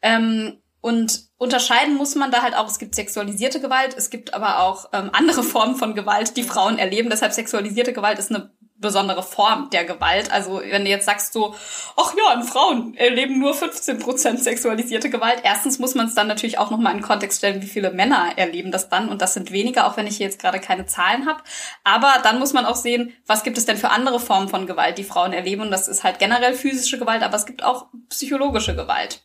Ähm, 0.00 0.58
und 0.80 1.28
unterscheiden 1.38 1.94
muss 1.94 2.16
man 2.16 2.32
da 2.32 2.42
halt 2.42 2.56
auch, 2.56 2.66
es 2.66 2.80
gibt 2.80 2.96
sexualisierte 2.96 3.60
Gewalt, 3.60 3.94
es 3.96 4.10
gibt 4.10 4.34
aber 4.34 4.60
auch 4.60 4.90
ähm, 4.92 5.10
andere 5.12 5.44
Formen 5.44 5.76
von 5.76 5.94
Gewalt, 5.94 6.36
die 6.36 6.42
Frauen 6.42 6.78
erleben. 6.78 7.08
Deshalb 7.08 7.32
sexualisierte 7.32 7.92
Gewalt 7.92 8.18
ist 8.18 8.30
eine 8.30 8.50
besondere 8.82 9.22
Form 9.22 9.70
der 9.70 9.86
Gewalt. 9.86 10.30
Also 10.30 10.60
wenn 10.62 10.84
du 10.84 10.90
jetzt 10.90 11.06
sagst 11.06 11.32
so, 11.32 11.54
ach 11.96 12.12
ja, 12.14 12.32
an 12.34 12.44
Frauen 12.44 12.94
erleben 12.96 13.38
nur 13.38 13.54
15% 13.54 14.36
sexualisierte 14.36 15.08
Gewalt. 15.08 15.40
Erstens 15.42 15.78
muss 15.78 15.94
man 15.94 16.06
es 16.06 16.14
dann 16.14 16.28
natürlich 16.28 16.58
auch 16.58 16.70
nochmal 16.70 16.92
in 16.92 16.98
den 16.98 17.06
Kontext 17.06 17.38
stellen, 17.38 17.62
wie 17.62 17.66
viele 17.66 17.90
Männer 17.90 18.32
erleben 18.36 18.70
das 18.70 18.90
dann. 18.90 19.08
Und 19.08 19.22
das 19.22 19.32
sind 19.32 19.50
weniger, 19.52 19.86
auch 19.86 19.96
wenn 19.96 20.06
ich 20.06 20.18
hier 20.18 20.26
jetzt 20.26 20.40
gerade 20.40 20.60
keine 20.60 20.84
Zahlen 20.84 21.26
habe. 21.26 21.42
Aber 21.84 22.20
dann 22.22 22.38
muss 22.38 22.52
man 22.52 22.66
auch 22.66 22.76
sehen, 22.76 23.14
was 23.26 23.42
gibt 23.42 23.56
es 23.56 23.64
denn 23.64 23.78
für 23.78 23.88
andere 23.88 24.20
Formen 24.20 24.50
von 24.50 24.66
Gewalt, 24.66 24.98
die 24.98 25.04
Frauen 25.04 25.32
erleben. 25.32 25.62
Und 25.62 25.70
das 25.70 25.88
ist 25.88 26.04
halt 26.04 26.18
generell 26.18 26.52
physische 26.52 26.98
Gewalt, 26.98 27.22
aber 27.22 27.36
es 27.36 27.46
gibt 27.46 27.62
auch 27.62 27.86
psychologische 28.10 28.76
Gewalt. 28.76 29.22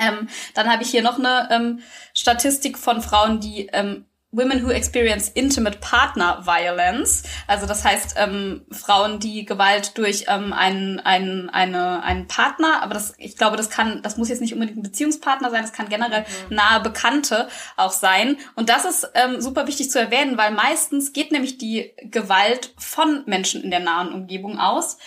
Ähm, 0.00 0.28
dann 0.54 0.70
habe 0.70 0.82
ich 0.82 0.90
hier 0.90 1.02
noch 1.02 1.18
eine 1.18 1.48
ähm, 1.50 1.80
Statistik 2.14 2.78
von 2.78 3.02
Frauen, 3.02 3.40
die 3.40 3.66
ähm, 3.72 4.06
Women 4.38 4.64
who 4.64 4.70
experience 4.70 5.28
intimate 5.34 5.78
partner 5.80 6.42
violence, 6.44 7.24
also 7.46 7.66
das 7.66 7.84
heißt 7.84 8.14
ähm, 8.16 8.62
Frauen, 8.70 9.18
die 9.18 9.44
Gewalt 9.44 9.98
durch 9.98 10.26
ähm, 10.28 10.52
einen, 10.52 11.00
einen, 11.00 11.50
eine, 11.50 12.02
einen 12.02 12.28
Partner, 12.28 12.82
aber 12.82 12.94
das, 12.94 13.14
ich 13.18 13.36
glaube, 13.36 13.56
das 13.56 13.68
kann, 13.68 14.00
das 14.02 14.16
muss 14.16 14.28
jetzt 14.28 14.40
nicht 14.40 14.54
unbedingt 14.54 14.78
ein 14.78 14.82
Beziehungspartner 14.82 15.50
sein, 15.50 15.62
das 15.62 15.72
kann 15.72 15.88
generell 15.88 16.24
mhm. 16.48 16.56
nahe 16.56 16.80
Bekannte 16.80 17.48
auch 17.76 17.92
sein. 17.92 18.36
Und 18.54 18.68
das 18.68 18.84
ist 18.84 19.10
ähm, 19.14 19.40
super 19.40 19.66
wichtig 19.66 19.90
zu 19.90 19.98
erwähnen, 19.98 20.38
weil 20.38 20.52
meistens 20.52 21.12
geht 21.12 21.32
nämlich 21.32 21.58
die 21.58 21.92
Gewalt 22.04 22.72
von 22.78 23.24
Menschen 23.26 23.62
in 23.62 23.70
der 23.70 23.80
nahen 23.80 24.12
Umgebung 24.12 24.58
aus. 24.58 24.98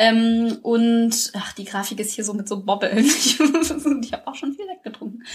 Ähm, 0.00 0.58
und 0.62 1.32
ach, 1.34 1.52
die 1.54 1.64
Grafik 1.64 1.98
ist 1.98 2.12
hier 2.12 2.24
so 2.24 2.32
mit 2.32 2.48
so 2.48 2.62
Bobbeln. 2.64 2.98
ich 3.04 3.40
habe 3.40 4.26
auch 4.26 4.34
schon 4.36 4.54
viel 4.54 4.66
weggetrunken. 4.68 5.26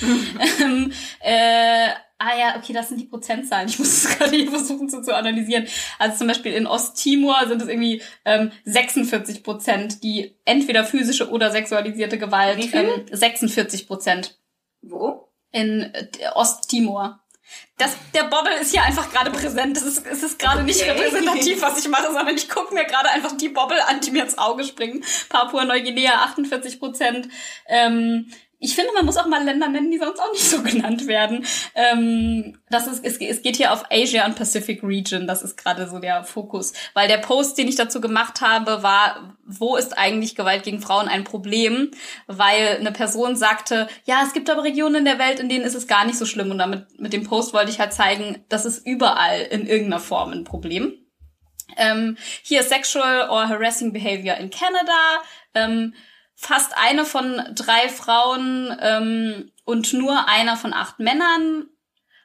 ähm, 0.64 0.92
äh, 1.20 1.90
ah 2.18 2.38
ja, 2.40 2.56
okay, 2.58 2.72
das 2.72 2.88
sind 2.88 3.02
die 3.02 3.06
Prozentzahlen. 3.06 3.68
Ich 3.68 3.78
muss 3.78 4.06
es 4.06 4.10
gerade 4.18 4.36
hier 4.36 4.50
versuchen 4.50 4.90
so 4.90 5.02
zu 5.02 5.14
analysieren. 5.14 5.68
Also 6.00 6.20
zum 6.20 6.28
Beispiel 6.28 6.54
in 6.54 6.66
Osttimor 6.66 7.46
sind 7.48 7.62
es 7.62 7.68
irgendwie 7.68 8.02
ähm, 8.24 8.52
46 8.64 9.44
Prozent, 9.44 10.02
die 10.02 10.38
entweder 10.46 10.86
physische 10.86 11.30
oder 11.30 11.52
sexualisierte 11.52 12.18
Gewalt. 12.18 12.58
Wie 12.58 12.70
viel? 12.70 12.80
Ähm, 12.80 13.06
46 13.12 13.86
Prozent 13.86 14.40
Wo? 14.82 15.28
in 15.52 15.94
äh, 15.94 16.08
Osttimor. 16.36 17.23
Das, 17.78 17.96
der 18.14 18.24
Bobble 18.26 18.54
ist 18.62 18.72
hier 18.72 18.84
einfach 18.84 19.12
gerade 19.12 19.32
präsent. 19.32 19.76
Das 19.76 19.84
ist, 19.84 20.06
es 20.06 20.22
ist 20.22 20.38
gerade 20.38 20.64
nicht 20.64 20.82
repräsentativ, 20.86 21.62
was 21.62 21.80
ich 21.80 21.90
mache, 21.90 22.14
sondern 22.14 22.36
ich 22.36 22.48
gucke 22.48 22.74
mir 22.74 22.86
gerade 22.86 23.10
einfach 23.10 23.36
die 23.36 23.50
Bobble 23.50 23.84
an, 23.88 24.00
die 24.00 24.12
mir 24.12 24.24
ins 24.24 24.38
Auge 24.38 24.64
springen. 24.64 25.04
Papua-Neuguinea 25.30 26.24
48 26.24 26.80
Prozent. 26.80 27.30
Ähm, 27.68 28.28
ich 28.64 28.76
finde, 28.76 28.94
man 28.94 29.06
muss 29.06 29.18
auch 29.18 29.28
mal 29.28 29.44
Länder 29.44 29.68
nennen, 29.68 29.92
die 29.92 29.98
sonst 29.98 30.22
auch 30.22 30.32
nicht 30.32 30.50
so 30.50 30.62
genannt 30.64 31.06
werden. 31.06 31.46
Ähm, 31.76 32.60
das 32.70 32.88
ist, 32.88 33.04
es, 33.04 33.18
es 33.18 33.42
geht 33.42 33.58
hier 33.58 33.74
auf 33.74 33.84
Asia 33.92 34.26
und 34.26 34.38
Pacific 34.38 34.82
Region. 34.84 35.28
Das 35.28 35.42
ist 35.42 35.58
gerade 35.58 35.90
so 35.90 36.00
der 36.00 36.24
Fokus. 36.24 36.72
Weil 36.94 37.10
der 37.10 37.18
Post, 37.18 37.58
den 37.58 37.68
ich 37.68 37.76
dazu 37.76 38.00
gemacht 38.00 38.40
habe, 38.40 38.82
war, 38.82 39.33
wo 39.46 39.76
ist 39.76 39.98
eigentlich 39.98 40.36
Gewalt 40.36 40.64
gegen 40.64 40.82
Frauen 40.82 41.08
ein 41.08 41.24
Problem? 41.24 41.92
Weil 42.28 42.78
eine 42.80 42.92
Person 42.92 43.36
sagte, 43.36 43.88
ja, 44.06 44.24
es 44.26 44.34
gibt 44.34 44.50
aber 44.50 44.64
Regionen 44.64 44.98
in 44.98 45.06
der 45.06 45.20
Welt, 45.20 45.40
in 45.40 45.50
denen 45.50 45.66
ist 45.66 45.76
es 45.76 45.88
gar 45.88 46.06
nicht 46.06 46.18
so 46.18 46.26
schlimm. 46.26 46.52
Und 46.52 46.58
damit, 46.58 47.00
mit 47.00 47.14
dem 47.14 47.26
Post 47.26 47.54
wollte 47.54 47.72
ich 47.72 47.80
halt 47.80 47.94
zeigen, 47.94 48.44
das 48.50 48.66
ist 48.66 48.86
überall 48.86 49.42
in 49.42 49.68
irgendeiner 49.68 50.00
Form 50.00 50.32
ein 50.32 50.44
Problem. 50.44 50.94
Ähm, 51.78 52.18
hier 52.44 52.64
Sexual 52.64 53.30
or 53.30 53.48
Harassing 53.48 53.94
Behavior 53.94 54.38
in 54.38 54.50
Canada. 54.50 55.22
Ähm, 55.54 55.94
fast 56.36 56.78
eine 56.78 57.06
von 57.06 57.42
drei 57.56 57.90
Frauen 57.90 58.76
ähm, 58.82 59.52
und 59.66 59.94
nur 59.94 60.28
einer 60.28 60.58
von 60.58 60.74
acht 60.74 61.00
Männern 61.00 61.68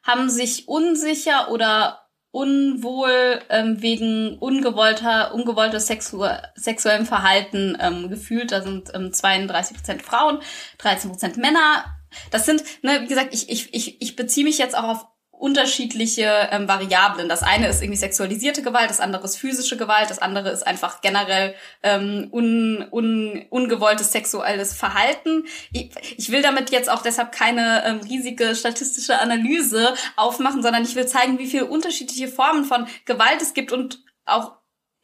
haben 0.02 0.30
sich 0.30 0.68
unsicher 0.68 1.50
oder 1.50 2.07
unwohl 2.38 3.40
ähm, 3.48 3.82
wegen 3.82 4.38
ungewollter, 4.38 5.34
ungewollter 5.34 5.80
sexu 5.80 6.24
sexuellem 6.54 7.04
Verhalten 7.04 7.76
ähm, 7.80 8.08
gefühlt. 8.08 8.52
Da 8.52 8.62
sind 8.62 8.94
ähm, 8.94 9.12
32 9.12 9.76
Prozent 9.76 10.02
Frauen, 10.02 10.38
13 10.78 11.10
Prozent 11.10 11.36
Männer. 11.36 11.84
Das 12.30 12.46
sind, 12.46 12.62
ne, 12.82 13.00
wie 13.02 13.08
gesagt, 13.08 13.34
ich, 13.34 13.50
ich, 13.50 13.74
ich, 13.74 14.00
ich 14.00 14.14
beziehe 14.14 14.46
mich 14.46 14.56
jetzt 14.56 14.78
auch 14.78 14.84
auf 14.84 15.06
unterschiedliche 15.38 16.48
ähm, 16.50 16.68
Variablen. 16.68 17.28
Das 17.28 17.42
eine 17.42 17.68
ist 17.68 17.80
irgendwie 17.80 17.98
sexualisierte 17.98 18.62
Gewalt, 18.62 18.90
das 18.90 19.00
andere 19.00 19.24
ist 19.24 19.36
physische 19.36 19.76
Gewalt, 19.76 20.10
das 20.10 20.18
andere 20.18 20.50
ist 20.50 20.66
einfach 20.66 21.00
generell 21.00 21.54
ähm, 21.82 22.28
un, 22.32 22.86
un, 22.90 23.46
ungewolltes 23.50 24.12
sexuelles 24.12 24.74
Verhalten. 24.74 25.44
Ich, 25.72 25.90
ich 26.16 26.30
will 26.30 26.42
damit 26.42 26.70
jetzt 26.70 26.90
auch 26.90 27.02
deshalb 27.02 27.32
keine 27.32 27.84
ähm, 27.86 28.00
riesige 28.00 28.54
statistische 28.54 29.18
Analyse 29.18 29.94
aufmachen, 30.16 30.62
sondern 30.62 30.82
ich 30.82 30.96
will 30.96 31.06
zeigen, 31.06 31.38
wie 31.38 31.46
viele 31.46 31.66
unterschiedliche 31.66 32.28
Formen 32.28 32.64
von 32.64 32.86
Gewalt 33.04 33.40
es 33.40 33.54
gibt 33.54 33.72
und 33.72 34.02
auch 34.24 34.52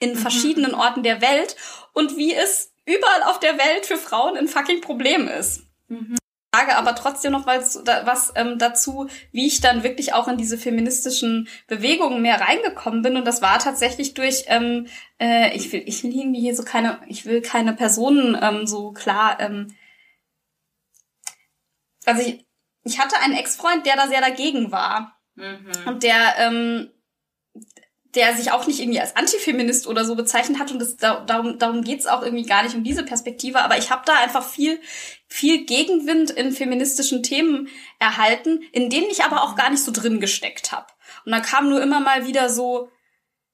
in 0.00 0.16
verschiedenen 0.16 0.74
Orten 0.74 1.02
der 1.02 1.22
Welt 1.22 1.56
und 1.92 2.16
wie 2.16 2.34
es 2.34 2.72
überall 2.84 3.22
auf 3.22 3.40
der 3.40 3.56
Welt 3.56 3.86
für 3.86 3.96
Frauen 3.96 4.36
ein 4.36 4.48
fucking 4.48 4.80
Problem 4.80 5.28
ist 5.28 5.62
sage 6.54 6.76
aber 6.76 6.94
trotzdem 6.94 7.32
noch 7.32 7.46
was, 7.46 7.84
was 7.84 8.32
ähm, 8.36 8.58
dazu, 8.58 9.08
wie 9.32 9.46
ich 9.46 9.60
dann 9.60 9.82
wirklich 9.82 10.14
auch 10.14 10.28
in 10.28 10.36
diese 10.36 10.58
feministischen 10.58 11.48
Bewegungen 11.66 12.22
mehr 12.22 12.40
reingekommen 12.40 13.02
bin. 13.02 13.16
Und 13.16 13.26
das 13.26 13.42
war 13.42 13.58
tatsächlich 13.58 14.14
durch, 14.14 14.44
ähm, 14.46 14.86
äh, 15.20 15.54
ich 15.56 15.72
will, 15.72 15.82
ich 15.86 16.04
will 16.04 16.14
irgendwie 16.14 16.40
hier 16.40 16.54
so 16.54 16.62
keine, 16.62 17.00
ich 17.08 17.26
will 17.26 17.42
keine 17.42 17.72
Personen 17.72 18.38
ähm, 18.40 18.66
so 18.66 18.92
klar. 18.92 19.40
Ähm, 19.40 19.74
also 22.04 22.22
ich, 22.22 22.46
ich 22.84 22.98
hatte 23.00 23.16
einen 23.18 23.34
Ex-Freund, 23.34 23.84
der 23.86 23.96
da 23.96 24.06
sehr 24.06 24.20
dagegen 24.20 24.70
war. 24.70 25.18
Und 25.86 26.02
der, 26.02 26.34
ähm, 26.38 26.90
der 28.14 28.36
sich 28.36 28.52
auch 28.52 28.66
nicht 28.66 28.80
irgendwie 28.80 29.00
als 29.00 29.16
Antifeminist 29.16 29.86
oder 29.86 30.04
so 30.04 30.14
bezeichnet 30.14 30.58
hat 30.58 30.70
und 30.70 30.78
das, 30.78 30.96
da, 30.96 31.20
darum, 31.20 31.58
darum 31.58 31.82
geht's 31.82 32.06
auch 32.06 32.22
irgendwie 32.22 32.46
gar 32.46 32.62
nicht 32.62 32.74
um 32.74 32.84
diese 32.84 33.04
Perspektive, 33.04 33.62
aber 33.62 33.76
ich 33.76 33.90
habe 33.90 34.02
da 34.06 34.14
einfach 34.22 34.46
viel, 34.46 34.80
viel 35.34 35.64
Gegenwind 35.64 36.30
in 36.30 36.52
feministischen 36.52 37.24
Themen 37.24 37.66
erhalten, 37.98 38.62
in 38.70 38.88
denen 38.88 39.10
ich 39.10 39.24
aber 39.24 39.42
auch 39.42 39.56
gar 39.56 39.68
nicht 39.68 39.82
so 39.82 39.90
drin 39.90 40.20
gesteckt 40.20 40.70
habe. 40.70 40.86
Und 41.26 41.32
da 41.32 41.40
kam 41.40 41.68
nur 41.68 41.82
immer 41.82 41.98
mal 41.98 42.24
wieder 42.24 42.48
so, 42.48 42.88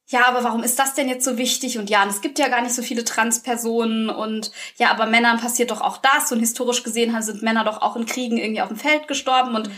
ja, 0.07 0.27
aber 0.27 0.45
warum 0.45 0.63
ist 0.63 0.79
das 0.79 0.93
denn 0.93 1.09
jetzt 1.09 1.25
so 1.25 1.39
wichtig? 1.39 1.79
Und 1.79 1.89
ja, 1.89 2.03
und 2.03 2.11
es 2.11 2.21
gibt 2.21 2.39
ja 2.39 2.49
gar 2.49 2.61
nicht 2.61 2.75
so 2.75 2.83
viele 2.83 3.03
Transpersonen 3.03 4.11
und 4.11 4.51
ja, 4.77 4.91
aber 4.91 5.07
Männern 5.07 5.41
passiert 5.41 5.71
doch 5.71 5.81
auch 5.81 5.97
das 5.97 6.31
und 6.31 6.41
historisch 6.41 6.83
gesehen 6.83 7.19
sind 7.23 7.41
Männer 7.41 7.65
doch 7.65 7.81
auch 7.81 7.97
in 7.97 8.05
Kriegen 8.05 8.37
irgendwie 8.37 8.61
auf 8.61 8.69
dem 8.69 8.77
Feld 8.77 9.09
gestorben 9.09 9.55
und, 9.57 9.71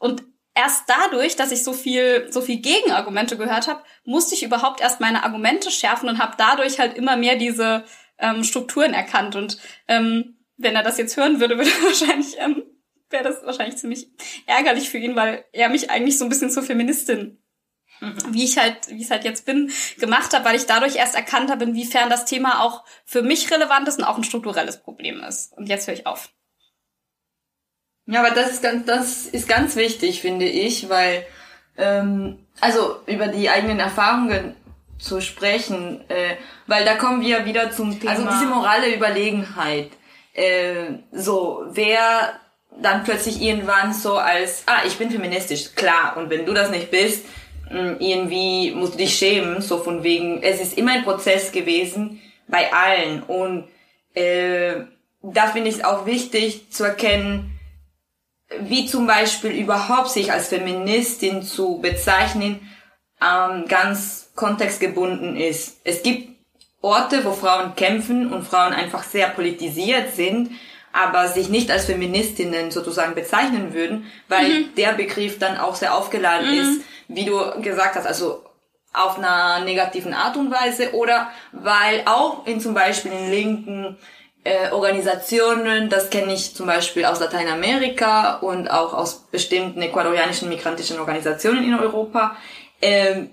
und 0.00 0.24
erst 0.54 0.84
dadurch, 0.86 1.34
dass 1.36 1.50
ich 1.50 1.64
so 1.64 1.72
viel, 1.72 2.30
so 2.30 2.42
viel 2.42 2.58
Gegenargumente 2.58 3.38
gehört 3.38 3.68
habe, 3.68 3.82
musste 4.04 4.34
ich 4.34 4.42
überhaupt 4.42 4.82
erst 4.82 5.00
meine 5.00 5.24
Argumente 5.24 5.70
schärfen 5.70 6.10
und 6.10 6.18
habe 6.18 6.34
dadurch 6.36 6.78
halt 6.78 6.94
immer 6.94 7.16
mehr 7.16 7.36
diese 7.36 7.84
ähm, 8.18 8.44
Strukturen 8.44 8.92
erkannt. 8.92 9.34
Und 9.34 9.56
ähm, 9.86 10.37
wenn 10.58 10.76
er 10.76 10.82
das 10.82 10.98
jetzt 10.98 11.16
hören 11.16 11.40
würde, 11.40 11.56
würde 11.56 11.70
wahrscheinlich, 11.82 12.36
ähm, 12.38 12.62
wäre 13.10 13.24
das 13.24 13.42
wahrscheinlich 13.44 13.76
ziemlich 13.76 14.08
ärgerlich 14.46 14.90
für 14.90 14.98
ihn, 14.98 15.16
weil 15.16 15.44
er 15.52 15.70
mich 15.70 15.90
eigentlich 15.90 16.18
so 16.18 16.24
ein 16.24 16.28
bisschen 16.28 16.50
zur 16.50 16.62
Feministin, 16.62 17.42
wie 18.28 18.44
ich 18.44 18.58
halt, 18.58 18.88
wie 18.88 18.96
ich 18.96 19.04
es 19.04 19.10
halt 19.10 19.24
jetzt 19.24 19.46
bin, 19.46 19.72
gemacht 19.98 20.34
habe, 20.34 20.44
weil 20.44 20.56
ich 20.56 20.66
dadurch 20.66 20.96
erst 20.96 21.14
erkannt 21.14 21.50
habe, 21.50 21.64
inwiefern 21.64 22.10
das 22.10 22.26
Thema 22.26 22.62
auch 22.62 22.84
für 23.04 23.22
mich 23.22 23.50
relevant 23.50 23.88
ist 23.88 23.98
und 23.98 24.04
auch 24.04 24.18
ein 24.18 24.24
strukturelles 24.24 24.82
Problem 24.82 25.20
ist. 25.22 25.56
Und 25.56 25.68
jetzt 25.68 25.86
höre 25.86 25.94
ich 25.94 26.06
auf. 26.06 26.30
Ja, 28.06 28.20
aber 28.20 28.34
das 28.34 28.52
ist 28.52 28.62
ganz, 28.62 28.86
das 28.86 29.26
ist 29.26 29.48
ganz 29.48 29.76
wichtig, 29.76 30.20
finde 30.20 30.46
ich, 30.46 30.88
weil 30.88 31.26
ähm, 31.76 32.38
also 32.60 33.00
über 33.06 33.28
die 33.28 33.50
eigenen 33.50 33.80
Erfahrungen 33.80 34.54
zu 34.98 35.20
sprechen, 35.20 36.08
äh, 36.08 36.36
weil 36.66 36.84
da 36.84 36.96
kommen 36.96 37.20
wir 37.20 37.44
wieder 37.44 37.70
zum 37.70 37.98
Thema. 37.98 38.12
Also 38.12 38.28
diese 38.28 38.46
morale 38.46 38.94
Überlegenheit. 38.94 39.90
Äh, 40.38 41.00
so, 41.10 41.64
wer 41.70 42.38
dann 42.80 43.02
plötzlich 43.02 43.42
irgendwann 43.42 43.92
so 43.92 44.18
als, 44.18 44.62
ah, 44.66 44.82
ich 44.86 44.96
bin 44.96 45.10
feministisch, 45.10 45.74
klar, 45.74 46.16
und 46.16 46.30
wenn 46.30 46.46
du 46.46 46.54
das 46.54 46.70
nicht 46.70 46.92
bist, 46.92 47.24
mh, 47.70 47.96
irgendwie 47.98 48.70
musst 48.70 48.94
du 48.94 48.98
dich 48.98 49.18
schämen, 49.18 49.60
so 49.60 49.78
von 49.78 50.04
wegen, 50.04 50.40
es 50.44 50.60
ist 50.60 50.78
immer 50.78 50.92
ein 50.92 51.02
Prozess 51.02 51.50
gewesen 51.50 52.22
bei 52.46 52.72
allen 52.72 53.24
und 53.24 53.66
äh, 54.14 54.84
da 55.22 55.48
finde 55.48 55.70
ich 55.70 55.78
es 55.78 55.84
auch 55.84 56.06
wichtig 56.06 56.70
zu 56.70 56.84
erkennen, 56.84 57.58
wie 58.60 58.86
zum 58.86 59.08
Beispiel 59.08 59.50
überhaupt 59.50 60.10
sich 60.10 60.30
als 60.32 60.48
Feministin 60.48 61.42
zu 61.42 61.80
bezeichnen, 61.80 62.60
ähm, 63.20 63.64
ganz 63.66 64.30
kontextgebunden 64.36 65.36
ist. 65.36 65.80
Es 65.82 66.04
gibt 66.04 66.37
Orte, 66.80 67.24
wo 67.24 67.32
Frauen 67.32 67.74
kämpfen 67.74 68.32
und 68.32 68.46
Frauen 68.46 68.72
einfach 68.72 69.02
sehr 69.02 69.28
politisiert 69.28 70.14
sind, 70.14 70.50
aber 70.92 71.28
sich 71.28 71.48
nicht 71.48 71.70
als 71.70 71.86
Feministinnen 71.86 72.70
sozusagen 72.70 73.14
bezeichnen 73.14 73.74
würden, 73.74 74.06
weil 74.28 74.64
der 74.76 74.92
Begriff 74.92 75.38
dann 75.38 75.58
auch 75.58 75.74
sehr 75.74 75.94
aufgeladen 75.94 76.52
ist, 76.52 76.82
wie 77.08 77.24
du 77.24 77.38
gesagt 77.60 77.96
hast, 77.96 78.06
also 78.06 78.44
auf 78.92 79.18
einer 79.18 79.64
negativen 79.64 80.14
Art 80.14 80.36
und 80.36 80.50
Weise 80.50 80.94
oder 80.94 81.30
weil 81.52 82.02
auch 82.06 82.46
in 82.46 82.60
zum 82.60 82.74
Beispiel 82.74 83.12
in 83.12 83.30
linken 83.30 83.96
äh, 84.44 84.70
Organisationen, 84.70 85.90
das 85.90 86.10
kenne 86.10 86.32
ich 86.32 86.54
zum 86.54 86.66
Beispiel 86.66 87.04
aus 87.04 87.20
Lateinamerika 87.20 88.36
und 88.36 88.70
auch 88.70 88.94
aus 88.94 89.26
bestimmten 89.30 89.82
ecuadorianischen 89.82 90.48
migrantischen 90.48 90.98
Organisationen 90.98 91.64
in 91.64 91.74
Europa, 91.74 92.36
ähm, 92.80 93.30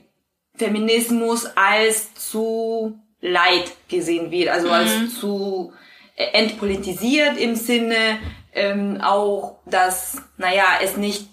Feminismus 0.58 1.48
als 1.56 2.14
zu 2.16 3.00
leid 3.26 3.72
gesehen 3.88 4.32
wird, 4.32 4.50
also 4.50 4.70
als 4.70 5.20
zu 5.20 5.74
entpolitisiert 6.16 7.38
im 7.38 7.56
Sinne 7.56 8.20
ähm, 8.54 9.02
auch, 9.02 9.58
dass, 9.66 10.22
naja, 10.38 10.66
es 10.82 10.96
nicht 10.96 11.28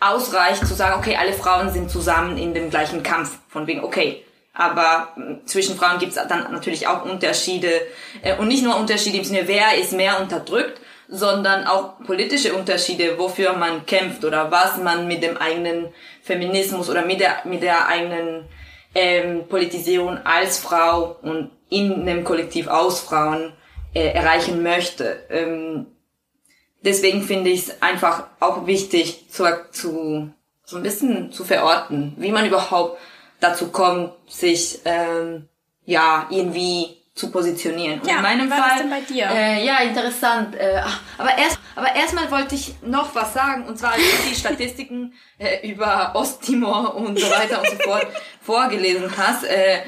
ausreicht 0.00 0.66
zu 0.66 0.74
sagen, 0.74 0.98
okay, 0.98 1.16
alle 1.16 1.32
Frauen 1.32 1.70
sind 1.70 1.90
zusammen 1.90 2.36
in 2.36 2.54
dem 2.54 2.70
gleichen 2.70 3.02
Kampf, 3.02 3.38
von 3.48 3.66
wegen, 3.66 3.82
okay, 3.82 4.24
aber 4.52 5.12
mh, 5.16 5.46
zwischen 5.46 5.76
Frauen 5.76 5.98
gibt 5.98 6.14
es 6.14 6.28
dann 6.28 6.52
natürlich 6.52 6.86
auch 6.86 7.04
Unterschiede. 7.04 7.70
Äh, 8.22 8.36
und 8.36 8.48
nicht 8.48 8.64
nur 8.64 8.76
Unterschiede 8.76 9.18
im 9.18 9.24
Sinne, 9.24 9.46
wer 9.46 9.76
ist 9.78 9.92
mehr 9.92 10.20
unterdrückt, 10.20 10.80
sondern 11.08 11.66
auch 11.66 11.98
politische 12.04 12.54
Unterschiede, 12.54 13.18
wofür 13.18 13.54
man 13.54 13.86
kämpft 13.86 14.24
oder 14.24 14.50
was 14.50 14.76
man 14.76 15.08
mit 15.08 15.22
dem 15.22 15.36
eigenen 15.36 15.88
Feminismus 16.22 16.88
oder 16.88 17.04
mit 17.04 17.20
der 17.20 17.42
mit 17.44 17.62
der 17.62 17.88
eigenen 17.88 18.44
ähm, 18.94 19.46
Politisierung 19.48 20.18
als 20.24 20.58
Frau 20.58 21.16
und 21.22 21.50
in 21.68 22.06
dem 22.06 22.24
Kollektiv 22.24 22.66
aus 22.66 23.00
Frauen 23.00 23.52
äh, 23.94 24.08
erreichen 24.08 24.62
möchte. 24.62 25.24
Ähm, 25.30 25.86
deswegen 26.82 27.22
finde 27.22 27.50
ich 27.50 27.68
es 27.68 27.82
einfach 27.82 28.24
auch 28.40 28.66
wichtig, 28.66 29.30
zu, 29.30 29.44
zu 29.70 30.30
so 30.64 30.76
ein 30.76 30.82
bisschen 30.82 31.32
zu 31.32 31.44
verorten, 31.44 32.14
wie 32.18 32.32
man 32.32 32.46
überhaupt 32.46 32.98
dazu 33.40 33.68
kommt, 33.68 34.12
sich 34.28 34.80
ähm, 34.84 35.48
ja 35.84 36.28
irgendwie 36.30 36.99
zu 37.20 37.30
positionieren. 37.30 38.00
Und 38.00 38.08
Ja, 38.08 38.16
in 38.16 38.22
meinem 38.22 38.46
wie 38.46 38.50
war 38.50 38.56
das 38.56 38.66
Fall, 38.66 38.78
denn 38.78 38.90
bei 38.90 39.00
dir? 39.00 39.28
Äh, 39.30 39.64
ja, 39.64 39.78
interessant. 39.80 40.56
Äh, 40.56 40.80
ach, 40.82 41.00
aber 41.18 41.38
erst, 41.38 41.58
aber 41.76 41.94
erstmal 41.94 42.30
wollte 42.30 42.54
ich 42.54 42.74
noch 42.82 43.14
was 43.14 43.34
sagen, 43.34 43.66
und 43.66 43.78
zwar 43.78 43.92
als 43.92 44.00
du 44.02 44.28
die 44.28 44.34
Statistiken 44.34 45.12
äh, 45.38 45.70
über 45.70 46.12
Osttimor 46.14 46.96
und 46.96 47.18
so 47.18 47.30
weiter 47.30 47.60
und 47.60 47.68
so 47.68 47.76
fort 47.76 48.06
vorgelesen 48.42 49.10
hast. 49.16 49.44
Äh, 49.44 49.82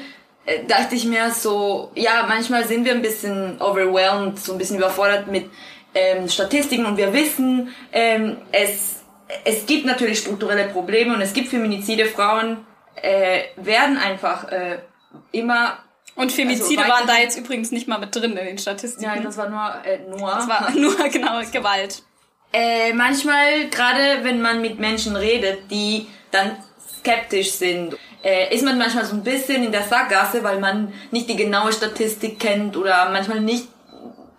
äh, 0.45 0.65
dachte 0.65 0.95
ich 0.95 1.05
mir 1.05 1.31
so, 1.31 1.91
ja, 1.95 2.25
manchmal 2.27 2.65
sind 2.67 2.85
wir 2.85 2.93
ein 2.93 3.01
bisschen 3.01 3.59
overwhelmed, 3.61 4.39
so 4.39 4.53
ein 4.53 4.57
bisschen 4.57 4.77
überfordert 4.77 5.27
mit 5.27 5.49
ähm, 5.95 6.27
Statistiken 6.27 6.85
und 6.85 6.97
wir 6.97 7.13
wissen, 7.13 7.73
ähm, 7.91 8.37
es, 8.51 9.03
es 9.45 9.65
gibt 9.65 9.85
natürlich 9.85 10.19
strukturelle 10.19 10.65
Probleme 10.65 11.13
und 11.13 11.21
es 11.21 11.33
gibt 11.33 11.49
Feminizide. 11.49 12.05
Frauen 12.05 12.65
äh, 12.95 13.43
werden 13.55 13.97
einfach 13.97 14.51
äh, 14.51 14.79
immer 15.31 15.77
Und 16.15 16.31
Femizide 16.31 16.81
Also 16.81 16.93
waren 16.93 17.07
da 17.07 17.17
jetzt 17.17 17.37
übrigens 17.37 17.71
nicht 17.71 17.87
mal 17.87 17.97
mit 17.97 18.15
drin 18.15 18.37
in 18.37 18.45
den 18.45 18.57
Statistiken. 18.57 19.03
ja, 19.03 19.19
das 19.21 19.37
war 19.37 19.49
nur 19.49 19.85
äh, 19.85 19.99
nur. 20.07 20.29
das 20.31 20.47
war 20.47 20.71
nur 20.75 20.95
genau 21.09 21.41
Gewalt. 21.51 22.03
Äh, 22.51 22.93
manchmal, 22.93 23.67
gerade 23.69 24.23
wenn 24.23 24.41
man 24.41 24.61
mit 24.61 24.79
Menschen 24.79 25.15
redet, 25.15 25.71
die 25.71 26.07
dann 26.29 26.57
skeptisch 26.99 27.51
sind, 27.53 27.97
äh, 28.23 28.53
ist 28.53 28.63
man 28.63 28.77
manchmal 28.77 29.05
so 29.05 29.15
ein 29.15 29.23
bisschen 29.23 29.63
in 29.63 29.71
der 29.71 29.83
Sackgasse, 29.83 30.43
weil 30.43 30.59
man 30.59 30.93
nicht 31.09 31.27
die 31.29 31.35
genaue 31.35 31.73
Statistik 31.73 32.39
kennt 32.39 32.77
oder 32.77 33.09
manchmal 33.09 33.39
nicht 33.39 33.67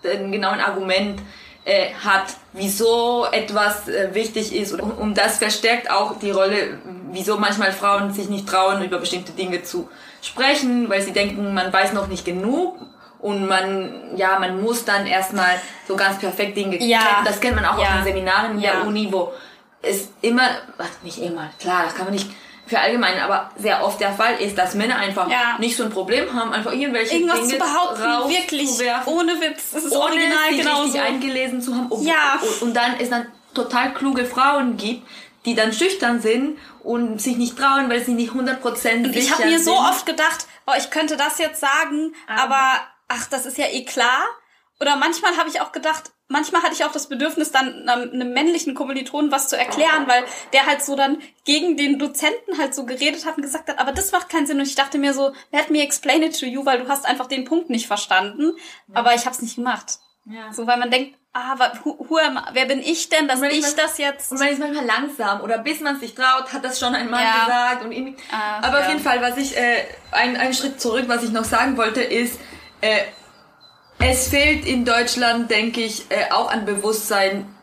den 0.05 0.31
genauen 0.31 0.61
Argument 0.61 1.21
äh, 1.65 1.93
hat, 1.95 2.37
wieso 2.53 3.27
etwas 3.31 3.89
äh, 3.89 4.15
wichtig 4.15 4.55
ist. 4.55 4.73
Und, 4.73 4.93
und 4.93 5.19
das 5.19 5.39
verstärkt 5.39 5.91
auch 5.91 6.19
die 6.19 6.31
Rolle, 6.31 6.79
wieso 7.11 7.37
manchmal 7.39 7.73
Frauen 7.73 8.13
sich 8.13 8.29
nicht 8.29 8.49
trauen, 8.49 8.85
über 8.85 8.99
bestimmte 8.99 9.33
Dinge 9.33 9.63
zu 9.63 9.89
sprechen, 10.27 10.89
weil 10.89 11.03
sie 11.03 11.13
denken, 11.13 11.55
man 11.55 11.73
weiß 11.73 11.93
noch 11.93 12.07
nicht 12.09 12.25
genug. 12.25 12.77
Und 13.21 13.47
man, 13.49 14.11
ja, 14.17 14.39
man 14.39 14.61
muss 14.63 14.85
dann 14.85 15.07
erstmal 15.07 15.59
so 15.89 15.97
ganz 15.97 16.19
perfekt 16.19 16.57
Dinge 16.59 16.77
Ja. 16.83 16.99
kennen. 16.99 17.25
Das 17.25 17.41
kennt 17.41 17.57
man 17.57 17.65
auch 17.65 17.79
Ja. 17.79 17.85
auf 17.87 17.95
den 17.97 18.05
Seminaren 18.05 18.53
in 18.53 18.61
Ja. 18.61 18.73
der 18.73 18.87
Uni, 18.87 19.09
wo 19.11 19.33
es 19.81 20.09
immer, 20.21 20.43
ach, 20.77 21.03
nicht 21.03 21.19
immer, 21.19 21.49
klar, 21.59 21.85
das 21.85 21.95
kann 21.95 22.05
man 22.05 22.13
nicht 22.15 22.29
verallgemeinern, 22.67 23.23
aber 23.23 23.51
sehr 23.57 23.83
oft 23.85 23.99
der 24.01 24.13
Fall 24.13 24.35
ist, 24.41 24.59
dass 24.59 24.75
Männer 24.75 24.97
einfach 24.97 25.31
Ja. 25.31 25.57
nicht 25.59 25.75
so 25.77 25.85
ein 25.85 25.91
Problem 25.91 26.35
haben, 26.35 26.53
einfach 26.53 26.73
irgendwelche 26.73 27.15
Irgendwas 27.17 27.41
Dinge 27.41 27.53
zu 27.53 27.59
behaupten, 27.59 28.03
wirklich, 28.31 28.69
rauszuwerfen, 28.69 29.13
ohne 29.15 29.33
Witz. 29.41 29.71
Das 29.73 29.85
ist 29.85 29.93
ohne 29.93 30.05
original 30.05 30.49
sich 30.51 30.59
genauso. 30.61 30.83
richtig 30.83 31.01
eingelesen 31.03 31.63
zu 31.63 31.75
haben. 31.75 31.87
Ob- 31.91 32.03
Ja. 32.03 32.39
Und, 32.43 32.69
und 32.69 32.75
dann 32.75 32.95
es 32.99 33.09
dann 33.11 33.27
total 33.55 33.93
kluge 33.95 34.25
Frauen 34.27 34.77
gibt, 34.77 35.07
die 35.45 35.55
dann 35.55 35.73
schüchtern 35.73 36.21
sind 36.21 36.59
und 36.83 37.21
sich 37.21 37.37
nicht 37.37 37.57
trauen, 37.59 37.89
weil 37.91 38.05
sie 38.05 38.15
nicht 38.15 38.33
100% 38.33 39.05
Und 39.05 39.17
ich 39.17 39.25
sicher 39.25 39.39
habe 39.39 39.47
mir 39.49 39.59
so 39.59 39.75
sind. 39.75 39.87
oft 39.89 40.07
gedacht, 40.07 40.47
oh, 40.67 40.73
ich 40.79 40.91
könnte 40.91 41.17
das 41.17 41.39
jetzt 41.39 41.61
sagen, 41.61 42.15
aber 42.27 42.81
ach, 43.09 43.27
das 43.29 43.47
ist 43.47 43.59
ja 43.59 43.67
eh 43.67 43.85
klar. 43.85 44.25
Oder 44.81 44.97
manchmal 44.97 45.37
habe 45.37 45.49
ich 45.49 45.61
auch 45.61 45.73
gedacht, 45.73 46.13
manchmal 46.29 46.63
hatte 46.63 46.75
ich 46.75 46.85
auch 46.85 46.91
das 46.93 47.09
Bedürfnis, 47.09 47.53
dann 47.53 47.89
einem, 47.89 48.11
einem 48.11 48.33
männlichen 48.33 48.75
Kommilitonen 48.75 49.31
was 49.31 49.49
zu 49.49 49.57
erklären, 49.57 50.09
weil 50.09 50.25
der 50.53 50.67
halt 50.67 50.83
so 50.83 50.97
dann 50.97 51.19
gegen 51.45 51.77
den 51.77 51.99
Dozenten 51.99 52.59
halt 52.59 52.75
so 52.75 52.85
geredet 52.85 53.25
hat 53.25 53.37
und 53.37 53.43
gesagt 53.43 53.69
hat, 53.69 53.79
aber 53.79 53.93
das 53.93 54.11
macht 54.13 54.31
keinen 54.31 54.47
Sinn. 54.47 54.59
Und 54.59 54.67
ich 54.67 54.75
dachte 54.75 54.99
mir 54.99 55.15
so, 55.15 55.33
let 55.53 55.71
me 55.71 55.81
explain 55.81 56.23
it 56.23 56.39
to 56.39 56.47
you, 56.47 56.65
weil 56.67 56.81
du 56.81 56.89
hast 56.89 57.07
einfach 57.07 57.27
den 57.27 57.45
Punkt 57.45 57.71
nicht 57.71 57.87
verstanden. 57.87 58.53
Aber 58.93 59.15
ich 59.15 59.27
habe 59.27 59.37
es 59.37 59.43
nicht 59.43 59.57
gemacht. 59.57 59.99
Ja. 60.27 60.53
So, 60.53 60.67
weil 60.67 60.79
man 60.79 60.91
denkt, 60.91 61.17
ah, 61.33 61.57
who, 61.83 62.07
who 62.09 62.17
am, 62.19 62.39
wer 62.53 62.65
bin 62.67 62.81
ich 62.81 63.09
denn, 63.09 63.29
dass 63.29 63.43
ich 63.43 63.59
ich 63.59 63.63
mal- 63.63 63.73
das 63.77 63.99
jetzt... 63.99 64.33
Und 64.33 64.39
man 64.39 64.49
ist 64.49 64.59
manchmal 64.59 64.85
langsam 64.87 65.41
oder 65.43 65.59
bis 65.59 65.81
man 65.81 65.99
sich 66.01 66.15
traut, 66.15 66.53
hat 66.53 66.65
das 66.65 66.79
schon 66.79 66.95
ein 66.95 67.11
Mann 67.11 67.23
Ja. 67.23 67.45
gesagt. 67.45 67.85
Und 67.85 67.93
irgendwie. 67.93 68.17
Ah, 68.33 68.59
Aber 68.67 68.79
auf 68.79 68.85
ja. 68.85 68.91
jeden 68.91 69.03
Fall, 69.03 69.21
was 69.21 69.37
ich, 69.37 69.57
äh, 69.57 69.85
ein, 70.13 70.37
einen 70.37 70.55
Schritt 70.55 70.81
zurück, 70.81 71.05
was 71.09 71.23
ich 71.23 71.31
noch 71.31 71.45
sagen 71.45 71.77
wollte, 71.77 72.01
ist, 72.03 72.41
äh, 72.81 73.01
es 73.99 74.29
fehlt 74.29 74.67
in 74.67 74.85
Deutschland, 74.85 75.51
denke 75.51 75.81
ich, 75.83 76.11
äh, 76.11 76.31
auch 76.31 76.51
an 76.51 76.65
Bewusstsein, 76.65 77.55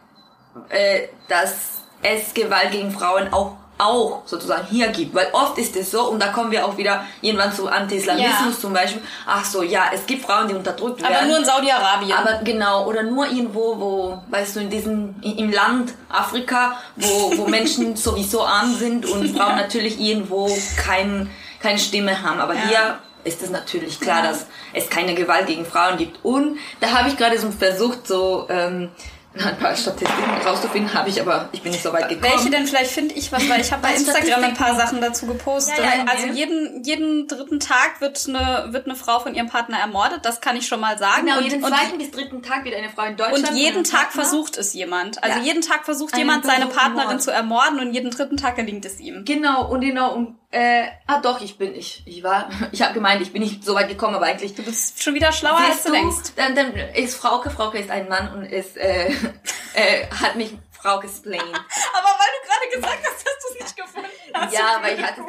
äh, 0.69 1.07
dass 1.29 1.81
es 2.03 2.33
Gewalt 2.33 2.71
gegen 2.71 2.91
Frauen 2.91 3.31
auch 3.33 3.57
auch 3.81 4.21
sozusagen 4.25 4.67
hier 4.69 4.87
gibt, 4.89 5.13
weil 5.15 5.27
oft 5.33 5.57
ist 5.57 5.75
es 5.75 5.91
so, 5.91 6.09
und 6.09 6.21
da 6.21 6.27
kommen 6.27 6.51
wir 6.51 6.65
auch 6.65 6.77
wieder 6.77 7.03
irgendwann 7.21 7.51
zu 7.53 7.67
Anti-Islamismus 7.67 8.55
Ja. 8.55 8.59
zum 8.59 8.73
Beispiel, 8.73 9.01
ach 9.25 9.43
so, 9.43 9.63
ja, 9.63 9.85
es 9.93 10.05
gibt 10.05 10.25
Frauen, 10.25 10.47
die 10.47 10.53
unterdrückt 10.53 11.01
werden. 11.01 11.15
aber 11.15 11.25
nur 11.25 11.37
in 11.37 11.45
Saudi-Arabien. 11.45 12.13
Aber 12.17 12.39
genau, 12.43 12.85
oder 12.87 13.03
nur 13.03 13.25
irgendwo, 13.27 13.79
wo, 13.79 14.21
weißt 14.29 14.55
du, 14.55 14.59
in 14.61 14.69
diesem, 14.69 15.15
im 15.21 15.51
Land 15.51 15.93
Afrika, 16.09 16.77
wo, 16.95 17.37
wo 17.37 17.47
Menschen 17.57 17.95
sowieso 17.95 18.45
arm 18.45 18.75
sind 18.75 19.05
und 19.05 19.35
Frauen 19.35 19.55
natürlich 19.55 19.99
irgendwo 19.99 20.49
kein, 20.77 21.29
keine 21.61 21.79
Stimme 21.79 22.21
haben. 22.23 22.39
Aber 22.39 22.53
hier 22.53 22.99
ist 23.23 23.41
es 23.43 23.49
natürlich 23.49 23.99
klar, 23.99 24.23
dass 24.23 24.47
es 24.73 24.89
keine 24.89 25.13
Gewalt 25.15 25.47
gegen 25.47 25.65
Frauen 25.65 25.97
gibt. 25.97 26.23
Und 26.23 26.57
da 26.79 26.91
habe 26.91 27.09
ich 27.09 27.17
gerade 27.17 27.37
so 27.39 27.51
versucht, 27.51 28.07
so 28.07 28.47
ähm, 28.49 28.89
ein 29.33 29.57
paar 29.57 29.75
Statistiken 29.75 30.29
rauszufinden, 30.45 30.93
habe 30.93 31.09
ich 31.09 31.21
aber, 31.21 31.47
ich 31.53 31.61
bin 31.61 31.71
nicht 31.71 31.83
so 31.83 31.93
weit 31.93 32.09
gekommen. 32.09 32.33
Welche 32.33 32.49
denn? 32.49 32.67
Vielleicht 32.67 32.91
finde 32.91 33.15
ich 33.15 33.31
was, 33.31 33.47
weil 33.49 33.61
ich 33.61 33.71
habe 33.71 33.81
bei 33.81 33.93
Instagram 33.93 34.43
ein 34.43 34.53
paar? 34.53 34.75
Sachen 34.75 34.99
dazu 34.99 35.25
gepostet. 35.25 35.77
Ja, 35.77 35.83
ja, 35.83 36.05
also 36.05 36.27
nee. 36.27 36.33
jeden, 36.33 36.83
jeden 36.83 37.27
dritten 37.27 37.59
Tag 37.59 38.01
wird 38.01 38.27
eine, 38.27 38.67
wird 38.73 38.85
eine 38.85 38.95
Frau 38.95 39.19
von 39.19 39.33
ihrem 39.33 39.47
Partner 39.47 39.79
ermordet, 39.79 40.25
das 40.25 40.41
kann 40.41 40.55
ich 40.57 40.67
schon 40.67 40.79
mal 40.79 40.97
sagen. 40.97 41.25
Genau, 41.25 41.37
und, 41.37 41.43
jeden 41.45 41.63
und, 41.63 41.69
zweiten 41.73 41.97
bis 41.97 42.11
dritten 42.11 42.41
Tag 42.43 42.65
wird 42.65 42.75
eine 42.75 42.89
Frau 42.89 43.03
in 43.03 43.15
Deutschland 43.15 43.49
und 43.51 43.55
jeden 43.55 43.83
Tag 43.83 44.11
Partner- 44.11 44.23
versucht 44.23 44.57
es 44.57 44.73
jemand. 44.73 45.23
Also 45.23 45.39
Ja. 45.39 45.45
jeden 45.45 45.61
Tag 45.61 45.85
versucht 45.85 46.13
Einen 46.13 46.21
jemand, 46.21 46.45
seine 46.45 46.67
Partnerin 46.67 47.09
Mord. 47.11 47.21
zu 47.21 47.31
ermorden 47.31 47.79
und 47.79 47.93
jeden 47.93 48.11
dritten 48.11 48.37
Tag 48.37 48.55
gelingt 48.57 48.83
es 48.85 48.99
ihm. 48.99 49.23
Genau, 49.25 49.69
und 49.69 49.81
genau, 49.81 50.13
und, 50.13 50.37
äh, 50.51 50.83
ah 51.07 51.21
doch, 51.21 51.39
ich 51.41 51.57
bin, 51.57 51.73
ich, 51.73 52.03
ich 52.05 52.23
war, 52.23 52.49
ich 52.71 52.81
habe 52.81 52.93
gemeint, 52.93 53.21
ich 53.21 53.31
bin 53.31 53.41
nicht 53.41 53.63
so 53.63 53.73
weit 53.73 53.87
gekommen, 53.87 54.15
aber 54.15 54.25
eigentlich 54.25 54.53
Du 54.53 54.63
bist 54.63 55.01
schon 55.01 55.13
wieder 55.13 55.31
schlauer, 55.31 55.59
als 55.59 55.83
du 55.83 55.91
denkst. 55.91 56.33
Dann, 56.35 56.55
dann 56.55 56.73
ist 56.75 57.15
Frauke, 57.15 57.49
Frauke 57.49 57.77
ist 57.79 57.89
ein 57.89 58.09
Mann 58.09 58.33
und 58.33 58.43
ist, 58.43 58.77
äh, 58.77 59.09
äh, 59.73 60.07
hat 60.09 60.35
mich 60.35 60.51
Frauke 60.71 61.07
explained. 61.07 61.43
Aber 61.43 62.09
weil 62.17 62.31
du 62.35 62.47
gerade 62.47 62.75
gesagt 62.75 62.99
hast, 63.05 63.25
dass 63.25 63.33
du 63.39 63.53
es 63.53 63.61
nicht 63.61 63.77
gefunden 63.77 64.09
hast. 64.33 64.53
Ja, 64.53 64.77
aber 64.77 64.91
ich 64.91 65.01
hatte, 65.01 65.21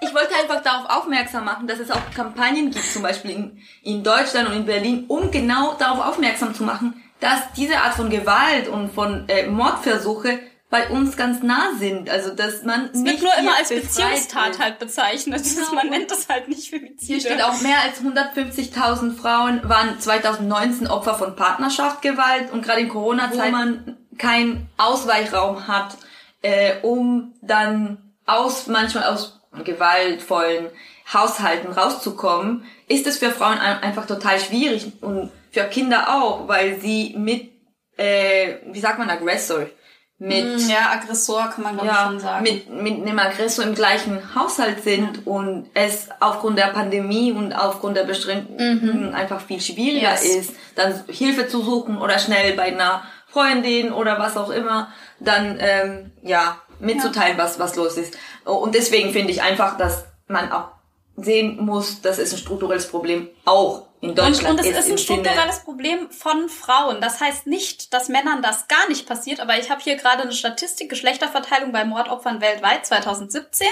ich 0.00 0.14
wollte 0.14 0.34
einfach 0.34 0.62
darauf 0.62 0.88
aufmerksam 0.88 1.44
machen, 1.44 1.66
dass 1.66 1.78
es 1.78 1.90
auch 1.90 2.00
Kampagnen 2.14 2.70
gibt, 2.70 2.90
zum 2.90 3.02
Beispiel 3.02 3.32
in, 3.32 3.62
in 3.82 4.02
Deutschland 4.02 4.48
und 4.48 4.54
in 4.54 4.66
Berlin, 4.66 5.04
um 5.08 5.30
genau 5.30 5.74
darauf 5.74 6.06
aufmerksam 6.06 6.54
zu 6.54 6.62
machen, 6.62 7.02
dass 7.20 7.52
diese 7.56 7.78
Art 7.78 7.94
von 7.94 8.08
Gewalt 8.08 8.68
und 8.68 8.92
von 8.92 9.28
äh, 9.28 9.46
Mordversuche 9.46 10.40
bei 10.68 10.88
uns 10.88 11.16
ganz 11.16 11.42
nah 11.42 11.70
sind. 11.78 12.10
Also, 12.10 12.34
dass 12.34 12.62
man 12.64 12.86
Es 12.92 13.04
wird 13.04 13.22
nur 13.22 13.34
immer 13.38 13.56
als 13.56 13.68
Beziehungstat 13.68 14.50
ist. 14.50 14.58
halt 14.58 14.78
bezeichnet. 14.78 15.42
Genau. 15.54 15.74
Man 15.74 15.90
nennt 15.90 16.10
das 16.10 16.28
halt 16.28 16.48
nicht 16.48 16.70
Femizide. 16.70 17.06
Hier 17.06 17.20
steht 17.20 17.42
auch, 17.42 17.60
mehr 17.60 17.78
als 17.82 18.00
150.000 18.02 19.16
Frauen 19.16 19.60
waren 19.68 20.00
2019 20.00 20.86
Opfer 20.88 21.14
von 21.14 21.36
Partnerschaftsgewalt 21.36 22.50
und 22.52 22.62
gerade 22.64 22.80
in 22.80 22.88
Corona-Zeit, 22.88 23.46
wo 23.52 23.56
man 23.56 23.96
keinen 24.18 24.68
Ausweichraum 24.76 25.68
hat, 25.68 25.96
äh, 26.42 26.74
um 26.82 27.34
dann 27.42 28.14
aus, 28.26 28.66
manchmal 28.66 29.04
aus 29.04 29.40
gewaltvollen 29.64 30.68
Haushalten 31.12 31.70
rauszukommen, 31.72 32.64
ist 32.88 33.06
es 33.06 33.18
für 33.18 33.30
Frauen 33.30 33.58
ein- 33.58 33.82
einfach 33.82 34.06
total 34.06 34.40
schwierig 34.40 34.92
und 35.00 35.30
für 35.52 35.64
Kinder 35.64 36.14
auch, 36.16 36.48
weil 36.48 36.80
sie 36.80 37.14
mit, 37.16 37.50
äh, 37.96 38.56
wie 38.66 38.80
sagt 38.80 38.98
man, 38.98 39.08
Aggressor, 39.08 39.66
mit 40.18 40.60
Ja, 40.68 40.92
Aggressor 40.92 41.50
kann 41.50 41.62
man 41.64 41.74
glaube 41.74 41.88
ja, 41.88 42.06
schon 42.06 42.20
sagen. 42.20 42.42
mit, 42.42 42.70
mit 42.70 42.94
einem 42.94 43.18
Aggressor 43.18 43.64
im 43.64 43.74
gleichen 43.74 44.34
Haushalt 44.34 44.82
sind 44.82 45.26
und 45.26 45.68
es 45.74 46.08
aufgrund 46.20 46.58
der 46.58 46.68
Pandemie 46.68 47.32
und 47.32 47.52
aufgrund 47.52 47.96
der 47.96 48.04
Beschränkungen 48.04 49.14
einfach 49.14 49.40
viel 49.42 49.60
schwieriger 49.60 50.12
Yes. 50.12 50.24
ist, 50.24 50.50
dann 50.74 51.04
Hilfe 51.08 51.48
zu 51.48 51.62
suchen 51.62 51.98
oder 51.98 52.18
schnell 52.18 52.54
bei 52.54 52.64
einer 52.64 53.02
Freundin 53.28 53.92
oder 53.92 54.18
was 54.18 54.36
auch 54.38 54.50
immer, 54.50 54.88
dann 55.20 55.58
ähm, 55.60 56.12
ja 56.22 56.56
mitzuteilen, 56.78 57.36
was 57.36 57.58
was 57.58 57.76
los 57.76 57.98
ist. 57.98 58.16
Und 58.44 58.74
deswegen 58.74 59.12
finde 59.12 59.32
ich 59.32 59.42
einfach, 59.42 59.76
dass 59.76 60.06
man 60.28 60.50
auch 60.50 60.68
sehen 61.16 61.58
muss, 61.64 62.00
dass 62.00 62.18
es 62.18 62.32
ein 62.32 62.38
strukturelles 62.38 62.88
Problem 62.88 63.28
auch 63.44 63.85
in 64.00 64.10
Und, 64.10 64.18
Deutschland 64.18 64.60
und 64.60 64.66
es 64.66 64.76
ist 64.76 64.86
im 64.86 64.94
ein 64.94 64.98
strukturelles 64.98 65.60
Problem 65.60 66.10
von 66.10 66.48
Frauen. 66.48 67.00
Das 67.00 67.20
heißt 67.20 67.46
nicht, 67.46 67.94
dass 67.94 68.08
Männern 68.08 68.42
das 68.42 68.68
gar 68.68 68.88
nicht 68.88 69.06
passiert, 69.06 69.40
aber 69.40 69.58
ich 69.58 69.70
habe 69.70 69.80
hier 69.80 69.96
gerade 69.96 70.22
eine 70.22 70.32
Statistik, 70.32 70.90
Geschlechterverteilung 70.90 71.72
bei 71.72 71.84
Mordopfern 71.84 72.40
weltweit 72.40 72.84
2017. 72.86 73.66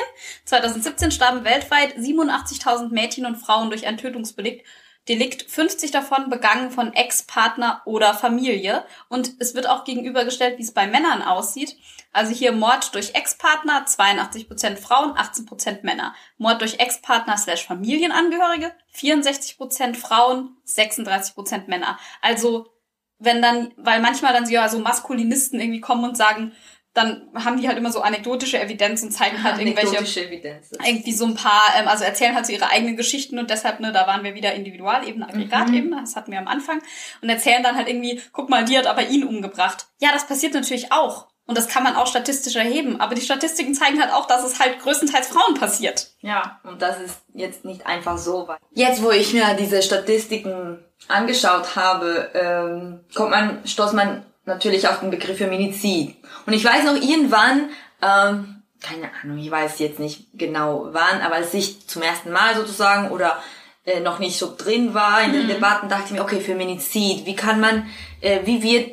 2017 0.44 1.10
starben 1.10 1.44
weltweit 1.44 1.96
87.000 1.96 2.88
Mädchen 2.92 3.26
und 3.26 3.36
Frauen 3.36 3.70
durch 3.70 3.86
ein 3.86 3.98
Tötungsdelikt. 3.98 4.66
Delikt, 5.08 5.50
50 5.50 5.90
davon 5.90 6.30
begangen 6.30 6.70
von 6.70 6.94
Ex-Partner 6.94 7.82
oder 7.84 8.14
Familie. 8.14 8.84
Und 9.08 9.32
es 9.38 9.54
wird 9.54 9.68
auch 9.68 9.84
gegenübergestellt, 9.84 10.58
wie 10.58 10.62
es 10.62 10.72
bei 10.72 10.86
Männern 10.86 11.22
aussieht. 11.22 11.76
Also 12.12 12.32
hier 12.32 12.52
Mord 12.52 12.94
durch 12.94 13.14
Ex-Partner, 13.14 13.84
82% 13.86 14.76
Frauen, 14.76 15.12
18% 15.12 15.80
Männer. 15.82 16.14
Mord 16.38 16.62
durch 16.62 16.78
Ex-Partner 16.78 17.36
slash 17.36 17.66
Familienangehörige, 17.66 18.72
64% 18.96 19.94
Frauen, 19.96 20.56
36% 20.66 21.66
Männer. 21.66 21.98
Also 22.22 22.70
wenn 23.18 23.42
dann, 23.42 23.72
weil 23.76 24.00
manchmal 24.00 24.32
dann 24.32 24.46
so, 24.46 24.52
ja, 24.52 24.68
so 24.68 24.78
Maskulinisten 24.78 25.60
irgendwie 25.60 25.80
kommen 25.80 26.04
und 26.04 26.16
sagen, 26.16 26.52
dann 26.94 27.28
haben 27.34 27.60
die 27.60 27.66
halt 27.66 27.76
immer 27.76 27.90
so 27.90 28.00
anekdotische 28.00 28.60
Evidenz 28.60 29.02
und 29.02 29.10
zeigen 29.10 29.42
halt 29.42 29.58
irgendwelche 29.58 29.98
Evidenz. 30.26 30.70
irgendwie 30.84 31.12
so 31.12 31.26
ein 31.26 31.34
paar, 31.34 31.62
ähm, 31.76 31.88
also 31.88 32.04
erzählen 32.04 32.36
halt 32.36 32.46
so 32.46 32.52
ihre 32.52 32.70
eigenen 32.70 32.96
Geschichten 32.96 33.38
und 33.38 33.50
deshalb, 33.50 33.80
ne, 33.80 33.92
da 33.92 34.06
waren 34.06 34.22
wir 34.22 34.34
wieder 34.34 34.54
Individualebene, 34.54 35.28
Aggregatebene, 35.28 36.00
das 36.00 36.14
hatten 36.14 36.30
wir 36.30 36.38
am 36.38 36.46
Anfang 36.46 36.80
und 37.20 37.28
erzählen 37.28 37.64
dann 37.64 37.76
halt 37.76 37.88
irgendwie, 37.88 38.22
guck 38.32 38.48
mal, 38.48 38.64
die 38.64 38.78
hat 38.78 38.86
aber 38.86 39.08
ihn 39.08 39.24
umgebracht. 39.24 39.88
Ja, 40.00 40.12
das 40.12 40.26
passiert 40.26 40.54
natürlich 40.54 40.92
auch. 40.92 41.26
Und 41.46 41.58
das 41.58 41.68
kann 41.68 41.82
man 41.82 41.94
auch 41.94 42.06
statistisch 42.06 42.56
erheben. 42.56 43.02
Aber 43.02 43.14
die 43.14 43.20
Statistiken 43.20 43.74
zeigen 43.74 44.00
halt 44.00 44.12
auch, 44.14 44.26
dass 44.26 44.44
es 44.44 44.58
halt 44.58 44.78
größtenteils 44.80 45.28
Frauen 45.28 45.54
passiert. 45.54 46.12
Ja, 46.22 46.58
und 46.64 46.80
das 46.80 46.98
ist 47.00 47.20
jetzt 47.34 47.66
nicht 47.66 47.86
einfach 47.86 48.16
so. 48.16 48.48
Weil 48.48 48.56
jetzt, 48.72 49.02
wo 49.02 49.10
ich 49.10 49.34
mir 49.34 49.52
diese 49.52 49.82
Statistiken 49.82 50.82
angeschaut 51.06 51.76
habe, 51.76 52.30
ähm, 52.32 53.00
kommt 53.14 53.30
man, 53.30 53.60
stoßt 53.66 53.92
man 53.92 54.24
natürlich 54.44 54.88
auf 54.88 55.00
den 55.00 55.10
Begriff 55.10 55.38
Feminizid. 55.38 56.16
Und 56.46 56.52
ich 56.52 56.64
weiß 56.64 56.84
noch 56.84 56.96
irgendwann, 56.96 57.70
ähm, 58.02 58.62
keine 58.82 59.10
Ahnung, 59.22 59.38
ich 59.38 59.50
weiß 59.50 59.78
jetzt 59.78 59.98
nicht 59.98 60.26
genau 60.34 60.88
wann, 60.92 61.20
aber 61.22 61.36
als 61.36 61.54
ich 61.54 61.86
zum 61.86 62.02
ersten 62.02 62.30
Mal 62.30 62.54
sozusagen 62.54 63.10
oder 63.10 63.42
äh, 63.86 64.00
noch 64.00 64.18
nicht 64.18 64.38
so 64.38 64.54
drin 64.56 64.94
war 64.94 65.22
in 65.22 65.32
den 65.32 65.48
Debatten, 65.48 65.88
dachte 65.88 66.04
ich 66.06 66.12
mir, 66.12 66.22
okay, 66.22 66.40
Feminizid, 66.40 67.24
wie 67.24 67.36
kann 67.36 67.60
man, 67.60 67.86
äh, 68.20 68.40
wie 68.44 68.62
wird 68.62 68.90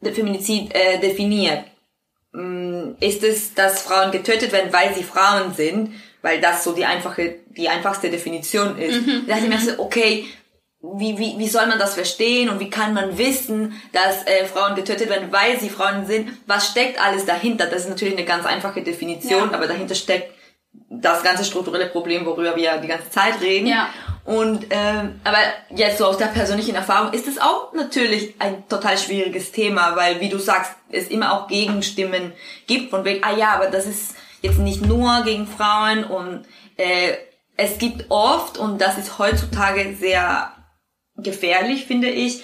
der 0.00 0.12
Feminizid 0.14 0.72
äh, 0.74 0.98
definiert? 1.00 1.64
Mm, 2.32 2.92
Ist 3.00 3.24
es, 3.24 3.54
dass 3.54 3.82
Frauen 3.82 4.12
getötet 4.12 4.52
werden, 4.52 4.72
weil 4.72 4.94
sie 4.94 5.02
Frauen 5.02 5.54
sind? 5.54 5.94
Weil 6.22 6.40
das 6.40 6.64
so 6.64 6.72
die 6.72 6.84
einfache, 6.84 7.36
die 7.50 7.68
einfachste 7.68 8.10
Definition 8.10 8.76
ist. 8.76 9.06
Da 9.26 9.34
dachte 9.34 9.44
ich 9.44 9.48
mir 9.50 9.60
so, 9.60 9.80
okay, 9.80 10.26
wie, 10.80 11.18
wie, 11.18 11.38
wie 11.38 11.48
soll 11.48 11.66
man 11.66 11.78
das 11.78 11.94
verstehen 11.94 12.48
und 12.48 12.60
wie 12.60 12.70
kann 12.70 12.94
man 12.94 13.18
wissen, 13.18 13.80
dass 13.92 14.24
äh, 14.26 14.44
Frauen 14.46 14.76
getötet 14.76 15.10
werden, 15.10 15.32
weil 15.32 15.58
sie 15.58 15.70
Frauen 15.70 16.06
sind? 16.06 16.30
Was 16.46 16.68
steckt 16.68 17.04
alles 17.04 17.26
dahinter? 17.26 17.66
Das 17.66 17.82
ist 17.82 17.88
natürlich 17.88 18.16
eine 18.16 18.24
ganz 18.26 18.46
einfache 18.46 18.82
Definition, 18.82 19.50
Ja. 19.50 19.56
aber 19.56 19.66
dahinter 19.66 19.94
steckt 19.96 20.32
das 20.90 21.22
ganze 21.24 21.44
strukturelle 21.44 21.86
Problem, 21.86 22.24
worüber 22.26 22.54
wir 22.54 22.76
die 22.78 22.86
ganze 22.88 23.10
Zeit 23.10 23.40
reden. 23.40 23.66
Ja. 23.66 23.88
Und 24.24 24.66
ähm, 24.70 25.20
aber 25.24 25.38
jetzt 25.70 25.98
so 25.98 26.04
aus 26.04 26.18
der 26.18 26.26
persönlichen 26.26 26.74
Erfahrung 26.74 27.12
ist 27.12 27.26
es 27.26 27.40
auch 27.40 27.72
natürlich 27.72 28.34
ein 28.38 28.68
total 28.68 28.98
schwieriges 28.98 29.50
Thema, 29.52 29.96
weil 29.96 30.20
wie 30.20 30.28
du 30.28 30.38
sagst, 30.38 30.72
es 30.90 31.08
immer 31.08 31.32
auch 31.32 31.48
Gegenstimmen 31.48 32.32
gibt 32.66 32.90
von 32.90 33.04
wegen, 33.04 33.24
ah 33.24 33.34
ja, 33.34 33.52
aber 33.54 33.66
das 33.66 33.86
ist 33.86 34.14
jetzt 34.42 34.58
nicht 34.58 34.82
nur 34.86 35.22
gegen 35.24 35.46
Frauen 35.46 36.04
und 36.04 36.44
äh, 36.76 37.14
es 37.56 37.78
gibt 37.78 38.10
oft 38.10 38.58
und 38.58 38.80
das 38.80 38.98
ist 38.98 39.18
heutzutage 39.18 39.96
sehr 39.98 40.52
gefährlich, 41.18 41.86
finde 41.86 42.08
ich, 42.08 42.42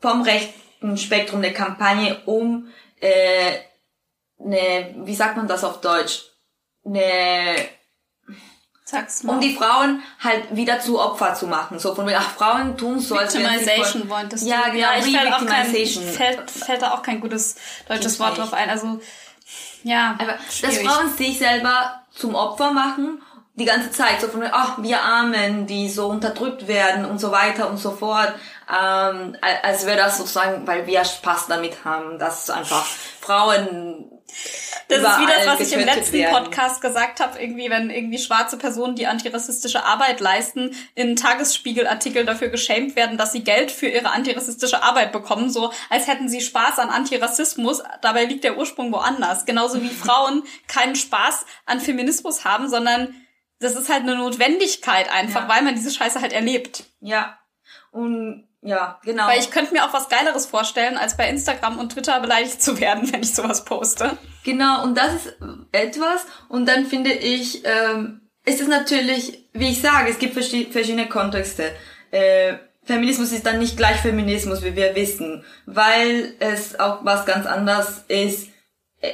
vom 0.00 0.22
rechten 0.22 0.96
Spektrum 0.96 1.40
eine 1.40 1.52
Kampagne 1.52 2.20
um 2.26 2.68
äh, 3.00 3.58
eine, 4.38 4.94
wie 5.06 5.14
sagt 5.14 5.36
man 5.36 5.48
das 5.48 5.64
auf 5.64 5.80
Deutsch, 5.80 6.24
eine 6.84 7.56
Sag's 8.84 9.22
mal. 9.22 9.34
um 9.34 9.40
die 9.40 9.54
Frauen 9.54 10.02
halt 10.20 10.54
wieder 10.54 10.80
zu 10.80 11.00
Opfer 11.00 11.34
zu 11.34 11.46
machen. 11.46 11.78
So 11.78 11.94
von 11.94 12.06
wegen, 12.06 12.18
ach, 12.18 12.32
Frauen 12.32 12.76
tun 12.76 12.98
so, 12.98 13.16
als 13.16 13.34
Victimization 13.34 14.10
wolltest 14.10 14.44
du. 14.44 14.50
Ja, 14.50 14.64
genau, 14.64 14.78
ja 14.78 14.98
ich 14.98 15.16
fällt, 15.16 15.32
auch 15.32 15.46
kein, 15.46 15.66
fällt, 15.66 16.50
fällt 16.50 16.82
da 16.82 16.92
auch 16.92 17.02
kein 17.02 17.20
gutes 17.20 17.56
deutsches 17.88 18.20
Wort 18.20 18.36
drauf 18.36 18.52
ein. 18.52 18.68
Also, 18.68 19.00
ja, 19.82 20.16
Aber 20.18 20.34
dass. 20.60 20.78
Frauen 20.78 21.16
sich 21.16 21.38
selber 21.38 22.02
zum 22.10 22.34
Opfer 22.34 22.72
machen, 22.72 23.22
die 23.54 23.66
ganze 23.66 23.90
Zeit, 23.90 24.20
so 24.20 24.28
von 24.28 24.42
ach, 24.50 24.82
wir 24.82 25.02
Armen, 25.02 25.66
die 25.66 25.90
so 25.90 26.08
unterdrückt 26.08 26.68
werden 26.68 27.04
und 27.04 27.18
so 27.18 27.30
weiter 27.32 27.68
und 27.68 27.76
so 27.76 27.90
fort, 27.90 28.32
ähm, 28.68 29.36
als 29.62 29.84
wäre 29.84 29.98
das 29.98 30.16
sozusagen, 30.16 30.66
weil 30.66 30.86
wir 30.86 31.04
Spaß 31.04 31.48
damit 31.48 31.84
haben, 31.84 32.18
dass 32.18 32.48
einfach 32.48 32.86
Frauen 33.20 34.10
Das 34.88 34.98
ist 34.98 35.20
wie 35.20 35.26
das, 35.26 35.46
was 35.46 35.60
ich 35.60 35.72
im 35.74 35.84
letzten 35.84 36.14
werden. 36.14 36.44
Podcast 36.44 36.80
gesagt 36.80 37.20
habe, 37.20 37.38
irgendwie, 37.38 37.68
wenn 37.68 37.90
irgendwie 37.90 38.18
schwarze 38.18 38.56
Personen, 38.56 38.96
die 38.96 39.06
antirassistische 39.06 39.84
Arbeit 39.84 40.20
leisten, 40.20 40.74
in 40.94 41.14
Tagesspiegelartikeln 41.14 42.26
dafür 42.26 42.48
geschämt 42.48 42.96
werden, 42.96 43.18
dass 43.18 43.32
sie 43.32 43.44
Geld 43.44 43.70
für 43.70 43.86
ihre 43.86 44.12
antirassistische 44.12 44.82
Arbeit 44.82 45.12
bekommen, 45.12 45.50
so 45.50 45.72
als 45.90 46.06
hätten 46.06 46.30
sie 46.30 46.40
Spaß 46.40 46.78
an 46.78 46.88
Antirassismus, 46.88 47.82
dabei 48.00 48.24
liegt 48.24 48.44
der 48.44 48.56
Ursprung 48.56 48.92
woanders. 48.92 49.44
Genauso 49.44 49.82
wie 49.82 49.88
Frauen 49.90 50.44
keinen 50.68 50.96
Spaß 50.96 51.44
an 51.66 51.80
Feminismus 51.80 52.46
haben, 52.46 52.70
sondern 52.70 53.14
das 53.62 53.74
ist 53.76 53.88
halt 53.88 54.02
eine 54.02 54.16
Notwendigkeit 54.16 55.10
einfach, 55.12 55.42
Ja. 55.42 55.48
weil 55.48 55.62
man 55.62 55.74
diese 55.74 55.90
Scheiße 55.90 56.20
halt 56.20 56.32
erlebt. 56.32 56.84
Ja. 57.00 57.38
Und 57.90 58.48
ja, 58.62 59.00
genau. 59.04 59.26
Weil 59.26 59.40
ich 59.40 59.50
könnte 59.50 59.72
mir 59.72 59.84
auch 59.84 59.92
was 59.92 60.08
Geileres 60.08 60.46
vorstellen, 60.46 60.96
als 60.96 61.16
bei 61.16 61.28
Instagram 61.28 61.78
und 61.78 61.92
Twitter 61.92 62.20
beleidigt 62.20 62.62
zu 62.62 62.78
werden, 62.80 63.10
wenn 63.12 63.22
ich 63.22 63.34
sowas 63.34 63.64
poste. 63.64 64.16
Genau, 64.44 64.82
und 64.84 64.96
das 64.96 65.14
ist 65.14 65.36
etwas. 65.72 66.24
Und 66.48 66.66
dann 66.66 66.86
finde 66.86 67.12
ich, 67.12 67.62
ähm, 67.64 68.20
ist 68.44 68.60
es 68.60 68.68
natürlich, 68.68 69.48
wie 69.52 69.70
ich 69.70 69.80
sage, 69.80 70.10
es 70.10 70.18
gibt 70.18 70.36
verschi- 70.36 70.70
verschiedene 70.70 71.08
Kontexte. 71.08 71.72
Äh, 72.10 72.54
Feminismus 72.84 73.30
ist 73.32 73.46
dann 73.46 73.58
nicht 73.60 73.76
gleich 73.76 73.96
Feminismus, 73.98 74.62
wie 74.64 74.74
wir 74.76 74.94
wissen, 74.96 75.44
weil 75.66 76.34
es 76.40 76.78
auch 76.80 77.04
was 77.04 77.26
ganz 77.26 77.46
anderes 77.46 78.04
ist. 78.08 78.48
Äh, 79.00 79.12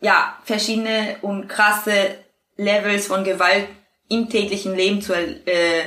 ja, 0.00 0.36
verschiedene 0.44 1.16
und 1.22 1.48
krasse 1.48 2.18
Levels 2.56 3.06
von 3.06 3.24
Gewalt 3.24 3.66
im 4.08 4.28
täglichen 4.28 4.74
Leben 4.76 5.00
zu 5.02 5.12
äh, 5.14 5.82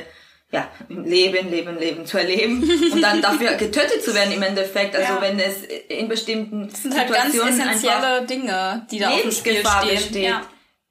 ja, 0.52 0.68
im 0.88 1.04
Leben, 1.04 1.48
Leben, 1.50 1.78
Leben 1.78 2.06
zu 2.06 2.18
erleben 2.18 2.62
und 2.92 3.00
dann 3.00 3.22
dafür 3.22 3.54
getötet 3.54 4.02
zu 4.04 4.14
werden 4.14 4.32
im 4.32 4.42
Endeffekt. 4.42 4.96
Also 4.96 5.14
Ja. 5.14 5.20
wenn 5.20 5.38
es 5.38 5.62
in 5.88 6.08
bestimmten 6.08 6.68
Das 6.68 6.82
sind 6.82 6.98
halt 6.98 7.08
ganz 7.12 7.32
Situationen 7.32 7.60
einfach 7.68 7.76
essentielle 7.76 8.26
Dinge, 8.26 8.86
die 8.90 8.98
da 8.98 9.10
auf 9.10 9.22
dem 9.22 9.30
Spiel 9.30 9.52
Lebensgefahr 9.52 9.82
stehen. 9.84 9.96
besteht. 9.96 10.24
Ja. 10.24 10.42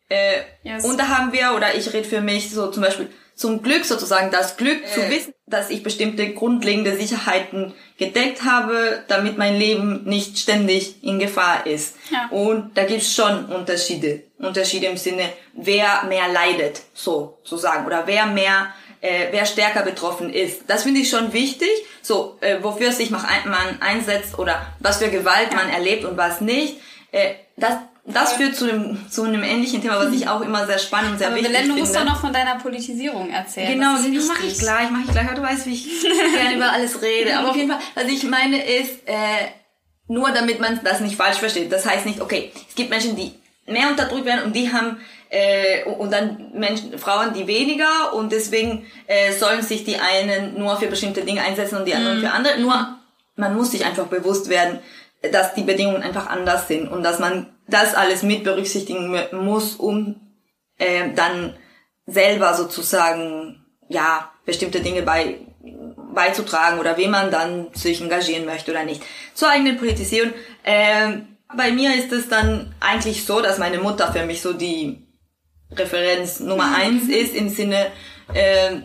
Äh, 0.10 0.42
Yes. 0.64 0.86
Und 0.86 0.98
da 1.00 1.08
haben 1.10 1.32
wir, 1.34 1.54
oder 1.56 1.76
ich 1.76 1.92
rede 1.94 2.08
für 2.08 2.22
mich 2.22 2.50
so 2.52 2.72
zum 2.72 2.84
Beispiel, 2.84 3.10
zum 3.40 3.64
Glück 3.64 3.86
sozusagen 3.86 4.32
das 4.32 4.58
Glück 4.58 4.86
zu 4.94 5.10
wissen, 5.10 5.34
dass 5.48 5.70
ich 5.70 5.82
bestimmte 5.82 6.34
grundlegende 6.34 6.96
Sicherheiten 6.98 7.74
gedeckt 7.98 8.44
habe, 8.44 9.04
damit 9.08 9.38
mein 9.38 9.56
Leben 9.56 10.04
nicht 10.04 10.38
ständig 10.38 11.02
in 11.04 11.20
Gefahr 11.20 11.66
ist. 11.66 11.96
Ja. 12.12 12.28
Und 12.32 12.78
da 12.78 12.84
gibt's 12.84 13.16
schon 13.16 13.46
Unterschiede. 13.46 14.24
Unterschiede 14.40 14.88
im 14.88 14.98
Sinne, 14.98 15.30
wer 15.54 16.04
mehr 16.10 16.28
leidet, 16.28 16.82
so 16.94 17.40
zu 17.46 17.56
sagen, 17.56 17.86
oder 17.86 18.04
wer 18.08 18.26
mehr, 18.26 18.74
äh, 19.00 19.28
wer 19.32 19.46
stärker 19.46 19.84
betroffen 19.84 20.34
ist. 20.34 20.64
Das 20.68 20.84
finde 20.84 21.00
ich 21.00 21.10
schon 21.10 21.32
wichtig, 21.32 21.70
so 22.02 22.38
äh, 22.42 22.58
wofür 22.62 22.92
sich 22.92 23.10
man 23.10 23.24
ein- 23.24 23.50
man 23.50 23.82
einsetzt 23.82 24.38
oder 24.38 24.66
was 24.80 24.98
für 24.98 25.10
Gewalt 25.10 25.54
man 25.56 25.70
erlebt 25.70 26.04
und 26.04 26.18
was 26.18 26.42
nicht. 26.42 26.76
Äh, 27.14 27.36
das 27.56 27.76
das 28.14 28.34
führt 28.34 28.56
zu 28.56 28.70
einem, 28.70 29.10
zu 29.10 29.24
einem 29.24 29.44
ähnlichen 29.44 29.82
Thema, 29.82 30.00
was 30.00 30.14
ich 30.14 30.28
auch 30.28 30.42
immer 30.42 30.66
sehr 30.66 30.80
spannend 30.80 31.14
und 31.14 31.18
sehr 31.20 31.28
Aber 31.28 31.38
wichtig 31.38 31.52
Belen, 31.52 31.68
du 31.68 31.74
finde. 31.76 31.82
musst 31.82 31.96
doch 31.96 32.06
noch 32.06 32.22
von 32.22 32.34
deiner 32.34 32.56
Politisierung 32.56 33.30
erzählen. 33.30 33.74
Genau, 33.74 33.94
das 33.96 34.28
mache 34.28 34.46
ich 34.46 34.60
gleich, 34.60 34.90
mache 34.90 35.04
ich 35.06 35.12
gleich. 35.12 35.26
Aber 35.28 35.36
du 35.36 35.42
weißt, 35.44 35.66
wie 35.68 35.74
ich 35.74 35.88
gerne 36.34 36.56
über 36.56 36.72
alles 36.72 37.02
rede. 37.02 37.38
Aber 37.38 37.50
auf 37.50 37.56
jeden 37.56 37.72
Fall, 37.72 37.80
was 37.96 38.06
ich 38.06 38.24
meine 38.24 38.64
ist, 38.64 39.08
äh, 39.08 39.14
nur 40.08 40.32
damit 40.32 40.60
man 40.60 40.80
das 40.84 41.02
nicht 41.02 41.16
falsch 41.16 41.38
versteht. 41.38 41.72
Das 41.72 41.86
heißt 41.86 42.06
nicht, 42.06 42.22
okay, 42.22 42.52
es 42.68 42.76
gibt 42.76 42.90
Menschen, 42.90 43.16
die 43.16 43.34
mehr 43.68 43.90
unterdrückt 43.90 44.26
werden 44.26 44.44
und 44.46 44.56
die 44.56 44.74
haben 44.74 44.98
äh, 45.30 45.84
und 45.84 46.12
dann 46.12 46.52
Menschen, 46.54 46.98
Frauen, 46.98 47.34
die 47.34 47.46
weniger 47.46 48.14
und 48.14 48.32
deswegen 48.32 48.88
äh, 49.06 49.32
sollen 49.32 49.62
sich 49.62 49.84
die 49.84 49.98
einen 49.98 50.58
nur 50.58 50.78
für 50.78 50.88
bestimmte 50.88 51.22
Dinge 51.22 51.42
einsetzen 51.42 51.78
und 51.78 51.86
die 51.86 51.94
anderen 51.94 52.20
für 52.20 52.32
andere. 52.32 52.60
Nur 52.60 52.98
man 53.36 53.56
muss 53.56 53.72
sich 53.72 53.86
einfach 53.86 54.08
bewusst 54.08 54.50
werden, 54.50 54.80
dass 55.32 55.54
die 55.54 55.64
Bedingungen 55.64 56.02
einfach 56.02 56.28
anders 56.28 56.68
sind 56.68 56.88
und 56.88 57.04
dass 57.04 57.20
man 57.20 57.48
das 57.70 57.96
alles 57.96 58.24
mit 58.24 58.44
berücksichtigen 58.44 59.10
mu- 59.10 59.42
muss, 59.42 59.76
um 59.76 60.20
äh, 60.78 61.12
dann 61.14 61.56
selber 62.06 62.54
sozusagen 62.54 63.66
ja 63.90 64.32
bestimmte 64.46 64.82
Dinge 64.82 65.04
bei 65.04 65.40
beizutragen 66.14 66.80
oder 66.80 66.98
wie 66.98 67.08
man 67.08 67.30
dann 67.32 67.68
sich 67.74 68.02
engagieren 68.02 68.46
möchte 68.46 68.72
oder 68.72 68.84
nicht. 68.84 69.04
Zur 69.34 69.50
eigenen 69.50 69.78
Politisierung. 69.78 70.34
Ähm, 70.64 71.38
bei 71.56 71.72
mir 71.72 71.94
ist 71.96 72.12
es 72.12 72.30
dann 72.30 72.74
eigentlich 72.80 73.26
so, 73.26 73.42
dass 73.42 73.58
meine 73.58 73.80
Mutter 73.80 74.12
für 74.12 74.26
mich 74.26 74.42
so 74.42 74.54
die 74.54 75.06
Referenz 75.72 76.40
Nummer 76.40 76.76
eins 76.76 77.08
ist 77.10 77.36
im 77.36 77.50
Sinne 77.50 77.92
äh, 78.34 78.78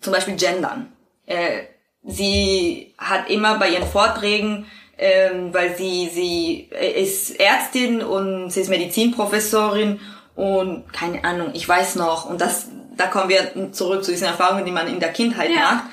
zum 0.00 0.12
Beispiel 0.12 0.36
Gendern. 0.36 0.92
Äh, 1.26 1.64
sie 2.02 2.94
hat 2.96 3.28
immer 3.28 3.58
bei 3.58 3.70
ihren 3.70 3.86
Vorträgen, 3.86 4.66
ähm, 5.02 5.52
weil 5.54 5.76
sie 5.76 6.08
sie 6.12 6.68
ist 7.00 7.40
Ärztin 7.40 8.02
und 8.02 8.50
sie 8.50 8.60
ist 8.60 8.68
Medizinprofessorin 8.68 9.98
und 10.36 10.92
keine 10.92 11.24
Ahnung, 11.24 11.50
ich 11.54 11.66
weiß 11.68 11.96
noch 11.96 12.28
und 12.28 12.40
das 12.40 12.66
da 12.96 13.06
kommen 13.06 13.30
wir 13.30 13.72
zurück 13.72 14.04
zu 14.04 14.10
diesen 14.10 14.26
Erfahrungen, 14.26 14.64
die 14.66 14.72
man 14.72 14.86
in 14.86 15.00
der 15.00 15.12
Kindheit 15.12 15.50
Ja. 15.50 15.60
macht. 15.72 15.84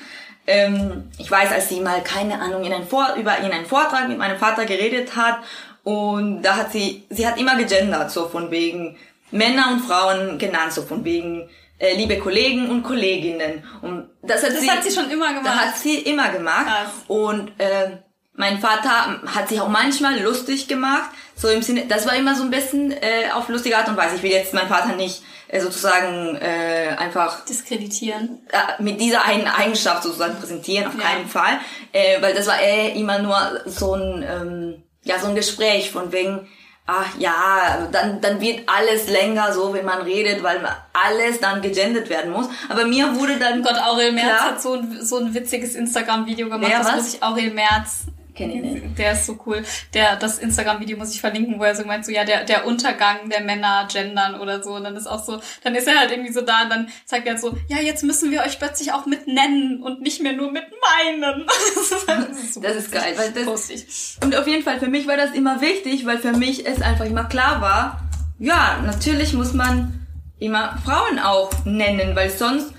Ähm, 0.46 1.04
ich 1.18 1.30
weiß, 1.30 1.52
als 1.52 1.68
sie 1.70 1.80
mal 1.80 2.02
keine 2.02 2.40
Ahnung 2.40 2.64
in 2.64 2.72
einen 2.72 2.86
Vor 2.86 3.14
über 3.18 3.36
in 3.38 3.50
einen 3.50 3.66
Vortrag 3.66 4.08
mit 4.08 4.18
meinem 4.18 4.38
Vater 4.38 4.64
geredet 4.66 5.16
hat 5.16 5.38
und 5.84 6.42
da 6.42 6.56
hat 6.56 6.72
sie 6.72 7.04
sie 7.10 7.26
hat 7.26 7.38
immer 7.40 7.56
gegendert 7.56 8.10
so 8.10 8.28
von 8.28 8.50
wegen 8.50 8.96
Männer 9.30 9.68
und 9.72 9.80
Frauen 9.80 10.38
genannt 10.38 10.72
so 10.72 10.82
von 10.82 11.04
wegen 11.04 11.48
äh, 11.78 11.94
liebe 11.96 12.18
Kollegen 12.18 12.68
und 12.70 12.82
Kolleginnen 12.82 13.62
und 13.82 14.08
das 14.22 14.42
hat 14.42 14.50
Das 14.52 14.60
sie 14.60 14.70
hat 14.70 14.82
sie 14.84 14.90
schon 14.90 15.10
immer 15.10 15.26
das 15.32 15.42
gemacht. 15.42 15.60
hat 15.66 15.76
sie 15.78 15.98
immer 15.98 16.28
gemacht 16.30 16.66
Krass. 16.66 16.90
und 17.08 17.52
äh, 17.58 17.90
mein 18.38 18.58
Vater 18.60 19.20
hat 19.34 19.48
sich 19.48 19.60
auch 19.60 19.68
manchmal 19.68 20.18
lustig 20.20 20.66
gemacht, 20.68 21.10
So 21.36 21.48
im 21.48 21.62
Sinne, 21.62 21.84
das 21.86 22.04
war 22.06 22.16
immer 22.16 22.34
so 22.34 22.42
ein 22.42 22.50
bisschen 22.50 22.90
äh, 22.90 23.30
auf 23.32 23.48
lustige 23.48 23.76
Art 23.76 23.88
und 23.88 23.96
Weise. 23.96 24.16
Ich 24.16 24.22
will 24.24 24.32
jetzt 24.32 24.54
meinen 24.54 24.68
Vater 24.68 24.96
nicht 24.96 25.22
äh, 25.48 25.60
sozusagen 25.60 26.34
äh, 26.36 26.96
einfach 26.98 27.44
Diskreditieren. 27.44 28.40
äh, 28.50 28.82
mit 28.82 29.00
dieser 29.00 29.24
einen 29.24 29.46
Eigenschaft 29.46 30.02
sozusagen 30.02 30.34
präsentieren, 30.36 30.86
auf 30.88 30.94
Ja. 30.96 31.04
keinen 31.04 31.28
Fall. 31.28 31.58
Äh, 31.92 32.20
weil 32.22 32.34
das 32.34 32.46
war 32.48 32.60
eh 32.60 32.98
immer 32.98 33.18
nur 33.20 33.36
so 33.66 33.94
ein, 33.94 34.24
ähm, 34.28 34.82
ja, 35.04 35.18
so 35.20 35.28
ein 35.28 35.34
Gespräch 35.36 35.90
von 35.92 36.10
wegen, 36.10 36.48
ach 36.88 37.06
ja, 37.18 37.86
dann, 37.92 38.20
dann 38.20 38.40
wird 38.40 38.68
alles 38.68 39.08
länger 39.08 39.52
so, 39.52 39.72
wenn 39.74 39.84
man 39.84 40.02
redet, 40.02 40.42
weil 40.42 40.60
alles 40.92 41.38
dann 41.40 41.62
gegendert 41.62 42.08
werden 42.08 42.32
muss. 42.32 42.48
Aber 42.68 42.84
mir 42.84 43.14
wurde 43.14 43.36
dann... 43.38 43.62
Gott, 43.62 43.78
Aurel 43.86 44.10
Merz 44.12 44.26
Klar. 44.38 44.50
hat 44.50 44.60
so 44.62 44.72
ein, 44.74 44.98
so 45.04 45.18
ein 45.18 45.32
witziges 45.34 45.74
Instagram-Video 45.76 46.48
gemacht. 46.48 46.72
Das 46.72 46.86
was? 46.88 46.94
muss 46.96 47.14
ich, 47.14 47.22
Aurel 47.22 47.50
Merz. 47.52 48.06
Kenn 48.38 48.52
ich 48.52 48.62
nicht. 48.62 48.98
Der 48.98 49.12
ist 49.14 49.26
so 49.26 49.36
cool. 49.46 49.64
Der, 49.94 50.14
das 50.14 50.38
Instagram-Video 50.38 50.96
muss 50.96 51.12
ich 51.12 51.20
verlinken, 51.20 51.58
wo 51.58 51.64
er 51.64 51.74
so 51.74 51.84
meint, 51.84 52.06
so, 52.06 52.12
ja, 52.12 52.24
der, 52.24 52.44
der 52.44 52.66
Untergang 52.66 53.28
der 53.28 53.40
Männer 53.40 53.88
gendern 53.92 54.40
oder 54.40 54.62
so. 54.62 54.76
Und 54.76 54.84
dann 54.84 54.94
ist 54.94 55.08
auch 55.08 55.24
so, 55.24 55.40
dann 55.64 55.74
ist 55.74 55.88
er 55.88 55.98
halt 55.98 56.12
irgendwie 56.12 56.32
so 56.32 56.42
da 56.42 56.62
und 56.62 56.70
dann 56.70 56.88
sagt 57.04 57.26
er 57.26 57.32
halt 57.32 57.40
so, 57.40 57.56
ja, 57.66 57.78
jetzt 57.78 58.04
müssen 58.04 58.30
wir 58.30 58.42
euch 58.42 58.60
plötzlich 58.60 58.92
auch 58.92 59.06
mit 59.06 59.26
nennen 59.26 59.82
und 59.82 60.02
nicht 60.02 60.22
mehr 60.22 60.34
nur 60.34 60.52
mit 60.52 60.66
meinen. 60.70 61.46
Das 61.74 61.90
ist, 61.90 62.08
halt, 62.08 62.30
das 62.30 62.38
ist, 62.38 62.54
so 62.54 62.60
Das 62.60 62.76
ist 62.76 62.92
geil, 62.92 63.14
weil 63.16 63.32
das, 63.32 63.44
lustig. 63.44 63.86
Und 64.22 64.36
auf 64.36 64.46
jeden 64.46 64.62
Fall, 64.62 64.78
für 64.78 64.88
mich 64.88 65.08
war 65.08 65.16
das 65.16 65.32
immer 65.32 65.60
wichtig, 65.60 66.06
weil 66.06 66.18
für 66.18 66.32
mich 66.32 66.64
es 66.64 66.80
einfach 66.80 67.06
immer 67.06 67.24
klar 67.24 67.60
war, 67.60 68.08
ja, 68.38 68.80
natürlich 68.84 69.32
muss 69.32 69.52
man 69.52 70.06
immer 70.38 70.78
Frauen 70.84 71.18
auch 71.18 71.50
nennen, 71.64 72.14
weil 72.14 72.30
sonst 72.30 72.72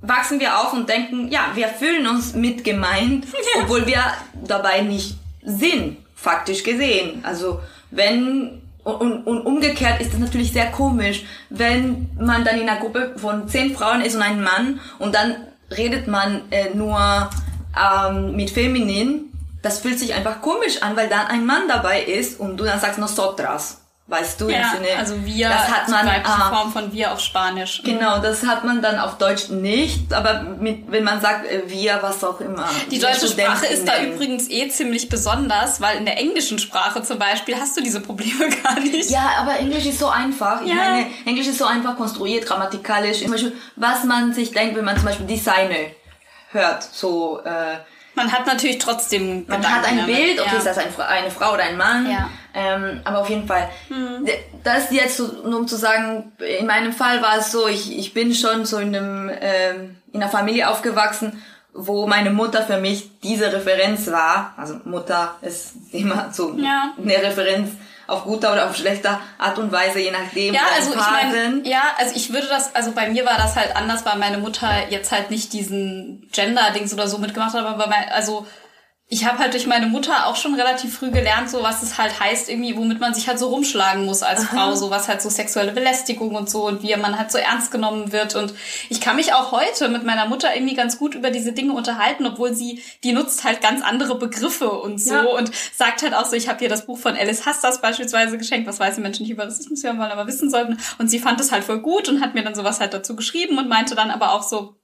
wachsen 0.00 0.40
wir 0.40 0.58
auf 0.58 0.72
und 0.72 0.88
denken, 0.88 1.30
ja, 1.30 1.50
wir 1.54 1.68
fühlen 1.68 2.06
uns 2.06 2.34
mit 2.34 2.64
gemeint, 2.64 3.26
obwohl 3.62 3.86
wir 3.86 4.02
dabei 4.44 4.80
nicht 4.80 5.16
sind, 5.42 5.98
faktisch 6.14 6.62
gesehen. 6.62 7.24
Also 7.24 7.60
wenn 7.90 8.62
und, 8.84 9.26
und 9.26 9.42
umgekehrt 9.42 10.00
ist 10.00 10.14
es 10.14 10.18
natürlich 10.18 10.52
sehr 10.52 10.70
komisch, 10.70 11.24
wenn 11.50 12.08
man 12.18 12.44
dann 12.44 12.58
in 12.58 12.68
einer 12.68 12.80
Gruppe 12.80 13.14
von 13.16 13.48
zehn 13.48 13.76
Frauen 13.76 14.00
ist 14.00 14.14
und 14.14 14.22
ein 14.22 14.42
Mann 14.42 14.80
und 14.98 15.14
dann 15.14 15.36
redet 15.76 16.06
man 16.08 16.50
äh, 16.50 16.74
nur 16.74 17.28
ähm, 17.76 18.34
mit 18.34 18.50
Feminin. 18.50 19.26
Das 19.62 19.80
fühlt 19.80 19.98
sich 19.98 20.14
einfach 20.14 20.40
komisch 20.40 20.82
an, 20.82 20.96
weil 20.96 21.08
dann 21.08 21.26
ein 21.26 21.44
Mann 21.44 21.68
dabei 21.68 22.02
ist 22.02 22.40
und 22.40 22.56
du 22.56 22.64
dann 22.64 22.80
sagst 22.80 22.98
nosotras. 22.98 23.82
Weißt 24.10 24.40
du, 24.40 24.46
im 24.48 24.54
Ja, 24.54 24.70
Sinne, 24.74 24.88
also 24.98 25.22
wir, 25.26 25.50
das 25.50 25.68
hat 25.68 25.88
man, 25.90 26.06
die 26.06 26.12
weibliche 26.12 26.42
ah, 26.42 26.48
Form 26.48 26.72
von 26.72 26.92
wir 26.94 27.12
auf 27.12 27.20
Spanisch. 27.20 27.82
Genau, 27.84 28.18
das 28.20 28.42
hat 28.46 28.64
man 28.64 28.80
dann 28.80 28.98
auf 28.98 29.18
Deutsch 29.18 29.50
nicht, 29.50 30.14
aber 30.14 30.44
mit, 30.58 30.90
wenn 30.90 31.04
man 31.04 31.20
sagt 31.20 31.44
äh, 31.46 31.64
wir, 31.66 31.98
was 32.00 32.24
auch 32.24 32.40
immer. 32.40 32.66
Die 32.90 32.98
deutsche 32.98 33.28
Sprache 33.28 33.66
ist 33.66 33.86
da 33.86 34.00
übrigens 34.02 34.48
eh 34.48 34.66
ziemlich 34.70 35.10
besonders, 35.10 35.82
weil 35.82 35.98
in 35.98 36.06
der 36.06 36.16
englischen 36.16 36.58
Sprache 36.58 37.02
zum 37.02 37.18
Beispiel 37.18 37.56
hast 37.60 37.76
du 37.76 37.82
diese 37.82 38.00
Probleme 38.00 38.48
gar 38.64 38.80
nicht. 38.80 39.10
Ja, 39.10 39.30
aber 39.40 39.58
Englisch 39.58 39.84
ist 39.84 39.98
so 39.98 40.08
einfach. 40.08 40.62
Ich 40.62 40.68
Ja. 40.68 40.74
meine, 40.76 41.06
Englisch 41.26 41.46
ist 41.46 41.58
so 41.58 41.66
einfach 41.66 41.94
konstruiert, 41.98 42.46
grammatikalisch. 42.46 43.20
Zum 43.20 43.32
Beispiel, 43.32 43.52
was 43.76 44.04
man 44.04 44.32
sich 44.32 44.52
denkt, 44.52 44.74
wenn 44.74 44.86
man 44.86 44.96
zum 44.96 45.04
Beispiel 45.04 45.26
Designer 45.26 45.90
hört. 46.52 46.82
So, 46.82 47.40
äh, 47.44 47.76
Man 48.14 48.32
hat 48.32 48.46
natürlich 48.46 48.78
trotzdem 48.78 49.44
man 49.46 49.60
Gedanken 49.60 49.68
hat 49.70 49.84
ein 49.86 49.98
damit, 49.98 50.16
Bild, 50.16 50.40
okay, 50.40 50.48
ja. 50.52 50.58
ist 50.58 50.66
das 50.66 50.78
eine 50.78 51.30
Frau 51.30 51.52
oder 51.52 51.64
ein 51.64 51.76
Mann? 51.76 52.10
Ja. 52.10 52.30
Ähm, 52.60 53.00
aber 53.04 53.20
auf 53.20 53.28
jeden 53.30 53.46
Fall, 53.46 53.68
d- 53.90 54.32
das 54.64 54.90
jetzt 54.90 55.20
nur 55.20 55.60
um 55.60 55.68
zu 55.68 55.76
sagen, 55.76 56.32
in 56.58 56.66
meinem 56.66 56.92
Fall 56.92 57.22
war 57.22 57.38
es 57.38 57.52
so, 57.52 57.68
ich, 57.68 57.96
ich 57.96 58.12
bin 58.14 58.34
schon 58.34 58.64
so 58.64 58.78
in 58.78 58.96
einem, 58.96 59.30
ähm, 59.40 59.96
in 60.12 60.20
einer 60.22 60.30
Familie 60.30 60.68
aufgewachsen, 60.68 61.40
wo 61.72 62.06
meine 62.08 62.30
Mutter 62.30 62.62
für 62.62 62.78
mich 62.78 63.10
diese 63.22 63.52
Referenz 63.52 64.10
war. 64.10 64.54
Also 64.56 64.80
Mutter 64.84 65.36
ist 65.42 65.74
immer 65.92 66.30
so 66.32 66.54
Ja. 66.58 66.92
eine 67.00 67.14
Referenz 67.22 67.70
auf 68.08 68.24
gute 68.24 68.50
oder 68.50 68.68
auf 68.68 68.74
schlechte 68.76 69.10
Art 69.36 69.58
und 69.58 69.70
Weise, 69.70 70.00
je 70.00 70.10
nachdem. 70.10 70.54
Ja, 70.54 70.62
also 70.74 70.94
ein 70.94 70.98
ich 71.28 71.34
sind. 71.40 71.66
ja, 71.66 71.82
also 71.98 72.16
ich 72.16 72.32
würde 72.32 72.46
das, 72.48 72.74
also 72.74 72.92
bei 72.92 73.08
mir 73.10 73.24
war 73.26 73.36
das 73.36 73.54
halt 73.54 73.76
anders, 73.76 74.04
weil 74.06 74.16
meine 74.18 74.38
Mutter 74.38 74.68
jetzt 74.88 75.12
halt 75.12 75.30
nicht 75.30 75.52
diesen 75.52 76.26
Gender-Dings 76.32 76.92
oder 76.94 77.06
so 77.06 77.18
mitgemacht 77.18 77.52
hat, 77.54 77.64
aber 77.64 77.76
bei 77.84 77.86
mein, 77.90 78.08
also 78.10 78.46
ich 79.10 79.24
habe 79.24 79.38
halt 79.38 79.54
durch 79.54 79.66
meine 79.66 79.86
Mutter 79.86 80.26
auch 80.26 80.36
schon 80.36 80.54
relativ 80.54 80.98
früh 80.98 81.10
gelernt, 81.10 81.48
so 81.48 81.62
was 81.62 81.82
es 81.82 81.96
halt 81.96 82.20
heißt, 82.20 82.50
irgendwie, 82.50 82.76
womit 82.76 83.00
man 83.00 83.14
sich 83.14 83.26
halt 83.26 83.38
so 83.38 83.48
rumschlagen 83.48 84.04
muss 84.04 84.22
als 84.22 84.44
Frau, 84.44 84.74
so 84.74 84.90
was 84.90 85.08
halt 85.08 85.22
so 85.22 85.30
sexuelle 85.30 85.72
Belästigung 85.72 86.34
und 86.34 86.50
so 86.50 86.66
und 86.66 86.82
wie 86.82 86.94
man 86.96 87.18
halt 87.18 87.32
so 87.32 87.38
ernst 87.38 87.70
genommen 87.70 88.12
wird. 88.12 88.34
Und 88.34 88.52
ich 88.90 89.00
kann 89.00 89.16
mich 89.16 89.32
auch 89.32 89.50
heute 89.50 89.88
mit 89.88 90.04
meiner 90.04 90.26
Mutter 90.26 90.54
irgendwie 90.54 90.74
ganz 90.74 90.98
gut 90.98 91.14
über 91.14 91.30
diese 91.30 91.52
Dinge 91.52 91.72
unterhalten, 91.72 92.26
obwohl 92.26 92.52
sie, 92.52 92.82
die 93.02 93.12
nutzt 93.12 93.44
halt 93.44 93.62
ganz 93.62 93.82
andere 93.82 94.18
Begriffe 94.18 94.70
und 94.70 95.00
so 95.00 95.14
Ja. 95.14 95.22
und 95.24 95.50
sagt 95.74 96.02
halt 96.02 96.12
auch 96.14 96.26
so, 96.26 96.36
ich 96.36 96.46
habe 96.50 96.62
ihr 96.62 96.68
das 96.68 96.84
Buch 96.84 96.98
von 96.98 97.16
Alice 97.16 97.46
Hastas 97.46 97.80
beispielsweise 97.80 98.36
geschenkt, 98.36 98.68
was 98.68 98.78
weiße 98.78 99.00
Menschen 99.00 99.22
nicht 99.22 99.32
über 99.32 99.46
Rassismus 99.46 99.82
hören 99.84 99.98
wollen, 99.98 100.12
aber 100.12 100.26
wissen 100.26 100.50
sollten. 100.50 100.76
Und 100.98 101.08
sie 101.08 101.18
fand 101.18 101.40
es 101.40 101.50
halt 101.50 101.64
voll 101.64 101.80
gut 101.80 102.10
und 102.10 102.20
hat 102.20 102.34
mir 102.34 102.44
dann 102.44 102.54
sowas 102.54 102.78
halt 102.78 102.92
dazu 102.92 103.16
geschrieben 103.16 103.56
und 103.56 103.70
meinte 103.70 103.94
dann 103.94 104.10
aber 104.10 104.32
auch 104.32 104.42
so, 104.42 104.74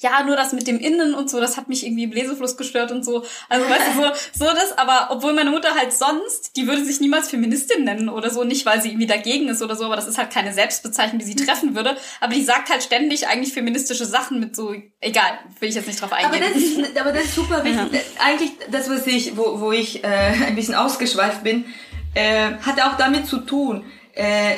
ja, 0.00 0.22
nur 0.24 0.36
das 0.36 0.52
mit 0.52 0.66
dem 0.66 0.78
Innen 0.78 1.14
und 1.14 1.28
so, 1.28 1.40
das 1.40 1.56
hat 1.56 1.68
mich 1.68 1.84
irgendwie 1.84 2.04
im 2.04 2.12
Lesefluss 2.12 2.56
gestört 2.56 2.92
und 2.92 3.04
so. 3.04 3.24
Also 3.48 3.68
weißt 3.68 3.82
du, 3.96 4.02
so, 4.02 4.10
so 4.46 4.52
das, 4.54 4.76
aber 4.78 5.08
obwohl 5.10 5.32
meine 5.32 5.50
Mutter 5.50 5.74
halt 5.74 5.92
sonst, 5.92 6.56
die 6.56 6.66
würde 6.68 6.84
sich 6.84 7.00
niemals 7.00 7.28
Feministin 7.28 7.84
nennen 7.84 8.08
oder 8.08 8.30
so, 8.30 8.44
nicht 8.44 8.64
weil 8.64 8.80
sie 8.80 8.88
irgendwie 8.90 9.06
dagegen 9.08 9.48
ist 9.48 9.60
oder 9.60 9.74
so, 9.76 9.84
aber 9.86 9.96
das 9.96 10.06
ist 10.06 10.16
halt 10.18 10.30
keine 10.30 10.52
Selbstbezeichnung, 10.52 11.18
die 11.18 11.24
sie 11.24 11.34
treffen 11.36 11.74
würde. 11.74 11.96
Aber 12.20 12.32
die 12.32 12.44
sagt 12.44 12.70
halt 12.70 12.82
ständig 12.82 13.26
eigentlich 13.28 13.52
feministische 13.52 14.06
Sachen 14.06 14.38
mit 14.40 14.54
so, 14.54 14.72
egal, 15.00 15.38
will 15.58 15.68
ich 15.68 15.74
jetzt 15.74 15.88
nicht 15.88 16.00
drauf 16.00 16.12
Aber 16.12 16.24
eingehen. 16.24 16.44
das 16.54 16.62
ist, 16.62 16.98
aber 17.00 17.12
das 17.12 17.24
ist 17.24 17.34
super 17.34 17.64
wichtig. 17.64 18.00
Eigentlich 18.24 18.52
das, 18.70 18.88
was 18.88 19.06
ich, 19.06 19.36
wo, 19.36 19.60
wo 19.60 19.72
ich 19.72 20.04
äh, 20.04 20.06
ein 20.46 20.54
bisschen 20.54 20.74
ausgeschweift 20.76 21.42
bin, 21.42 21.64
äh, 22.14 22.52
hat 22.64 22.80
auch 22.82 22.96
damit 22.96 23.26
zu 23.26 23.38
tun. 23.38 23.84
Äh, 24.14 24.54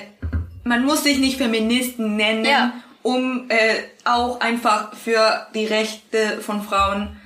man 0.65 0.85
muss 0.85 1.03
sich 1.05 1.19
nicht 1.19 1.39
Feministen 1.39 2.17
nennen, 2.17 2.45
Ja. 2.45 2.75
Um 3.03 3.47
äh, 3.49 3.75
auch 4.05 4.41
einfach 4.41 4.95
für 4.95 5.47
die 5.55 5.67
Rechte 5.67 6.41
von 6.41 6.63
Frauen 6.63 7.17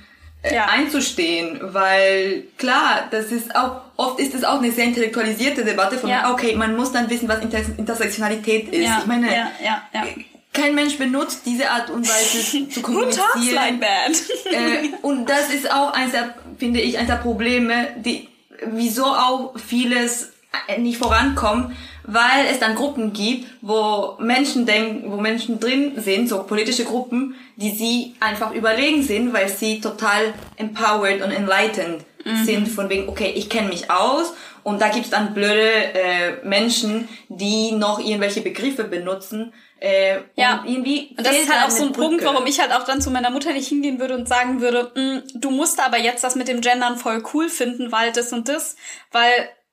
äh, 0.41 0.53
Ja. 0.55 0.65
einzustehen, 0.65 1.59
weil 1.61 2.43
klar, 2.57 3.07
das 3.11 3.31
ist 3.31 3.55
auch 3.55 3.81
oft 3.97 4.19
ist 4.19 4.33
es 4.35 4.43
auch 4.43 4.59
eine 4.61 4.71
sehr 4.71 4.85
intellektualisierte 4.85 5.63
Debatte 5.65 5.97
von 5.97 6.09
Ja. 6.09 6.31
okay, 6.31 6.55
man 6.55 6.75
muss 6.75 6.91
dann 6.91 7.09
wissen, 7.09 7.27
was 7.27 7.39
Inter 7.41 7.59
Intersektionalität 7.77 8.69
ist. 8.69 8.83
ja, 8.85 8.99
ich 8.99 9.05
meine, 9.05 9.27
kein 10.53 10.73
Mensch 10.73 10.97
benutzt 10.97 11.41
diese 11.45 11.69
Art 11.69 11.89
und 11.89 12.07
Weise 12.07 12.69
zu 12.69 12.81
kommunizieren. 12.81 13.81
Äh, 13.81 14.89
und 15.01 15.29
das 15.29 15.49
ist 15.53 15.69
auch 15.71 15.91
eins 15.93 16.11
der, 16.13 16.33
finde 16.57 16.79
ich, 16.79 16.97
eins 16.97 17.07
der 17.07 17.15
Probleme, 17.15 17.87
die, 17.97 18.29
wieso 18.67 19.05
auch 19.05 19.53
vieles 19.59 20.31
nicht 20.77 20.97
vorankommt, 20.97 21.75
weil 22.03 22.45
es 22.51 22.59
dann 22.59 22.75
Gruppen 22.75 23.13
gibt, 23.13 23.47
wo 23.61 24.15
Menschen 24.19 24.65
denken, 24.65 25.11
wo 25.11 25.17
Menschen 25.17 25.59
drin 25.59 25.93
sind, 25.97 26.29
so 26.29 26.43
politische 26.43 26.85
Gruppen, 26.85 27.35
die 27.55 27.71
sie 27.71 28.15
einfach 28.19 28.53
überlegen 28.53 29.01
sind, 29.03 29.33
weil 29.33 29.47
sie 29.49 29.81
total 29.81 30.33
empowered 30.57 31.21
und 31.23 31.31
enlightened 31.31 32.03
sind, 32.43 32.67
von 32.67 32.89
wegen, 32.89 33.07
okay, 33.07 33.31
ich 33.35 33.49
kenne 33.49 33.67
mich 33.69 33.91
aus 33.91 34.33
und 34.63 34.81
da 34.81 34.89
gibt's 34.89 35.11
dann 35.11 35.35
blöde 35.35 35.93
äh, 35.93 36.43
Menschen, 36.43 37.07
die 37.29 37.71
noch 37.71 37.99
irgendwelche 37.99 38.41
Begriffe 38.41 38.83
benutzen, 38.83 39.53
äh, 39.79 40.21
Ja. 40.35 40.61
und 40.61 40.67
irgendwie 40.67 41.13
Und 41.15 41.25
das 41.27 41.35
ist 41.37 41.51
halt 41.53 41.65
auch 41.67 41.69
so 41.69 41.83
ein 41.83 41.89
eine 41.89 41.97
Punkt, 41.97 42.17
Brücke. 42.21 42.25
warum 42.33 42.47
ich 42.47 42.59
halt 42.59 42.71
auch 42.71 42.83
dann 42.83 42.99
zu 42.99 43.11
meiner 43.11 43.29
Mutter 43.29 43.53
nicht 43.53 43.67
hingehen 43.67 43.99
würde 43.99 44.15
und 44.15 44.27
sagen 44.27 44.59
würde, 44.59 44.91
"Mm, 44.95 45.39
du 45.39 45.51
musst 45.51 45.79
aber 45.79 45.99
jetzt 45.99 46.23
das 46.23 46.33
mit 46.35 46.47
dem 46.47 46.61
Gendern 46.61 46.97
voll 46.97 47.21
cool 47.35 47.47
finden, 47.47 47.91
weil 47.91 48.11
das 48.11 48.33
und 48.33 48.49
das, 48.49 48.75
weil 49.11 49.29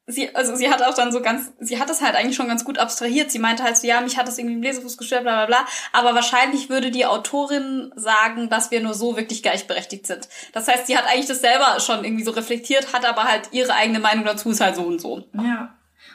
sie, 0.06 0.34
also 0.34 0.54
sie 0.56 0.70
hat 0.70 0.82
auch 0.82 0.94
dann 0.94 1.12
so 1.12 1.20
ganz, 1.22 1.52
sie 1.60 1.78
hat 1.80 1.88
das 1.88 2.02
halt 2.02 2.16
eigentlich 2.16 2.36
schon 2.36 2.48
ganz 2.48 2.64
gut 2.64 2.78
abstrahiert. 2.78 3.30
Sie 3.30 3.38
meinte 3.38 3.62
halt 3.62 3.76
so, 3.76 3.86
ja, 3.86 4.00
mich 4.00 4.16
hat 4.16 4.26
das 4.28 4.38
irgendwie 4.38 4.54
im 4.56 4.62
Lesefuß 4.62 4.98
gestört, 4.98 5.22
bla 5.22 5.44
bla 5.44 5.46
bla. 5.46 5.66
Aber 5.92 6.14
wahrscheinlich 6.14 6.68
würde 6.70 6.90
die 6.90 7.06
Autorin 7.06 7.92
sagen, 7.96 8.48
dass 8.48 8.70
wir 8.70 8.80
nur 8.80 8.94
so 8.94 9.16
wirklich 9.16 9.42
gleichberechtigt 9.42 10.06
sind. 10.06 10.28
Das 10.52 10.68
heißt, 10.68 10.86
sie 10.86 10.96
hat 10.96 11.06
eigentlich 11.06 11.26
das 11.28 11.40
selber 11.40 11.78
schon 11.80 12.04
irgendwie 12.04 12.24
so 12.24 12.32
reflektiert, 12.32 12.92
hat 12.92 13.04
aber 13.04 13.24
halt 13.24 13.48
ihre 13.52 13.74
eigene 13.74 14.00
Meinung 14.00 14.24
dazu, 14.24 14.50
ist 14.50 14.60
halt 14.60 14.76
so 14.76 14.82
und 14.82 15.00
so. 15.00 15.24
Ja. 15.34 15.74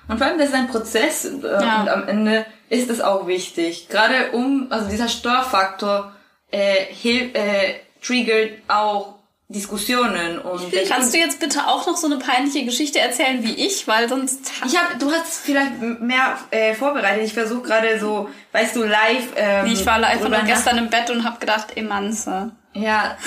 Und 0.09 0.17
vor 0.17 0.27
allem, 0.27 0.37
das 0.37 0.49
ist 0.49 0.55
ein 0.55 0.67
Prozess 0.67 1.25
äh, 1.25 1.39
Ja. 1.43 1.81
und 1.81 1.89
am 1.89 2.07
Ende 2.07 2.45
ist 2.69 2.89
es 2.89 3.01
auch 3.01 3.27
wichtig. 3.27 3.87
Gerade 3.89 4.31
um, 4.31 4.67
also 4.69 4.89
dieser 4.89 5.07
Störfaktor 5.09 6.13
äh, 6.51 6.85
hil 6.89 7.31
äh, 7.33 7.75
triggert 8.01 8.51
auch 8.67 9.15
Diskussionen 9.49 10.39
und 10.39 10.73
Kannst 10.89 11.13
du 11.13 11.19
jetzt 11.19 11.39
bitte 11.39 11.67
auch 11.67 11.87
noch 11.87 11.95
so 11.95 12.07
eine 12.07 12.17
peinliche 12.17 12.65
Geschichte 12.65 12.99
erzählen 12.99 13.41
wie 13.43 13.53
ich, 13.53 13.87
weil 13.87 14.09
sonst 14.09 14.51
ich 14.65 14.77
habe, 14.77 14.97
du 14.99 15.09
hast 15.09 15.45
vielleicht 15.45 15.79
mehr 16.01 16.37
äh, 16.51 16.73
vorbereitet. 16.73 17.23
Ich 17.23 17.33
versuche 17.33 17.61
gerade 17.61 17.97
so, 17.97 18.29
weißt 18.51 18.75
du, 18.75 18.83
live. 18.83 19.29
Ähm, 19.37 19.65
Nee, 19.65 19.73
ich 19.73 19.85
war 19.85 20.03
einfach 20.03 20.27
nur 20.27 20.41
gestern 20.41 20.77
im 20.77 20.89
Bett 20.89 21.09
und 21.09 21.23
habe 21.23 21.39
gedacht, 21.39 21.77
Emanze. 21.77 22.51
Ja, 22.73 23.17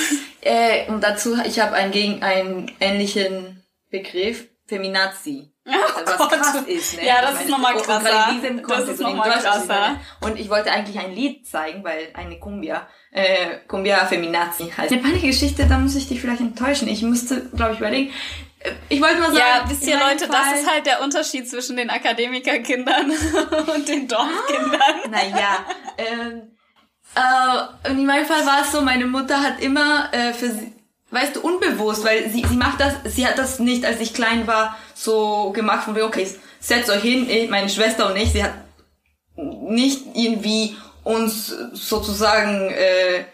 äh, 0.43 0.87
und 0.89 1.03
dazu, 1.03 1.39
ich 1.45 1.59
habe 1.59 1.75
einen 1.75 1.91
gegen 1.91 2.23
einen 2.23 2.71
ähnlichen 2.81 3.65
Begriff, 3.91 4.47
Feminazi. 4.67 5.51
Was 6.05 6.17
Gott. 6.19 6.31
krass 6.33 6.57
ist, 6.67 6.97
ne? 6.97 7.07
Ja, 7.07 7.23
das 7.23 7.35
Ich 7.35 7.41
ist 7.47 7.51
meine, 7.51 7.51
noch 7.51 7.59
mal 7.59 7.75
und 7.77 7.85
krasser. 7.85 8.11
Das 8.69 8.89
ist 8.89 8.91
und 8.91 9.01
noch 9.01 9.11
in 9.11 9.17
mal 9.17 9.25
Deutschland, 9.31 9.45
was 9.47 9.63
ich 9.63 9.69
krasser. 9.69 9.81
meine. 9.81 10.01
Und 10.33 10.41
ich 10.41 10.49
wollte 10.51 10.71
eigentlich 10.73 10.99
ein 10.99 11.13
Lied 11.15 11.47
zeigen, 11.47 11.85
weil 11.85 12.09
eine 12.15 12.39
Cumbia, 12.39 12.87
äh, 13.13 13.59
Cumbia 13.69 14.05
Feminazi 14.07 14.73
heißt. 14.77 14.93
Eine 14.93 15.19
Geschichte, 15.19 15.67
da 15.67 15.79
muss 15.79 15.95
ich 15.97 16.09
dich 16.09 16.21
vielleicht 16.21 16.41
enttäuschen. 16.41 16.89
Ich 16.89 17.03
musste, 17.03 17.47
glaube 17.55 17.73
ich, 17.75 17.79
überlegen. 17.79 18.13
Ich 18.91 19.01
wollte 19.01 19.17
mal 19.21 19.27
sagen. 19.33 19.39
Ja, 19.39 19.65
wisst 19.69 19.87
ihr 19.87 19.99
Leute, 19.99 20.27
Fall- 20.27 20.37
das 20.53 20.61
ist 20.61 20.71
halt 20.71 20.85
der 20.87 21.03
Unterschied 21.03 21.49
zwischen 21.49 21.77
den 21.79 21.89
Akademikerkindern 21.89 23.11
und 23.75 23.89
den 23.89 24.07
Dorfkindern. 24.07 25.11
Naja, 25.11 25.65
ähm, 25.97 26.43
äh, 27.15 27.91
in 27.91 28.05
meinem 28.07 28.27
Fall 28.27 28.45
war 28.47 28.61
es 28.63 28.73
so, 28.73 28.83
meine 28.83 29.07
Mutter 29.07 29.43
hat 29.43 29.61
immer 29.61 30.13
äh, 30.13 30.33
für 30.35 30.51
sie, 30.51 30.73
weißt 31.11 31.37
du, 31.37 31.41
unbewusst, 31.41 32.05
weil 32.05 32.29
sie, 32.31 32.45
sie 32.49 32.57
macht 32.57 32.81
das, 32.81 32.95
sie 33.05 33.27
hat 33.27 33.39
das 33.39 33.59
nicht, 33.59 33.85
als 33.85 34.01
ich 34.01 34.15
klein 34.15 34.47
war, 34.47 34.77
so 34.95 35.51
gemacht 35.53 35.85
von, 35.85 36.01
okay, 36.01 36.27
setzt 36.61 36.91
euch 36.91 37.03
hin, 37.03 37.29
ich, 37.29 37.49
meine 37.51 37.69
Schwester 37.69 38.09
und 38.11 38.17
ich, 38.17 38.31
sie 38.33 38.45
hat 38.45 38.53
nicht 39.37 40.03
irgendwie 40.15 40.77
uns 41.05 41.55
sozusagen, 41.73 42.71
äh, 42.71 43.25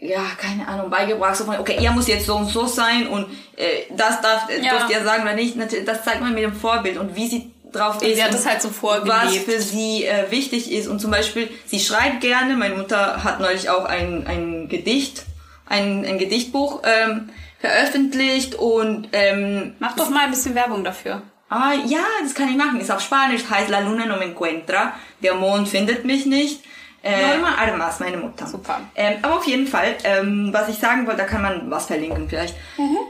ja, 0.00 0.22
keine 0.40 0.66
Ahnung, 0.68 0.88
beigebracht, 0.90 1.36
so 1.36 1.44
von, 1.44 1.56
okay, 1.58 1.76
er 1.82 1.90
muss 1.90 2.06
jetzt 2.06 2.26
so 2.26 2.36
und 2.36 2.46
so 2.48 2.66
sein 2.66 3.08
und 3.08 3.26
äh, 3.56 3.82
das 3.96 4.20
darf, 4.20 4.48
äh, 4.48 4.62
Ja. 4.64 4.70
dürft 4.78 4.90
ihr 4.90 5.02
sagen 5.04 5.22
oder 5.22 5.34
nicht, 5.34 5.56
das 5.86 6.04
zeigt 6.04 6.20
man 6.20 6.32
mit 6.34 6.44
dem 6.44 6.54
Vorbild 6.54 6.96
und 6.98 7.16
wie 7.16 7.26
sie 7.28 7.50
drauf 7.72 8.00
ist. 8.00 8.14
sie 8.16 8.22
hat 8.24 8.32
es 8.32 8.46
halt 8.46 8.62
so 8.62 8.68
Was 8.68 8.76
vorgelebt. 8.76 9.44
für 9.50 9.60
sie 9.60 10.04
äh, 10.04 10.30
wichtig 10.30 10.70
ist 10.72 10.86
und 10.86 11.00
zum 11.00 11.10
Beispiel, 11.10 11.50
sie 11.66 11.80
schreibt 11.80 12.20
gerne, 12.20 12.56
meine 12.56 12.76
Mutter 12.76 13.22
hat 13.24 13.40
neulich 13.40 13.68
auch 13.68 13.84
ein, 13.84 14.26
ein 14.26 14.68
Gedicht, 14.68 15.24
ein, 15.68 16.04
ein 16.04 16.18
Gedichtbuch 16.18 16.82
ähm, 16.84 17.30
veröffentlicht 17.60 18.54
und 18.54 19.08
ähm, 19.12 19.74
Mach 19.78 19.96
doch 19.96 20.10
mal 20.10 20.24
ein 20.24 20.30
bisschen 20.30 20.54
Werbung 20.54 20.84
dafür. 20.84 21.22
Ah, 21.50 21.72
ja, 21.86 22.04
das 22.22 22.34
kann 22.34 22.50
ich 22.50 22.56
machen. 22.56 22.80
Ist 22.80 22.90
auf 22.90 23.00
Spanisch, 23.00 23.42
heißt 23.48 23.70
La 23.70 23.80
Luna 23.80 24.04
no 24.04 24.16
me 24.16 24.24
encuentra. 24.24 24.92
Der 25.22 25.34
Mond 25.34 25.68
findet 25.68 26.04
mich 26.04 26.26
nicht. 26.26 26.62
Äh, 27.02 27.36
Norma 27.36 27.54
Armas, 27.54 28.00
meine 28.00 28.16
Mutter. 28.16 28.46
Super. 28.46 28.80
Ähm, 28.94 29.14
aber 29.22 29.36
auf 29.36 29.46
jeden 29.46 29.66
Fall, 29.66 29.94
ähm, 30.04 30.50
was 30.52 30.68
ich 30.68 30.76
sagen 30.76 31.06
wollte, 31.06 31.20
da 31.20 31.24
kann 31.24 31.42
man 31.42 31.70
was 31.70 31.86
verlinken 31.86 32.28
vielleicht. 32.28 32.54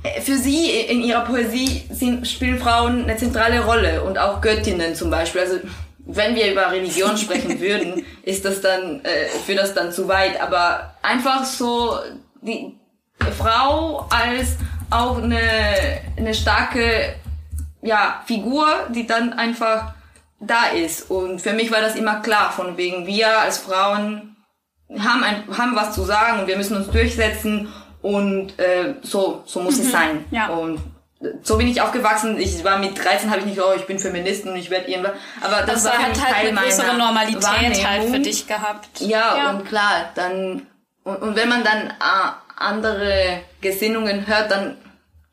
Äh, 0.02 0.20
für 0.20 0.36
sie 0.36 0.70
in 0.70 1.02
ihrer 1.02 1.24
Poesie 1.24 1.84
sind, 1.90 2.28
spielen 2.28 2.58
Frauen 2.58 3.04
eine 3.04 3.16
zentrale 3.16 3.64
Rolle 3.64 4.02
und 4.04 4.18
auch 4.18 4.40
Göttinnen 4.40 4.94
zum 4.94 5.10
Beispiel. 5.10 5.40
Also 5.40 5.56
wenn 5.98 6.34
wir 6.34 6.52
über 6.52 6.70
Religion 6.70 7.16
sprechen 7.16 7.60
würden, 7.60 8.04
ist 8.22 8.44
das 8.44 8.60
dann, 8.60 9.04
äh, 9.04 9.26
führt 9.46 9.58
das 9.58 9.74
dann 9.74 9.90
zu 9.90 10.06
weit. 10.06 10.40
Aber 10.40 10.94
einfach 11.02 11.44
so 11.44 11.98
die 12.42 12.78
Frau 13.36 14.06
als 14.10 14.56
auch 14.90 15.22
eine, 15.22 15.40
eine 16.16 16.34
starke 16.34 17.14
ja, 17.82 18.22
Figur, 18.26 18.66
die 18.90 19.06
dann 19.06 19.32
einfach 19.32 19.94
da 20.40 20.66
ist. 20.66 21.10
Und 21.10 21.40
für 21.40 21.52
mich 21.52 21.70
war 21.70 21.80
das 21.80 21.96
immer 21.96 22.20
klar, 22.20 22.52
von 22.52 22.76
wegen 22.76 23.06
wir 23.06 23.40
als 23.40 23.58
Frauen 23.58 24.36
haben, 24.98 25.22
ein, 25.22 25.44
haben 25.56 25.76
was 25.76 25.94
zu 25.94 26.02
sagen 26.02 26.40
und 26.40 26.46
wir 26.46 26.56
müssen 26.56 26.76
uns 26.76 26.88
durchsetzen 26.88 27.68
und 28.00 28.58
äh, 28.58 28.94
so, 29.02 29.42
so 29.46 29.60
muss 29.60 29.78
es 29.78 29.90
sein. 29.90 30.24
ja. 30.30 30.48
Und 30.48 30.80
so 31.42 31.58
bin 31.58 31.66
ich 31.66 31.80
aufgewachsen. 31.80 32.38
Ich 32.38 32.62
war 32.62 32.78
mit 32.78 33.02
13 33.02 33.28
habe 33.28 33.40
ich 33.40 33.46
nicht, 33.46 33.60
oh, 33.60 33.72
ich 33.76 33.86
bin 33.86 33.98
Feministin 33.98 34.52
und 34.52 34.56
ich 34.56 34.70
werde 34.70 34.88
irgendwas. 34.88 35.14
Aber 35.40 35.62
das, 35.62 35.82
Das 35.82 35.84
war 35.86 35.98
mich 35.98 36.06
halt 36.06 36.16
Teil 36.16 36.48
eine 36.48 36.60
größere 36.60 36.96
Normalität 36.96 37.86
halt 37.86 38.04
für 38.04 38.20
dich 38.20 38.46
gehabt. 38.46 39.00
Ja, 39.00 39.50
und 39.50 39.66
klar, 39.66 40.10
dann 40.14 40.66
und, 41.08 41.36
wenn 41.36 41.48
man 41.48 41.64
dann 41.64 41.88
äh, 41.88 42.30
andere 42.56 43.40
Gesinnungen 43.60 44.26
hört, 44.26 44.50
dann 44.50 44.76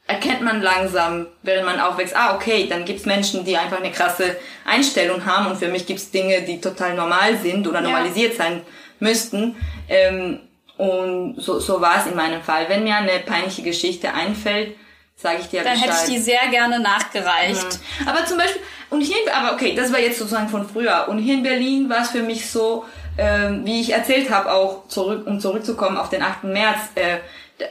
erkennt 0.08 0.42
man 0.42 0.62
langsam, 0.62 1.28
während 1.42 1.66
man 1.66 1.80
aufwächst, 1.80 2.16
ah, 2.16 2.36
okay, 2.36 2.68
dann 2.70 2.86
gibt's 2.86 3.06
Menschen, 3.06 3.44
die 3.44 3.58
einfach 3.58 3.80
eine 3.80 3.92
krasse 3.92 4.38
Einstellung 4.64 5.26
haben 5.26 5.48
und 5.48 5.58
für 5.58 5.68
mich 5.68 5.86
gibt's 5.86 6.12
Dinge, 6.12 6.44
die 6.44 6.62
total 6.62 6.94
normal 6.94 7.38
sind 7.38 7.68
oder 7.68 7.82
normalisiert 7.82 8.36
sein 8.36 8.62
müssten. 9.00 9.56
Ähm, 9.90 10.42
und 10.78 11.42
so, 11.42 11.60
so 11.60 11.82
war 11.82 12.00
es 12.00 12.06
in 12.06 12.16
meinem 12.16 12.44
Fall. 12.44 12.70
Wenn 12.70 12.84
mir 12.84 12.96
eine 12.96 13.20
peinliche 13.20 13.64
Geschichte 13.64 14.14
einfällt, 14.14 14.76
sage 15.16 15.40
ich 15.42 15.48
dir 15.48 15.64
Dann 15.64 15.74
Bescheid. 15.74 15.90
hätte 15.90 16.04
ich 16.06 16.16
die 16.16 16.22
sehr 16.22 16.48
gerne 16.50 16.80
nachgereicht. 16.80 17.80
Aber 18.06 18.26
zum 18.26 18.38
Beispiel, 18.38 18.62
und 18.90 19.02
hier, 19.02 19.16
aber 19.34 19.54
okay, 19.54 19.74
das 19.74 19.92
war 19.92 20.00
jetzt 20.00 20.20
sozusagen 20.20 20.50
von 20.50 20.68
früher. 20.68 21.08
Und 21.08 21.20
hier 21.20 21.36
in 21.36 21.44
Berlin 21.44 21.90
war 21.90 22.02
es 22.02 22.10
für 22.10 22.22
mich 22.22 22.50
so, 22.50 22.86
ähm, 23.18 23.66
wie 23.66 23.82
ich 23.82 23.94
erzählt 23.94 24.30
habe, 24.30 24.52
auch 24.52 24.88
zurück, 24.88 25.26
um 25.26 25.40
zurückzukommen 25.40 25.98
auf 25.98 26.10
den 26.10 26.22
8. 26.22 26.46
März 26.46 26.80
äh, 26.96 27.18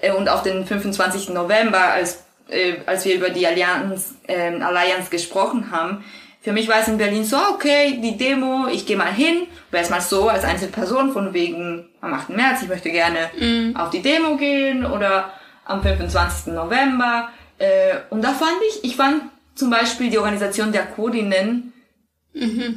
äh, 0.00 0.12
und 0.12 0.28
auf 0.28 0.42
den 0.42 0.66
25. 0.66 1.30
November, 1.30 1.80
als, 1.80 2.24
äh, 2.48 2.74
als 2.86 3.04
wir 3.04 3.14
über 3.14 3.30
die 3.30 3.46
Allianz, 3.46 4.14
äh, 4.26 4.60
Allianz 4.60 5.10
gesprochen 5.10 5.70
haben. 5.70 6.04
Für 6.40 6.52
mich 6.52 6.68
war 6.68 6.80
es 6.80 6.88
in 6.88 6.98
Berlin 6.98 7.24
so, 7.24 7.38
okay, 7.54 7.98
die 8.02 8.18
Demo, 8.18 8.66
ich 8.70 8.84
gehe 8.84 8.98
mal 8.98 9.12
hin, 9.12 9.46
war 9.70 9.80
erstmal 9.80 10.02
so 10.02 10.28
als 10.28 10.44
Einzelperson 10.44 11.12
von 11.12 11.32
wegen 11.32 11.86
am 12.02 12.12
8. 12.12 12.30
März, 12.30 12.60
ich 12.62 12.68
möchte 12.68 12.90
gerne 12.90 13.30
auf 13.74 13.88
die 13.88 14.02
Demo 14.02 14.36
gehen 14.36 14.84
oder 14.84 15.30
am 15.64 15.82
25. 15.82 16.52
November. 16.52 17.30
Äh, 17.58 17.96
und 18.10 18.22
da 18.22 18.32
fand 18.32 18.56
ich, 18.68 18.84
ich 18.84 18.96
fand 18.96 19.22
zum 19.54 19.70
Beispiel 19.70 20.10
die 20.10 20.18
Organisation 20.18 20.72
der 20.72 20.84
Kurdinnen 20.84 21.72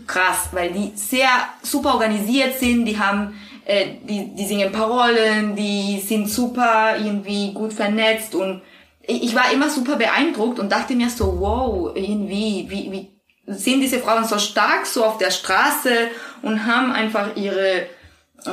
krass, 0.05 0.49
weil 0.51 0.71
die 0.71 0.91
sehr 0.95 1.29
super 1.63 1.95
organisiert 1.95 2.59
sind, 2.59 2.85
die 2.85 2.99
haben, 2.99 3.39
äh, 3.65 3.85
die, 4.03 4.35
die 4.35 4.45
singen 4.45 4.71
Parolen, 4.71 5.55
die 5.55 5.99
sind 5.99 6.29
super 6.29 6.95
irgendwie 6.97 7.53
gut 7.53 7.73
vernetzt 7.73 8.35
und 8.35 8.61
ich, 9.01 9.23
ich 9.23 9.35
war 9.35 9.51
immer 9.51 9.69
super 9.69 9.95
beeindruckt 9.95 10.59
und 10.59 10.71
dachte 10.71 10.93
mir 10.93 11.09
so, 11.09 11.39
wow, 11.39 11.91
irgendwie, 11.95 12.67
wie, 12.69 12.91
wie 12.91 13.11
sind 13.47 13.81
diese 13.81 13.99
Frauen 13.99 14.25
so 14.25 14.37
stark 14.37 14.85
so 14.85 15.05
auf 15.05 15.17
der 15.17 15.31
Straße 15.31 16.09
und 16.41 16.65
haben 16.65 16.91
einfach 16.91 17.35
ihre, 17.35 17.87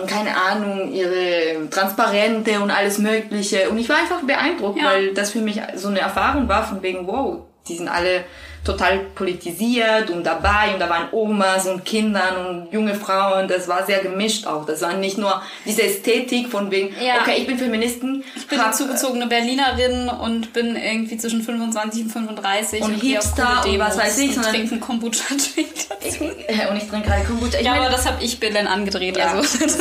keine 0.07 0.37
Ahnung, 0.37 0.93
ihre 0.93 1.69
Transparente 1.69 2.61
und 2.61 2.71
alles 2.71 2.99
Mögliche. 2.99 3.69
Und 3.71 3.79
ich 3.79 3.89
war 3.89 3.97
einfach 3.97 4.23
beeindruckt, 4.23 4.79
Ja. 4.79 4.91
weil 4.91 5.13
das 5.13 5.33
für 5.33 5.41
mich 5.41 5.61
so 5.75 5.89
eine 5.89 5.99
Erfahrung 6.01 6.49
war 6.49 6.65
von 6.65 6.81
wegen, 6.83 7.07
wow, 7.09 7.41
die 7.69 7.77
sind 7.77 7.89
alle 7.89 8.25
total 8.65 8.99
politisiert 9.15 10.11
und 10.11 10.25
dabei 10.25 10.73
und 10.73 10.81
da 10.81 10.89
waren 10.89 11.09
Omas 11.13 11.67
und 11.67 11.85
Kindern 11.85 12.47
und 12.47 12.73
junge 12.73 12.95
Frauen. 12.95 13.47
Das 13.49 13.69
war 13.69 13.85
sehr 13.85 14.01
gemischt 14.01 14.47
auch. 14.47 14.65
Das 14.67 14.81
war 14.83 14.95
nicht 14.95 15.19
nur 15.19 15.43
diese 15.65 15.83
Ästhetik 15.83 16.49
von 16.49 16.71
wegen, 16.71 16.95
Ja. 17.01 17.21
okay, 17.21 17.35
ich 17.39 17.47
bin 17.47 17.59
Feministin. 17.59 18.25
Ich 18.37 18.47
bin 18.47 18.59
eine 18.59 18.73
zugezogene 18.73 19.27
Berlinerin 19.27 20.09
und 20.09 20.53
bin 20.53 20.77
irgendwie 20.77 21.17
zwischen 21.19 21.43
25 21.43 22.05
und 22.05 22.11
35 22.11 22.81
Und 22.83 22.95
auf 22.97 23.01
Hipster 23.03 23.65
und 23.67 23.79
was 23.79 23.99
weiß 23.99 24.19
ich, 24.19 24.37
und 24.37 24.45
trinken 24.45 24.81
Kombucha-Drink 24.81 25.69
dazu. 25.89 26.25
Äh, 26.49 26.69
Und 26.71 26.77
ich 26.77 26.89
trinke 26.89 27.09
gerade 27.09 27.25
Kombucha. 27.25 27.59
Ich 27.59 27.65
Ja, 27.65 27.73
meine, 27.73 27.87
aber 27.87 27.95
das 27.97 28.07
habe 28.07 28.23
ich 28.25 28.41
Belen 28.41 28.67
angedreht. 28.67 29.17
Ja, 29.17 29.33
also 29.33 29.59
das 29.59 29.77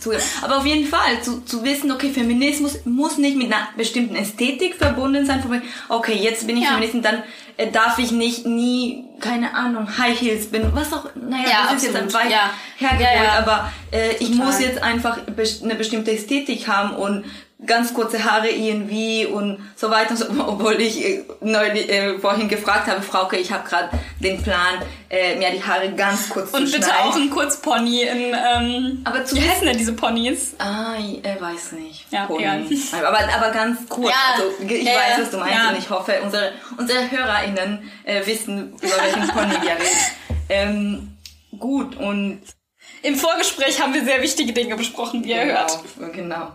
zugeben. 0.00 0.22
Aber 0.42 0.58
auf 0.58 0.66
jeden 0.66 0.86
Fall, 0.88 1.20
zu, 1.22 1.40
zu 1.44 1.62
wissen, 1.64 1.90
okay, 1.92 2.10
Feminismus 2.10 2.80
muss 2.84 3.18
nicht 3.18 3.36
mit 3.36 3.46
einer 3.52 3.68
bestimmten 3.76 4.16
Ästhetik 4.16 4.74
verbunden 4.76 5.24
sein. 5.26 5.40
von 5.42 5.52
wegen, 5.52 5.62
Okay, 5.88 6.14
jetzt 6.14 6.46
bin 6.46 6.56
ich 6.56 6.64
Ja. 6.64 6.70
Feministin, 6.70 7.02
dann 7.02 7.22
äh, 7.56 7.70
darf 7.70 7.98
ich 7.98 8.10
nicht 8.12 8.46
nie, 8.46 9.04
keine 9.20 9.54
Ahnung, 9.54 9.86
High 9.98 10.20
Heels 10.20 10.46
bin, 10.46 10.70
was 10.74 10.92
auch, 10.92 11.06
naja, 11.14 11.48
Ja, 11.48 11.56
das 11.72 11.76
ist 11.76 11.84
jetzt 11.84 11.96
ein 11.96 12.04
absolut. 12.04 12.24
weit 12.26 12.32
Ja. 12.32 12.50
hergeholt, 12.76 13.16
Ja, 13.16 13.24
ja. 13.24 13.38
aber 13.38 13.72
äh, 13.92 14.14
ich 14.20 14.30
muss 14.34 14.60
jetzt 14.60 14.82
einfach 14.82 15.18
eine 15.26 15.74
bestimmte 15.74 16.12
Ästhetik 16.12 16.66
haben 16.68 16.94
und 16.94 17.24
ganz 17.66 17.94
kurze 17.94 18.24
Haare 18.24 18.48
irgendwie 18.50 19.26
und 19.26 19.58
so 19.76 19.90
weiter 19.90 20.10
und 20.10 20.16
so, 20.16 20.26
obwohl 20.46 20.80
ich 20.80 21.04
äh, 21.04 21.24
neulich, 21.40 21.88
äh, 21.88 22.18
vorhin 22.18 22.48
gefragt 22.48 22.88
habe, 22.88 23.02
Frauke, 23.02 23.36
ich 23.36 23.52
habe 23.52 23.68
gerade 23.68 23.90
den 24.20 24.42
Plan, 24.42 24.82
äh, 25.10 25.36
mir 25.36 25.50
die 25.50 25.62
Haare 25.62 25.92
ganz 25.92 26.28
kurz 26.28 26.50
Und 26.50 26.66
zu 26.66 26.72
bitte 26.72 26.86
schneiden. 26.88 27.10
auch 27.10 27.16
ein 27.16 27.30
Kurzpony 27.30 28.02
in, 28.02 28.34
ähm, 28.34 29.00
Aber 29.04 29.24
zu 29.24 29.36
wie 29.36 29.48
heißen 29.48 29.66
denn 29.66 29.76
diese 29.78 29.92
Ponys? 29.92 30.54
Ah, 30.58 30.94
er 31.22 31.40
weiß 31.40 31.72
nicht. 31.72 32.06
Ja, 32.10 32.26
Pony. 32.26 32.42
egal. 32.42 32.66
Aber, 33.06 33.18
aber 33.34 33.50
ganz 33.52 33.88
kurz. 33.88 34.10
Ja, 34.10 34.34
Also, 34.34 34.50
ich 34.74 34.82
ja, 34.84 34.92
weiß, 34.94 35.16
ja, 35.18 35.22
was 35.22 35.30
du 35.30 35.36
meinst 35.38 35.54
ja. 35.54 35.68
und 35.70 35.78
ich 35.78 35.90
hoffe, 35.90 36.20
unsere, 36.22 36.52
unsere 36.78 37.10
HörerInnen 37.10 37.90
äh, 38.04 38.26
wissen, 38.26 38.72
über 38.80 38.96
welchen 39.02 39.28
Pony 39.28 39.52
wir 39.62 39.72
reden. 39.72 40.06
Ähm, 40.48 41.16
gut, 41.58 41.96
und 41.96 42.40
Im 43.02 43.14
Vorgespräch 43.16 43.80
haben 43.80 43.94
wir 43.94 44.04
sehr 44.04 44.20
wichtige 44.22 44.52
Dinge 44.52 44.76
besprochen, 44.76 45.24
wie 45.24 45.30
ihr 45.30 45.44
genau, 45.44 45.60
hört. 45.60 46.12
genau. 46.12 46.52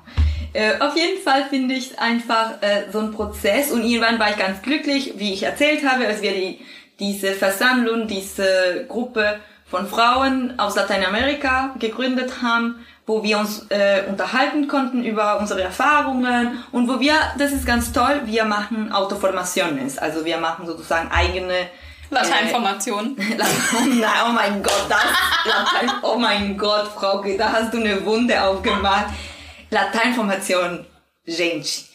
Äh, 0.58 0.80
auf 0.80 0.96
jeden 0.96 1.22
Fall 1.22 1.46
finde 1.52 1.76
ich 1.76 2.00
einfach 2.00 2.54
äh, 2.62 2.92
so 2.92 2.98
ein 2.98 3.12
Prozess 3.12 3.70
und 3.70 3.84
irgendwann 3.84 4.18
war 4.18 4.32
ich 4.32 4.38
ganz 4.38 4.64
glücklich, 4.64 5.14
wie 5.18 5.32
ich 5.32 5.44
erzählt 5.44 5.88
habe, 5.88 6.08
als 6.08 6.24
wir 6.24 6.32
die, 6.32 6.60
diese 7.00 7.34
Versammlung, 7.34 8.08
diese 8.08 8.86
Gruppe 8.88 9.40
von 9.70 9.88
Frauen 9.88 10.58
aus 10.58 10.76
Lateinamerika 10.76 11.76
gegründet 11.78 12.42
haben, 12.42 12.84
wo 13.06 13.22
wir 13.22 13.38
uns 13.38 13.68
äh, 13.70 14.02
unterhalten 14.10 14.68
konnten 14.68 15.04
über 15.04 15.40
unsere 15.40 15.62
Erfahrungen 15.62 16.64
und 16.72 16.90
wo 16.90 17.00
wir, 17.00 17.14
das 17.38 17.52
ist 17.52 17.68
ganz 17.68 17.94
toll, 17.94 18.22
wir 18.26 18.46
machen 18.46 18.92
Autoformaciones, 18.92 20.00
also 20.00 20.26
wir 20.26 20.40
machen 20.40 20.66
sozusagen 20.66 21.12
eigene 21.12 21.68
Lateinformation. 22.10 23.16
Latein, 23.38 24.00
nein, 24.00 24.10
oh 24.28 24.32
mein 24.32 24.64
Gott, 24.64 24.88
das 24.90 25.04
Latein, 25.46 25.92
oh 26.02 26.18
mein 26.18 26.58
Gott, 26.58 26.88
Frauke, 26.88 27.38
da 27.38 27.52
hast 27.52 27.76
du 27.76 27.78
eine 27.78 28.04
Wunde 28.04 28.42
aufgemacht. 28.42 29.06
Lateinformation, 29.70 30.86
gente. 31.26 31.86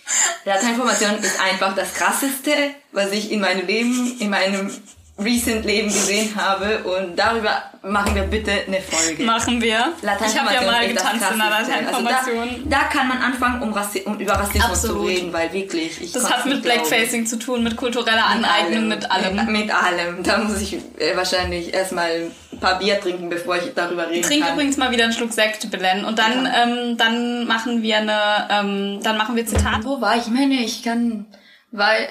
Lateinformation 0.44 1.18
ist 1.18 1.40
einfach 1.40 1.74
das 1.74 1.94
krasseste, 1.94 2.52
was 2.92 3.12
ich 3.12 3.30
in 3.30 3.40
meinem 3.40 3.66
Leben, 3.66 4.16
in 4.20 4.30
meinem 4.30 4.70
recently 5.18 5.74
eben 5.80 5.88
gesehen 5.88 6.34
habe 6.36 6.78
und 6.84 7.16
darüber 7.16 7.62
machen 7.82 8.14
wir 8.14 8.22
bitte 8.22 8.50
eine 8.66 8.80
Folge. 8.80 9.22
Machen 9.24 9.60
wir. 9.60 9.92
Ich 10.02 10.38
habe 10.38 10.54
ja 10.54 10.62
mal 10.62 10.88
getanzt 10.88 11.24
in 11.32 11.40
einer 11.40 11.50
Lateinformation. 11.50 12.38
Also 12.38 12.62
da, 12.64 12.78
da, 12.78 12.84
kann 12.84 13.08
man 13.08 13.18
anfangen, 13.18 13.62
um, 13.62 13.72
Rassi 13.72 14.02
um 14.04 14.18
über 14.18 14.32
Rassismus 14.32 14.64
Absolut. 14.64 14.96
zu 14.96 15.06
reden, 15.06 15.32
weil 15.32 15.52
wirklich... 15.52 16.00
Ich 16.00 16.12
das 16.12 16.30
hat 16.30 16.46
mit 16.46 16.62
Blackfacing 16.62 17.26
zu 17.26 17.38
tun, 17.38 17.62
mit 17.62 17.76
kultureller 17.76 18.26
Aneignung, 18.26 18.88
mit 18.88 19.10
allem. 19.10 19.52
Mit, 19.52 19.70
allem. 19.70 20.22
Da 20.22 20.38
muss 20.38 20.60
ich 20.60 20.74
äh, 20.98 21.14
wahrscheinlich 21.14 21.74
erstmal 21.74 22.30
paar 22.62 22.78
Bier 22.78 22.98
trinken, 22.98 23.28
bevor 23.28 23.56
ich 23.56 23.74
darüber 23.74 24.08
reden 24.08 24.22
Trink 24.22 24.44
kann. 24.44 24.54
übrigens 24.54 24.78
mal 24.78 24.90
wieder 24.90 25.04
einen 25.04 25.12
Schluck 25.12 25.32
Sekt, 25.32 25.70
Belen. 25.70 26.04
Und 26.06 26.18
dann, 26.18 26.46
ja. 26.46 26.62
ähm, 26.62 26.96
dann 26.96 27.46
machen 27.46 27.82
wir 27.82 27.98
eine, 27.98 28.48
ähm, 28.50 29.00
dann 29.02 29.18
machen 29.18 29.36
wir 29.36 29.44
Zitat. 29.44 29.84
Wo 29.84 30.00
war 30.00 30.16
ich? 30.16 30.22
Ich 30.22 30.32
meine, 30.32 30.54
ich 30.54 30.82
kann, 30.82 31.26
weil 31.70 32.08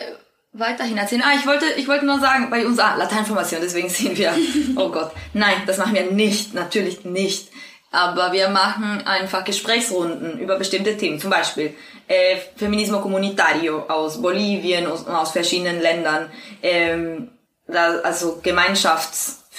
weiterhin 0.54 0.98
erzählen. 0.98 1.24
Ah, 1.26 1.34
ich 1.36 1.48
wollte, 1.48 1.66
ich 1.78 1.88
wollte 1.88 2.06
nur 2.06 2.20
sagen, 2.20 2.50
bei 2.50 2.66
uns, 2.66 2.78
ah, 2.78 2.96
Lateinformation, 2.96 3.62
deswegen 3.62 3.90
sehen 3.90 4.18
wir, 4.18 4.34
oh 4.76 4.90
Gott. 4.90 5.12
Nein, 5.34 5.56
das 5.66 5.78
machen 5.78 5.96
wir 5.96 6.12
nicht, 6.12 6.54
natürlich 6.54 7.06
nicht. 7.06 7.50
Aber 7.94 8.32
wir 8.32 8.48
machen 8.50 9.06
einfach 9.06 9.44
Gesprächsrunden 9.44 10.40
über 10.40 10.58
bestimmte 10.58 10.96
Themen. 10.96 11.20
Zum 11.20 11.30
Beispiel 11.30 11.76
äh, 12.08 12.38
Feminismo 12.56 13.02
Comunitario 13.02 13.80
aus 13.90 14.22
Bolivien 14.22 14.86
und 14.88 14.94
aus, 14.94 15.08
aus, 15.08 15.32
verschiedenen 15.32 15.82
Ländern. 15.82 16.30
Ähm, 16.64 17.32
da, 17.68 18.00
also 18.00 18.40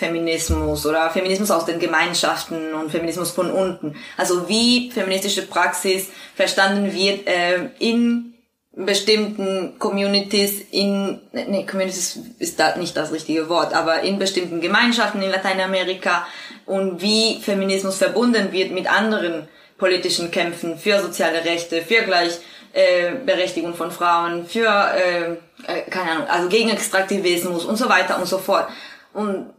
Gemeinschaftsfeminismus 0.03 0.87
oder 0.87 1.11
Feminismus 1.11 1.51
aus 1.51 1.65
den 1.65 1.79
Gemeinschaften 1.79 2.75
und 2.75 2.91
Feminismus 2.91 3.31
von 3.31 3.51
unten. 3.51 3.95
Also 4.17 4.49
wie 4.49 4.91
feministische 4.91 5.43
Praxis 5.43 6.09
verstanden 6.35 6.93
wird 6.93 7.27
äh, 7.27 7.69
in 7.79 8.35
bestimmten 8.75 9.79
Communities 9.79 10.63
in, 10.71 11.21
nee, 11.33 11.67
Communities 11.67 12.19
ist 12.39 12.59
da 12.59 12.77
nicht 12.77 12.97
das 12.97 13.13
richtige 13.13 13.49
Wort, 13.49 13.75
aber 13.75 14.01
in 14.01 14.19
bestimmten 14.19 14.61
Gemeinschaften 14.63 15.21
in 15.21 15.31
Lateinamerika 15.31 16.27
und 16.65 17.03
wie 17.03 17.39
Feminismus 17.43 17.97
verbunden 17.97 18.51
wird 18.53 18.73
mit 18.73 18.91
anderen 18.91 19.47
politischen 19.77 20.31
Kämpfen 20.31 20.79
für 20.79 21.03
soziale 21.03 21.45
Rechte, 21.45 21.83
für 21.83 22.03
Gleichberechtigung 22.03 23.73
äh, 23.73 23.77
von 23.77 23.91
Frauen, 23.91 24.47
für, 24.47 24.69
äh, 24.69 25.33
äh, 25.71 25.83
keine 25.91 26.13
Ahnung, 26.13 26.27
also 26.29 26.49
gegen 26.49 26.71
Extraktivismus 26.71 27.67
und 27.67 27.77
so 27.77 27.91
weiter 27.91 28.19
und 28.19 28.27
so 28.27 28.39
fort. 28.39 28.69
Und 29.13 29.53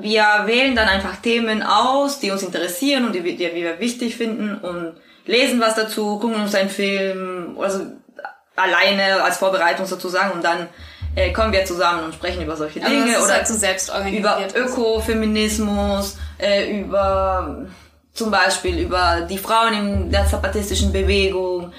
wir 0.00 0.24
wählen 0.46 0.74
dann 0.74 0.88
einfach 0.88 1.16
Themen 1.16 1.62
aus, 1.62 2.20
die 2.20 2.30
uns 2.30 2.42
interessieren 2.42 3.06
und 3.06 3.14
die, 3.14 3.22
die 3.22 3.54
wir 3.54 3.80
wichtig 3.80 4.16
finden 4.16 4.56
und 4.56 4.94
lesen 5.26 5.60
was 5.60 5.74
dazu, 5.74 6.18
gucken 6.18 6.40
uns 6.40 6.54
einen 6.54 6.70
Film, 6.70 7.56
also 7.60 7.80
alleine 8.56 9.22
als 9.22 9.38
Vorbereitung 9.38 9.86
sozusagen 9.86 10.32
und 10.32 10.44
dann 10.44 10.68
äh, 11.14 11.32
kommen 11.32 11.52
wir 11.52 11.64
zusammen 11.64 12.04
und 12.04 12.14
sprechen 12.14 12.42
über 12.42 12.56
solche 12.56 12.82
also 12.82 12.94
Dinge 12.94 13.18
oder 13.22 13.34
halt 13.34 13.46
so 13.46 13.92
über 14.10 14.38
Ökofeminismus, 14.54 16.16
äh, 16.38 16.80
über 16.80 17.66
zum 18.12 18.30
Beispiel 18.30 18.78
über 18.80 19.26
die 19.28 19.38
Frauen 19.38 19.74
in 19.74 20.10
der 20.10 20.26
zapatistischen 20.26 20.92
Bewegung. 20.92 21.72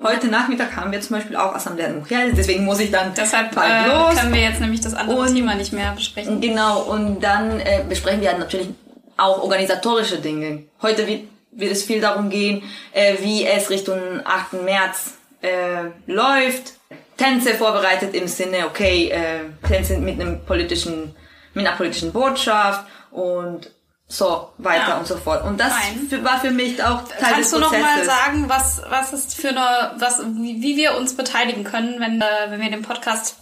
Heute 0.00 0.28
Nachmittag 0.28 0.76
haben 0.76 0.92
wir 0.92 1.00
zum 1.00 1.16
Beispiel 1.16 1.34
auch 1.34 1.54
Assemblea 1.54 1.88
de 1.88 1.96
Mujeres, 1.96 2.34
deswegen 2.36 2.64
muss 2.64 2.78
ich 2.78 2.92
dann 2.92 3.12
Deshalb 3.16 3.52
bald 3.52 3.86
äh, 3.86 3.88
los. 3.88 4.14
können 4.14 4.32
wir 4.32 4.42
jetzt 4.42 4.60
nämlich 4.60 4.80
das 4.80 4.94
andere 4.94 5.22
und, 5.22 5.34
Thema 5.34 5.56
nicht 5.56 5.72
mehr 5.72 5.92
besprechen. 5.92 6.40
Genau, 6.40 6.82
und 6.82 7.20
dann 7.20 7.58
äh, 7.58 7.82
besprechen 7.88 8.20
wir 8.20 8.32
natürlich 8.38 8.68
auch 9.16 9.42
organisatorische 9.42 10.18
Dinge. 10.18 10.64
Heute 10.82 11.04
wird, 11.08 11.22
wird 11.50 11.72
es 11.72 11.82
viel 11.82 12.00
darum 12.00 12.30
gehen, 12.30 12.62
äh, 12.92 13.16
wie 13.20 13.44
es 13.44 13.70
Richtung 13.70 13.98
8. 14.24 14.62
März 14.64 15.14
äh, 15.42 15.90
läuft, 16.06 16.74
Tänze 17.16 17.54
vorbereitet 17.54 18.14
im 18.14 18.28
Sinne, 18.28 18.66
okay, 18.66 19.08
äh, 19.08 19.66
Tänze 19.66 19.98
mit 19.98 20.20
einem 20.20 20.44
politischen, 20.44 21.16
mit 21.54 21.66
einer 21.66 21.76
politischen 21.76 22.12
Botschaft 22.12 22.86
und 23.10 23.72
so 24.08 24.48
weiter 24.56 24.88
ja. 24.88 24.98
und 24.98 25.06
so 25.06 25.16
fort. 25.18 25.44
Und 25.44 25.60
das 25.60 25.72
für, 26.08 26.24
war 26.24 26.40
für 26.40 26.50
mich 26.50 26.82
auch 26.82 27.02
Teil 27.02 27.34
Kannst 27.34 27.52
des 27.52 27.60
Prozesses. 27.60 27.70
Kannst 27.70 27.74
du 27.74 27.78
noch 27.78 27.96
mal 27.96 28.04
sagen, 28.04 28.48
was 28.48 28.82
was 28.88 29.12
ist 29.12 29.34
für 29.34 29.50
eine, 29.50 29.92
was 29.98 30.20
wie, 30.20 30.62
wie 30.62 30.76
wir 30.76 30.96
uns 30.96 31.14
beteiligen 31.14 31.64
können, 31.64 32.00
wenn 32.00 32.20
äh, 32.20 32.26
wenn 32.48 32.60
wir 32.60 32.70
den 32.70 32.82
Podcast 32.82 33.36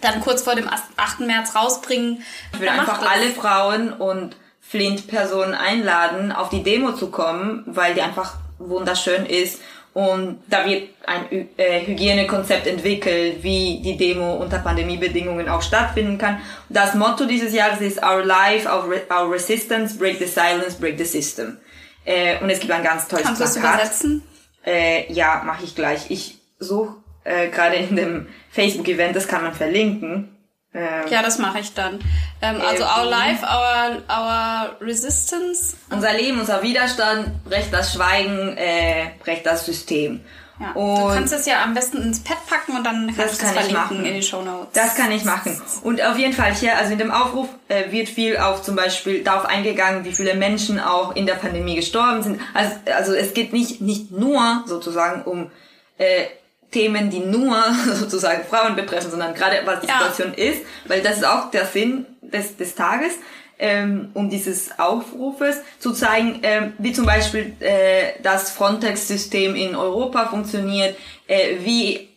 dann 0.00 0.20
kurz 0.20 0.42
vor 0.42 0.54
dem 0.54 0.68
8. 0.68 1.20
März 1.20 1.56
rausbringen? 1.56 2.22
Ich 2.52 2.60
will 2.60 2.68
einfach 2.68 3.02
alle 3.02 3.30
Frauen 3.30 3.92
und 3.92 4.36
Flint-Personen 4.60 5.54
einladen, 5.54 6.30
auf 6.30 6.50
die 6.50 6.62
Demo 6.62 6.92
zu 6.92 7.10
kommen, 7.10 7.64
weil 7.66 7.94
die 7.94 8.02
einfach 8.02 8.34
wunderschön 8.58 9.26
ist 9.26 9.60
und 9.98 10.38
da 10.48 10.64
wird 10.64 10.90
ein 11.06 11.48
äh, 11.56 11.84
Hygienekonzept 11.84 12.68
entwickelt, 12.68 13.42
wie 13.42 13.80
die 13.82 13.96
Demo 13.96 14.34
unter 14.34 14.60
Pandemiebedingungen 14.60 15.48
auch 15.48 15.60
stattfinden 15.60 16.18
kann. 16.18 16.40
Das 16.68 16.94
Motto 16.94 17.24
dieses 17.24 17.52
Jahres 17.52 17.80
ist 17.80 18.00
Our 18.00 18.24
Life, 18.24 18.68
Our, 18.68 18.88
Re 18.88 19.00
our 19.10 19.28
Resistance, 19.28 19.98
Break 19.98 20.18
the 20.20 20.26
Silence, 20.26 20.78
Break 20.78 20.98
the 20.98 21.04
System. 21.04 21.56
Äh, 22.04 22.40
und 22.40 22.48
es 22.48 22.60
gibt 22.60 22.70
ein 22.70 22.84
ganz 22.84 23.08
tolles 23.08 23.24
Kannst 23.24 23.42
Plakat. 23.42 23.72
Kannst 23.72 24.04
du 24.04 24.06
übersetzen? 24.06 24.22
Äh, 24.64 25.12
ja, 25.12 25.42
mache 25.44 25.64
ich 25.64 25.74
gleich. 25.74 26.08
Ich 26.10 26.38
suche 26.60 26.94
gerade 27.24 27.76
in 27.76 27.94
dem 27.94 28.28
Facebook-Event, 28.52 29.14
das 29.14 29.28
kann 29.28 29.42
man 29.42 29.52
verlinken. 29.52 30.37
Ähm, 30.78 31.10
ja, 31.10 31.22
das 31.22 31.38
mache 31.38 31.58
ich 31.58 31.74
dann. 31.74 31.98
Ähm, 32.40 32.60
also 32.60 32.84
our 32.84 33.04
life, 33.04 33.44
our, 33.44 34.02
our 34.08 34.76
resistance. 34.80 35.76
Unser 35.90 36.12
Leben, 36.12 36.38
unser 36.38 36.62
Widerstand, 36.62 37.44
brecht 37.44 37.72
das 37.72 37.94
Schweigen, 37.94 38.56
äh, 38.56 39.10
brecht 39.24 39.44
das 39.44 39.66
System. 39.66 40.20
Ja. 40.60 40.72
Und 40.72 41.02
du 41.02 41.14
kannst 41.14 41.32
es 41.32 41.46
ja 41.46 41.62
am 41.62 41.74
besten 41.74 42.02
ins 42.02 42.22
Pad 42.22 42.38
packen 42.48 42.76
und 42.76 42.84
dann 42.84 43.14
kannst 43.16 43.40
du 43.40 43.46
es 43.46 43.52
verlinken 43.52 43.74
machen. 43.74 44.04
in 44.04 44.14
die 44.14 44.22
Show 44.22 44.42
Notes. 44.42 44.72
Das 44.72 44.96
kann 44.96 45.12
ich 45.12 45.24
machen. 45.24 45.60
Und 45.82 46.02
auf 46.02 46.18
jeden 46.18 46.32
Fall 46.32 46.52
hier, 46.52 46.76
also 46.76 46.92
in 46.92 46.98
dem 46.98 47.12
Aufruf 47.12 47.48
äh, 47.68 47.92
wird 47.92 48.08
viel 48.08 48.36
auf 48.36 48.62
zum 48.62 48.74
Beispiel 48.74 49.22
darauf 49.22 49.46
eingegangen, 49.46 50.04
wie 50.04 50.12
viele 50.12 50.34
Menschen 50.34 50.80
auch 50.80 51.14
in 51.14 51.26
der 51.26 51.34
Pandemie 51.34 51.76
gestorben 51.76 52.22
sind. 52.22 52.40
Also, 52.54 52.74
also 52.92 53.14
es 53.14 53.34
geht 53.34 53.52
nicht, 53.52 53.80
nicht 53.80 54.10
nur 54.10 54.64
sozusagen 54.66 55.22
um 55.22 55.50
äh, 55.96 56.24
Themen, 56.70 57.10
die 57.10 57.20
nur 57.20 57.62
sozusagen 57.94 58.44
Frauen 58.44 58.76
betreffen, 58.76 59.10
sondern 59.10 59.34
gerade 59.34 59.60
was 59.64 59.80
die 59.80 59.88
ja. 59.88 59.98
Situation 59.98 60.34
ist, 60.34 60.62
weil 60.86 61.02
das 61.02 61.18
ist 61.18 61.26
auch 61.26 61.50
der 61.50 61.66
Sinn 61.66 62.06
des, 62.22 62.56
des 62.56 62.74
Tages, 62.74 63.14
ähm, 63.58 64.10
um 64.14 64.30
dieses 64.30 64.78
Aufrufes 64.78 65.56
zu 65.78 65.92
zeigen, 65.92 66.40
ähm, 66.42 66.74
wie 66.78 66.92
zum 66.92 67.06
Beispiel 67.06 67.54
äh, 67.60 68.12
das 68.22 68.50
Frontex-System 68.52 69.56
in 69.56 69.74
Europa 69.74 70.26
funktioniert, 70.26 70.96
äh, 71.26 71.56
wie 71.64 72.08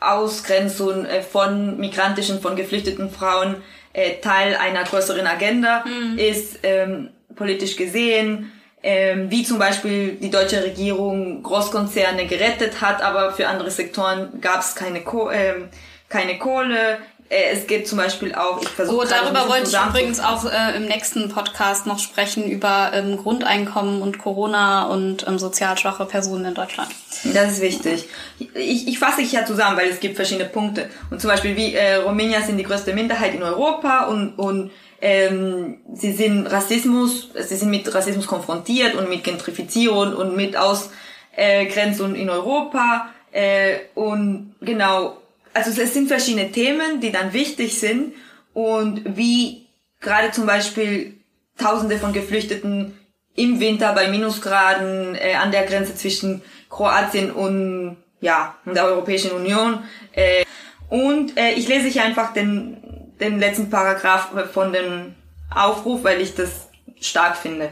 Ausgrenzung 0.00 1.04
äh, 1.04 1.22
von 1.22 1.78
migrantischen, 1.78 2.40
von 2.40 2.56
geflüchteten 2.56 3.10
Frauen 3.10 3.56
äh, 3.92 4.20
Teil 4.20 4.56
einer 4.56 4.84
größeren 4.84 5.26
Agenda 5.26 5.84
mhm. 5.84 6.18
ist, 6.18 6.60
ähm, 6.62 7.10
politisch 7.34 7.76
gesehen, 7.76 8.52
ähm, 8.82 9.30
wie 9.30 9.44
zum 9.44 9.58
Beispiel 9.58 10.16
die 10.16 10.30
deutsche 10.30 10.62
Regierung 10.62 11.42
Großkonzerne 11.42 12.26
gerettet 12.26 12.80
hat, 12.80 13.02
aber 13.02 13.32
für 13.32 13.48
andere 13.48 13.70
Sektoren 13.70 14.40
gab 14.40 14.60
es 14.60 14.74
keine, 14.74 15.00
Ko 15.00 15.30
ähm, 15.30 15.68
keine 16.08 16.38
Kohle. 16.38 16.98
Äh, 17.28 17.50
es 17.52 17.66
geht 17.66 17.86
zum 17.88 17.98
Beispiel 17.98 18.34
auch, 18.34 18.62
ich 18.62 18.68
versuche. 18.68 18.96
Oh, 18.96 19.04
darüber 19.08 19.48
wollte 19.48 19.68
ich 19.68 19.76
übrigens 19.76 20.20
auch 20.20 20.44
äh, 20.44 20.76
im 20.76 20.86
nächsten 20.86 21.28
Podcast 21.28 21.86
noch 21.86 21.98
sprechen 21.98 22.48
über 22.48 22.92
ähm, 22.94 23.16
Grundeinkommen 23.18 24.00
und 24.00 24.18
Corona 24.18 24.84
und 24.84 25.26
ähm, 25.26 25.38
sozial 25.38 25.76
schwache 25.76 26.06
Personen 26.06 26.46
in 26.46 26.54
Deutschland. 26.54 26.88
Das 27.24 27.52
ist 27.52 27.60
wichtig. 27.60 28.08
Ich, 28.54 28.88
ich 28.88 28.98
fasse 28.98 29.22
ich 29.22 29.32
ja 29.32 29.44
zusammen, 29.44 29.76
weil 29.76 29.88
es 29.88 30.00
gibt 30.00 30.16
verschiedene 30.16 30.48
Punkte. 30.48 30.88
Und 31.10 31.20
zum 31.20 31.28
Beispiel 31.28 31.56
wie 31.56 31.74
äh, 31.74 31.96
Rumänier 31.96 32.40
sind 32.42 32.56
die 32.56 32.64
größte 32.64 32.94
Minderheit 32.94 33.34
in 33.34 33.42
Europa 33.42 34.04
und, 34.06 34.38
und 34.38 34.70
ähm, 35.00 35.78
sie 35.94 36.12
sind 36.12 36.46
Rassismus, 36.46 37.30
sie 37.34 37.56
sind 37.56 37.70
mit 37.70 37.92
Rassismus 37.94 38.26
konfrontiert 38.26 38.94
und 38.94 39.08
mit 39.08 39.22
Gentrifizierung 39.22 40.14
und 40.14 40.36
mit 40.36 40.56
Ausgrenzung 40.56 42.14
in 42.14 42.30
Europa. 42.30 43.08
Äh, 43.30 43.78
und 43.94 44.56
genau, 44.60 45.18
also 45.54 45.80
es 45.80 45.94
sind 45.94 46.08
verschiedene 46.08 46.50
Themen, 46.50 47.00
die 47.00 47.12
dann 47.12 47.32
wichtig 47.32 47.78
sind 47.78 48.14
und 48.54 49.16
wie 49.16 49.66
gerade 50.00 50.30
zum 50.30 50.46
Beispiel 50.46 51.14
Tausende 51.58 51.98
von 51.98 52.12
Geflüchteten 52.12 52.96
im 53.34 53.58
Winter 53.58 53.92
bei 53.92 54.08
Minusgraden 54.08 55.16
äh, 55.16 55.34
an 55.34 55.50
der 55.50 55.64
Grenze 55.64 55.94
zwischen 55.94 56.42
Kroatien 56.70 57.32
und 57.32 57.96
ja 58.20 58.56
der 58.64 58.84
Europäischen 58.84 59.32
Union 59.32 59.82
äh, 60.12 60.44
und 60.88 61.36
äh, 61.36 61.52
ich 61.52 61.68
lese 61.68 61.88
hier 61.88 62.04
einfach 62.04 62.32
den 62.32 62.87
den 63.20 63.38
letzten 63.38 63.70
Paragraph 63.70 64.28
von 64.52 64.72
dem 64.72 65.14
Aufruf, 65.54 66.04
weil 66.04 66.20
ich 66.20 66.34
das 66.34 66.68
stark 67.00 67.36
finde. 67.36 67.70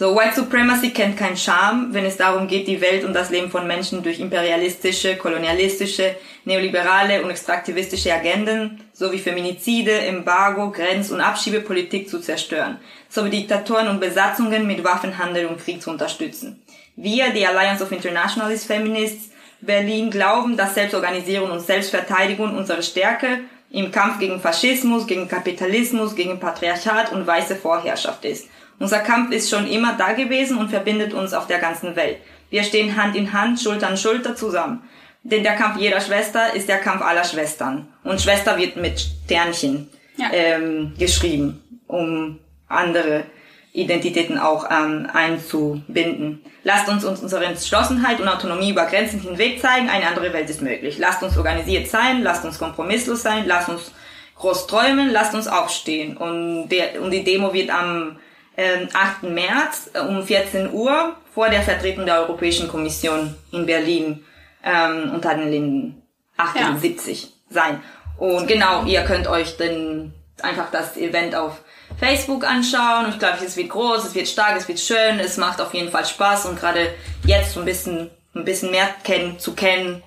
So, 0.00 0.16
White 0.16 0.34
Supremacy 0.34 0.92
kennt 0.92 1.18
keinen 1.18 1.36
Charme, 1.36 1.92
wenn 1.92 2.06
es 2.06 2.16
darum 2.16 2.48
geht, 2.48 2.66
die 2.66 2.80
Welt 2.80 3.04
und 3.04 3.12
das 3.12 3.28
Leben 3.28 3.50
von 3.50 3.66
Menschen 3.66 4.02
durch 4.02 4.18
imperialistische, 4.18 5.16
kolonialistische, 5.16 6.16
neoliberale 6.46 7.22
und 7.22 7.28
extraktivistische 7.28 8.14
Agenden 8.14 8.82
sowie 8.94 9.18
Feminizide, 9.18 9.92
Embargo, 9.92 10.70
Grenz- 10.70 11.10
und 11.10 11.20
Abschiebepolitik 11.20 12.08
zu 12.08 12.18
zerstören, 12.18 12.78
sowie 13.10 13.28
Diktatoren 13.28 13.88
und 13.88 14.00
Besatzungen 14.00 14.66
mit 14.66 14.82
Waffenhandel 14.82 15.44
und 15.44 15.62
Krieg 15.62 15.82
zu 15.82 15.90
unterstützen. 15.90 16.62
Wir, 16.96 17.28
die 17.30 17.46
Alliance 17.46 17.84
of 17.84 17.92
Internationalist 17.92 18.66
Feminists 18.66 19.30
Berlin, 19.60 20.10
glauben, 20.10 20.56
dass 20.56 20.74
Selbstorganisierung 20.74 21.50
und 21.50 21.60
Selbstverteidigung 21.60 22.56
unsere 22.56 22.82
Stärke 22.82 23.40
im 23.70 23.92
Kampf 23.92 24.18
gegen 24.18 24.40
Faschismus, 24.40 25.06
gegen 25.06 25.28
Kapitalismus, 25.28 26.14
gegen 26.14 26.40
Patriarchat 26.40 27.12
und 27.12 27.26
weiße 27.26 27.56
Vorherrschaft 27.56 28.24
ist. 28.24 28.48
Unser 28.78 29.00
Kampf 29.00 29.30
ist 29.32 29.50
schon 29.50 29.66
immer 29.66 29.94
da 29.96 30.12
gewesen 30.12 30.58
und 30.58 30.70
verbindet 30.70 31.12
uns 31.12 31.32
auf 31.34 31.46
der 31.46 31.58
ganzen 31.58 31.94
Welt. 31.96 32.18
Wir 32.48 32.64
stehen 32.64 32.96
Hand 32.96 33.14
in 33.14 33.32
Hand, 33.32 33.60
Schulter 33.60 33.88
an 33.88 33.96
Schulter 33.96 34.34
zusammen. 34.34 34.82
Denn 35.22 35.42
der 35.42 35.54
Kampf 35.54 35.78
jeder 35.78 36.00
Schwester 36.00 36.54
ist 36.54 36.68
der 36.68 36.78
Kampf 36.78 37.02
aller 37.02 37.24
Schwestern. 37.24 37.88
Und 38.04 38.20
Schwester 38.20 38.56
wird 38.56 38.76
mit 38.76 38.98
Sternchen 39.24 39.88
Ja. 40.16 40.30
ähm, 40.32 40.94
geschrieben, 40.98 41.62
um 41.86 42.38
andere 42.68 43.24
Identitäten 43.72 44.38
auch 44.38 44.68
ähm, 44.70 45.08
einzubinden. 45.12 46.44
Lasst 46.64 46.88
uns, 46.88 47.04
uns 47.04 47.20
unsere 47.20 47.44
Entschlossenheit 47.44 48.20
und 48.20 48.28
Autonomie 48.28 48.70
über 48.70 48.86
Grenzen 48.86 49.20
hinweg 49.20 49.60
zeigen. 49.60 49.88
Eine 49.88 50.08
andere 50.08 50.32
Welt 50.32 50.50
ist 50.50 50.60
möglich. 50.60 50.98
Lasst 50.98 51.22
uns 51.22 51.36
organisiert 51.38 51.88
sein, 51.88 52.22
lasst 52.22 52.44
uns 52.44 52.58
kompromisslos 52.58 53.22
sein, 53.22 53.44
lasst 53.46 53.68
uns 53.68 53.92
groß 54.36 54.66
träumen, 54.66 55.10
lasst 55.10 55.34
uns 55.34 55.46
aufstehen. 55.46 56.16
Und, 56.16 56.68
der, 56.68 57.00
und 57.00 57.12
die 57.12 57.22
Demo 57.22 57.52
wird 57.52 57.70
am 57.70 58.18
ähm, 58.56 58.88
8. 58.92 59.24
März 59.24 59.90
äh, 59.94 60.00
um 60.00 60.22
14 60.22 60.72
Uhr 60.72 61.14
vor 61.32 61.48
der 61.48 61.62
Vertretung 61.62 62.06
der 62.06 62.22
Europäischen 62.22 62.68
Kommission 62.68 63.34
in 63.52 63.66
Berlin 63.66 64.24
ähm, 64.64 65.12
unter 65.14 65.34
den 65.34 65.50
Linden 65.50 66.02
78 66.36 67.32
sein. 67.48 67.80
Und 68.18 68.48
genau, 68.48 68.84
ihr 68.84 69.02
könnt 69.02 69.28
euch 69.28 69.56
dann 69.56 70.12
einfach 70.42 70.70
das 70.70 70.96
Event 70.96 71.34
auf 71.34 71.62
Facebook 72.00 72.44
anschauen. 72.44 73.10
Ich 73.10 73.18
glaube, 73.18 73.44
es 73.44 73.56
wird 73.56 73.68
groß, 73.68 74.06
es 74.06 74.14
wird 74.14 74.26
stark, 74.26 74.56
es 74.56 74.66
wird 74.66 74.80
schön, 74.80 75.20
es 75.20 75.36
macht 75.36 75.60
auf 75.60 75.74
jeden 75.74 75.90
Fall 75.90 76.06
Spaß 76.06 76.46
und 76.46 76.58
gerade 76.58 76.94
jetzt 77.24 77.52
so 77.52 77.60
ein 77.60 77.66
bisschen, 77.66 78.10
ein 78.34 78.44
bisschen 78.44 78.70
mehr 78.70 78.88
kennen, 79.04 79.38
zu 79.38 79.54
kennen, 79.54 80.02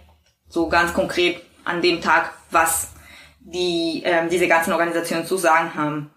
so 0.49 0.68
ganz 0.68 0.94
konkret 0.94 1.41
an 1.64 1.82
dem 1.82 2.02
Tag, 2.02 2.34
was 2.49 2.94
die 3.40 4.02
ähm, 4.06 4.28
diese 4.30 4.48
ganzen 4.48 4.74
Organisationen 4.74 5.26
zu 5.28 5.38
sagen 5.38 5.76
haben. 5.76 6.10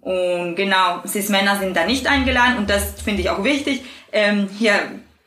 Und 0.00 0.56
genau, 0.56 1.00
Cis-Männer 1.06 1.58
sind 1.58 1.76
da 1.76 1.86
nicht 1.86 2.06
eingeladen 2.06 2.58
und 2.58 2.68
das 2.68 3.00
finde 3.00 3.22
ich 3.22 3.30
auch 3.30 3.42
wichtig. 3.42 3.82
Ähm, 4.12 4.50
hier 4.58 4.74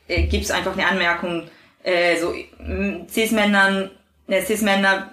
äh, 0.07 0.27
gibt 0.27 0.43
es 0.43 0.51
einfach 0.51 0.73
eine 0.73 0.85
Anmerkung, 0.85 1.49
äh, 1.81 2.17
so 2.17 2.33
Cis-Männern, 3.09 3.89
äh, 4.27 4.41
Cis-Männer 4.41 5.11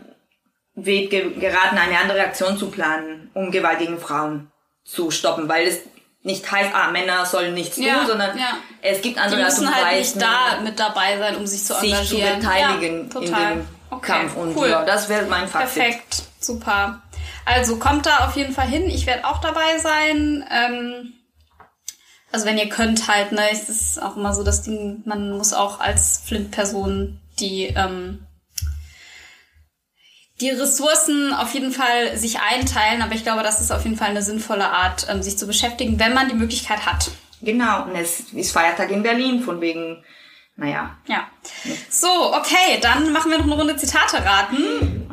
wird 0.75 1.11
ge 1.11 1.31
geraten, 1.39 1.79
eine 1.79 1.99
andere 1.99 2.21
Aktion 2.23 2.59
zu 2.59 2.71
planen, 2.71 3.31
um 3.35 3.51
Gewalt 3.51 3.79
gegen 3.79 3.99
Frauen 3.99 4.52
zu 4.85 5.11
stoppen, 5.11 5.49
weil 5.49 5.67
es 5.67 5.79
nicht 6.23 6.51
heißt, 6.51 6.71
ah, 6.75 6.91
Männer 6.91 7.27
sollen 7.27 7.55
nichts 7.55 7.77
Ja, 7.79 7.99
tun, 7.99 8.07
sondern 8.09 8.39
ja. 8.39 8.57
es 8.81 9.01
gibt 9.03 9.17
Die 9.17 9.21
andere 9.21 9.45
Art 9.45 9.51
müssen 9.51 9.75
halt 9.75 9.87
Weisen, 9.87 10.19
nicht 10.19 10.23
da 10.23 10.61
mit 10.63 10.79
dabei 10.79 11.19
sein, 11.19 11.37
um 11.37 11.47
sich 11.47 11.65
zu 11.65 11.75
sich 11.75 11.91
zu 12.09 12.17
engagieren. 12.17 12.39
beteiligen 12.41 13.11
ja, 13.15 13.21
in 13.21 13.59
dem 13.59 13.69
Okay, 13.91 14.07
Kampf. 14.07 14.37
Und 14.37 14.57
cool. 14.57 14.69
ja, 14.69 14.85
das 14.85 15.09
wäre 15.09 15.27
mein 15.27 15.49
Fazit. 15.49 15.83
Perfekt, 15.83 16.23
super. 16.41 17.03
Also 17.45 17.77
kommt 17.77 18.07
da 18.07 18.27
auf 18.27 18.37
jeden 18.37 18.55
Fall 18.55 18.69
hin. 18.69 18.89
Ich 18.89 19.07
werde 19.07 19.27
auch 19.27 19.41
dabei 19.41 19.79
sein. 19.79 20.45
Ähm, 20.51 21.13
also 22.31 22.47
wenn 22.47 22.57
ihr 22.57 22.69
könnt 22.69 23.09
halt, 23.09 23.33
ne, 23.33 23.51
es 23.51 23.69
ist 23.69 24.01
auch 24.01 24.17
immer 24.17 24.33
so 24.33 24.43
das 24.45 24.63
Ding, 24.63 25.03
man 25.05 25.33
muss 25.37 25.53
auch 25.53 25.81
als 25.81 26.23
Flint-Person 26.25 27.21
die 27.41 27.65
ähm, 27.67 28.27
die 30.43 30.51
Ressourcen 30.51 31.33
auf 31.33 31.55
jeden 31.55 31.71
Fall 31.71 32.17
sich 32.19 32.41
einteilen, 32.41 33.01
aber 33.01 33.15
ich 33.15 33.23
glaube, 33.23 33.43
das 33.43 33.61
ist 33.61 33.71
auf 33.71 33.85
jeden 33.85 33.97
Fall 33.97 34.09
eine 34.09 34.23
sinnvolle 34.23 34.69
Art, 34.69 35.07
ähm, 35.09 35.23
sich 35.23 35.39
zu 35.39 35.47
beschäftigen, 35.47 35.99
wenn 36.01 36.15
man 36.15 36.29
die 36.29 36.35
Möglichkeit 36.35 36.85
hat. 36.85 37.13
Genau, 37.41 37.85
und 37.85 37.95
es 37.95 38.33
ist 38.33 38.53
Feiertag 38.53 38.91
in 38.91 39.03
Berlin, 39.03 39.41
von 39.41 39.61
wegen, 39.61 40.05
naja. 40.57 40.97
Ja. 41.07 41.29
So, 41.89 42.35
okay, 42.35 42.79
dann 42.81 43.13
machen 43.13 43.31
wir 43.31 43.39
noch 43.39 43.47
eine 43.47 43.55
Runde 43.55 43.77
Zitate 43.77 44.25
raten. 44.25 45.09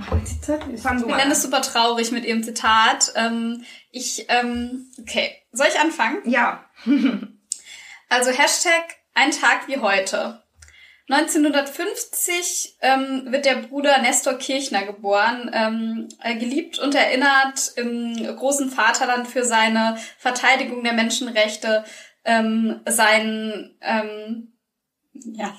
Fang 0.81 0.99
du 0.99 1.07
mal 1.07 1.19
an. 1.19 1.31
ist 1.31 1.43
super 1.43 1.61
traurig 1.61 2.11
mit 2.11 2.25
ihrem 2.25 2.43
Zitat. 2.43 3.13
Ähm, 3.15 3.63
ich, 3.91 4.25
ähm, 4.29 4.87
okay, 4.99 5.35
soll 5.51 5.67
ich 5.67 5.79
anfangen? 5.79 6.17
Ja. 6.25 6.65
Also 8.11 8.31
Hashtag 8.31 8.95
ein 9.13 9.29
Tag 9.29 9.67
wie 9.67 9.77
heute. 9.77 10.41
1950 11.09 12.77
ähm, 12.81 13.31
wird 13.31 13.45
der 13.45 13.55
Bruder 13.55 13.99
Nestor 13.99 14.35
Kirchner 14.35 14.85
geboren, 14.85 15.49
ähm, 15.53 16.07
äh, 16.21 16.35
geliebt 16.35 16.77
und 16.77 16.93
erinnert 16.93 17.73
im 17.77 18.35
großen 18.37 18.69
Vaterland 18.69 19.27
für 19.27 19.43
seine 19.43 19.97
Verteidigung 20.19 20.83
der 20.83 20.93
Menschenrechte, 20.93 21.83
ähm, 22.25 22.81
sein, 22.87 23.75
ähm, 23.81 24.53
ja, 25.13 25.57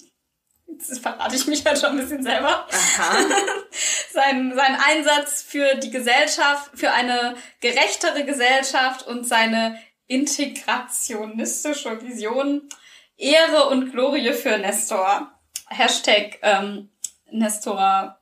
jetzt 0.66 1.00
verrate 1.00 1.36
ich 1.36 1.46
mich 1.46 1.64
halt 1.64 1.78
schon 1.78 1.90
ein 1.90 1.98
bisschen 1.98 2.22
selber 2.22 2.68
Aha. 2.70 3.16
sein, 4.12 4.52
sein 4.54 4.76
Einsatz 4.86 5.40
für 5.40 5.76
die 5.76 5.90
Gesellschaft, 5.90 6.70
für 6.74 6.92
eine 6.92 7.34
gerechtere 7.60 8.24
Gesellschaft 8.24 9.06
und 9.06 9.26
seine 9.26 9.80
integrationistische 10.06 12.02
Vision. 12.02 12.68
Ehre 13.16 13.68
und 13.68 13.92
Glorie 13.92 14.32
für 14.32 14.58
Nestor. 14.58 15.30
Hashtag 15.68 16.38
ähm, 16.42 16.90
Nestor 17.30 18.18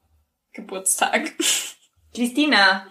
Geburtstag. 0.52 1.32
Christina. 2.14 2.86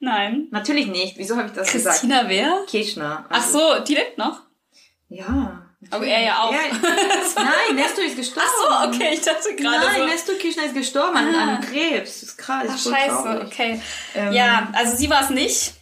Nein. 0.00 0.48
Natürlich 0.50 0.86
nicht. 0.86 1.16
Wieso 1.16 1.36
habe 1.36 1.48
ich 1.48 1.54
das 1.54 1.72
gesagt? 1.72 2.00
Christina 2.00 2.28
wer? 2.28 2.64
Kirchner. 2.68 3.24
Ach 3.30 3.42
so, 3.42 3.78
die 3.80 3.94
lebt 3.94 4.18
noch? 4.18 4.42
Ja. 5.08 5.60
Aber 5.90 6.06
er 6.06 6.22
ja 6.22 6.38
auch. 6.42 6.52
Ja, 7.36 7.42
nein, 7.42 7.76
Nestor 7.76 8.04
ist 8.04 8.16
gestorben. 8.16 8.48
Ach 8.48 8.82
so, 8.92 8.96
okay, 8.96 9.10
ich 9.14 9.20
dachte 9.20 9.54
gerade 9.56 9.86
Nein, 9.86 9.96
so. 9.98 10.06
Nestor 10.06 10.34
Kirchner 10.36 10.64
ist 10.64 10.74
gestorben 10.74 11.16
an, 11.16 11.34
Ah. 11.34 11.54
an 11.56 11.60
Krebs. 11.60 12.20
Das 12.20 12.22
ist 12.22 12.36
krass. 12.38 12.66
Ach, 12.70 12.78
scheiße, 12.78 13.22
traurig. 13.22 13.42
okay. 13.46 13.82
Ähm, 14.14 14.32
ja, 14.32 14.68
also 14.72 14.96
sie 14.96 15.10
war 15.10 15.22
es 15.22 15.30
nicht. 15.30 15.74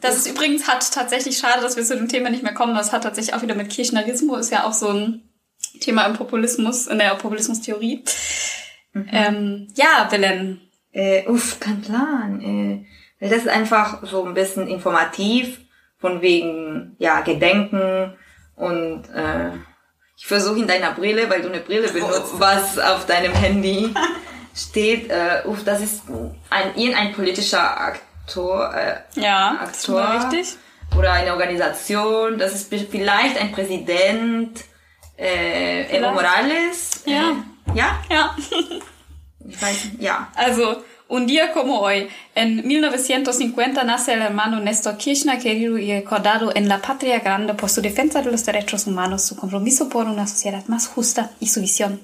Das 0.00 0.16
ist 0.16 0.26
übrigens 0.26 0.66
hat 0.66 0.92
tatsächlich 0.92 1.36
schade, 1.36 1.60
dass 1.60 1.76
wir 1.76 1.84
zu 1.84 1.96
dem 1.96 2.08
Thema 2.08 2.30
nicht 2.30 2.42
mehr 2.42 2.54
kommen. 2.54 2.74
Das 2.74 2.92
hat 2.92 3.02
tatsächlich 3.02 3.34
auch 3.34 3.42
wieder 3.42 3.54
mit 3.54 3.70
Kirchnerismus, 3.70 4.40
ist 4.40 4.52
ja 4.52 4.64
auch 4.64 4.72
so 4.72 4.88
ein 4.88 5.28
Thema 5.80 6.06
im 6.06 6.14
Populismus, 6.14 6.86
in 6.86 6.98
der 6.98 7.14
Populismustheorie. 7.16 8.04
Ähm, 8.94 9.68
ja, 9.74 10.04
Belen. 10.10 10.60
Äh, 10.92 11.26
uff, 11.28 11.60
kein 11.60 11.82
Plan. 11.82 12.40
Äh, 12.40 12.86
weil 13.20 13.30
das 13.30 13.40
ist 13.40 13.48
einfach 13.48 14.04
so 14.06 14.24
ein 14.24 14.34
bisschen 14.34 14.66
informativ, 14.68 15.60
von 16.02 16.20
wegen, 16.20 16.96
ja, 16.98 17.20
Gedenken 17.20 18.14
und 18.56 19.04
äh, 19.14 19.52
ich 20.16 20.26
versuche 20.26 20.58
in 20.58 20.66
deiner 20.66 20.92
Brille, 20.92 21.30
weil 21.30 21.42
du 21.42 21.48
eine 21.48 21.60
Brille 21.60 21.88
benutzt, 21.88 22.34
was 22.38 22.78
auf 22.78 23.06
deinem 23.06 23.32
Handy 23.32 23.94
steht. 24.54 25.10
Äh, 25.10 25.42
uff, 25.46 25.64
das 25.64 25.80
ist 25.80 26.02
ein, 26.50 26.76
irgendein 26.76 27.12
politischer 27.12 27.78
Aktor, 28.24 28.74
äh, 28.74 29.20
Ja, 29.20 29.58
Aktor. 29.60 30.14
richtig. 30.14 30.56
oder 30.96 31.12
eine 31.12 31.32
Organisation. 31.32 32.38
Das 32.38 32.54
ist 32.54 32.68
vielleicht 32.90 33.38
ein 33.38 33.52
Präsident, 33.52 34.60
äh, 35.18 35.96
Evo. 35.96 36.12
Morales. 36.12 37.02
Ja. 37.06 37.30
Äh, 37.30 37.76
ja? 37.78 38.00
Ja. 38.10 38.36
Ich 39.44 39.60
weiß, 39.60 39.88
ja. 39.98 40.30
Also, 40.36 40.84
un 41.08 41.26
día 41.26 41.52
como 41.52 41.80
hoy, 41.80 42.08
en 42.36 42.64
1950 42.66 43.82
nace 43.82 44.12
el 44.14 44.22
hermano 44.22 44.60
Néstor 44.60 44.96
Kirchner, 44.96 45.40
querido 45.40 45.76
y 45.78 45.92
recordado 45.92 46.52
en 46.54 46.68
la 46.68 46.78
patria 46.80 47.18
grande 47.18 47.52
por 47.54 47.68
su 47.68 47.82
defensa 47.82 48.22
de 48.22 48.30
los 48.30 48.44
derechos 48.46 48.86
humanos, 48.86 49.24
su 49.24 49.34
compromiso 49.34 49.88
por 49.88 50.06
una 50.06 50.28
sociedad 50.28 50.64
más 50.68 50.86
justa 50.86 51.32
y 51.40 51.48
su 51.48 51.60
visión 51.60 52.00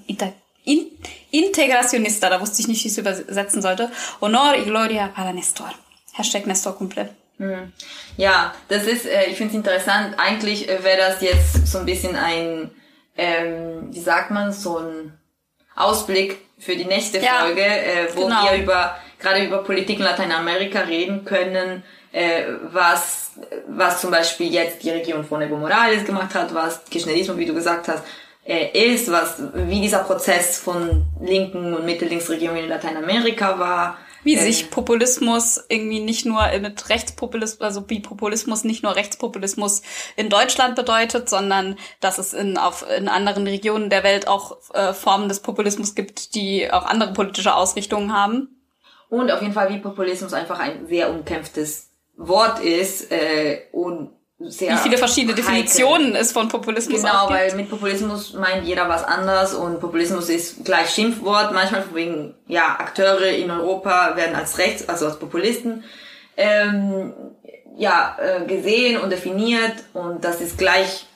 in 0.69 0.90
integracionista, 1.31 2.28
da 2.28 2.40
wusste 2.40 2.61
ich 2.62 2.69
nicht, 2.69 2.82
wie 2.85 2.89
ich 2.89 2.99
es 2.99 2.99
übersetzen 2.99 3.62
sollte. 3.62 3.89
Honor 4.20 4.57
y 4.57 4.65
gloria 4.65 5.12
para 5.15 5.32
Néstor. 5.32 5.70
Hashtag 6.19 6.47
Néstor 6.47 6.77
Cumple. 6.77 7.09
Ja, 8.16 8.53
das 8.69 8.85
ist, 8.85 9.07
äh, 9.07 9.27
ich 9.27 9.36
finde 9.36 9.53
es 9.53 9.57
interessant. 9.57 10.15
Eigentlich 10.19 10.69
äh, 10.69 10.82
wäre 10.82 10.99
das 10.99 11.20
jetzt 11.20 11.69
so 11.69 11.78
ein 11.78 11.86
bisschen 11.86 12.16
ein, 12.16 12.70
ähm, 13.16 13.89
wie 13.93 14.01
sagt 14.01 14.32
man, 14.32 14.53
so 14.53 14.78
ein 14.78 15.12
Ausblick 15.77 16.39
für 16.59 16.74
die 16.74 16.85
nächste 16.85 17.19
Ja, 17.20 17.45
Folge, 17.45 17.65
äh, 17.65 18.09
wo 18.15 18.24
genau. 18.24 18.43
wir 18.43 18.61
über 18.61 18.99
gerade 19.20 19.45
über 19.45 19.59
Politik 19.59 19.99
in 19.99 20.05
Lateinamerika 20.05 20.81
reden 20.81 21.24
können, 21.24 21.85
äh, 22.12 22.43
was 22.73 23.32
was 23.69 24.01
zum 24.01 24.11
Beispiel 24.11 24.53
jetzt 24.53 24.82
die 24.82 24.90
Regierung 24.90 25.24
von 25.24 25.40
Evo 25.40 25.57
Morales 25.57 26.05
gemacht 26.05 26.35
hat, 26.35 26.53
was 26.53 26.85
Kirchnerismus, 26.86 27.36
wie 27.36 27.47
du 27.47 27.55
gesagt 27.55 27.86
hast, 27.86 28.03
äh, 28.45 28.95
ist, 28.95 29.12
was 29.12 29.40
wie 29.55 29.81
dieser 29.81 30.01
Prozess 30.01 30.59
von 30.59 31.07
linken 31.20 31.74
und 31.74 31.85
Mittellinksregierungen 31.85 32.65
in 32.65 32.69
Lateinamerika 32.70 33.59
war. 33.59 33.99
Wie 34.24 34.35
Äh, 34.35 34.40
sich 34.40 34.70
Populismus 34.70 35.65
irgendwie 35.69 36.01
nicht 36.01 36.27
nur 36.27 36.47
mit 36.61 36.89
Rechtspopulismus, 36.89 37.61
also 37.61 37.89
wie 37.89 38.01
Populismus 38.01 38.65
nicht 38.65 38.82
nur 38.82 38.97
Rechtspopulismus 38.97 39.82
in 40.16 40.28
Deutschland 40.28 40.77
bedeutet, 40.77 41.28
sondern 41.28 41.77
dass 42.01 42.19
es 42.19 42.32
in, 42.35 42.59
auf, 42.59 42.85
in 42.97 43.09
anderen 43.09 43.47
Regionen 43.47 43.90
der 43.90 44.03
Welt 44.03 44.28
auch 44.28 44.59
äh, 44.74 44.93
Formen 44.93 45.28
des 45.28 45.40
Populismus 45.40 45.95
gibt, 45.95 46.35
die 46.35 46.70
auch 46.70 46.85
andere 46.85 47.12
politische 47.12 47.55
Ausrichtungen 47.55 48.12
haben. 48.12 48.59
Und 49.09 49.31
auf 49.31 49.40
jeden 49.40 49.55
Fall, 49.55 49.70
wie 49.70 49.78
Populismus 49.78 50.32
einfach 50.32 50.59
ein 50.59 50.86
sehr 50.86 51.11
umkämpftes 51.11 51.90
Wort 52.16 52.61
ist 52.61 53.11
äh, 53.11 53.62
und 53.73 54.18
sehr 54.40 54.73
Wie 54.74 54.78
viele 54.78 54.98
verschiedene 54.98 55.32
heikel. 55.32 55.44
Definitionen 55.44 56.15
es 56.15 56.31
von 56.32 56.48
Populismus 56.48 57.02
Genau, 57.02 57.27
gibt. 57.27 57.39
weil 57.40 57.55
mit 57.56 57.69
Populismus 57.69 58.35
meint 58.35 58.65
jeder 58.65 58.89
was 58.89 59.02
anders 59.02 59.52
und 59.55 59.81
Populismus 59.81 60.28
ist 60.28 60.65
gleich 60.65 60.90
Schimpfwort. 60.90 61.52
Manchmal 61.52 61.85
wegen, 61.93 62.35
ja, 62.47 62.77
Akteure 62.78 63.31
in 63.31 63.51
Europa 63.51 64.15
werden 64.16 64.36
als 64.36 64.59
rechts, 64.59 64.89
also 64.89 65.06
als 65.06 65.19
Populisten, 65.19 65.82
ähm, 66.36 67.12
ja, 67.77 68.16
äh, 68.20 68.44
gesehen 68.47 69.01
und 69.01 69.10
definiert 69.10 69.74
und 69.93 70.24
das 70.24 70.40
ist 70.40 70.56
gleich 70.56 71.06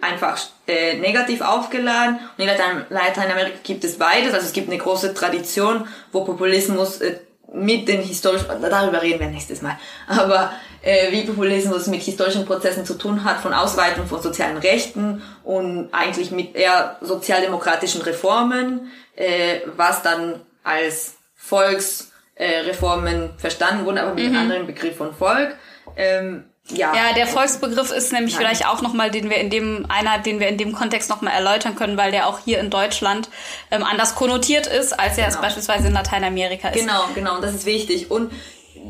einfach 0.00 0.38
äh, 0.68 0.98
negativ 0.98 1.40
aufgeladen. 1.40 2.18
Und 2.36 2.42
in 2.44 2.46
Latein 2.46 2.84
Lateinamerika 2.90 3.58
gibt 3.62 3.82
es 3.82 3.96
beides. 3.98 4.34
Also 4.34 4.46
es 4.46 4.52
gibt 4.52 4.68
eine 4.68 4.78
große 4.78 5.14
Tradition, 5.14 5.88
wo 6.12 6.24
Populismus 6.24 7.00
äh, 7.00 7.18
mit 7.52 7.88
den 7.88 8.02
historischen, 8.02 8.46
darüber 8.60 9.00
reden 9.02 9.20
wir 9.20 9.28
nächstes 9.28 9.62
Mal, 9.62 9.78
aber 10.06 10.52
äh, 10.86 11.10
wie 11.10 11.22
Populismus 11.24 11.88
mit 11.88 12.02
historischen 12.02 12.46
Prozessen 12.46 12.86
zu 12.86 12.94
tun 12.94 13.24
hat, 13.24 13.40
von 13.40 13.52
Ausweitung 13.52 14.06
von 14.06 14.22
sozialen 14.22 14.56
Rechten 14.58 15.20
und 15.42 15.88
eigentlich 15.92 16.30
mit 16.30 16.54
eher 16.54 16.96
sozialdemokratischen 17.00 18.02
Reformen, 18.02 18.92
äh, 19.16 19.60
was 19.76 20.02
dann 20.02 20.40
als 20.62 21.14
Volksreformen 21.34 23.22
äh, 23.24 23.28
verstanden 23.38 23.84
wurde, 23.84 24.02
aber 24.02 24.14
mit 24.14 24.26
einem 24.26 24.36
anderen 24.36 24.66
Begriff 24.66 24.96
von 24.96 25.12
Volk. 25.14 25.56
Ähm, 25.96 26.44
ja, 26.68 26.92
Ja, 26.94 27.12
der 27.14 27.26
Volksbegriff 27.26 27.90
ist 27.92 28.12
nämlich 28.12 28.34
Nein. 28.34 28.42
vielleicht 28.42 28.66
auch 28.68 28.82
nochmal, 28.82 29.10
den 29.10 29.30
wir 29.30 29.36
in 29.38 29.50
dem, 29.50 29.86
einer, 29.88 30.18
den 30.18 30.40
wir 30.40 30.48
in 30.48 30.58
dem 30.58 30.72
Kontext 30.72 31.10
nochmal 31.10 31.32
erläutern 31.34 31.76
können, 31.76 31.96
weil 31.96 32.10
der 32.10 32.26
auch 32.28 32.40
hier 32.44 32.58
in 32.60 32.70
Deutschland 32.70 33.28
ähm, 33.70 33.82
anders 33.84 34.14
konnotiert 34.16 34.66
ist, 34.66 34.92
als 34.98 35.18
er 35.18 35.26
es 35.28 35.34
Genau. 35.34 35.46
beispielsweise 35.46 35.86
in 35.88 35.94
Lateinamerika 35.94 36.68
ist. 36.68 36.80
Genau, 36.80 37.04
genau, 37.14 37.36
und 37.36 37.42
das 37.44 37.54
ist 37.54 37.66
wichtig. 37.66 38.10
Und 38.10 38.32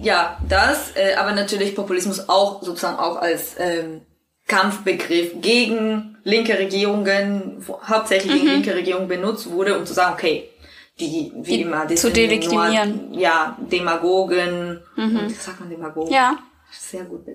ja, 0.03 0.39
das, 0.49 0.97
äh, 0.97 1.15
aber 1.15 1.33
natürlich 1.33 1.75
Populismus 1.75 2.29
auch 2.29 2.63
sozusagen 2.63 2.99
auch 2.99 3.17
als 3.17 3.57
ähm, 3.59 4.03
Kampfbegriff 4.47 5.41
gegen 5.41 6.19
linke 6.25 6.59
Regierungen, 6.59 7.65
hauptsächlich 7.89 8.33
gegen 8.33 8.47
linke 8.47 8.75
Regierungen 8.75 9.09
benutzt 9.09 9.51
wurde, 9.51 9.79
um 9.79 9.87
zu 9.87 9.95
sagen, 9.95 10.15
okay, 10.15 10.51
die, 10.99 11.05
wie 11.07 11.37
Mhm. 11.37 11.43
Die 11.43 11.61
immer, 11.61 11.87
die 11.87 11.95
zu 11.95 12.11
delegitimieren. 12.11 13.11
Nur, 13.11 13.21
ja, 13.21 13.57
Demagogen, 13.61 14.81
und, 14.97 15.31
sagt 15.31 15.61
man 15.61 15.69
Demagogen? 15.69 16.13
Ja. 16.13 16.39
Sehr 16.71 17.05
gut. 17.05 17.27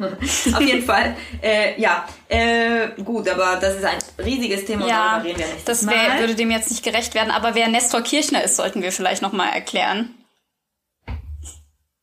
Auf 0.00 0.60
jeden 0.62 0.82
Fall, 0.82 1.14
äh, 1.42 1.78
ja, 1.78 2.06
äh, 2.28 2.88
gut, 3.04 3.28
aber 3.28 3.58
das 3.60 3.76
ist 3.76 3.84
ein 3.84 3.98
riesiges 4.24 4.64
Thema, 4.64 4.84
und 4.84 4.90
Ja, 4.90 5.12
darüber 5.12 5.28
reden 5.28 5.38
wir 5.40 5.46
nächstes 5.46 5.64
das 5.64 5.86
wär, 5.86 6.20
würde 6.20 6.34
dem 6.34 6.50
jetzt 6.50 6.70
nicht 6.70 6.82
gerecht 6.82 7.14
werden, 7.14 7.30
aber 7.30 7.54
wer 7.54 7.68
Nestor 7.68 8.00
Kirchner 8.00 8.42
ist, 8.42 8.56
sollten 8.56 8.80
wir 8.80 8.92
vielleicht 8.92 9.20
nochmal 9.20 9.52
erklären. 9.52 10.14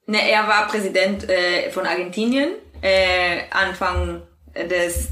Ne, 0.08 0.30
er 0.30 0.48
war 0.48 0.68
Präsident 0.68 1.30
äh, 1.30 1.70
von 1.70 1.86
Argentinien 1.86 2.50
äh, 2.82 3.42
Anfang 3.52 4.22
des, 4.56 5.10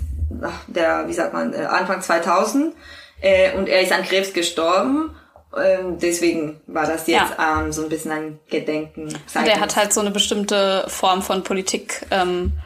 der, 0.68 1.08
wie 1.08 1.14
sagt 1.14 1.34
man, 1.34 1.54
äh, 1.54 1.58
Anfang 1.58 2.02
2000 2.02 2.74
äh, 3.22 3.54
und 3.58 3.68
er 3.68 3.82
ist 3.82 3.92
an 3.92 4.04
Krebs 4.04 4.34
gestorben. 4.34 5.16
Ähm, 5.58 6.00
deswegen 6.00 6.60
war 6.68 6.86
das 6.86 7.08
jetzt 7.08 7.34
ähm, 7.40 7.72
so 7.72 7.84
ein 7.84 7.90
bisschen 7.90 8.12
ein 8.12 8.40
Gedenken. 8.50 9.08
Und 9.08 9.48
er 9.48 9.60
hat 9.60 9.76
halt 9.76 9.94
so 9.94 10.02
eine 10.02 10.12
bestimmte 10.12 10.86
Form 10.88 11.22
von 11.22 11.44
Politik 11.44 12.06
ähm, 12.12 12.54
äh, 12.54 12.65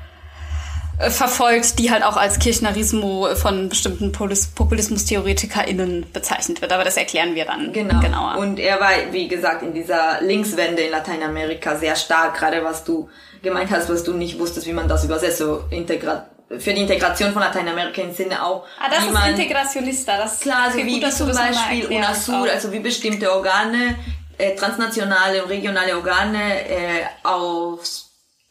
verfolgt, 0.99 1.79
die 1.79 1.91
halt 1.91 2.03
auch 2.03 2.17
als 2.17 2.39
Kirchnerismo 2.39 3.33
von 3.35 3.69
bestimmten 3.69 4.11
Polis- 4.11 4.47
Populismustheoretikerin 4.47 6.05
bezeichnet 6.11 6.61
wird. 6.61 6.71
Aber 6.73 6.83
das 6.83 6.97
erklären 6.97 7.35
wir 7.35 7.45
dann 7.45 7.71
Genau. 7.71 7.99
genauer. 8.01 8.37
Und 8.37 8.59
er 8.59 8.79
war, 8.79 8.91
wie 9.11 9.27
gesagt, 9.27 9.63
in 9.63 9.73
dieser 9.73 10.21
Linkswende 10.21 10.81
in 10.81 10.91
Lateinamerika 10.91 11.75
sehr 11.77 11.95
stark, 11.95 12.37
gerade 12.37 12.63
was 12.63 12.83
du 12.83 13.09
gemeint 13.41 13.71
hast, 13.71 13.89
was 13.89 14.03
du 14.03 14.13
nicht 14.13 14.37
wusstest, 14.39 14.67
wie 14.67 14.73
man 14.73 14.87
das 14.87 15.05
übersetzt, 15.05 15.37
so 15.37 15.63
Integra 15.69 16.25
für 16.57 16.73
die 16.73 16.81
Integration 16.81 17.31
von 17.31 17.43
Lateinamerika 17.43 18.01
im 18.01 18.11
Sinne 18.11 18.43
auch, 18.43 18.65
ah, 18.79 18.89
das 18.89 19.03
wie 19.03 19.07
ist 19.07 19.13
man 19.13 19.29
Integrationista. 19.29 20.17
Das 20.17 20.39
Klar, 20.39 20.63
also 20.65 20.79
wie, 20.79 20.99
gut, 20.99 21.13
zum 21.13 21.31
Beispiel 21.31 21.85
UNASUR, 21.95 22.49
also 22.51 22.71
wie 22.71 22.79
bestimmte 22.79 23.31
Organe, 23.31 23.95
äh, 24.39 24.55
transnationale 24.55 25.43
und 25.43 25.49
regionale 25.51 25.95
Organe 25.95 26.67
äh, 26.67 27.03
aufs, 27.23 28.08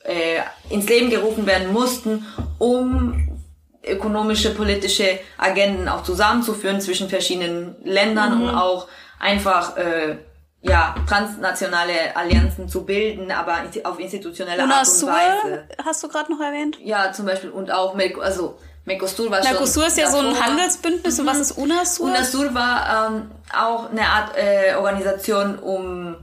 äh, 0.08 0.40
ins 0.74 0.88
Leben 0.88 1.10
gerufen 1.10 1.46
werden 1.46 1.72
mussten, 1.72 2.26
um 2.58 3.38
ökonomische, 3.84 4.50
politische 4.54 5.18
Agenden 5.38 5.88
auch 5.88 6.02
zusammenzuführen 6.02 6.80
zwischen 6.80 7.08
verschiedenen 7.08 7.76
Ländern 7.84 8.36
Mhm. 8.38 8.42
und 8.48 8.54
auch 8.54 8.88
einfach 9.20 9.76
äh, 9.76 10.16
ja 10.60 10.94
transnationale 11.08 12.16
Allianzen 12.16 12.68
zu 12.68 12.84
bilden, 12.84 13.30
aber 13.30 13.58
auf 13.84 13.98
institutionelle 14.00 14.62
Art 14.62 14.68
und 14.68 14.74
UNASUR 14.74 15.10
Weise. 15.10 15.68
hast 15.84 16.02
du 16.02 16.08
gerade 16.08 16.32
noch 16.32 16.40
erwähnt? 16.40 16.78
Ja, 16.82 17.12
zum 17.12 17.26
Beispiel 17.26 17.50
und 17.50 17.70
auch 17.70 17.94
Merc 17.94 18.18
also 18.18 18.58
Mercosur 18.84 19.30
war 19.30 19.42
schon 19.42 19.52
Mercosur 19.52 19.86
ist 19.86 19.98
ja 19.98 20.10
so 20.10 20.18
ein. 20.18 20.40
Handelsbündnis. 20.44 21.20
Und 21.20 21.26
was 21.26 21.38
ist 21.38 21.52
UNASUR? 21.52 22.06
UNASUR 22.06 22.54
war 22.54 23.10
ähm, 23.10 23.30
auch 23.54 23.90
eine 23.90 24.06
Art 24.06 24.30
äh, 24.36 24.74
Organisation, 24.76 25.58
um 25.58 26.16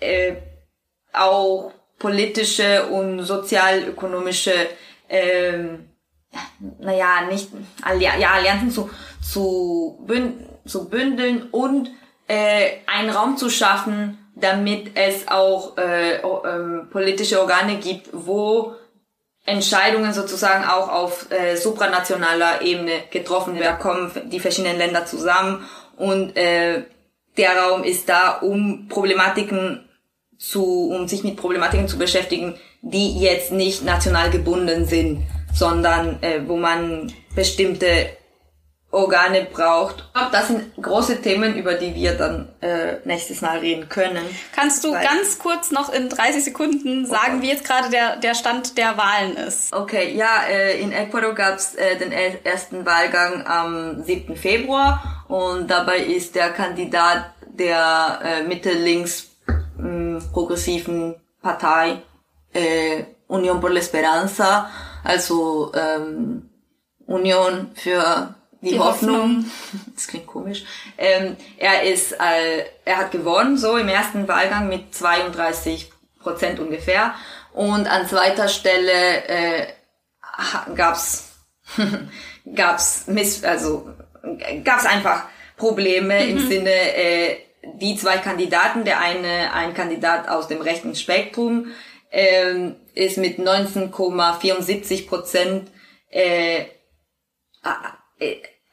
äh, 0.00 0.34
auch 1.12 1.72
politische 2.00 2.86
und 2.86 3.22
sozialökonomische, 3.22 4.52
ähm, 5.08 5.90
naja, 6.80 7.26
nicht 7.30 7.50
ja, 8.00 8.30
Allianzen 8.32 8.70
zu, 8.70 8.90
zu, 9.22 10.02
bünd 10.06 10.48
zu 10.66 10.88
bündeln 10.88 11.48
und 11.50 11.90
äh, 12.26 12.78
einen 12.86 13.10
Raum 13.10 13.36
zu 13.36 13.50
schaffen, 13.50 14.18
damit 14.34 14.92
es 14.94 15.28
auch 15.28 15.76
äh, 15.76 16.16
ähm, 16.18 16.88
politische 16.90 17.40
Organe 17.40 17.76
gibt, 17.76 18.08
wo 18.12 18.74
Entscheidungen 19.44 20.12
sozusagen 20.12 20.64
auch 20.64 20.88
auf 20.88 21.30
äh, 21.30 21.56
supranationaler 21.56 22.62
Ebene 22.62 22.92
getroffen 23.10 23.54
werden. 23.54 23.64
Da 23.64 23.72
kommen 23.72 24.10
die 24.30 24.40
verschiedenen 24.40 24.78
Länder 24.78 25.06
zusammen 25.06 25.66
und 25.96 26.36
äh, 26.36 26.84
der 27.36 27.58
Raum 27.58 27.84
ist 27.84 28.08
da, 28.08 28.38
um 28.38 28.88
Problematiken 28.88 29.89
zu, 30.40 30.90
um 30.90 31.06
sich 31.06 31.22
mit 31.22 31.36
Problematiken 31.36 31.86
zu 31.86 31.98
beschäftigen, 31.98 32.54
die 32.80 33.20
jetzt 33.20 33.52
nicht 33.52 33.84
national 33.84 34.30
gebunden 34.30 34.86
sind, 34.86 35.22
sondern 35.54 36.22
äh, 36.22 36.40
wo 36.46 36.56
man 36.56 37.12
bestimmte 37.36 38.08
Organe 38.92 39.46
braucht. 39.52 39.98
Ich 40.08 40.12
glaub, 40.14 40.32
Das 40.32 40.48
sind 40.48 40.74
große 40.82 41.20
Themen, 41.22 41.54
über 41.56 41.74
die 41.74 41.94
wir 41.94 42.14
dann 42.14 42.48
äh, 42.60 42.94
nächstes 43.04 43.40
Mal 43.40 43.58
reden 43.58 43.88
können. 43.88 44.24
Kannst 44.56 44.82
du 44.82 44.90
ganz 44.92 45.38
kurz 45.38 45.70
noch 45.70 45.92
in 45.92 46.08
30 46.08 46.42
Sekunden 46.42 47.06
sagen, 47.06 47.40
wie 47.42 47.50
jetzt 47.50 47.64
gerade 47.64 47.90
der, 47.90 48.16
der 48.16 48.34
Stand 48.34 48.78
der 48.78 48.96
Wahlen 48.96 49.36
ist? 49.36 49.72
Okay, 49.72 50.16
ja, 50.16 50.42
äh, 50.50 50.80
in 50.80 50.90
Ecuador 50.90 51.34
gab's 51.34 51.74
äh, 51.76 51.98
den 51.98 52.10
er- 52.10 52.44
ersten 52.44 52.84
Wahlgang 52.84 53.46
am 53.46 54.02
7. 54.02 54.34
Februar 54.36 55.24
und 55.28 55.70
dabei 55.70 55.98
ist 55.98 56.34
der 56.34 56.50
Kandidat 56.50 57.26
der 57.46 58.20
äh, 58.24 58.42
Mitte-Links 58.42 59.29
mh, 59.80 60.22
progressiven 60.32 61.16
Partei 61.42 62.02
äh, 62.52 63.04
Unión 63.28 63.60
por 63.60 63.70
la 63.70 63.78
Esperanza, 63.78 64.70
also 65.04 65.72
ähm, 65.74 66.50
Union 67.06 67.70
für 67.74 68.34
die, 68.60 68.70
Die 68.70 68.78
Hoffnung. 68.78 69.16
Hoffnung. 69.16 69.44
Das 69.94 70.06
klingt 70.06 70.26
komisch. 70.26 70.64
Ähm, 70.98 71.36
er 71.58 71.82
ist, 71.84 72.12
äh, 72.12 72.64
er 72.84 72.98
hat 72.98 73.10
gewonnen, 73.10 73.56
so 73.56 73.76
im 73.76 73.88
ersten 73.88 74.26
Wahlgang 74.28 74.68
mit 74.68 74.94
32 74.94 75.90
Prozent 76.20 76.58
ungefähr. 76.58 77.14
Und 77.52 77.86
an 77.86 78.06
zweiter 78.06 78.48
Stelle 78.48 79.24
äh, 79.28 79.66
gab's 80.74 81.28
gab's 82.54 83.06
Miss, 83.06 83.44
also 83.44 83.90
gab's 84.64 84.86
einfach 84.86 85.24
Probleme 85.56 86.24
im 86.26 86.48
Sinne 86.48 86.70
äh, 86.70 87.36
die 87.80 87.96
zwei 87.96 88.18
Kandidaten, 88.18 88.84
der 88.84 89.00
eine 89.00 89.52
ein 89.52 89.74
Kandidat 89.74 90.28
aus 90.28 90.48
dem 90.48 90.60
rechten 90.60 90.94
Spektrum 90.94 91.66
ähm, 92.10 92.76
ist 92.94 93.18
mit 93.18 93.38
19,74 93.38 95.06
Prozent 95.08 95.70
äh, 96.10 96.64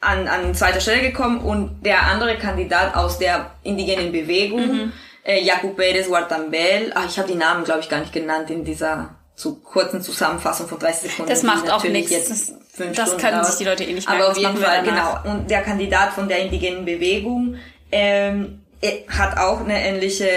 an, 0.00 0.28
an 0.28 0.54
zweiter 0.54 0.80
Stelle 0.80 1.02
gekommen 1.02 1.40
und 1.40 1.82
der 1.84 2.02
andere 2.06 2.36
Kandidat 2.38 2.94
aus 2.96 3.18
der 3.18 3.52
indigenen 3.62 4.12
Bewegung, 4.12 4.92
äh, 5.24 5.42
Jaco 5.42 5.68
Pérez 5.76 6.08
Huartambel, 6.08 6.92
ach, 6.94 7.06
ich 7.08 7.18
habe 7.18 7.28
die 7.28 7.34
Namen, 7.34 7.64
glaube 7.64 7.80
ich, 7.80 7.88
gar 7.88 8.00
nicht 8.00 8.12
genannt 8.12 8.48
in 8.50 8.64
dieser 8.64 9.16
so 9.34 9.54
kurzen 9.56 10.00
Zusammenfassung 10.02 10.66
von 10.68 10.78
30 10.78 11.10
Sekunden. 11.10 11.30
Das 11.30 11.42
macht 11.42 11.70
auch 11.70 11.84
nichts. 11.84 12.10
jetzt 12.10 12.30
Das- 12.30 12.52
das 12.94 13.16
können 13.18 13.44
sich 13.44 13.56
die 13.56 13.64
Leute 13.64 13.84
eh 13.84 13.92
nicht 13.92 14.08
merken. 14.08 14.22
Aber 14.22 14.30
auf 14.32 14.38
jeden 14.38 14.56
Fall, 14.56 14.82
genau. 14.84 15.18
Und 15.32 15.50
der 15.50 15.62
Kandidat 15.62 16.12
von 16.12 16.28
der 16.28 16.38
indigenen 16.40 16.84
Bewegung 16.84 17.56
ähm, 17.90 18.62
hat 19.08 19.38
auch 19.38 19.60
eine 19.60 19.82
ähnliche 19.84 20.28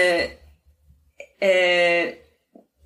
äh, 1.40 2.12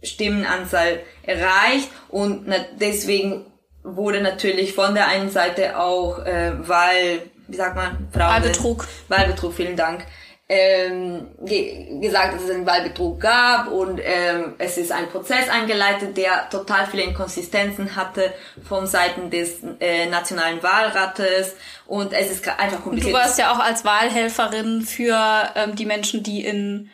Stimmenanzahl 0.02 1.00
erreicht 1.22 1.90
und 2.08 2.46
deswegen 2.80 3.46
wurde 3.82 4.20
natürlich 4.20 4.74
von 4.74 4.94
der 4.94 5.08
einen 5.08 5.30
Seite 5.30 5.78
auch 5.78 6.24
äh, 6.24 6.52
Wahl, 6.68 7.22
wie 7.46 7.56
sagt 7.56 7.76
man, 7.76 8.08
Frauen, 8.12 8.42
Wahlbetrug. 8.42 8.86
Wahlbetrug, 9.08 9.54
vielen 9.54 9.76
Dank, 9.76 10.04
ähm, 10.48 11.28
ge 11.40 11.98
gesagt, 12.00 12.34
dass 12.34 12.44
es 12.44 12.50
einen 12.50 12.66
Wahlbetrug 12.66 13.20
gab 13.20 13.68
und 13.68 14.00
ähm, 14.02 14.54
es 14.58 14.78
ist 14.78 14.92
ein 14.92 15.08
Prozess 15.08 15.48
eingeleitet, 15.48 16.16
der 16.16 16.48
total 16.50 16.86
viele 16.86 17.02
Inkonsistenzen 17.02 17.96
hatte 17.96 18.32
von 18.66 18.86
Seiten 18.86 19.30
des 19.30 19.58
äh, 19.80 20.06
Nationalen 20.06 20.62
Wahlrates 20.62 21.56
und 21.86 22.12
es 22.12 22.30
ist 22.30 22.48
einfach 22.48 22.82
kompliziert. 22.82 23.12
Und 23.12 23.20
du 23.20 23.24
warst 23.24 23.38
ja 23.38 23.52
auch 23.52 23.58
als 23.58 23.84
Wahlhelferin 23.84 24.82
für 24.82 25.18
ähm, 25.56 25.74
die 25.74 25.86
Menschen, 25.86 26.22
die 26.22 26.44
in 26.44 26.90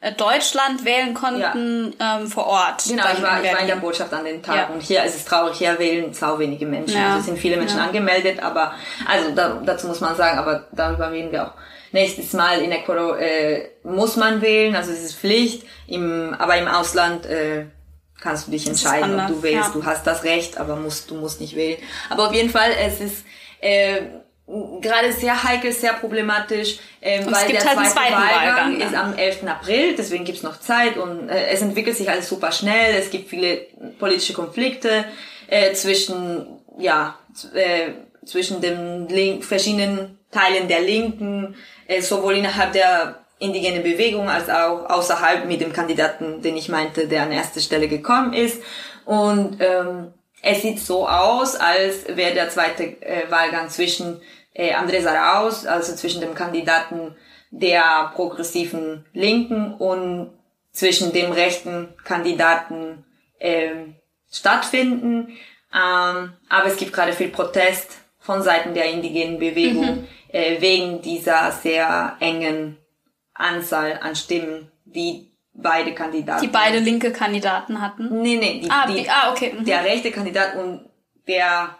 äh, 0.00 0.12
Deutschland 0.12 0.86
wählen 0.86 1.12
konnten 1.12 1.94
ja. 2.00 2.20
ähm, 2.20 2.26
vor 2.26 2.46
Ort. 2.46 2.84
Genau, 2.88 3.04
ich 3.12 3.22
war, 3.22 3.44
ich 3.44 3.52
war 3.52 3.60
in 3.60 3.66
der 3.66 3.76
Botschaft 3.76 4.14
an 4.14 4.24
den 4.24 4.42
Tag 4.42 4.56
ja. 4.56 4.66
und 4.68 4.82
hier 4.82 5.04
ist 5.04 5.14
es 5.14 5.26
traurig, 5.26 5.58
hier 5.58 5.78
wählen 5.78 6.14
sau 6.14 6.38
wenige 6.38 6.64
Menschen. 6.64 6.96
Ja. 6.96 7.08
Also 7.08 7.18
es 7.18 7.26
sind 7.26 7.38
viele 7.38 7.58
Menschen 7.58 7.80
angemeldet, 7.80 8.42
aber 8.42 8.72
also 9.06 9.30
da, 9.34 9.60
dazu 9.62 9.88
muss 9.88 10.00
man 10.00 10.16
sagen, 10.16 10.38
aber 10.38 10.68
darüber 10.72 11.10
reden 11.10 11.30
wir 11.30 11.48
auch 11.48 11.52
nächstes 11.94 12.32
Mal 12.32 12.60
in 12.60 12.72
Ecuador 12.72 13.18
äh, 13.18 13.70
muss 13.84 14.16
man 14.16 14.42
wählen, 14.42 14.74
also 14.74 14.90
es 14.90 15.02
ist 15.02 15.16
Pflicht, 15.16 15.62
im, 15.86 16.34
aber 16.36 16.58
im 16.58 16.66
Ausland 16.66 17.24
äh, 17.24 17.66
kannst 18.20 18.48
du 18.48 18.50
dich 18.50 18.66
entscheiden, 18.66 19.18
ob 19.18 19.28
du 19.28 19.42
wählst. 19.42 19.68
Ja. 19.68 19.80
Du 19.80 19.86
hast 19.86 20.04
das 20.06 20.24
Recht, 20.24 20.58
aber 20.58 20.76
musst, 20.76 21.10
du 21.10 21.14
musst 21.14 21.40
nicht 21.40 21.54
wählen. 21.54 21.78
Aber 22.10 22.26
auf 22.26 22.34
jeden 22.34 22.50
Fall, 22.50 22.70
es 22.84 23.00
ist 23.00 23.24
äh, 23.60 24.00
gerade 24.80 25.12
sehr 25.12 25.44
heikel, 25.44 25.70
sehr 25.70 25.92
problematisch, 25.92 26.78
äh, 27.00 27.24
weil 27.26 27.52
der 27.52 27.64
halt 27.64 27.92
zweite 27.92 28.12
Wahlgang, 28.12 28.80
Wahlgang 28.80 28.80
ist 28.80 28.94
am 28.94 29.14
11. 29.16 29.46
April, 29.46 29.94
deswegen 29.96 30.24
gibt's 30.24 30.42
noch 30.42 30.58
Zeit 30.58 30.96
und 30.96 31.28
äh, 31.28 31.46
es 31.46 31.62
entwickelt 31.62 31.96
sich 31.96 32.10
alles 32.10 32.28
super 32.28 32.50
schnell, 32.50 32.96
es 32.96 33.10
gibt 33.10 33.30
viele 33.30 33.68
politische 34.00 34.32
Konflikte 34.32 35.04
äh, 35.46 35.72
zwischen, 35.74 36.58
ja, 36.76 37.16
äh, 37.54 37.92
zwischen 38.26 38.60
den 38.60 39.08
Link 39.08 39.44
verschiedenen 39.44 40.18
Teilen 40.34 40.66
der 40.66 40.80
Linken, 40.80 41.54
sowohl 42.00 42.36
innerhalb 42.36 42.72
der 42.72 43.24
indigenen 43.38 43.82
Bewegung 43.82 44.28
als 44.28 44.48
auch 44.48 44.88
außerhalb 44.88 45.46
mit 45.46 45.60
dem 45.60 45.72
Kandidaten, 45.72 46.42
den 46.42 46.56
ich 46.56 46.68
meinte, 46.68 47.08
der 47.08 47.22
an 47.22 47.32
erster 47.32 47.60
Stelle 47.60 47.88
gekommen 47.88 48.32
ist. 48.32 48.62
Und 49.04 49.58
ähm, 49.60 50.12
es 50.42 50.62
sieht 50.62 50.80
so 50.80 51.08
aus, 51.08 51.56
als 51.56 52.06
wäre 52.08 52.34
der 52.34 52.48
zweite 52.50 52.84
äh, 53.02 53.30
Wahlgang 53.30 53.68
zwischen 53.70 54.20
äh, 54.54 54.74
Andrés 54.74 55.06
Arauz, 55.06 55.66
also 55.66 55.94
zwischen 55.94 56.20
dem 56.20 56.34
Kandidaten 56.34 57.16
der 57.50 58.12
progressiven 58.14 59.04
Linken 59.12 59.74
und 59.74 60.30
zwischen 60.72 61.12
dem 61.12 61.32
rechten 61.32 61.94
Kandidaten 62.04 63.04
äh, 63.38 63.70
stattfinden. 64.30 65.36
Ähm, 65.72 66.32
aber 66.48 66.66
es 66.66 66.76
gibt 66.76 66.92
gerade 66.92 67.12
viel 67.12 67.28
Protest 67.28 67.98
von 68.18 68.42
Seiten 68.42 68.74
der 68.74 68.90
indigenen 68.90 69.38
Bewegung. 69.38 69.96
Mhm 69.96 70.08
äh, 70.34 70.60
wegen 70.60 71.00
dieser 71.00 71.52
sehr 71.52 72.16
engen 72.18 72.76
Anzahl 73.34 74.00
an 74.02 74.16
Stimmen, 74.16 74.68
die 74.84 75.30
beide 75.52 75.94
Kandidaten. 75.94 76.42
Die 76.42 76.48
beide 76.48 76.80
linke 76.80 77.12
Kandidaten 77.12 77.80
hatten? 77.80 78.20
Nee, 78.20 78.36
nee, 78.36 78.60
die, 78.60 78.68
ah, 78.68 78.86
die, 78.86 79.08
ah 79.08 79.30
okay. 79.30 79.54
Mhm. 79.56 79.64
Der 79.64 79.84
rechte 79.84 80.10
Kandidat 80.10 80.56
und 80.56 80.88
der, 81.28 81.76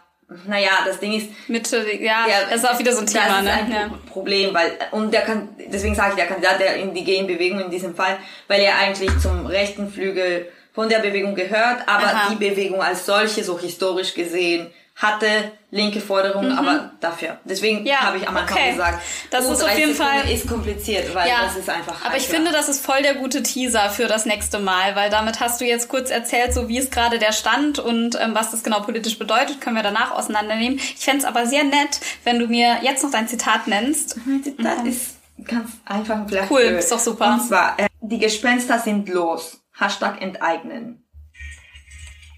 naja, 0.47 0.71
das 0.85 1.01
Ding 1.01 1.11
ist. 1.13 1.29
Mitte, 1.49 1.85
ja, 1.99 2.25
der, 2.25 2.45
das 2.49 2.63
ist 2.63 2.69
auch 2.69 2.79
wieder 2.79 2.93
so 2.93 3.01
ein 3.01 3.07
Thema, 3.07 3.27
das 3.27 3.43
ne? 3.43 3.49
ist 3.49 3.57
ein 3.57 3.71
ja. 3.71 3.89
Problem, 4.09 4.53
weil, 4.53 4.77
und 4.91 5.13
der 5.13 5.23
kann, 5.23 5.49
deswegen 5.69 5.93
sage 5.93 6.11
ich 6.11 6.15
der 6.15 6.27
Kandidat 6.27 6.57
der 6.61 6.77
indigenen 6.77 7.27
Bewegung 7.27 7.59
in 7.59 7.69
diesem 7.69 7.93
Fall, 7.93 8.17
weil 8.47 8.61
er 8.61 8.77
eigentlich 8.77 9.11
zum 9.19 9.47
rechten 9.47 9.91
Flügel 9.91 10.49
von 10.71 10.87
der 10.87 10.99
Bewegung 10.99 11.35
gehört, 11.35 11.87
aber 11.87 12.05
Aha. 12.05 12.29
die 12.29 12.35
Bewegung 12.49 12.81
als 12.81 13.05
solche, 13.05 13.43
so 13.43 13.59
historisch 13.59 14.13
gesehen, 14.13 14.71
hatte 14.95 15.51
linke 15.71 15.99
Forderungen, 15.99 16.53
mhm. 16.53 16.57
aber 16.57 16.91
dafür. 17.01 17.37
Deswegen 17.43 17.85
ja, 17.85 17.97
habe 17.97 18.17
ich 18.17 18.27
am 18.27 18.37
Anfang 18.37 18.57
okay. 18.57 18.71
gesagt, 18.71 19.03
das 19.29 19.49
ist 19.49 19.61
auf 19.61 19.77
jeden 19.77 19.93
Fall 19.93 20.29
ist 20.31 20.47
kompliziert, 20.47 21.13
weil 21.13 21.27
ja, 21.27 21.43
das 21.43 21.57
ist 21.57 21.69
einfach. 21.69 22.05
Aber 22.05 22.15
ich 22.15 22.27
finde, 22.27 22.53
das 22.53 22.69
ist 22.69 22.83
voll 22.83 23.01
der 23.01 23.15
gute 23.15 23.43
Teaser 23.43 23.89
für 23.89 24.07
das 24.07 24.25
nächste 24.25 24.59
Mal, 24.59 24.95
weil 24.95 25.09
damit 25.09 25.41
hast 25.41 25.59
du 25.59 25.65
jetzt 25.65 25.89
kurz 25.89 26.11
erzählt, 26.11 26.53
so 26.53 26.69
wie 26.69 26.77
ist 26.77 26.93
gerade 26.93 27.19
der 27.19 27.33
Stand 27.33 27.77
und 27.77 28.17
ähm, 28.21 28.33
was 28.33 28.51
das 28.51 28.63
genau 28.63 28.79
politisch 28.81 29.19
bedeutet, 29.19 29.59
können 29.59 29.75
wir 29.75 29.83
danach 29.83 30.11
auseinandernehmen. 30.11 30.77
Ich 30.79 31.03
fände 31.03 31.19
es 31.19 31.25
aber 31.25 31.45
sehr 31.45 31.65
nett, 31.65 31.99
wenn 32.23 32.39
du 32.39 32.47
mir 32.47 32.77
jetzt 32.81 33.03
noch 33.03 33.11
dein 33.11 33.27
Zitat 33.27 33.67
nennst. 33.67 34.15
Mein 34.25 34.43
Zitat 34.45 34.83
mhm. 34.83 34.89
ist 34.89 35.17
ganz 35.43 35.71
einfach 35.83 36.25
vielleicht. 36.25 36.49
Cool, 36.49 36.61
ist 36.61 36.91
doch 36.91 36.99
super. 36.99 37.33
Und 37.33 37.45
zwar, 37.45 37.77
äh, 37.77 37.87
die 37.99 38.19
Gespenster 38.19 38.79
sind 38.79 39.09
los. 39.09 39.61
Hashtag 39.77 40.21
enteignen. 40.21 41.04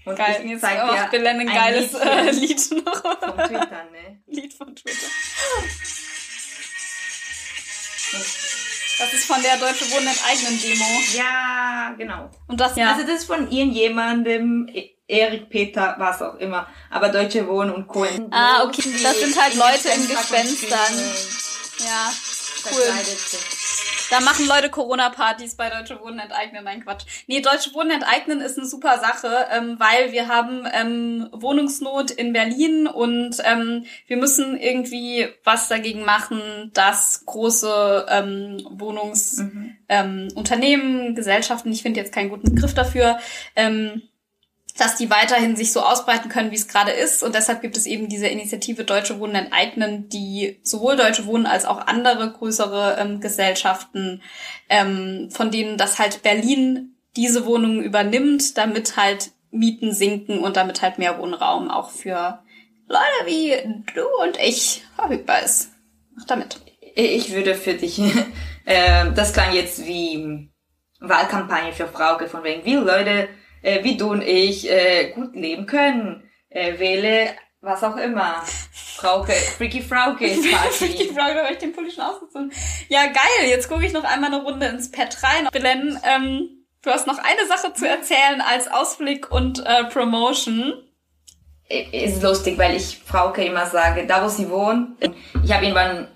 Und 0.08 0.16
Geil, 0.16 0.42
jetzt 0.46 0.60
zeig 0.62 0.80
auch 0.80 1.10
Belen 1.10 1.26
ein, 1.26 1.48
ein 1.48 1.54
geiles 1.54 1.92
Lied, 1.92 2.02
äh, 2.02 2.30
Lied 2.30 2.84
noch. 2.86 3.02
Von 3.02 3.36
Twitter, 3.46 3.84
ne? 3.92 4.22
Lied 4.26 4.54
von 4.54 4.74
Twitter. 4.74 5.06
Das 8.98 9.12
ist 9.12 9.26
von 9.26 9.42
der 9.42 9.56
Deutsche 9.58 9.88
Wohnen 9.92 10.08
enteignen 10.08 10.60
Demo. 10.60 10.84
Ja, 11.14 11.94
genau. 11.96 12.30
Und 12.48 12.58
das, 12.58 12.74
ja. 12.76 12.92
Also 12.92 13.06
das 13.06 13.20
ist 13.20 13.24
von 13.26 13.50
irgendjemandem, 13.50 14.68
e- 14.72 14.90
Erik, 15.06 15.48
Peter, 15.50 15.94
was 15.98 16.20
auch 16.20 16.34
immer. 16.36 16.66
Aber 16.90 17.08
Deutsche 17.10 17.46
Wohnen 17.46 17.70
und 17.72 17.86
Co. 17.86 18.06
Ah, 18.30 18.64
okay. 18.64 18.82
Das 19.02 19.20
sind 19.20 19.40
halt 19.40 19.54
Leute 19.54 19.88
in 19.94 20.08
Gespenstern. 20.08 20.94
Ja, 21.78 22.12
cool. 22.72 22.82
Da 24.10 24.20
machen 24.20 24.46
Leute 24.46 24.70
Corona-Partys 24.70 25.56
bei 25.56 25.70
Deutsche 25.70 26.00
Wohnen 26.00 26.18
enteignen. 26.18 26.64
Nein, 26.64 26.84
Quatsch. 26.84 27.04
Nee, 27.26 27.40
Deutsche 27.40 27.74
Wohnen 27.74 27.90
enteignen 27.90 28.40
ist 28.40 28.58
eine 28.58 28.66
super 28.66 28.98
Sache, 28.98 29.46
ähm, 29.50 29.76
weil 29.78 30.12
wir 30.12 30.28
haben 30.28 30.66
ähm, 30.72 31.28
Wohnungsnot 31.32 32.10
in 32.10 32.32
Berlin 32.32 32.86
und 32.86 33.36
ähm, 33.44 33.84
wir 34.06 34.16
müssen 34.16 34.56
irgendwie 34.56 35.28
was 35.44 35.68
dagegen 35.68 36.04
machen, 36.04 36.70
dass 36.74 37.24
große 37.26 38.06
ähm, 38.08 38.66
Wohnungsunternehmen, 38.70 39.86
mhm. 39.88 41.06
ähm, 41.08 41.14
Gesellschaften, 41.14 41.72
ich 41.72 41.82
finde 41.82 42.00
jetzt 42.00 42.14
keinen 42.14 42.30
guten 42.30 42.54
Begriff 42.54 42.74
dafür, 42.74 43.18
ähm, 43.56 44.02
dass 44.78 44.94
die 44.94 45.10
weiterhin 45.10 45.56
sich 45.56 45.72
so 45.72 45.80
ausbreiten 45.80 46.28
können, 46.28 46.52
wie 46.52 46.56
es 46.56 46.68
gerade 46.68 46.92
ist. 46.92 47.24
Und 47.24 47.34
deshalb 47.34 47.60
gibt 47.62 47.76
es 47.76 47.84
eben 47.84 48.08
diese 48.08 48.28
Initiative 48.28 48.84
Deutsche 48.84 49.18
Wohnen 49.18 49.34
enteignen, 49.34 50.08
die 50.08 50.60
sowohl 50.62 50.96
Deutsche 50.96 51.26
Wohnen 51.26 51.46
als 51.46 51.64
auch 51.64 51.86
andere 51.86 52.30
größere 52.30 52.96
ähm, 53.00 53.20
Gesellschaften, 53.20 54.22
ähm, 54.68 55.30
von 55.32 55.50
denen 55.50 55.78
das 55.78 55.98
halt 55.98 56.22
Berlin 56.22 56.94
diese 57.16 57.44
Wohnungen 57.44 57.82
übernimmt, 57.82 58.56
damit 58.56 58.96
halt 58.96 59.32
Mieten 59.50 59.92
sinken 59.92 60.38
und 60.38 60.56
damit 60.56 60.80
halt 60.80 60.98
mehr 60.98 61.18
Wohnraum 61.18 61.70
auch 61.70 61.90
für 61.90 62.38
Leute 62.86 63.26
wie 63.26 63.54
du 63.94 64.02
und 64.22 64.38
ich 64.38 64.84
verfügbar 64.94 65.42
ist. 65.42 65.72
Mach 66.14 66.24
damit. 66.26 66.60
Ich 66.94 67.32
würde 67.32 67.56
für 67.56 67.74
dich, 67.74 67.98
äh, 68.64 69.10
das 69.12 69.32
klang 69.32 69.52
jetzt 69.52 69.84
wie 69.84 70.48
Wahlkampagne 71.00 71.72
für 71.72 71.88
Frauke, 71.88 72.28
von 72.28 72.44
wegen, 72.44 72.64
wie 72.64 72.74
Leute 72.74 73.28
äh, 73.68 73.84
wie 73.84 73.96
du 73.96 74.10
und 74.10 74.22
ich 74.22 74.70
äh, 74.70 75.10
gut 75.10 75.34
leben 75.34 75.66
können. 75.66 76.22
Äh, 76.48 76.78
wähle 76.78 77.34
was 77.60 77.82
auch 77.84 77.96
immer. 77.96 78.42
Frauke, 78.72 79.32
Freaky 79.32 79.82
Frauke 79.82 80.26
ist 80.26 80.46
Freaky 80.72 81.06
Frauke, 81.12 81.34
da 81.34 81.42
habe 81.42 81.52
ich 81.52 81.58
den 81.58 81.72
Pulli 81.72 81.90
schon 81.90 82.04
ausgezogen. 82.04 82.52
Ja, 82.88 83.06
geil. 83.06 83.48
Jetzt 83.48 83.68
gucke 83.68 83.84
ich 83.84 83.92
noch 83.92 84.04
einmal 84.04 84.32
eine 84.32 84.42
Runde 84.42 84.66
ins 84.66 84.90
Pad 84.90 85.16
rein. 85.22 85.48
Belen, 85.52 85.98
ähm, 86.04 86.48
du 86.82 86.90
hast 86.90 87.06
noch 87.06 87.18
eine 87.18 87.46
Sache 87.46 87.74
zu 87.74 87.86
erzählen 87.86 88.40
als 88.40 88.68
Ausblick 88.68 89.30
und 89.30 89.64
äh, 89.66 89.84
Promotion. 89.84 90.84
Ist 91.68 92.22
lustig, 92.22 92.56
weil 92.56 92.76
ich 92.76 92.98
Frauke 93.04 93.44
immer 93.44 93.66
sage, 93.66 94.06
da 94.06 94.24
wo 94.24 94.28
sie 94.28 94.48
wohnt. 94.48 94.96
Ich 95.44 95.52
habe 95.52 95.64
irgendwann 95.66 96.08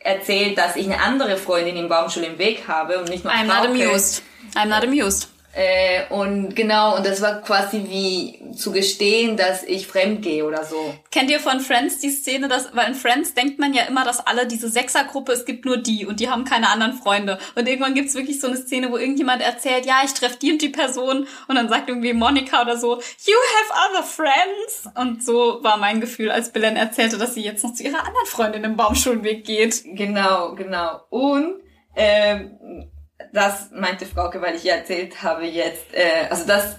erzählt, 0.00 0.56
dass 0.56 0.76
ich 0.76 0.86
eine 0.86 1.00
andere 1.00 1.36
Freundin 1.36 1.76
im 1.76 1.88
Baumschul 1.88 2.22
im 2.22 2.38
Weg 2.38 2.68
habe 2.68 2.98
und 2.98 3.08
nicht 3.08 3.24
mal 3.24 3.34
I'm 3.34 3.46
Frauke. 3.46 3.68
not 3.68 3.82
amused. 3.82 4.22
I'm 4.54 4.66
not 4.66 4.84
amused. 4.84 5.33
Äh, 5.56 6.12
und 6.12 6.56
genau, 6.56 6.96
und 6.96 7.06
das 7.06 7.22
war 7.22 7.40
quasi 7.40 7.84
wie 7.88 8.54
zu 8.56 8.72
gestehen, 8.72 9.36
dass 9.36 9.62
ich 9.62 9.86
fremd 9.86 10.22
gehe 10.22 10.44
oder 10.44 10.64
so. 10.64 10.94
Kennt 11.12 11.30
ihr 11.30 11.38
von 11.38 11.60
Friends 11.60 12.00
die 12.00 12.10
Szene, 12.10 12.48
dass, 12.48 12.74
weil 12.74 12.88
in 12.88 12.94
Friends 12.94 13.34
denkt 13.34 13.60
man 13.60 13.72
ja 13.72 13.84
immer, 13.84 14.04
dass 14.04 14.26
alle 14.26 14.48
diese 14.48 14.68
Sechsergruppe, 14.68 15.32
es 15.32 15.44
gibt 15.44 15.64
nur 15.64 15.76
die 15.76 16.06
und 16.06 16.18
die 16.18 16.28
haben 16.28 16.44
keine 16.44 16.70
anderen 16.70 16.94
Freunde. 16.94 17.38
Und 17.54 17.68
irgendwann 17.68 17.94
gibt's 17.94 18.14
wirklich 18.14 18.40
so 18.40 18.48
eine 18.48 18.56
Szene, 18.56 18.90
wo 18.90 18.96
irgendjemand 18.96 19.42
erzählt, 19.42 19.86
ja, 19.86 20.00
ich 20.04 20.12
treffe 20.12 20.38
die 20.40 20.50
und 20.50 20.60
die 20.60 20.70
Person 20.70 21.28
und 21.46 21.54
dann 21.54 21.68
sagt 21.68 21.88
irgendwie 21.88 22.14
Monika 22.14 22.62
oder 22.62 22.76
so, 22.76 22.96
you 22.96 23.36
have 23.56 23.90
other 23.90 24.02
friends. 24.02 24.88
Und 24.96 25.24
so 25.24 25.62
war 25.62 25.76
mein 25.76 26.00
Gefühl, 26.00 26.32
als 26.32 26.50
Belen 26.50 26.76
erzählte, 26.76 27.16
dass 27.16 27.34
sie 27.34 27.44
jetzt 27.44 27.62
noch 27.62 27.74
zu 27.74 27.84
ihrer 27.84 28.00
anderen 28.00 28.26
Freundin 28.26 28.64
im 28.64 28.76
Baumschulweg 28.76 29.44
geht. 29.44 29.82
Genau, 29.84 30.56
genau. 30.56 31.00
Und 31.10 31.60
ähm, 31.94 32.90
das 33.34 33.70
meinte 33.72 34.06
Frauke, 34.06 34.40
weil 34.40 34.54
ich 34.54 34.64
ihr 34.64 34.72
erzählt 34.72 35.22
habe 35.22 35.44
jetzt, 35.44 35.92
äh, 35.92 36.28
also 36.30 36.46
das 36.46 36.76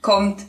kommt 0.00 0.40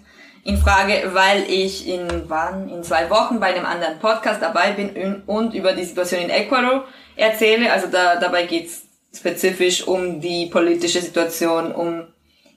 in 0.43 0.57
Frage, 0.57 1.09
weil 1.13 1.43
ich 1.49 1.87
in 1.87 2.29
wann 2.29 2.69
in 2.69 2.83
zwei 2.83 3.09
Wochen 3.09 3.39
bei 3.39 3.47
einem 3.47 3.65
anderen 3.65 3.99
Podcast 3.99 4.41
dabei 4.41 4.71
bin 4.71 5.23
und 5.25 5.53
über 5.53 5.73
die 5.73 5.83
Situation 5.83 6.21
in 6.21 6.29
Ecuador 6.29 6.85
erzähle. 7.15 7.73
Also 7.73 7.87
da 7.87 8.15
dabei 8.15 8.45
geht's 8.45 8.83
spezifisch 9.13 9.85
um 9.85 10.21
die 10.21 10.45
politische 10.45 11.01
Situation 11.01 11.73
um 11.73 12.07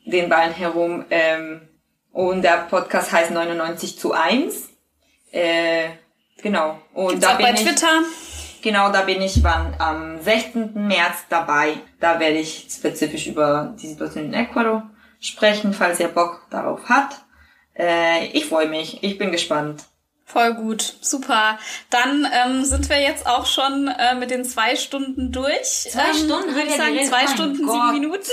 den 0.05 0.31
Wahlen 0.31 0.53
herum. 0.53 1.05
Ähm, 1.11 1.63
und 2.13 2.43
der 2.43 2.67
Podcast 2.69 3.11
heißt 3.13 3.31
99 3.31 3.99
zu 3.99 4.13
1. 4.13 4.69
Äh, 5.33 5.89
genau. 6.43 6.79
Und 6.93 7.09
Gibt's 7.11 7.27
da 7.27 7.33
auch 7.33 7.37
bin 7.39 7.47
bei 7.47 7.53
ich, 7.55 7.63
Twitter. 7.65 8.03
Genau, 8.63 8.93
da 8.93 9.03
bin 9.03 9.23
ich 9.23 9.43
wann 9.43 9.75
am 9.79 10.21
16. 10.21 10.87
März 10.87 11.25
dabei. 11.29 11.75
Da 11.99 12.21
werde 12.21 12.39
ich 12.39 12.69
spezifisch 12.71 13.27
über 13.27 13.75
die 13.81 13.89
Situation 13.89 14.27
in 14.27 14.35
Ecuador 14.35 14.89
sprechen, 15.21 15.73
falls 15.73 16.01
ihr 16.01 16.09
Bock 16.09 16.47
darauf 16.51 16.89
hat. 16.89 17.21
Äh, 17.79 18.27
ich 18.29 18.47
freue 18.47 18.69
mich, 18.69 19.03
ich 19.03 19.19
bin 19.19 19.33
gespannt. 19.33 19.85
Voll 20.31 20.55
gut, 20.55 20.95
super. 21.01 21.59
Dann 21.91 22.25
ähm, 22.33 22.65
sind 22.65 22.89
wir 22.89 23.01
jetzt 23.01 23.27
auch 23.27 23.47
schon 23.47 23.89
äh, 23.89 24.15
mit 24.15 24.31
den 24.31 24.45
zwei 24.45 24.77
Stunden 24.77 25.33
durch. 25.33 25.89
Zwei 25.91 26.11
ähm, 26.11 26.15
Stunden 26.15 26.55
würde 26.55 26.69
ich 26.69 26.77
sagen, 26.77 27.05
zwei 27.05 27.27
Stunden 27.27 27.67
Gott. 27.67 27.75
sieben 27.75 28.01
Minuten. 28.01 28.31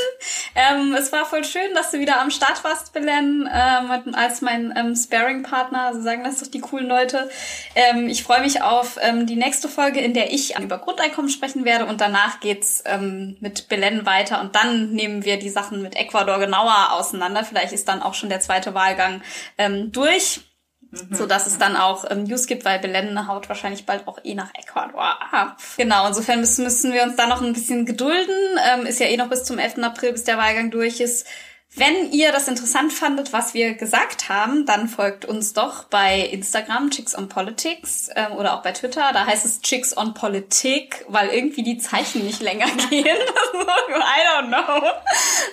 Ähm, 0.57 0.95
es 0.95 1.11
war 1.11 1.27
voll 1.27 1.43
schön, 1.43 1.75
dass 1.75 1.91
du 1.91 1.99
wieder 1.99 2.19
am 2.19 2.31
Start 2.31 2.63
warst, 2.63 2.91
Belen, 2.91 3.47
ähm, 3.53 4.15
als 4.15 4.41
mein 4.41 4.73
ähm, 4.75 4.95
Sparing-Partner. 4.95 5.93
So 5.93 6.01
sagen 6.01 6.23
das 6.23 6.39
doch 6.39 6.47
die 6.47 6.61
coolen 6.61 6.87
Leute. 6.87 7.29
Ähm, 7.75 8.09
ich 8.09 8.23
freue 8.23 8.41
mich 8.41 8.63
auf 8.63 8.97
ähm, 8.99 9.27
die 9.27 9.35
nächste 9.35 9.69
Folge, 9.69 9.99
in 9.99 10.15
der 10.15 10.33
ich 10.33 10.57
über 10.57 10.79
Grundeinkommen 10.79 11.29
sprechen 11.29 11.63
werde 11.63 11.85
und 11.85 12.01
danach 12.01 12.39
geht's 12.39 12.83
ähm, 12.87 13.37
mit 13.39 13.67
Belen 13.67 14.07
weiter 14.07 14.41
und 14.41 14.55
dann 14.55 14.93
nehmen 14.93 15.23
wir 15.25 15.37
die 15.37 15.49
Sachen 15.49 15.83
mit 15.83 15.95
Ecuador 15.95 16.39
genauer 16.39 16.93
auseinander. 16.93 17.43
Vielleicht 17.43 17.71
ist 17.71 17.87
dann 17.87 18.01
auch 18.01 18.15
schon 18.15 18.29
der 18.29 18.39
zweite 18.39 18.73
Wahlgang 18.73 19.21
ähm, 19.59 19.91
durch 20.91 21.15
so 21.15 21.25
dass 21.25 21.47
es 21.47 21.57
dann 21.57 21.75
auch 21.75 22.09
ähm, 22.09 22.23
News 22.23 22.47
gibt, 22.47 22.65
weil 22.65 22.79
Belen 22.79 23.27
haut 23.27 23.49
wahrscheinlich 23.49 23.85
bald 23.85 24.07
auch 24.07 24.19
eh 24.23 24.35
nach 24.35 24.53
Ecuador 24.53 25.17
ab. 25.31 25.57
Genau, 25.77 26.07
insofern 26.07 26.39
müssen, 26.39 26.63
müssen 26.63 26.93
wir 26.93 27.03
uns 27.03 27.15
da 27.15 27.27
noch 27.27 27.41
ein 27.41 27.53
bisschen 27.53 27.85
gedulden. 27.85 28.35
Ähm, 28.71 28.85
ist 28.85 28.99
ja 28.99 29.07
eh 29.07 29.17
noch 29.17 29.29
bis 29.29 29.43
zum 29.43 29.59
11. 29.59 29.79
April, 29.79 30.13
bis 30.13 30.23
der 30.23 30.37
Wahlgang 30.37 30.71
durch 30.71 30.99
ist. 30.99 31.27
Wenn 31.77 32.11
ihr 32.11 32.31
das 32.31 32.47
interessant 32.47 32.91
fandet, 32.91 33.33
was 33.33 33.53
wir 33.53 33.75
gesagt 33.75 34.29
haben, 34.29 34.65
dann 34.65 34.87
folgt 34.87 35.25
uns 35.25 35.53
doch 35.53 35.83
bei 35.83 36.21
Instagram, 36.21 36.89
Chicks 36.89 37.15
on 37.15 37.29
Politics, 37.29 38.09
ähm, 38.15 38.31
oder 38.31 38.55
auch 38.55 38.63
bei 38.63 38.71
Twitter. 38.71 39.11
Da 39.13 39.27
heißt 39.27 39.45
es 39.45 39.61
Chicks 39.61 39.95
on 39.95 40.15
Politik, 40.15 41.05
weil 41.07 41.29
irgendwie 41.29 41.61
die 41.61 41.77
Zeichen 41.77 42.25
nicht 42.25 42.41
länger 42.41 42.65
gehen. 42.89 43.05
I 43.05 44.21
don't 44.27 44.47
know. 44.47 44.87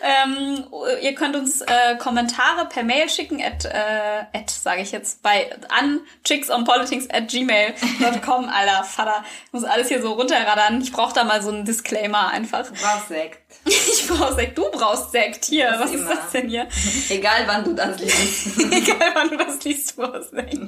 Ähm, 0.02 0.64
ihr 1.02 1.14
könnt 1.14 1.36
uns 1.36 1.60
äh, 1.60 1.96
Kommentare 1.98 2.66
per 2.70 2.84
Mail 2.84 3.10
schicken, 3.10 3.42
at, 3.42 3.66
äh, 3.66 4.24
at 4.32 4.48
sage 4.48 4.80
ich 4.80 4.92
jetzt, 4.92 5.22
bei 5.22 5.54
an 5.68 6.00
chicksonpolitics 6.24 7.10
at 7.10 7.28
gmail.com. 7.28 8.48
Alter, 8.48 8.84
Vater, 8.84 9.24
ich 9.46 9.52
muss 9.52 9.64
alles 9.64 9.88
hier 9.88 10.00
so 10.00 10.14
runterradern. 10.14 10.80
Ich 10.80 10.90
brauche 10.92 11.12
da 11.12 11.24
mal 11.24 11.42
so 11.42 11.50
einen 11.50 11.66
Disclaimer 11.66 12.28
einfach. 12.28 12.66
Du 12.66 12.72
brauchst 12.72 13.08
Sekt. 13.08 13.43
Ich 14.04 14.06
brauche 14.08 14.34
Sekt. 14.34 14.58
Du 14.58 14.70
brauchst 14.70 15.12
Sekt. 15.12 15.46
Hier, 15.46 15.70
Das 15.70 15.80
was 15.80 15.90
ist 15.92 16.08
das 16.08 16.30
denn 16.32 16.48
hier? 16.48 16.68
Egal 17.08 17.44
wann 17.46 17.64
du 17.64 17.74
das 17.74 17.98
liest. 17.98 18.58
Egal, 18.72 19.12
wann 19.14 19.30
du 19.30 19.36
das 19.38 19.64
liest, 19.64 19.96
du 19.96 20.02
brauchst 20.02 20.30
Sekt. 20.30 20.58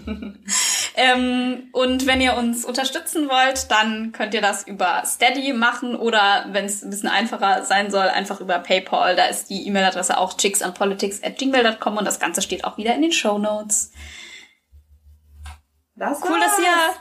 ähm, 0.94 1.68
und 1.73 2.06
wenn 2.06 2.20
ihr 2.20 2.36
uns 2.36 2.64
unterstützen 2.64 3.28
wollt, 3.28 3.70
dann 3.70 4.12
könnt 4.12 4.32
ihr 4.32 4.40
das 4.40 4.66
über 4.66 5.02
Steady 5.05 5.52
machen 5.52 5.97
oder, 5.97 6.47
wenn 6.51 6.64
es 6.64 6.82
ein 6.82 6.90
bisschen 6.90 7.09
einfacher 7.09 7.64
sein 7.64 7.90
soll, 7.90 8.09
einfach 8.09 8.40
über 8.40 8.59
PayPal. 8.59 9.16
Da 9.16 9.27
ist 9.27 9.51
die 9.51 9.66
E-Mail-Adresse 9.66 10.16
auch 10.16 10.36
chicksandpolitics 10.36 11.23
at 11.23 11.36
gmail.com 11.39 11.98
und 11.98 12.05
das 12.05 12.18
Ganze 12.18 12.40
steht 12.43 12.64
auch 12.64 12.78
wieder 12.78 12.94
in 12.94 13.02
den 13.02 13.12
Show 13.12 13.39
Notes. 13.39 13.93
Das 15.97 16.20
Cool, 16.23 16.39
dass 16.40 16.59
ihr, 16.59 16.94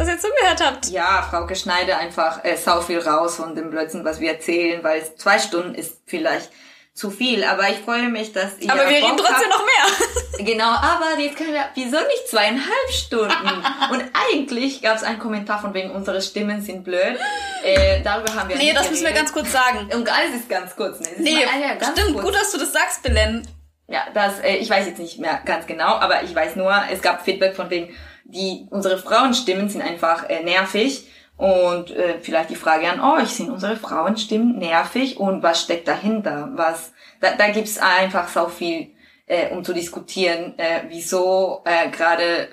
dass 0.00 0.08
ihr 0.08 0.18
zugehört 0.18 0.64
habt. 0.64 0.86
Ja, 0.90 1.26
Frauke 1.30 1.54
schneide 1.54 1.96
einfach 1.96 2.44
äh, 2.44 2.56
sau 2.56 2.80
viel 2.80 2.98
raus 3.00 3.36
von 3.36 3.54
dem 3.54 3.70
Blödsinn, 3.70 4.04
was 4.04 4.18
wir 4.20 4.32
erzählen, 4.32 4.82
weil 4.82 5.02
zwei 5.16 5.38
Stunden 5.38 5.74
ist 5.74 5.98
vielleicht 6.06 6.50
zu 6.94 7.10
viel. 7.10 7.44
Aber 7.44 7.68
ich 7.68 7.78
freue 7.78 8.08
mich, 8.08 8.32
dass 8.32 8.58
ihr 8.58 8.70
Aber 8.72 8.88
wir 8.88 9.00
Bock 9.00 9.08
reden 9.10 9.16
trotzdem 9.16 9.36
habt. 9.36 9.48
noch 9.50 9.64
mehr. 9.64 10.44
Genau, 10.44 10.70
aber 10.70 11.18
jetzt 11.18 11.36
können 11.36 11.52
wir, 11.52 11.64
wieso 11.74 11.96
nicht 11.98 12.28
zweieinhalb 12.28 12.90
Stunden? 12.90 13.30
Und 13.92 14.04
eigentlich 14.30 14.80
gab 14.82 14.96
es 14.96 15.02
einen 15.02 15.18
Kommentar 15.18 15.60
von 15.60 15.74
wegen, 15.74 15.90
unsere 15.90 16.20
Stimmen 16.22 16.62
sind 16.62 16.82
blöd. 16.82 17.18
Äh, 17.62 18.00
darüber 18.02 18.34
haben 18.34 18.48
wir 18.48 18.56
Nee, 18.56 18.72
das 18.72 18.88
müssen 18.90 19.04
wir 19.04 19.12
ganz 19.12 19.32
kurz 19.32 19.52
sagen. 19.52 19.90
Und 19.94 20.08
alles 20.10 20.34
ist 20.34 20.48
ganz 20.48 20.74
kurz, 20.74 20.98
ne? 21.00 21.08
Es 21.12 21.18
Nee, 21.18 21.34
mal- 21.44 21.54
ah 21.54 21.58
ja, 21.60 21.74
ganz 21.74 21.98
stimmt, 21.98 22.14
kurz. 22.14 22.24
gut, 22.24 22.34
dass 22.34 22.52
du 22.52 22.58
das 22.58 22.72
sagst, 22.72 23.02
Belen. 23.02 23.46
Ja, 23.86 24.04
das, 24.14 24.38
äh, 24.40 24.56
ich 24.56 24.70
weiß 24.70 24.86
jetzt 24.86 24.98
nicht 24.98 25.18
mehr 25.18 25.40
ganz 25.44 25.66
genau, 25.66 25.96
aber 25.96 26.22
ich 26.22 26.34
weiß 26.34 26.56
nur, 26.56 26.72
es 26.92 27.02
gab 27.02 27.24
Feedback 27.24 27.54
von 27.56 27.68
wegen, 27.70 27.94
die, 28.30 28.66
unsere 28.70 28.98
Frauenstimmen 28.98 29.68
sind 29.68 29.82
einfach 29.82 30.28
äh, 30.28 30.42
nervig. 30.42 31.06
Und 31.36 31.90
äh, 31.90 32.18
vielleicht 32.20 32.50
die 32.50 32.54
Frage 32.56 32.90
an 32.90 33.00
euch, 33.00 33.30
sind 33.30 33.48
unsere 33.50 33.76
Frauenstimmen 33.76 34.58
nervig 34.58 35.18
und 35.18 35.42
was 35.42 35.62
steckt 35.62 35.88
dahinter? 35.88 36.50
Was, 36.54 36.92
da, 37.20 37.34
da 37.34 37.48
gibt's 37.48 37.78
einfach 37.78 38.28
so 38.28 38.48
viel, 38.48 38.90
äh, 39.26 39.48
um 39.50 39.64
zu 39.64 39.72
diskutieren, 39.72 40.58
äh, 40.58 40.82
wieso 40.88 41.62
äh, 41.64 41.88
gerade 41.90 42.48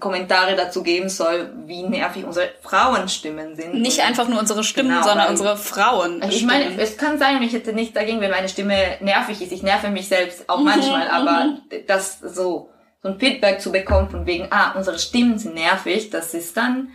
Kommentare 0.00 0.56
dazu 0.56 0.82
geben 0.82 1.08
soll, 1.08 1.52
wie 1.66 1.82
nervig 1.82 2.24
unsere 2.24 2.50
Frauenstimmen 2.62 3.54
sind. 3.56 3.80
Nicht 3.80 4.00
einfach 4.00 4.28
nur 4.28 4.40
unsere 4.40 4.64
Stimmen, 4.64 4.90
Genau, 4.90 5.02
sondern 5.02 5.28
unsere 5.28 5.56
Frauen. 5.56 6.22
ich 6.28 6.44
meine, 6.44 6.76
es 6.80 6.96
kann 6.96 7.18
sein, 7.18 7.42
ich 7.42 7.52
hätte 7.52 7.72
nichts 7.72 7.94
dagegen, 7.94 8.20
wenn 8.20 8.30
meine 8.30 8.48
Stimme 8.48 8.98
nervig 9.00 9.40
ist. 9.40 9.52
Ich 9.52 9.62
nerve 9.62 9.90
mich 9.90 10.08
selbst 10.08 10.48
auch 10.48 10.60
manchmal, 10.60 11.08
aber 11.08 11.58
das 11.86 12.18
so, 12.20 12.70
so 13.04 13.10
ein 13.10 13.20
Feedback 13.20 13.60
zu 13.60 13.70
bekommen 13.70 14.08
von 14.08 14.24
wegen, 14.24 14.48
ah, 14.50 14.72
unsere 14.74 14.98
Stimmen 14.98 15.38
sind 15.38 15.54
nervig, 15.54 16.08
das 16.08 16.32
ist 16.32 16.56
dann 16.56 16.88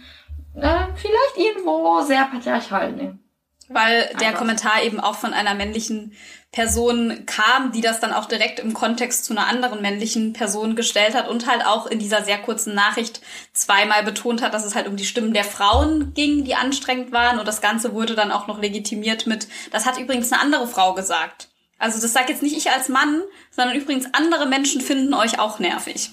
äh, 0.55 0.87
vielleicht 0.95 1.37
irgendwo 1.37 2.01
sehr 2.01 2.25
patriarchal, 2.25 2.93
ne? 2.93 3.19
Weil 3.67 4.09
der 4.19 4.29
Einfach. 4.29 4.39
Kommentar 4.39 4.81
eben 4.81 4.99
auch 4.99 5.13
von 5.13 5.33
einer 5.33 5.53
männlichen 5.53 6.13
Person 6.51 7.27
kam, 7.27 7.71
die 7.71 7.81
das 7.81 7.99
dann 7.99 8.11
auch 8.11 8.25
direkt 8.25 8.59
im 8.59 8.73
Kontext 8.73 9.23
zu 9.25 9.33
einer 9.33 9.45
anderen 9.45 9.83
männlichen 9.83 10.33
Person 10.33 10.75
gestellt 10.75 11.13
hat 11.13 11.27
und 11.27 11.45
halt 11.45 11.63
auch 11.63 11.85
in 11.85 11.99
dieser 11.99 12.23
sehr 12.23 12.39
kurzen 12.39 12.73
Nachricht 12.73 13.21
zweimal 13.53 14.01
betont 14.01 14.41
hat, 14.41 14.55
dass 14.55 14.65
es 14.65 14.73
halt 14.73 14.87
um 14.87 14.95
die 14.95 15.05
Stimmen 15.05 15.35
der 15.35 15.43
Frauen 15.43 16.15
ging, 16.15 16.43
die 16.43 16.55
anstrengend 16.55 17.11
waren 17.11 17.37
und 17.37 17.47
das 17.47 17.61
Ganze 17.61 17.93
wurde 17.93 18.15
dann 18.15 18.31
auch 18.31 18.47
noch 18.47 18.59
legitimiert 18.59 19.27
mit, 19.27 19.47
das 19.71 19.85
hat 19.85 19.99
übrigens 19.99 20.33
eine 20.33 20.41
andere 20.41 20.67
Frau 20.67 20.95
gesagt. 20.95 21.48
Also 21.79 21.99
das 22.01 22.13
sagt 22.13 22.29
jetzt 22.29 22.43
nicht 22.43 22.55
ich 22.57 22.69
als 22.69 22.89
Mann, 22.89 23.21
sondern 23.55 23.75
übrigens 23.75 24.05
andere 24.13 24.45
Menschen 24.47 24.81
finden 24.81 25.13
euch 25.13 25.39
auch 25.39 25.59
nervig. 25.59 26.09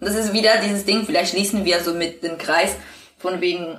Und 0.00 0.08
das 0.08 0.14
ist 0.16 0.32
wieder 0.32 0.56
dieses 0.58 0.84
Ding, 0.84 1.04
vielleicht 1.06 1.30
schließen 1.32 1.64
wir 1.64 1.80
so 1.80 1.92
mit 1.94 2.22
dem 2.22 2.36
Kreis 2.38 2.72
von 3.18 3.40
wegen, 3.40 3.78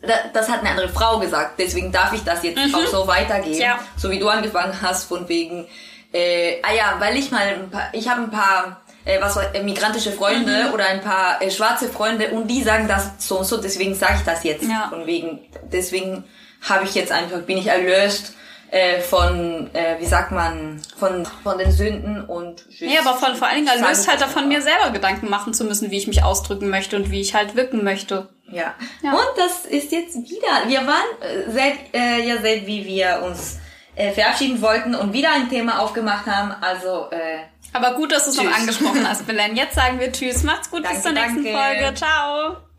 da- 0.00 0.28
das 0.32 0.48
hat 0.48 0.60
eine 0.60 0.70
andere 0.70 0.88
Frau 0.88 1.18
gesagt, 1.18 1.58
deswegen 1.58 1.92
darf 1.92 2.12
ich 2.12 2.22
das 2.24 2.42
jetzt 2.42 2.58
auch 2.74 2.86
so 2.86 3.06
weitergeben. 3.06 3.60
Ja. 3.60 3.78
So 3.96 4.10
wie 4.10 4.18
du 4.18 4.28
angefangen 4.28 4.80
hast 4.80 5.04
von 5.04 5.28
wegen, 5.28 5.66
äh, 6.12 6.56
ah 6.62 6.72
ja, 6.72 6.96
weil 6.98 7.16
ich 7.16 7.30
mal 7.30 7.46
ein 7.46 7.70
paar, 7.70 7.88
ich 7.92 8.08
habe 8.08 8.22
ein 8.22 8.30
paar 8.30 8.80
äh, 9.04 9.20
was 9.20 9.34
war, 9.34 9.52
äh, 9.54 9.62
migrantische 9.64 10.12
Freunde 10.12 10.70
oder 10.72 10.86
ein 10.86 11.00
paar 11.00 11.42
äh, 11.42 11.50
schwarze 11.50 11.88
Freunde 11.88 12.28
und 12.30 12.46
die 12.46 12.62
sagen 12.62 12.86
das 12.86 13.10
so 13.18 13.38
und 13.40 13.44
so, 13.44 13.56
deswegen 13.56 13.94
sage 13.96 14.14
ich 14.18 14.22
das 14.24 14.44
jetzt. 14.44 14.64
Ja. 14.68 14.86
Von 14.90 15.06
wegen, 15.06 15.40
deswegen 15.72 16.22
habe 16.62 16.84
ich 16.84 16.94
jetzt 16.94 17.10
einfach, 17.10 17.40
bin 17.40 17.58
ich 17.58 17.66
erlöst 17.66 18.34
äh, 18.72 19.00
von, 19.02 19.68
äh, 19.74 20.00
wie 20.00 20.06
sagt 20.06 20.32
man, 20.32 20.80
von, 20.96 21.26
von 21.42 21.58
den 21.58 21.70
Sünden 21.70 22.24
und 22.24 22.64
Nee, 22.80 22.98
aber 22.98 23.18
vor, 23.18 23.34
vor 23.34 23.46
allen 23.46 23.66
Dingen 23.66 23.68
erlöst 23.68 24.08
halt 24.08 24.22
davon, 24.22 24.48
mir 24.48 24.62
selber 24.62 24.90
Gedanken 24.90 25.28
machen 25.28 25.52
zu 25.52 25.64
müssen, 25.64 25.90
wie 25.90 25.98
ich 25.98 26.06
mich 26.06 26.24
ausdrücken 26.24 26.70
möchte 26.70 26.96
und 26.96 27.10
wie 27.10 27.20
ich 27.20 27.34
halt 27.34 27.54
wirken 27.54 27.84
möchte. 27.84 28.30
Ja. 28.50 28.74
Ja. 29.02 29.12
Und 29.12 29.28
das 29.36 29.66
ist 29.66 29.92
jetzt 29.92 30.16
wieder. 30.16 30.68
Wir 30.68 30.86
waren, 30.86 31.20
äh, 31.20 31.50
seht, 31.50 31.94
äh, 31.94 32.26
ihr 32.26 32.40
seht, 32.40 32.66
wie 32.66 32.86
wir 32.86 33.22
uns 33.26 33.58
äh, 33.94 34.10
verabschieden 34.12 34.62
wollten 34.62 34.94
und 34.94 35.12
wieder 35.12 35.32
ein 35.32 35.50
Thema 35.50 35.80
aufgemacht 35.80 36.24
haben. 36.24 36.54
Also, 36.62 37.10
äh, 37.10 37.40
Aber 37.74 37.94
gut, 37.94 38.10
dass 38.10 38.24
du 38.24 38.30
es 38.30 38.42
noch 38.42 38.56
angesprochen 38.56 39.06
hast, 39.06 39.26
Belen. 39.26 39.54
Jetzt 39.54 39.74
sagen 39.74 40.00
wir 40.00 40.10
Tschüss. 40.10 40.44
Macht's 40.44 40.70
gut, 40.70 40.82
bis 40.82 41.02
Danke, 41.02 41.02
zur 41.02 41.12
nächsten 41.12 41.44
danke. 41.44 41.58
Folge. 41.58 41.94
Ciao. 41.94 42.71